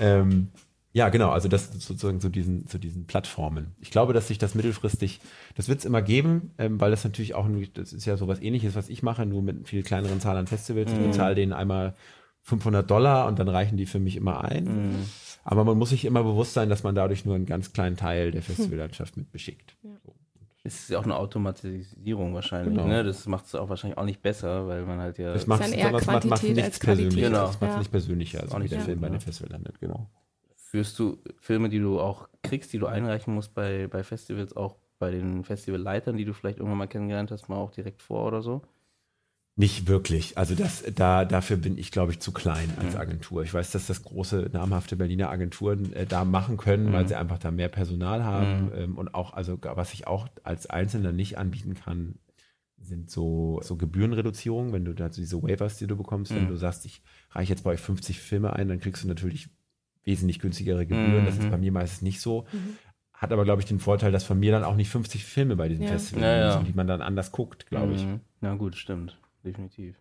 Ähm, 0.00 0.48
ja, 0.93 1.09
genau, 1.09 1.30
also 1.30 1.49
das 1.49 1.70
sozusagen 1.70 2.20
zu 2.20 2.28
diesen, 2.28 2.66
zu 2.66 2.78
diesen 2.78 3.07
Plattformen. 3.07 3.76
Ich 3.80 3.91
glaube, 3.91 4.12
dass 4.12 4.28
sich 4.28 4.38
das 4.38 4.57
mittelfristig, 4.57 5.20
das 5.55 5.68
wird 5.68 5.78
es 5.78 5.84
immer 5.84 6.03
geben, 6.03 6.53
ähm, 6.59 6.80
weil 6.80 6.91
das 6.91 7.05
natürlich 7.05 7.34
auch, 7.34 7.47
das 7.74 7.93
ist 7.93 8.07
ja 8.07 8.16
sowas 8.16 8.41
ähnliches, 8.41 8.74
was 8.74 8.88
ich 8.88 9.03
mache, 9.03 9.24
nur 9.24 9.43
mit 9.43 9.68
viel 9.68 9.84
kleineren 9.84 10.20
Zahl 10.20 10.36
an 10.36 10.49
Festivals. 10.49 10.91
Mhm. 10.91 10.99
Ich 10.99 11.07
bezahle 11.07 11.36
denen 11.36 11.53
einmal 11.53 11.95
500 12.43 12.91
Dollar 12.91 13.28
und 13.28 13.38
dann 13.38 13.49
reichen 13.49 13.76
die 13.76 13.86
für 13.86 14.01
mich 14.01 14.16
immer 14.16 14.43
ein. 14.43 14.64
Mhm. 14.64 15.07
Aber 15.45 15.64
man 15.64 15.78
muss 15.78 15.91
sich 15.91 16.05
immer 16.05 16.24
bewusst 16.24 16.55
sein, 16.55 16.68
dass 16.68 16.82
man 16.82 16.95
dadurch 16.95 17.24
nur 17.24 17.36
einen 17.36 17.47
ganz 17.47 17.72
kleinen 17.72 17.97
Teil 17.97 18.32
der 18.32 18.43
Festivallandschaft 18.43 19.16
mit 19.16 19.30
beschickt. 19.30 19.76
Ja. 19.82 19.91
So. 20.05 20.14
Ist 20.62 20.91
ja 20.91 20.99
auch 20.99 21.05
eine 21.05 21.16
Automatisierung 21.16 22.34
wahrscheinlich. 22.34 22.74
Genau. 22.74 22.86
Ne? 22.86 23.03
Das 23.03 23.26
macht 23.26 23.47
es 23.47 23.55
auch 23.55 23.70
wahrscheinlich 23.70 23.97
auch 23.97 24.05
nicht 24.05 24.20
besser, 24.20 24.66
weil 24.66 24.84
man 24.84 24.99
halt 24.99 25.18
ja. 25.18 25.32
Das 25.32 25.47
macht 25.47 25.62
es 25.62 26.07
macht, 26.07 26.24
macht 26.26 26.43
nichts 26.43 26.78
persönlich. 26.78 27.24
Genau. 27.24 27.47
Das 27.47 27.61
macht 27.61 27.72
es 27.72 27.78
nicht 27.78 27.91
persönlicher, 27.91 28.43
also 28.43 28.61
wie 28.61 28.68
der 28.68 28.80
Film 28.80 29.01
bei 29.01 29.07
einem 29.07 29.20
Festival 29.20 29.53
landet, 29.53 29.80
genau. 29.80 30.11
Führst 30.70 30.96
du 31.00 31.18
Filme, 31.40 31.68
die 31.68 31.80
du 31.80 31.98
auch 31.98 32.28
kriegst, 32.44 32.72
die 32.72 32.78
du 32.78 32.86
einreichen 32.86 33.34
musst 33.34 33.54
bei, 33.54 33.88
bei 33.88 34.04
Festivals, 34.04 34.56
auch 34.56 34.76
bei 35.00 35.10
den 35.10 35.42
Festivalleitern, 35.42 36.16
die 36.16 36.24
du 36.24 36.32
vielleicht 36.32 36.58
irgendwann 36.58 36.78
mal 36.78 36.86
kennengelernt 36.86 37.32
hast, 37.32 37.48
mal 37.48 37.56
auch 37.56 37.72
direkt 37.72 38.02
vor 38.02 38.24
oder 38.24 38.40
so? 38.40 38.62
Nicht 39.56 39.88
wirklich. 39.88 40.38
Also 40.38 40.54
das, 40.54 40.84
da, 40.94 41.24
dafür 41.24 41.56
bin 41.56 41.76
ich, 41.76 41.90
glaube 41.90 42.12
ich, 42.12 42.20
zu 42.20 42.30
klein 42.30 42.72
als. 42.78 42.94
Agentur. 42.94 43.42
Ich 43.42 43.52
weiß, 43.52 43.72
dass 43.72 43.88
das 43.88 44.04
große, 44.04 44.48
namhafte 44.52 44.94
Berliner 44.94 45.28
Agenturen 45.30 45.92
äh, 45.92 46.06
da 46.06 46.24
machen 46.24 46.56
können, 46.56 46.90
mhm. 46.90 46.92
weil 46.92 47.08
sie 47.08 47.16
einfach 47.16 47.38
da 47.38 47.50
mehr 47.50 47.68
Personal 47.68 48.22
haben. 48.22 48.66
Mhm. 48.66 48.72
Ähm, 48.76 48.96
und 48.98 49.12
auch, 49.12 49.32
also 49.32 49.58
was 49.60 49.92
ich 49.92 50.06
auch 50.06 50.28
als 50.44 50.68
Einzelner 50.70 51.10
nicht 51.10 51.36
anbieten 51.36 51.74
kann, 51.74 52.14
sind 52.78 53.10
so, 53.10 53.58
so 53.64 53.74
Gebührenreduzierungen, 53.76 54.72
wenn 54.72 54.84
du 54.84 54.94
da 54.94 55.08
diese 55.08 55.42
Waivers, 55.42 55.78
die 55.78 55.88
du 55.88 55.96
bekommst, 55.96 56.32
wenn 56.32 56.44
mhm. 56.44 56.50
du 56.50 56.56
sagst, 56.56 56.86
ich 56.86 57.02
reiche 57.32 57.50
jetzt 57.50 57.64
bei 57.64 57.70
euch 57.70 57.80
50 57.80 58.20
Filme 58.20 58.52
ein, 58.52 58.68
dann 58.68 58.78
kriegst 58.78 59.02
du 59.02 59.08
natürlich 59.08 59.50
wesentlich 60.11 60.40
günstigere 60.40 60.86
Gebühren. 60.86 61.22
Mhm. 61.22 61.26
Das 61.26 61.36
ist 61.36 61.44
mhm. 61.44 61.50
bei 61.50 61.58
mir 61.58 61.72
meistens 61.72 62.02
nicht 62.02 62.20
so. 62.20 62.46
Mhm. 62.52 62.76
Hat 63.12 63.32
aber, 63.32 63.44
glaube 63.44 63.61
ich, 63.61 63.66
den 63.66 63.78
Vorteil, 63.78 64.12
dass 64.12 64.24
von 64.24 64.38
mir 64.38 64.50
dann 64.50 64.64
auch 64.64 64.76
nicht 64.76 64.88
50 64.88 65.24
Filme 65.24 65.56
bei 65.56 65.68
diesem 65.68 65.84
ja. 65.84 65.90
Festival 65.90 66.22
ja, 66.22 66.52
sind, 66.52 66.68
die 66.68 66.72
man 66.72 66.86
dann 66.86 67.02
anders 67.02 67.32
guckt, 67.32 67.66
glaube 67.66 67.94
ich. 67.94 68.04
Mhm. 68.04 68.20
Na 68.40 68.54
gut, 68.54 68.76
stimmt. 68.76 69.18
Definitiv. 69.44 70.00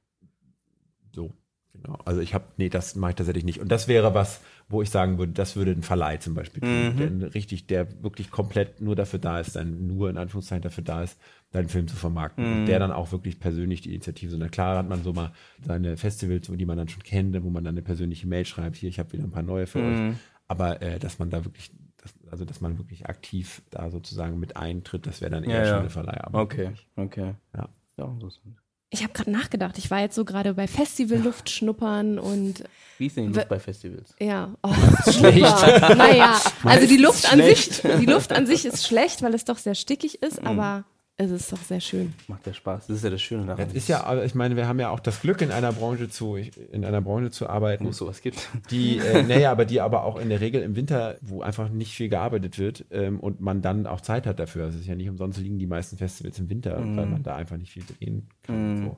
So. 1.11 1.33
Genau. 1.81 1.97
Also 2.05 2.21
ich 2.21 2.33
habe, 2.33 2.45
nee, 2.57 2.69
das 2.69 2.95
mache 2.95 3.11
ich 3.11 3.15
tatsächlich 3.15 3.45
nicht. 3.45 3.59
Und 3.59 3.71
das 3.71 3.87
wäre 3.87 4.13
was, 4.13 4.41
wo 4.67 4.81
ich 4.81 4.89
sagen 4.89 5.17
würde, 5.17 5.33
das 5.33 5.55
würde 5.55 5.71
ein 5.71 5.83
Verleih 5.83 6.17
zum 6.17 6.33
Beispiel 6.35 6.61
tun, 6.61 6.95
mhm. 6.95 7.19
der 7.19 7.33
richtig, 7.33 7.67
der 7.67 8.03
wirklich 8.03 8.31
komplett 8.31 8.81
nur 8.81 8.95
dafür 8.95 9.19
da 9.19 9.39
ist, 9.39 9.55
dann 9.55 9.87
nur 9.87 10.09
in 10.09 10.17
Anführungszeichen 10.17 10.61
dafür 10.61 10.83
da 10.83 11.03
ist, 11.03 11.19
deinen 11.51 11.69
Film 11.69 11.87
zu 11.87 11.95
vermarkten. 11.95 12.45
Mhm. 12.45 12.59
Und 12.59 12.65
der 12.67 12.79
dann 12.79 12.91
auch 12.91 13.11
wirklich 13.11 13.39
persönlich 13.39 13.81
die 13.81 13.93
Initiative. 13.93 14.31
So, 14.31 14.37
na 14.37 14.49
klar 14.49 14.77
hat 14.77 14.89
man 14.89 15.03
so 15.03 15.13
mal 15.13 15.31
seine 15.65 15.97
Festivals, 15.97 16.47
die 16.51 16.65
man 16.65 16.77
dann 16.77 16.89
schon 16.89 17.03
kennt, 17.03 17.41
wo 17.43 17.49
man 17.49 17.63
dann 17.63 17.75
eine 17.75 17.81
persönliche 17.81 18.27
Mail 18.27 18.45
schreibt, 18.45 18.75
hier, 18.75 18.89
ich 18.89 18.99
habe 18.99 19.13
wieder 19.13 19.23
ein 19.23 19.31
paar 19.31 19.43
neue 19.43 19.67
für 19.67 19.79
mhm. 19.79 20.09
euch. 20.09 20.15
Aber 20.47 20.81
äh, 20.81 20.99
dass 20.99 21.19
man 21.19 21.29
da 21.29 21.45
wirklich, 21.45 21.71
dass, 21.97 22.13
also 22.31 22.45
dass 22.45 22.61
man 22.61 22.77
wirklich 22.77 23.07
aktiv 23.07 23.61
da 23.69 23.89
sozusagen 23.89 24.39
mit 24.39 24.57
eintritt, 24.57 25.07
das 25.07 25.21
wäre 25.21 25.31
dann 25.31 25.43
eher 25.43 25.63
ja, 25.63 25.67
schon 25.67 25.79
eine 25.79 25.89
Verleiharbeit. 25.89 26.41
Okay, 26.41 26.71
okay. 26.95 27.35
Ja. 27.55 27.69
Ja, 27.97 28.05
interessant. 28.05 28.55
Ich 28.91 29.03
habe 29.03 29.13
gerade 29.13 29.29
nachgedacht. 29.29 29.77
Ich 29.77 29.91
war 29.91 29.99
jetzt 29.99 30.15
so 30.15 30.25
gerade 30.25 30.55
bei 30.55 30.67
Festivalluft 30.67 31.49
schnuppern 31.49 32.17
und. 32.17 32.63
Wie 32.97 33.05
ist 33.05 33.17
denn 33.17 33.31
die 33.31 33.37
Luft 33.37 33.49
bei 33.49 33.59
Festivals? 33.59 34.15
Ja, 34.19 34.51
oh, 34.63 34.73
schlecht. 35.11 35.41
naja, 35.41 36.41
also 36.63 36.87
die 36.87 36.97
Luft 36.97 37.31
an 37.31 37.41
sich, 37.41 37.81
die 37.81 38.05
Luft 38.05 38.31
an 38.31 38.47
sich 38.47 38.65
ist 38.65 38.87
schlecht, 38.87 39.21
weil 39.21 39.33
es 39.35 39.45
doch 39.45 39.57
sehr 39.57 39.75
stickig 39.75 40.23
ist, 40.23 40.41
mhm. 40.41 40.47
aber 40.47 40.85
es 41.21 41.31
ist 41.31 41.51
doch 41.51 41.57
sehr 41.57 41.81
schön. 41.81 42.13
Macht 42.29 42.47
ja 42.47 42.53
Spaß. 42.53 42.87
Das 42.87 42.95
ist 42.95 43.03
ja 43.03 43.09
das 43.09 43.21
Schöne 43.21 43.45
daran. 43.45 43.65
Das 43.65 43.73
ist 43.73 43.89
ja, 43.89 44.23
ich 44.23 44.35
meine, 44.35 44.55
wir 44.55 44.69
haben 44.69 44.79
ja 44.79 44.89
auch 44.89 45.01
das 45.01 45.19
Glück, 45.19 45.41
in 45.41 45.51
einer 45.51 45.73
Branche 45.73 46.09
zu, 46.09 46.37
in 46.37 46.85
einer 46.85 47.01
Branche 47.01 47.29
zu 47.29 47.49
arbeiten. 47.49 47.83
Wo 47.83 47.89
es 47.89 47.97
sowas 47.97 48.21
gibt. 48.21 48.47
Die, 48.71 48.99
äh, 48.99 49.21
naja, 49.27 49.51
aber 49.51 49.65
die 49.65 49.81
aber 49.81 50.05
auch 50.05 50.17
in 50.17 50.29
der 50.29 50.39
Regel 50.39 50.61
im 50.61 50.77
Winter, 50.77 51.17
wo 51.19 51.41
einfach 51.41 51.67
nicht 51.67 51.93
viel 51.93 52.07
gearbeitet 52.07 52.57
wird 52.57 52.85
ähm, 52.91 53.19
und 53.19 53.41
man 53.41 53.61
dann 53.61 53.85
auch 53.85 53.99
Zeit 53.99 54.25
hat 54.25 54.39
dafür. 54.39 54.63
Also 54.63 54.77
es 54.77 54.83
ist 54.83 54.87
ja 54.87 54.95
nicht 54.95 55.09
umsonst 55.09 55.39
liegen 55.39 55.59
die 55.59 55.67
meisten 55.67 55.97
Festivals 55.97 56.39
im 56.39 56.49
Winter, 56.49 56.79
mm. 56.79 56.95
weil 56.95 57.05
man 57.05 57.21
da 57.21 57.35
einfach 57.35 57.57
nicht 57.57 57.73
viel 57.73 57.83
drehen 57.83 58.29
kann. 58.43 58.75
Mm. 58.75 58.85
So. 58.85 58.97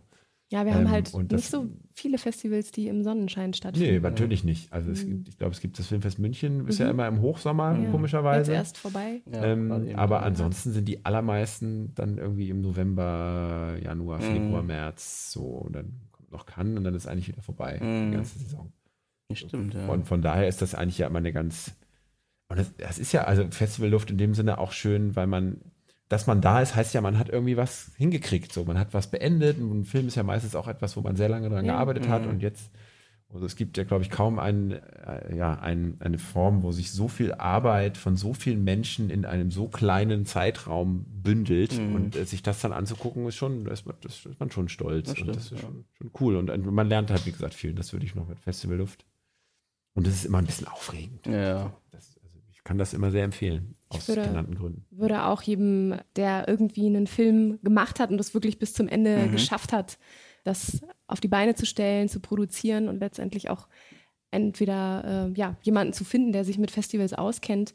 Ja, 0.51 0.65
wir 0.65 0.73
haben 0.73 0.87
ähm, 0.87 0.91
halt 0.91 1.13
nicht 1.31 1.49
so 1.49 1.69
viele 1.93 2.17
Festivals, 2.17 2.71
die 2.71 2.89
im 2.89 3.03
Sonnenschein 3.03 3.53
stattfinden. 3.53 3.89
Nee, 3.89 3.99
natürlich 4.01 4.43
nicht. 4.43 4.71
Also 4.73 4.91
es 4.91 5.05
mhm. 5.05 5.09
gibt, 5.09 5.29
ich 5.29 5.37
glaube, 5.37 5.53
es 5.53 5.61
gibt 5.61 5.79
das 5.79 5.87
Filmfest 5.87 6.19
München, 6.19 6.67
ist 6.67 6.77
mhm. 6.77 6.85
ja 6.85 6.91
immer 6.91 7.07
im 7.07 7.21
Hochsommer, 7.21 7.77
ja. 7.77 7.89
komischerweise. 7.89 8.51
Jetzt 8.51 8.57
erst 8.59 8.77
vorbei. 8.77 9.21
Ja, 9.31 9.45
ähm, 9.45 9.93
aber 9.95 10.23
ansonsten 10.23 10.73
sind 10.73 10.89
die 10.89 11.05
allermeisten 11.05 11.95
dann 11.95 12.17
irgendwie 12.17 12.49
im 12.49 12.59
November, 12.59 13.77
Januar, 13.81 14.19
mhm. 14.19 14.23
Februar, 14.23 14.61
März, 14.61 15.31
so, 15.31 15.41
und 15.41 15.73
dann 15.73 15.93
kommt 16.11 16.33
noch 16.33 16.45
Cannes 16.45 16.77
und 16.77 16.83
dann 16.83 16.95
ist 16.95 17.07
eigentlich 17.07 17.29
wieder 17.29 17.41
vorbei, 17.41 17.79
die 17.81 18.11
ganze 18.11 18.37
Saison. 18.37 18.73
Stimmt, 19.31 19.73
ja. 19.73 19.87
Und 19.87 20.05
von 20.05 20.21
daher 20.21 20.49
ist 20.49 20.61
das 20.61 20.75
eigentlich 20.75 20.97
ja 20.97 21.07
immer 21.07 21.19
eine 21.19 21.31
ganz, 21.31 21.77
und 22.49 22.59
das, 22.59 22.75
das 22.75 22.99
ist 22.99 23.13
ja, 23.13 23.23
also 23.23 23.47
Festivalluft 23.49 24.11
in 24.11 24.17
dem 24.17 24.33
Sinne 24.33 24.57
auch 24.57 24.73
schön, 24.73 25.15
weil 25.15 25.27
man 25.27 25.61
dass 26.11 26.27
man 26.27 26.41
da 26.41 26.61
ist, 26.61 26.75
heißt 26.75 26.93
ja, 26.93 26.99
man 26.99 27.17
hat 27.17 27.29
irgendwie 27.29 27.55
was 27.55 27.91
hingekriegt. 27.95 28.51
So, 28.51 28.65
man 28.65 28.77
hat 28.77 28.93
was 28.93 29.09
beendet. 29.09 29.57
Und 29.59 29.71
ein 29.79 29.85
Film 29.85 30.07
ist 30.07 30.15
ja 30.15 30.23
meistens 30.23 30.55
auch 30.55 30.67
etwas, 30.67 30.97
wo 30.97 31.01
man 31.01 31.15
sehr 31.15 31.29
lange 31.29 31.47
daran 31.47 31.63
gearbeitet 31.63 32.09
hat. 32.09 32.23
Mhm. 32.23 32.31
Und 32.31 32.41
jetzt, 32.41 32.69
also 33.29 33.45
es 33.45 33.55
gibt 33.55 33.77
ja, 33.77 33.85
glaube 33.85 34.03
ich, 34.03 34.09
kaum 34.09 34.37
ein, 34.37 34.71
äh, 34.71 35.33
ja, 35.33 35.57
ein, 35.57 35.95
eine 36.01 36.17
Form, 36.17 36.63
wo 36.63 36.73
sich 36.73 36.91
so 36.91 37.07
viel 37.07 37.33
Arbeit 37.35 37.97
von 37.97 38.17
so 38.17 38.33
vielen 38.33 38.61
Menschen 38.65 39.09
in 39.09 39.23
einem 39.23 39.51
so 39.51 39.69
kleinen 39.69 40.25
Zeitraum 40.25 41.05
bündelt. 41.07 41.79
Mhm. 41.79 41.95
Und 41.95 42.15
äh, 42.17 42.25
sich 42.25 42.43
das 42.43 42.59
dann 42.59 42.73
anzugucken, 42.73 43.25
ist 43.27 43.35
schon, 43.35 43.65
ist 43.67 43.85
man, 43.85 43.95
das 44.01 44.25
ist 44.25 44.37
man 44.37 44.51
schon 44.51 44.67
stolz. 44.67 45.07
Das, 45.07 45.15
stimmt, 45.15 45.29
und 45.29 45.35
das 45.37 45.45
ist 45.45 45.51
ja. 45.51 45.59
schon, 45.59 45.85
schon, 45.93 46.11
cool. 46.19 46.35
Und 46.35 46.49
äh, 46.49 46.57
man 46.57 46.89
lernt 46.89 47.09
halt, 47.09 47.25
wie 47.25 47.31
gesagt, 47.31 47.53
viel. 47.53 47.73
Das 47.73 47.93
würde 47.93 48.05
ich 48.05 48.15
noch 48.15 48.27
mit 48.27 48.37
Festivalluft. 48.37 49.05
Und 49.93 50.05
das 50.07 50.13
ist 50.13 50.25
immer 50.25 50.39
ein 50.39 50.45
bisschen 50.45 50.67
aufregend. 50.67 51.25
Ja. 51.25 51.71
Das, 51.91 52.19
ich 52.61 52.65
kann 52.65 52.77
das 52.77 52.93
immer 52.93 53.09
sehr 53.09 53.23
empfehlen. 53.23 53.75
Aus 53.89 54.07
würde, 54.07 54.21
genannten 54.21 54.53
Gründen. 54.53 54.85
Würde 54.91 55.25
auch 55.25 55.41
jedem, 55.41 55.95
der 56.15 56.47
irgendwie 56.47 56.85
einen 56.85 57.07
Film 57.07 57.57
gemacht 57.63 57.99
hat 57.99 58.11
und 58.11 58.19
das 58.19 58.35
wirklich 58.35 58.59
bis 58.59 58.73
zum 58.73 58.87
Ende 58.87 59.17
mhm. 59.17 59.31
geschafft 59.31 59.73
hat, 59.73 59.97
das 60.43 60.79
auf 61.07 61.19
die 61.19 61.27
Beine 61.27 61.55
zu 61.55 61.65
stellen, 61.65 62.07
zu 62.07 62.19
produzieren 62.19 62.87
und 62.87 62.99
letztendlich 62.99 63.49
auch 63.49 63.67
entweder 64.29 65.31
äh, 65.31 65.39
ja, 65.39 65.57
jemanden 65.63 65.93
zu 65.93 66.03
finden, 66.03 66.33
der 66.33 66.45
sich 66.45 66.59
mit 66.59 66.69
Festivals 66.69 67.13
auskennt, 67.13 67.73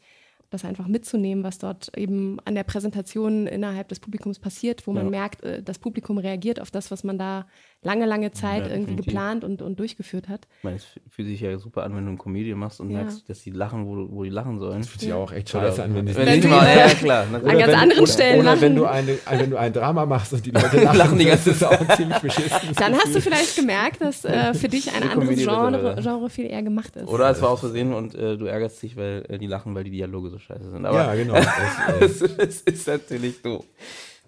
das 0.51 0.64
einfach 0.64 0.87
mitzunehmen, 0.87 1.43
was 1.43 1.59
dort 1.59 1.91
eben 1.99 2.39
an 2.45 2.55
der 2.55 2.62
Präsentation 2.62 3.49
innerhalb 3.49 3.89
des 3.89 3.99
Publikums 3.99 4.39
passiert, 4.39 4.87
wo 4.87 4.93
man 4.93 5.07
ja. 5.07 5.11
merkt, 5.11 5.43
äh, 5.43 5.64
das 5.64 5.80
Publikum 5.80 6.18
reagiert 6.18 6.61
auf 6.61 6.70
das, 6.70 6.93
was 6.93 7.03
man 7.03 7.18
da 7.18 7.49
lange, 7.87 8.05
lange 8.05 8.32
Zeit 8.32 8.64
ja, 8.64 8.72
irgendwie 8.72 8.97
definitiv. 8.97 9.07
geplant 9.07 9.45
und, 9.45 9.62
und 9.62 9.78
durchgeführt 9.78 10.28
hat. 10.28 10.49
Ich 10.59 10.64
meine, 10.64 10.76
es 10.76 10.87
fühlt 11.09 11.28
sich 11.28 11.41
ja 11.41 11.57
super 11.57 11.84
an, 11.84 11.95
wenn 11.95 12.05
du 12.05 12.11
eine 12.11 12.18
Komödie 12.18 12.53
machst 12.55 12.80
und 12.80 12.91
ja. 12.91 12.99
merkst, 12.99 13.28
dass 13.28 13.43
die 13.43 13.51
lachen, 13.51 13.87
wo, 13.87 14.09
wo 14.11 14.24
die 14.24 14.30
lachen 14.30 14.59
sollen. 14.59 14.80
Das 14.80 14.89
fühlt 14.89 15.01
sich 15.01 15.12
auch 15.12 15.32
echt 15.32 15.51
scheiße 15.51 15.82
an, 15.84 15.95
wenn, 15.95 16.07
wenn, 16.07 16.43
wenn 16.43 16.51
mal, 16.51 16.76
ja, 16.76 16.89
klar. 16.89 17.26
An 17.32 17.43
ganz 17.43 17.47
wenn, 17.47 17.74
anderen 17.74 18.03
oder, 18.03 18.12
Stellen 18.12 18.41
Oder 18.41 18.61
wenn 18.61 18.74
du, 18.74 18.87
eine, 18.87 19.18
wenn 19.30 19.51
du 19.51 19.57
ein 19.57 19.72
Drama 19.72 20.05
machst 20.05 20.32
und 20.32 20.45
die 20.45 20.51
Leute 20.51 20.76
lachen, 20.82 20.99
lachen 20.99 21.18
die 21.18 21.26
ganze 21.26 21.57
Zeit 21.57 21.80
auch 21.80 21.97
ziemlich 21.97 22.18
beschissen. 22.18 22.74
Dann 22.76 22.95
hast 22.95 23.14
du 23.14 23.20
vielleicht 23.20 23.55
gemerkt, 23.55 24.01
dass 24.01 24.24
äh, 24.24 24.53
für 24.53 24.68
dich 24.68 24.93
ein 24.93 25.09
anderes 25.09 25.37
Genre, 25.39 25.97
Genre, 26.03 26.28
viel 26.28 26.47
eher 26.47 26.62
gemacht 26.62 26.97
ist. 26.97 27.07
Oder 27.07 27.30
es 27.30 27.41
war 27.41 27.51
aus 27.51 27.61
Versehen 27.61 27.95
und 27.95 28.16
äh, 28.16 28.37
du 28.37 28.47
ärgerst 28.47 28.82
dich, 28.82 28.97
weil 28.97 29.24
äh, 29.28 29.39
die 29.39 29.47
lachen, 29.47 29.74
weil 29.76 29.84
die 29.84 29.93
Dialoge 29.93 30.30
so 30.30 30.39
scheiße 30.41 30.70
sind. 30.70 30.84
Aber 30.84 30.99
ja, 30.99 31.14
genau. 31.14 31.34
das, 32.01 32.18
das 32.37 32.61
ist 32.62 32.89
natürlich 32.89 33.41
doof. 33.43 33.64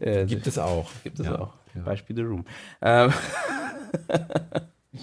Äh, 0.01 0.27
gibt 0.27 0.47
es 0.47 0.59
auch. 0.59 0.89
Gibt 1.03 1.19
es 1.19 1.27
ja, 1.27 1.41
auch. 1.41 1.53
Ja. 1.79 1.85
Beispiel 1.85 2.17
The 2.17 2.23
Room. 2.23 2.45
Ähm, 2.83 3.13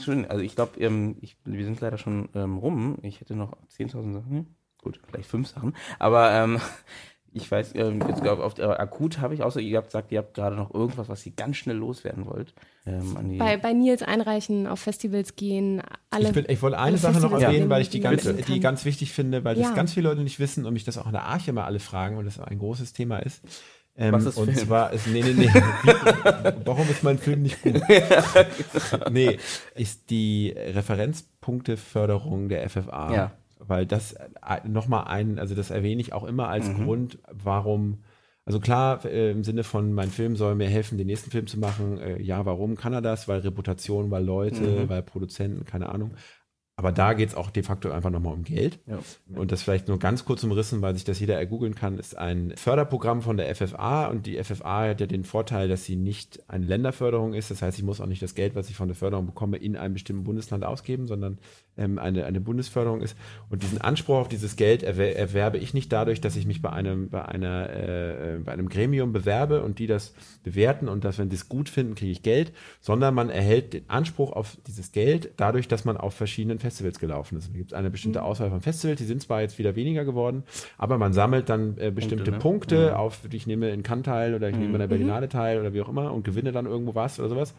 Schön, 0.03 0.25
also 0.25 0.43
ich 0.43 0.55
glaube, 0.55 0.79
ähm, 0.79 1.17
wir 1.43 1.65
sind 1.65 1.79
leider 1.81 1.97
schon 1.97 2.29
ähm, 2.35 2.57
rum. 2.57 2.97
Ich 3.01 3.21
hätte 3.21 3.35
noch 3.35 3.53
10.000 3.77 4.13
Sachen. 4.13 4.55
Gut, 4.81 4.99
vielleicht 5.07 5.29
fünf 5.29 5.47
Sachen. 5.47 5.75
Aber 5.99 6.31
ähm, 6.31 6.59
ich 7.33 7.49
weiß, 7.49 7.73
ähm, 7.75 8.01
jetzt 8.07 8.21
glaub, 8.21 8.39
auf, 8.39 8.57
äh, 8.57 8.63
akut 8.63 9.19
habe 9.19 9.33
ich, 9.33 9.43
außer 9.43 9.59
ihr 9.59 9.77
habt 9.77 9.87
gesagt, 9.87 10.11
ihr 10.11 10.19
habt 10.19 10.33
gerade 10.33 10.55
noch 10.55 10.73
irgendwas, 10.73 11.07
was 11.07 11.25
ihr 11.25 11.33
ganz 11.33 11.57
schnell 11.57 11.77
loswerden 11.77 12.25
wollt. 12.25 12.53
Ähm, 12.85 13.37
bei, 13.37 13.57
bei 13.57 13.73
Nils 13.73 14.03
einreichen, 14.03 14.67
auf 14.67 14.79
Festivals 14.79 15.35
gehen, 15.35 15.81
alle. 16.09 16.29
Ich, 16.29 16.37
ich 16.37 16.61
wollte 16.61 16.79
eine 16.79 16.97
Sache 16.97 17.19
noch 17.19 17.31
erwähnen, 17.31 17.69
weil 17.69 17.81
ich 17.81 17.89
die 17.89 17.99
ganz, 17.99 18.23
die 18.23 18.59
ganz 18.59 18.85
wichtig 18.85 19.11
finde, 19.11 19.43
weil 19.43 19.57
ja. 19.57 19.67
das 19.67 19.75
ganz 19.75 19.93
viele 19.93 20.09
Leute 20.09 20.21
nicht 20.21 20.39
wissen 20.39 20.65
und 20.65 20.73
mich 20.73 20.83
das 20.83 20.97
auch 20.97 21.05
in 21.05 21.13
der 21.13 21.25
Arche 21.25 21.51
immer 21.51 21.65
alle 21.65 21.79
fragen 21.79 22.17
und 22.17 22.25
das 22.25 22.39
ein 22.39 22.59
großes 22.59 22.93
Thema 22.93 23.19
ist. 23.19 23.43
Ähm, 23.97 24.13
Was 24.13 24.25
ist 24.25 24.37
und 24.37 24.51
Film? 24.51 24.67
zwar 24.67 24.91
ist, 24.91 25.07
nee, 25.07 25.21
nee, 25.21 25.33
nee. 25.33 25.49
warum 26.65 26.89
ist 26.89 27.03
mein 27.03 27.17
Film 27.17 27.43
nicht 27.43 27.61
gut? 27.61 27.81
nee, 29.11 29.37
ist 29.73 30.09
die 30.09 30.53
Referenzpunkteförderung 30.55 32.49
der 32.49 32.69
FFA. 32.69 33.13
Ja. 33.13 33.31
Weil 33.59 33.85
das 33.85 34.13
äh, 34.13 34.67
nochmal 34.67 35.05
ein, 35.07 35.39
also 35.39 35.55
das 35.55 35.71
erwähne 35.71 36.01
ich 36.01 36.11
auch 36.11 36.25
immer 36.25 36.49
als 36.49 36.67
mhm. 36.67 36.83
Grund, 36.83 37.19
warum, 37.31 38.03
also 38.43 38.59
klar, 38.59 39.05
äh, 39.05 39.31
im 39.31 39.45
Sinne 39.45 39.63
von, 39.63 39.93
mein 39.93 40.09
Film 40.09 40.35
soll 40.35 40.55
mir 40.55 40.67
helfen, 40.67 40.97
den 40.97 41.07
nächsten 41.07 41.31
Film 41.31 41.47
zu 41.47 41.57
machen. 41.57 41.97
Äh, 41.97 42.21
ja, 42.21 42.45
warum 42.45 42.75
kann 42.75 42.91
er 42.91 43.01
das? 43.01 43.29
Weil 43.29 43.39
Reputation, 43.39 44.11
weil 44.11 44.25
Leute, 44.25 44.61
mhm. 44.61 44.89
weil 44.89 45.03
Produzenten, 45.03 45.63
keine 45.63 45.87
Ahnung. 45.87 46.15
Aber 46.77 46.91
da 46.91 47.13
geht 47.13 47.29
es 47.29 47.35
auch 47.35 47.51
de 47.51 47.63
facto 47.63 47.89
einfach 47.89 48.09
nochmal 48.09 48.33
um 48.33 48.43
Geld. 48.43 48.79
Ja. 48.85 48.99
Und 49.33 49.53
das 49.53 49.63
vielleicht 49.63 49.87
nur 49.87 49.97
ganz 49.97 50.25
kurz 50.25 50.43
umrissen, 50.43 50.81
weil 50.81 50.93
sich 50.93 51.05
das 51.05 51.19
jeder 51.21 51.37
ergoogeln 51.37 51.73
kann, 51.73 51.97
ist 51.97 52.17
ein 52.17 52.53
Förderprogramm 52.57 53.21
von 53.21 53.37
der 53.37 53.53
FFA. 53.55 54.07
Und 54.07 54.25
die 54.25 54.43
FFA 54.43 54.89
hat 54.89 54.99
ja 54.99 55.07
den 55.07 55.23
Vorteil, 55.23 55.69
dass 55.69 55.85
sie 55.85 55.95
nicht 55.95 56.43
eine 56.49 56.65
Länderförderung 56.65 57.33
ist. 57.33 57.49
Das 57.49 57.61
heißt, 57.61 57.77
ich 57.77 57.85
muss 57.85 58.01
auch 58.01 58.07
nicht 58.07 58.21
das 58.21 58.35
Geld, 58.35 58.55
was 58.55 58.69
ich 58.69 58.75
von 58.75 58.89
der 58.89 58.95
Förderung 58.95 59.25
bekomme, 59.25 59.55
in 59.55 59.77
einem 59.77 59.93
bestimmten 59.93 60.25
Bundesland 60.25 60.65
ausgeben, 60.65 61.07
sondern 61.07 61.39
ähm, 61.77 61.99
eine, 61.99 62.25
eine 62.25 62.41
Bundesförderung 62.41 63.01
ist. 63.01 63.17
Und 63.49 63.63
diesen 63.63 63.81
Anspruch 63.81 64.15
auf 64.17 64.27
dieses 64.27 64.55
Geld 64.55 64.83
erwer 64.83 65.17
erwerbe 65.17 65.57
ich 65.57 65.73
nicht 65.73 65.91
dadurch, 65.91 66.21
dass 66.21 66.35
ich 66.35 66.45
mich 66.45 66.61
bei 66.61 66.71
einem, 66.71 67.09
bei 67.09 67.25
einer, 67.25 67.69
äh, 67.69 68.39
bei 68.43 68.51
einem 68.51 68.69
Gremium 68.69 69.11
bewerbe 69.13 69.63
und 69.63 69.79
die 69.79 69.87
das 69.87 70.13
bewerten 70.43 70.87
und 70.87 71.03
dass, 71.03 71.17
wenn 71.17 71.29
sie 71.29 71.35
es 71.35 71.49
gut 71.49 71.69
finden, 71.69 71.95
kriege 71.95 72.11
ich 72.11 72.21
Geld, 72.21 72.53
sondern 72.79 73.13
man 73.13 73.29
erhält 73.29 73.73
den 73.73 73.89
Anspruch 73.89 74.31
auf 74.31 74.57
dieses 74.67 74.91
Geld 74.91 75.31
dadurch, 75.37 75.67
dass 75.67 75.85
man 75.85 75.97
auf 75.97 76.13
verschiedenen 76.13 76.59
Festivals 76.59 76.99
gelaufen 76.99 77.37
ist. 77.37 77.49
Da 77.49 77.57
gibt 77.57 77.71
es 77.71 77.73
eine 77.73 77.89
bestimmte 77.89 78.19
mhm. 78.19 78.25
Auswahl 78.25 78.49
von 78.49 78.61
Festivals, 78.61 78.99
die 78.99 79.05
sind 79.05 79.21
zwar 79.21 79.41
jetzt 79.41 79.57
wieder 79.57 79.75
weniger 79.75 80.05
geworden, 80.05 80.43
aber 80.77 80.97
man 80.97 81.13
sammelt 81.13 81.49
dann 81.49 81.77
äh, 81.77 81.91
bestimmte 81.91 82.31
Punkte, 82.31 82.31
ne? 82.31 82.39
Punkte 82.39 82.89
mhm. 82.91 82.95
auf, 82.95 83.19
ich 83.31 83.47
nehme 83.47 83.69
in 83.71 83.83
Cannes 83.83 84.05
teil 84.05 84.35
oder 84.35 84.49
ich 84.49 84.55
nehme 84.55 84.69
mhm. 84.69 84.75
in 84.75 84.79
der 84.79 84.87
Berlinale 84.87 85.29
teil 85.29 85.59
oder 85.59 85.73
wie 85.73 85.81
auch 85.81 85.89
immer 85.89 86.13
und 86.13 86.23
gewinne 86.23 86.51
dann 86.51 86.65
irgendwo 86.65 86.95
was 86.95 87.19
oder 87.19 87.29
sowas. 87.29 87.53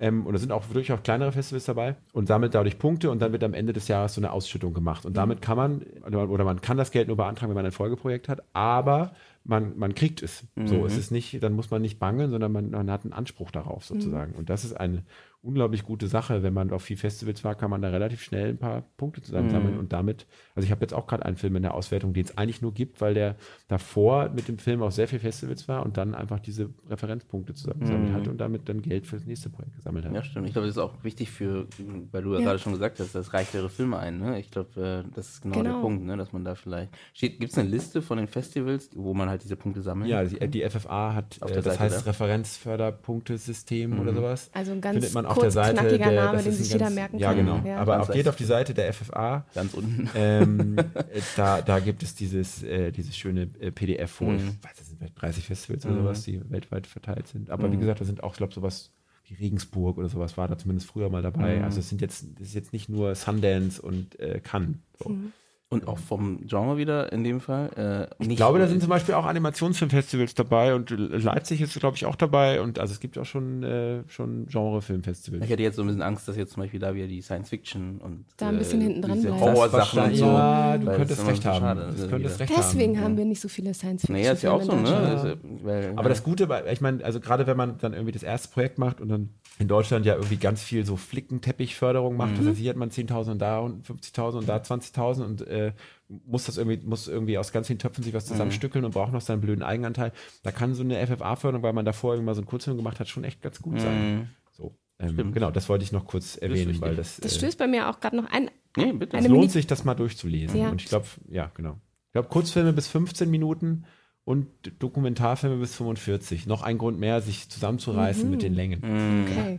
Ähm, 0.00 0.26
und 0.26 0.32
da 0.32 0.38
sind 0.38 0.52
auch 0.52 0.64
durchaus 0.66 1.02
kleinere 1.02 1.32
Festivals 1.32 1.64
dabei 1.64 1.94
und 2.12 2.26
sammelt 2.26 2.54
dadurch 2.54 2.78
Punkte 2.78 3.10
und 3.10 3.22
dann 3.22 3.32
wird 3.32 3.44
am 3.44 3.54
Ende 3.54 3.61
des 3.66 3.88
Jahres 3.88 4.14
so 4.14 4.20
eine 4.20 4.32
Ausschüttung 4.32 4.74
gemacht. 4.74 5.06
Und 5.06 5.16
damit 5.16 5.42
kann 5.42 5.56
man, 5.56 5.82
oder 6.04 6.44
man 6.44 6.60
kann 6.60 6.76
das 6.76 6.90
Geld 6.90 7.08
nur 7.08 7.16
beantragen, 7.16 7.50
wenn 7.50 7.56
man 7.56 7.66
ein 7.66 7.72
Folgeprojekt 7.72 8.28
hat, 8.28 8.42
aber 8.52 9.14
man, 9.44 9.78
man 9.78 9.94
kriegt 9.94 10.22
es. 10.22 10.44
Mhm. 10.54 10.66
So, 10.66 10.86
es 10.86 10.96
ist 10.96 11.10
nicht, 11.10 11.42
dann 11.42 11.52
muss 11.52 11.70
man 11.70 11.82
nicht 11.82 11.98
bangen, 11.98 12.30
sondern 12.30 12.52
man, 12.52 12.70
man 12.70 12.90
hat 12.90 13.04
einen 13.04 13.12
Anspruch 13.12 13.50
darauf 13.50 13.84
sozusagen. 13.84 14.32
Mhm. 14.32 14.38
Und 14.38 14.50
das 14.50 14.64
ist 14.64 14.72
eine 14.72 15.02
unglaublich 15.42 15.84
gute 15.84 16.06
Sache. 16.06 16.42
Wenn 16.42 16.54
man 16.54 16.70
auf 16.70 16.82
viel 16.82 16.96
Festivals 16.96 17.42
war, 17.44 17.54
kann 17.54 17.70
man 17.70 17.82
da 17.82 17.88
relativ 17.88 18.22
schnell 18.22 18.50
ein 18.50 18.58
paar 18.58 18.82
Punkte 18.96 19.22
zusammensammeln 19.22 19.74
mhm. 19.74 19.80
und 19.80 19.92
damit, 19.92 20.26
also 20.54 20.64
ich 20.64 20.70
habe 20.70 20.82
jetzt 20.82 20.94
auch 20.94 21.06
gerade 21.06 21.24
einen 21.26 21.36
Film 21.36 21.56
in 21.56 21.62
der 21.62 21.74
Auswertung, 21.74 22.14
den 22.14 22.24
es 22.24 22.38
eigentlich 22.38 22.62
nur 22.62 22.72
gibt, 22.72 23.00
weil 23.00 23.14
der 23.14 23.36
davor 23.68 24.30
mit 24.30 24.48
dem 24.48 24.58
Film 24.58 24.82
auf 24.82 24.92
sehr 24.92 25.08
viel 25.08 25.18
Festivals 25.18 25.66
war 25.66 25.84
und 25.84 25.96
dann 25.96 26.14
einfach 26.14 26.38
diese 26.38 26.70
Referenzpunkte 26.88 27.54
zusammengesammelt 27.54 28.10
mhm. 28.10 28.14
hat 28.14 28.28
und 28.28 28.40
damit 28.40 28.68
dann 28.68 28.82
Geld 28.82 29.06
für 29.06 29.16
das 29.16 29.26
nächste 29.26 29.50
Projekt 29.50 29.74
gesammelt 29.74 30.04
hat. 30.04 30.14
Ja, 30.14 30.22
stimmt. 30.22 30.46
Ich 30.46 30.52
glaube, 30.52 30.68
das 30.68 30.76
ist 30.76 30.82
auch 30.82 31.02
wichtig 31.02 31.30
für, 31.30 31.66
weil 32.12 32.22
du 32.22 32.34
ja, 32.34 32.40
gerade 32.40 32.58
schon 32.60 32.72
gesagt 32.72 33.00
hast, 33.00 33.14
das 33.14 33.32
reicht 33.32 33.52
ihre 33.54 33.68
Filme 33.68 33.98
ein. 33.98 34.20
Ne? 34.20 34.38
Ich 34.38 34.50
glaube, 34.50 35.04
äh, 35.04 35.14
das 35.14 35.30
ist 35.30 35.42
genau, 35.42 35.58
genau, 35.58 35.74
der 35.74 35.80
Punkt, 35.80 36.04
ne? 36.04 36.16
dass 36.16 36.32
man 36.32 36.44
da 36.44 36.54
vielleicht. 36.54 36.92
Gibt 37.18 37.42
es 37.42 37.58
eine 37.58 37.68
Liste 37.68 38.00
von 38.00 38.18
den 38.18 38.28
Festivals, 38.28 38.90
wo 38.94 39.12
man 39.12 39.28
halt 39.28 39.42
diese 39.42 39.56
Punkte 39.56 39.82
sammelt? 39.82 40.08
Ja, 40.08 40.22
die, 40.24 40.38
die 40.48 40.68
FFA 40.68 41.14
hat, 41.14 41.38
äh, 41.42 41.52
das 41.52 41.64
Seite 41.64 41.80
heißt 41.80 42.06
Referenzförderpunktesystem 42.06 43.90
mhm. 43.90 44.00
oder 44.00 44.14
sowas. 44.14 44.50
Also 44.52 44.70
ein 44.70 44.80
ganz 44.80 44.94
Findet 44.94 45.14
man 45.14 45.26
auf 45.32 45.38
der 45.38 45.50
Seite 45.50 45.80
knackiger 45.80 46.10
der, 46.10 46.24
Name, 46.24 46.42
den 46.42 46.52
sich 46.52 46.72
jeder 46.72 46.90
merken 46.90 47.18
ja, 47.18 47.28
kann. 47.28 47.38
Genau. 47.38 47.56
Ja, 47.56 47.62
genau. 47.62 47.76
Aber 47.76 48.00
auch 48.00 48.10
geht 48.10 48.28
auf 48.28 48.36
die 48.36 48.44
Seite 48.44 48.74
der 48.74 48.92
FFA. 48.92 49.44
Ganz 49.54 49.74
unten. 49.74 50.08
Ähm, 50.14 50.76
da, 51.36 51.62
da 51.62 51.80
gibt 51.80 52.02
es 52.02 52.14
dieses, 52.14 52.62
äh, 52.62 52.92
dieses 52.92 53.16
schöne 53.16 53.48
äh, 53.60 53.70
PDF, 53.70 54.20
wo 54.20 54.26
mhm. 54.26 54.36
ich 54.36 54.44
weiß, 54.64 54.76
das 54.78 54.88
sind 54.88 54.98
vielleicht 54.98 55.20
30 55.20 55.46
Festivals 55.46 55.84
mhm. 55.84 55.92
oder 55.92 56.02
sowas, 56.02 56.22
die 56.22 56.40
weltweit 56.50 56.86
verteilt 56.86 57.28
sind. 57.28 57.50
Aber 57.50 57.68
mhm. 57.68 57.72
wie 57.72 57.76
gesagt, 57.78 58.00
da 58.00 58.04
sind 58.04 58.22
auch, 58.22 58.32
ich 58.32 58.38
glaube, 58.38 58.54
sowas 58.54 58.90
wie 59.26 59.34
Regensburg 59.34 59.98
oder 59.98 60.08
sowas 60.08 60.36
war 60.36 60.48
da 60.48 60.58
zumindest 60.58 60.88
früher 60.88 61.08
mal 61.08 61.22
dabei. 61.22 61.58
Mhm. 61.58 61.64
Also 61.64 61.80
es 61.80 61.88
sind 61.88 62.00
jetzt, 62.00 62.26
das 62.38 62.48
ist 62.48 62.54
jetzt 62.54 62.72
nicht 62.72 62.88
nur 62.88 63.14
Sundance 63.14 63.80
und 63.80 64.18
äh, 64.20 64.40
Cannes. 64.40 64.76
So. 64.98 65.10
Mhm. 65.10 65.32
Und 65.72 65.88
auch 65.88 65.98
vom 65.98 66.46
Genre 66.46 66.76
wieder 66.76 67.12
in 67.12 67.24
dem 67.24 67.40
Fall. 67.40 68.08
Äh, 68.20 68.24
ich 68.24 68.36
glaube, 68.36 68.58
da 68.58 68.66
sind 68.66 68.80
zum 68.80 68.90
Beispiel 68.90 69.14
auch 69.14 69.24
Animationsfilmfestivals 69.24 70.34
dabei 70.34 70.74
und 70.74 70.90
Leipzig 70.90 71.62
ist, 71.62 71.78
glaube 71.80 71.96
ich, 71.96 72.04
auch 72.04 72.14
dabei. 72.14 72.60
Und 72.60 72.78
also 72.78 72.92
es 72.92 73.00
gibt 73.00 73.16
auch 73.16 73.24
schon, 73.24 73.62
äh, 73.62 74.02
schon 74.06 74.46
Genrefilmfestivals. 74.46 75.42
Ich 75.44 75.50
hätte 75.50 75.62
jetzt 75.62 75.76
so 75.76 75.82
ein 75.82 75.86
bisschen 75.86 76.02
Angst, 76.02 76.28
dass 76.28 76.36
jetzt 76.36 76.52
zum 76.52 76.62
Beispiel 76.62 76.78
da 76.78 76.94
wieder 76.94 77.06
die 77.06 77.22
Science 77.22 77.48
Fiction 77.48 77.98
und 77.98 78.26
da 78.36 78.48
ein 78.48 78.58
bisschen 78.58 78.82
äh, 78.82 78.84
hinten 78.84 79.02
dran 79.02 79.22
bleiben. 79.22 79.40
Horrorsachen 79.40 80.02
und 80.02 80.14
so. 80.16 80.26
Ja, 80.26 80.76
du 80.76 80.86
könntest 80.86 81.26
recht 81.26 81.44
haben. 81.46 81.60
Schade, 81.60 82.08
könntest 82.10 82.40
recht 82.40 82.52
Deswegen 82.54 82.96
haben, 82.96 83.04
haben 83.04 83.16
wir 83.16 83.24
nicht 83.24 83.40
so 83.40 83.48
viele 83.48 83.72
Science 83.72 84.02
Fiction. 84.02 84.16
Nee, 84.16 84.30
ist 84.30 84.42
ja 84.42 84.52
auch 84.52 84.62
so, 84.62 84.76
ne? 84.76 84.90
Ja. 84.90 85.34
Weil, 85.64 85.92
Aber 85.96 86.10
das 86.10 86.22
Gute, 86.22 86.48
ich 86.70 86.80
meine, 86.82 87.02
also 87.02 87.18
gerade 87.18 87.46
wenn 87.46 87.56
man 87.56 87.78
dann 87.78 87.94
irgendwie 87.94 88.12
das 88.12 88.22
erste 88.22 88.48
Projekt 88.48 88.78
macht 88.78 89.00
und 89.00 89.08
dann 89.08 89.30
in 89.62 89.68
Deutschland 89.68 90.04
ja 90.04 90.14
irgendwie 90.14 90.36
ganz 90.36 90.62
viel 90.62 90.84
so 90.84 90.96
Flickenteppichförderung 90.96 92.16
macht. 92.16 92.32
Mhm. 92.32 92.36
Das 92.38 92.46
heißt, 92.48 92.58
hier 92.58 92.70
hat 92.70 92.76
man 92.76 92.90
10.000 92.90 93.30
und 93.30 93.38
da 93.38 93.60
und 93.60 93.86
50.000 93.86 94.38
und 94.38 94.48
da 94.48 94.56
20.000 94.56 95.22
und 95.22 95.46
äh, 95.46 95.72
muss 96.08 96.44
das 96.44 96.58
irgendwie, 96.58 96.84
muss 96.84 97.06
irgendwie 97.06 97.38
aus 97.38 97.52
ganz 97.52 97.68
vielen 97.68 97.78
Töpfen 97.78 98.02
sich 98.02 98.12
was 98.12 98.26
zusammenstückeln 98.26 98.82
mhm. 98.82 98.86
und 98.86 98.92
braucht 98.92 99.12
noch 99.12 99.20
seinen 99.20 99.40
blöden 99.40 99.62
Eigenanteil. 99.62 100.12
Da 100.42 100.50
kann 100.50 100.74
so 100.74 100.82
eine 100.82 101.06
FFA-Förderung, 101.06 101.62
weil 101.62 101.72
man 101.72 101.84
davor 101.84 102.14
irgendwie 102.14 102.26
mal 102.26 102.34
so 102.34 102.40
einen 102.40 102.48
Kurzfilm 102.48 102.76
gemacht 102.76 102.98
hat, 102.98 103.08
schon 103.08 103.22
echt 103.22 103.40
ganz 103.40 103.62
gut 103.62 103.80
sein. 103.80 104.16
Mhm. 104.16 104.28
So. 104.50 104.74
Ähm, 104.98 105.32
genau, 105.32 105.52
das 105.52 105.68
wollte 105.68 105.84
ich 105.84 105.92
noch 105.92 106.06
kurz 106.06 106.36
erwähnen, 106.36 106.80
weil 106.80 106.96
das. 106.96 107.18
Das 107.18 107.34
äh, 107.34 107.38
stößt 107.38 107.58
bei 107.58 107.68
mir 107.68 107.88
auch 107.88 108.00
gerade 108.00 108.16
noch 108.16 108.30
ein. 108.30 108.50
Nee, 108.76 108.92
bitte. 108.92 109.16
Es 109.16 109.28
lohnt 109.28 109.52
sich, 109.52 109.68
das 109.68 109.84
mal 109.84 109.94
durchzulesen. 109.94 110.58
Ja. 110.58 110.70
Und 110.70 110.82
ich 110.82 110.88
glaube, 110.88 111.06
ja, 111.28 111.52
genau. 111.54 111.78
Ich 112.06 112.12
glaube, 112.12 112.28
Kurzfilme 112.28 112.72
bis 112.72 112.88
15 112.88 113.30
Minuten 113.30 113.84
und 114.24 114.48
Dokumentarfilme 114.78 115.56
bis 115.56 115.74
45. 115.74 116.46
Noch 116.46 116.62
ein 116.62 116.78
Grund 116.78 116.98
mehr, 116.98 117.20
sich 117.20 117.48
zusammenzureißen 117.48 118.24
mhm. 118.24 118.30
mit 118.30 118.42
den 118.42 118.54
Längen. 118.54 118.80
Mhm. 118.80 119.26
Okay. 119.26 119.58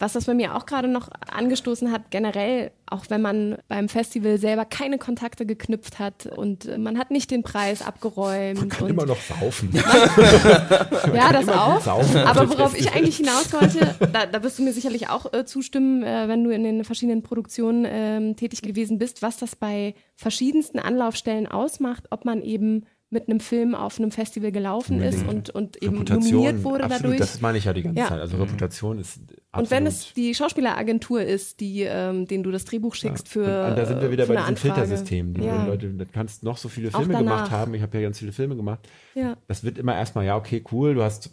Was 0.00 0.12
das 0.12 0.26
bei 0.26 0.34
mir 0.34 0.54
auch 0.54 0.64
gerade 0.64 0.86
noch 0.86 1.08
angestoßen 1.28 1.90
hat, 1.90 2.12
generell, 2.12 2.70
auch 2.86 3.06
wenn 3.08 3.20
man 3.20 3.58
beim 3.66 3.88
Festival 3.88 4.38
selber 4.38 4.64
keine 4.64 4.96
Kontakte 4.96 5.44
geknüpft 5.44 5.98
hat 5.98 6.26
und 6.26 6.78
man 6.78 6.98
hat 6.98 7.10
nicht 7.10 7.32
den 7.32 7.42
Preis 7.42 7.82
abgeräumt. 7.82 8.60
Man 8.60 8.68
kann 8.68 8.88
immer 8.88 9.06
noch 9.06 9.20
saufen. 9.20 9.70
ja, 11.14 11.32
das 11.32 11.48
auch. 11.48 11.84
Aber 11.84 12.48
worauf 12.48 12.78
ich 12.78 12.92
eigentlich 12.94 13.16
hinaus 13.16 13.52
wollte, 13.52 13.96
da, 14.12 14.26
da 14.26 14.42
wirst 14.44 14.60
du 14.60 14.62
mir 14.62 14.72
sicherlich 14.72 15.08
auch 15.08 15.32
äh, 15.32 15.44
zustimmen, 15.44 16.04
äh, 16.04 16.28
wenn 16.28 16.44
du 16.44 16.50
in 16.50 16.62
den 16.62 16.84
verschiedenen 16.84 17.24
Produktionen 17.24 17.84
äh, 17.84 18.34
tätig 18.34 18.62
gewesen 18.62 18.98
bist, 18.98 19.20
was 19.20 19.36
das 19.38 19.56
bei 19.56 19.94
verschiedensten 20.14 20.78
Anlaufstellen 20.78 21.48
ausmacht, 21.48 22.04
ob 22.10 22.24
man 22.24 22.42
eben 22.42 22.86
mit 23.10 23.28
einem 23.28 23.40
Film 23.40 23.74
auf 23.74 23.98
einem 23.98 24.10
Festival 24.10 24.52
gelaufen 24.52 25.00
ist 25.00 25.26
und, 25.26 25.48
und 25.48 25.82
eben 25.82 26.04
nominiert 26.04 26.62
wurde 26.62 26.84
absolut, 26.84 27.04
dadurch. 27.04 27.18
Das 27.18 27.40
meine 27.40 27.56
ich 27.56 27.64
ja 27.64 27.72
die 27.72 27.82
ganze 27.82 27.98
ja. 27.98 28.08
Zeit. 28.08 28.20
Also 28.20 28.36
Reputation 28.36 28.98
ist 28.98 29.20
absolut. 29.50 29.54
Und 29.54 29.70
wenn 29.70 29.86
es 29.86 30.12
die 30.12 30.34
Schauspieleragentur 30.34 31.22
ist, 31.22 31.60
die, 31.60 31.82
ähm, 31.82 32.26
denen 32.26 32.42
du 32.42 32.50
das 32.50 32.66
Drehbuch 32.66 32.94
schickst 32.94 33.28
ja. 33.28 33.32
für. 33.32 33.66
Und 33.70 33.78
da 33.78 33.86
sind 33.86 34.02
wir 34.02 34.10
wieder 34.10 34.26
bei 34.26 34.36
diesem 34.36 34.56
Filtersystem. 34.56 35.34
Die 35.34 35.44
ja. 35.44 35.64
Leute, 35.64 35.88
du 35.88 36.06
kannst 36.06 36.42
noch 36.42 36.58
so 36.58 36.68
viele 36.68 36.90
Filme 36.90 37.16
gemacht 37.16 37.50
haben. 37.50 37.72
Ich 37.72 37.80
habe 37.80 37.96
ja 37.96 38.02
ganz 38.02 38.18
viele 38.18 38.32
Filme 38.32 38.56
gemacht. 38.56 38.86
Ja. 39.14 39.38
Das 39.46 39.64
wird 39.64 39.78
immer 39.78 39.94
erstmal, 39.94 40.26
ja, 40.26 40.36
okay, 40.36 40.62
cool, 40.70 40.94
du 40.94 41.02
hast 41.02 41.30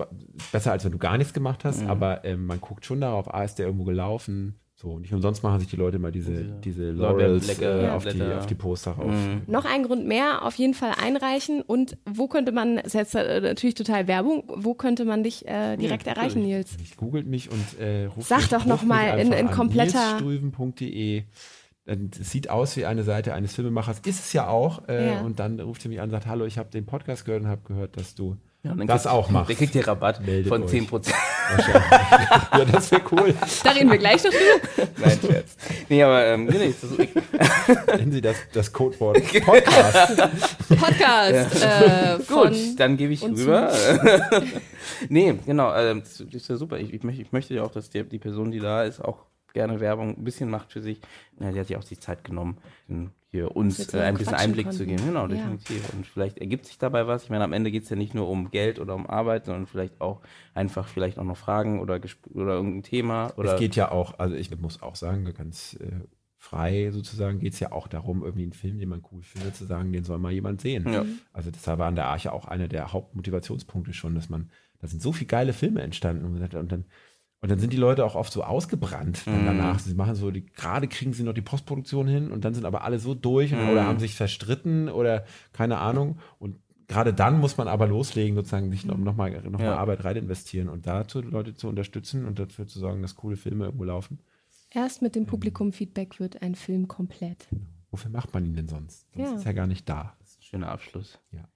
besser 0.54 0.72
als 0.72 0.86
wenn 0.86 0.94
du 0.94 0.98
gar 0.98 1.18
nichts 1.18 1.34
gemacht 1.34 1.66
hast, 1.66 1.82
mhm. 1.82 1.90
aber 1.90 2.24
ähm, 2.24 2.46
man 2.46 2.62
guckt 2.62 2.86
schon 2.86 3.02
darauf, 3.02 3.34
ah, 3.34 3.44
ist 3.44 3.56
der 3.56 3.66
irgendwo 3.66 3.84
gelaufen? 3.84 4.60
So, 4.78 5.00
nicht 5.00 5.14
umsonst 5.14 5.42
machen 5.42 5.62
sich 5.62 5.70
die 5.70 5.78
Leute 5.78 6.00
mal 6.00 6.12
diese, 6.12 6.44
diese 6.44 6.92
Laurels 6.92 7.62
äh, 7.62 7.88
auf, 7.88 8.06
die, 8.06 8.22
auf 8.22 8.46
die 8.46 8.56
Poster 8.56 8.92
rauf. 8.92 9.10
Mhm. 9.10 9.44
Noch 9.48 9.64
ein 9.64 9.84
Grund 9.84 10.06
mehr, 10.06 10.44
auf 10.44 10.56
jeden 10.56 10.74
Fall 10.74 10.92
einreichen. 11.02 11.62
Und 11.62 11.98
wo 12.06 12.28
könnte 12.28 12.52
man, 12.52 12.76
das 12.76 12.88
ist 12.88 12.94
jetzt 12.94 13.16
äh, 13.16 13.40
natürlich 13.40 13.76
total 13.76 14.08
Werbung, 14.08 14.44
wo 14.54 14.74
könnte 14.74 15.06
man 15.06 15.24
dich 15.24 15.48
äh, 15.48 15.78
direkt 15.78 16.06
ja, 16.08 16.12
erreichen, 16.12 16.42
Nils? 16.42 16.76
Ich 16.84 16.98
googelt 16.98 17.26
mich 17.26 17.50
und 17.50 17.80
äh, 17.80 18.08
ruft 18.08 18.28
Sag 18.28 18.40
mich, 18.40 18.50
doch 18.50 18.66
nochmal 18.66 19.18
in, 19.18 19.32
in 19.32 19.50
kompletter. 19.50 20.20
Nilsstrüven.de. 20.20 21.24
Es 21.86 22.32
sieht 22.32 22.50
aus 22.50 22.76
wie 22.76 22.86
eine 22.86 23.04
Seite 23.04 23.34
eines 23.34 23.56
Filmemachers, 23.56 24.00
ist 24.00 24.20
es 24.20 24.34
ja 24.34 24.50
auch. 24.50 24.90
Äh, 24.90 25.14
ja. 25.14 25.22
Und 25.22 25.40
dann 25.40 25.58
ruft 25.62 25.86
er 25.86 25.90
mich 25.90 26.00
an 26.02 26.06
und 26.06 26.12
sagt: 26.12 26.26
Hallo, 26.26 26.44
ich 26.44 26.58
habe 26.58 26.70
den 26.70 26.86
Podcast 26.86 27.24
gehört 27.24 27.44
und 27.44 27.48
habe 27.48 27.62
gehört, 27.66 27.96
dass 27.96 28.14
du 28.14 28.36
ja, 28.66 28.74
das 28.74 29.04
kriegt, 29.04 29.14
auch 29.14 29.30
macht. 29.30 29.50
Der 29.50 29.56
kriegt 29.56 29.76
ihr 29.76 29.88
Rabatt 29.88 30.26
Meldet 30.26 30.48
von 30.48 30.66
10%. 30.66 30.92
Euch. 30.92 31.08
ja, 32.58 32.66
das 32.66 32.92
wäre 32.92 33.02
cool. 33.12 33.36
Da 33.64 33.70
reden 33.70 33.92
wir 33.92 34.00
gleich 34.00 34.24
noch 34.24 34.32
drüber. 34.32 34.88
Nein, 34.98 35.20
Scherz. 35.22 35.56
Nee, 35.88 36.02
aber 36.02 36.26
ähm, 36.26 36.46
nee, 36.46 36.74
das 36.82 36.92
ist 36.92 37.16
Nennen 37.88 38.12
Sie 38.12 38.22
das, 38.22 38.38
das 38.54 38.74
Codewort 38.74 39.22
Podcast. 39.46 40.18
Podcast. 40.70 41.62
Ja. 41.62 42.16
Äh, 42.16 42.20
Gut, 42.28 42.80
dann 42.80 42.98
gebe 42.98 43.14
ich 43.14 43.22
rüber. 43.22 43.72
nee, 45.10 45.36
genau. 45.46 45.72
Äh, 45.72 46.00
das 46.00 46.20
ist 46.20 46.50
ja 46.50 46.56
super. 46.56 46.80
Ich, 46.80 46.92
ich, 46.92 47.04
möchte, 47.04 47.22
ich 47.22 47.32
möchte 47.32 47.54
ja 47.54 47.62
auch, 47.62 47.72
dass 47.72 47.92
die, 47.92 48.04
die 48.04 48.20
Person, 48.20 48.50
die 48.50 48.60
da 48.60 48.84
ist, 48.84 49.00
auch 49.00 49.26
gerne 49.54 49.80
Werbung 49.80 50.18
ein 50.18 50.24
bisschen 50.24 50.50
macht 50.50 50.72
für 50.72 50.82
sich. 50.82 51.02
Ja, 51.40 51.52
die 51.52 51.60
hat 51.60 51.68
sich 51.68 51.78
auch 51.78 51.84
die 51.84 52.00
Zeit 52.00 52.24
genommen, 52.24 52.58
hier 53.36 53.56
uns 53.56 53.94
äh, 53.94 54.02
ein 54.02 54.16
bisschen 54.16 54.34
Einblick 54.34 54.66
konnten. 54.66 54.78
zu 54.78 54.86
geben. 54.86 55.06
Genau, 55.06 55.28
definitiv. 55.28 55.84
Ja. 55.88 55.94
Und 55.96 56.08
vielleicht 56.08 56.40
ergibt 56.40 56.66
sich 56.66 56.78
dabei 56.78 57.06
was. 57.08 57.24
Ich 57.24 57.30
meine, 57.30 57.44
am 57.44 57.54
Ende 57.54 57.72
geht 57.72 57.84
es 57.84 57.90
ja 57.90 57.96
nicht 57.96 58.14
nur 58.14 58.28
um 58.30 58.50
Geld 58.50 58.80
oder 58.80 58.96
um 58.96 59.08
Arbeit, 59.08 59.46
sondern 59.46 59.68
vielleicht 59.68 60.02
auch 60.02 60.22
einfach 60.54 60.88
vielleicht 60.88 61.20
auch 61.20 61.24
noch 61.24 61.38
Fragen 61.38 61.80
oder, 61.80 62.00
oder 62.34 62.54
irgendein 62.54 62.84
Thema. 62.84 63.34
Oder 63.38 63.54
es 63.54 63.60
geht 63.60 63.76
ja 63.76 63.92
auch, 63.92 64.18
also 64.20 64.36
ich 64.36 64.58
muss 64.60 64.82
auch 64.82 64.96
sagen, 64.96 65.26
ganz 65.34 65.78
äh, 65.82 66.06
frei 66.38 66.92
sozusagen 66.92 67.40
geht 67.40 67.54
es 67.54 67.60
ja 67.60 67.72
auch 67.72 67.88
darum, 67.88 68.24
irgendwie 68.24 68.44
einen 68.44 68.54
Film, 68.54 68.80
den 68.80 68.90
man 68.90 69.04
cool 69.12 69.22
findet, 69.24 69.56
zu 69.56 69.66
sagen, 69.66 69.92
den 69.92 70.04
soll 70.04 70.20
mal 70.20 70.32
jemand 70.32 70.62
sehen. 70.62 70.88
Ja. 70.92 71.06
Also 71.34 71.52
das 71.52 71.66
war 71.68 71.80
an 71.82 71.96
der 71.96 72.08
Arche 72.08 72.32
auch 72.32 72.46
einer 72.46 72.68
der 72.68 72.94
Hauptmotivationspunkte 72.94 73.94
schon, 73.94 74.16
dass 74.16 74.30
man, 74.30 74.50
da 74.80 74.88
sind 74.88 75.02
so 75.02 75.12
viele 75.12 75.28
geile 75.28 75.54
Filme 75.54 75.82
entstanden 75.82 76.26
und 76.26 76.72
dann 76.72 76.86
und 77.46 77.52
dann 77.52 77.60
sind 77.60 77.72
die 77.74 77.78
Leute 77.78 78.04
auch 78.04 78.16
oft 78.16 78.34
so 78.34 78.44
ausgebrannt 78.44 79.22
mm. 79.28 79.46
danach. 79.46 79.78
Sie 79.78 79.94
machen 79.94 80.16
so, 80.16 80.32
die, 80.32 80.44
gerade 80.48 80.88
kriegen 80.88 81.14
sie 81.14 81.22
noch 81.22 81.36
die 81.36 81.44
Postproduktion 81.44 82.08
hin 82.08 82.32
und 82.32 82.44
dann 82.44 82.56
sind 82.56 82.66
aber 82.66 82.84
alle 82.84 82.98
so 82.98 83.14
durch 83.14 83.52
mm. 83.52 83.70
oder 83.70 83.86
haben 83.86 84.00
sich 84.00 84.16
verstritten 84.16 84.90
oder 84.90 85.26
keine 85.54 85.78
Ahnung. 85.78 86.18
Und 86.40 86.56
gerade 86.88 87.14
dann 87.14 87.40
muss 87.40 87.56
man 87.56 87.68
aber 87.68 87.86
loslegen, 87.86 88.36
sozusagen 88.36 88.72
sich 88.72 88.84
noch, 88.84 88.98
noch, 88.98 89.16
mal, 89.16 89.30
noch 89.44 89.60
ja. 89.60 89.68
mal 89.68 89.78
Arbeit 89.78 90.04
rein 90.04 90.16
investieren 90.16 90.70
und 90.70 90.88
dazu 90.88 91.22
Leute 91.22 91.54
zu 91.54 91.70
unterstützen 91.70 92.26
und 92.26 92.40
dafür 92.40 92.66
zu 92.66 92.80
sorgen, 92.80 93.04
dass 93.04 93.14
coole 93.14 93.38
Filme 93.38 93.66
irgendwo 93.66 93.84
laufen. 93.84 94.22
Erst 94.72 95.04
mit 95.04 95.14
dem 95.14 95.22
ähm. 95.22 95.28
Publikum-Feedback 95.28 96.20
wird 96.20 96.42
ein 96.42 96.56
Film 96.56 96.88
komplett. 96.88 97.46
Wofür 97.92 98.10
macht 98.10 98.34
man 98.34 98.44
ihn 98.44 98.56
denn 98.56 98.68
sonst? 98.68 99.06
Sonst 99.14 99.30
ja. 99.30 99.36
ist 99.36 99.46
er 99.46 99.54
gar 99.54 99.68
nicht 99.68 99.88
da. 99.88 100.16
Das 100.18 100.32
ist 100.32 100.40
ein 100.40 100.44
schöner 100.46 100.70
Abschluss. 100.70 101.20
Ja. 101.32 101.48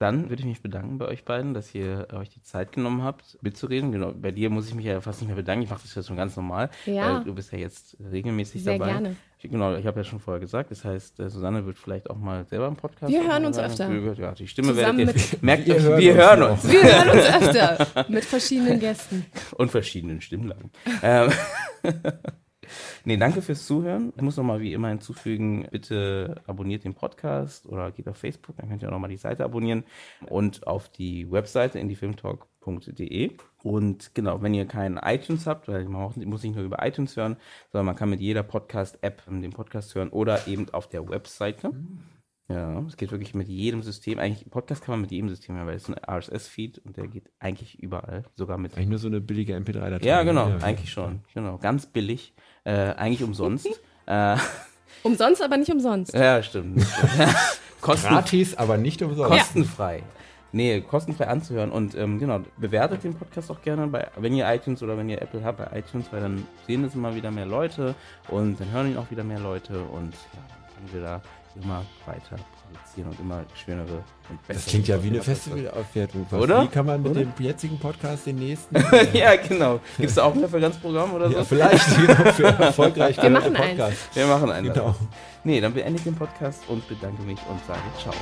Dann 0.00 0.30
würde 0.30 0.40
ich 0.40 0.46
mich 0.46 0.62
bedanken 0.62 0.96
bei 0.96 1.06
euch 1.08 1.26
beiden, 1.26 1.52
dass 1.52 1.74
ihr 1.74 2.08
euch 2.14 2.30
die 2.30 2.40
Zeit 2.40 2.72
genommen 2.72 3.02
habt, 3.02 3.36
mitzureden. 3.42 3.92
Genau, 3.92 4.14
bei 4.14 4.30
dir 4.30 4.48
muss 4.48 4.66
ich 4.66 4.74
mich 4.74 4.86
ja 4.86 4.98
fast 5.02 5.20
nicht 5.20 5.28
mehr 5.28 5.36
bedanken. 5.36 5.62
Ich 5.62 5.68
mache 5.68 5.82
das 5.82 5.94
ja 5.94 6.02
schon 6.02 6.16
ganz 6.16 6.34
normal. 6.36 6.70
Ja. 6.86 7.20
du 7.20 7.34
bist 7.34 7.52
ja 7.52 7.58
jetzt 7.58 7.98
regelmäßig 8.10 8.64
Sehr 8.64 8.78
dabei. 8.78 8.92
gerne. 8.92 9.16
Ich, 9.38 9.50
genau, 9.50 9.74
ich 9.74 9.86
habe 9.86 10.00
ja 10.00 10.04
schon 10.04 10.18
vorher 10.18 10.40
gesagt. 10.40 10.70
Das 10.70 10.86
heißt, 10.86 11.20
äh, 11.20 11.28
Susanne 11.28 11.66
wird 11.66 11.78
vielleicht 11.78 12.08
auch 12.08 12.16
mal 12.16 12.46
selber 12.46 12.68
im 12.68 12.76
Podcast. 12.76 13.12
Wir 13.12 13.30
hören 13.30 13.44
uns 13.44 13.58
öfter. 13.58 13.90
Ja, 13.90 14.32
die 14.32 14.48
Stimme 14.48 14.68
Zusammen 14.68 15.06
werdet 15.06 15.32
ihr. 15.34 15.38
Merkt 15.42 15.68
ihr, 15.68 15.82
hören 15.82 16.00
wir 16.00 16.14
hören 16.14 16.42
uns. 16.44 16.72
Wir 16.72 16.82
hören 16.82 17.10
uns 17.10 17.58
öfter. 17.58 18.06
Mit 18.08 18.24
verschiedenen 18.24 18.80
Gästen. 18.80 19.26
Und 19.58 19.70
verschiedenen 19.70 20.22
Stimmlagen. 20.22 20.70
Ähm, 22.70 23.10
Nee, 23.10 23.16
danke 23.16 23.42
fürs 23.42 23.66
Zuhören. 23.66 24.12
Ich 24.16 24.22
muss 24.22 24.36
nochmal 24.36 24.60
wie 24.60 24.72
immer 24.72 24.88
hinzufügen, 24.88 25.66
bitte 25.70 26.40
abonniert 26.46 26.84
den 26.84 26.94
Podcast 26.94 27.66
oder 27.66 27.90
geht 27.90 28.08
auf 28.08 28.16
Facebook, 28.16 28.56
dann 28.56 28.68
könnt 28.68 28.82
ihr 28.82 28.88
auch 28.88 28.92
nochmal 28.92 29.10
die 29.10 29.16
Seite 29.16 29.44
abonnieren 29.44 29.84
und 30.28 30.66
auf 30.66 30.88
die 30.88 31.30
Webseite 31.30 31.78
in 31.78 31.88
die 31.88 31.96
filmtalk.de. 31.96 33.32
Und 33.62 34.14
genau, 34.14 34.42
wenn 34.42 34.54
ihr 34.54 34.66
keinen 34.66 34.96
iTunes 34.96 35.46
habt, 35.46 35.68
weil 35.68 35.84
man 35.84 36.12
muss 36.24 36.42
nicht 36.42 36.54
nur 36.54 36.64
über 36.64 36.84
iTunes 36.86 37.16
hören, 37.16 37.36
sondern 37.72 37.86
man 37.86 37.96
kann 37.96 38.10
mit 38.10 38.20
jeder 38.20 38.42
Podcast-App 38.42 39.22
den 39.26 39.50
Podcast 39.50 39.94
hören 39.94 40.10
oder 40.10 40.46
eben 40.46 40.68
auf 40.70 40.88
der 40.88 41.08
Webseite. 41.08 41.72
Ja, 42.50 42.80
es 42.80 42.96
geht 42.96 43.12
wirklich 43.12 43.32
mit 43.32 43.46
jedem 43.46 43.82
System. 43.82 44.18
Eigentlich, 44.18 44.50
Podcast 44.50 44.82
kann 44.82 44.94
man 44.94 45.02
mit 45.02 45.12
jedem 45.12 45.28
System 45.28 45.54
hören, 45.54 45.68
weil 45.68 45.76
es 45.76 45.88
ist 45.88 45.94
ein 45.94 46.18
RSS-Feed 46.18 46.78
und 46.78 46.96
der 46.96 47.06
geht 47.06 47.30
eigentlich 47.38 47.78
überall. 47.78 48.24
Sogar 48.34 48.58
mit. 48.58 48.76
Eigentlich 48.76 48.88
nur 48.88 48.98
so 48.98 49.06
eine 49.06 49.20
billige 49.20 49.56
MP3-Datei. 49.56 50.04
Ja, 50.04 50.24
genau, 50.24 50.48
ja, 50.48 50.56
eigentlich 50.56 50.90
schon. 50.90 51.20
Genau, 51.32 51.58
ganz 51.58 51.86
billig. 51.86 52.34
Äh, 52.64 52.94
eigentlich 52.94 53.22
umsonst. 53.22 53.68
äh, 54.06 54.36
umsonst, 55.02 55.42
aber 55.42 55.56
nicht 55.56 55.70
umsonst. 55.70 56.14
Ja, 56.14 56.42
stimmt. 56.42 56.84
Kosten, 57.80 58.08
Gratis, 58.08 58.56
aber 58.56 58.76
nicht 58.76 59.00
umsonst. 59.02 59.30
Kostenfrei. 59.30 60.02
Nee, 60.52 60.80
kostenfrei 60.80 61.28
anzuhören. 61.28 61.70
Und 61.70 61.94
ähm, 61.94 62.18
genau, 62.18 62.40
bewertet 62.58 63.04
den 63.04 63.14
Podcast 63.14 63.50
auch 63.50 63.62
gerne, 63.62 63.86
bei, 63.86 64.08
wenn 64.16 64.34
ihr 64.34 64.52
iTunes 64.52 64.82
oder 64.82 64.98
wenn 64.98 65.08
ihr 65.08 65.22
Apple 65.22 65.44
habt, 65.44 65.58
bei 65.58 65.78
iTunes, 65.78 66.06
weil 66.12 66.20
dann 66.20 66.46
sehen 66.66 66.84
es 66.84 66.94
immer 66.94 67.14
wieder 67.14 67.30
mehr 67.30 67.46
Leute 67.46 67.94
und 68.28 68.60
dann 68.60 68.70
hören 68.70 68.90
ihn 68.90 68.96
auch 68.96 69.10
wieder 69.10 69.24
mehr 69.24 69.38
Leute 69.38 69.80
und 69.80 70.12
ja, 70.12 70.40
dann 70.48 70.74
können 70.74 70.92
wir 70.92 71.00
da 71.02 71.22
immer 71.54 71.84
weiter 72.04 72.36
produzieren 72.70 73.08
und 73.08 73.20
immer 73.20 73.44
schönere 73.54 74.04
und 74.28 74.46
bessere. 74.46 74.54
Das 74.54 74.66
klingt 74.66 74.88
ja 74.88 75.02
wie 75.02 75.08
eine 75.08 75.22
Festivalaufwertung. 75.22 76.26
Oder? 76.32 76.62
Wie 76.62 76.68
kann 76.68 76.86
man 76.86 77.02
mit 77.02 77.12
oder? 77.12 77.20
dem 77.20 77.32
jetzigen 77.38 77.78
Podcast 77.78 78.26
den 78.26 78.36
nächsten? 78.36 78.76
ja, 79.12 79.36
genau. 79.36 79.80
Gibt 79.96 80.08
es 80.08 80.14
da 80.14 80.24
auch 80.24 80.34
ein 80.34 80.40
Referenzprogramm 80.40 81.14
oder 81.14 81.30
so? 81.30 81.36
Ja, 81.36 81.44
vielleicht 81.44 81.82
für 82.34 82.44
erfolgreich 82.44 83.20
Wir 83.22 83.30
machen 83.30 83.54
Podcast. 83.54 83.80
Einen. 83.80 84.14
Wir 84.14 84.26
machen 84.26 84.50
einen. 84.50 84.72
Genau. 84.72 84.94
Nee, 85.44 85.60
dann 85.60 85.72
beende 85.72 85.98
ich 85.98 86.04
den 86.04 86.14
Podcast 86.14 86.62
und 86.68 86.86
bedanke 86.88 87.22
mich 87.22 87.38
und 87.48 87.64
sage 87.66 87.80
Ciao. 87.98 88.14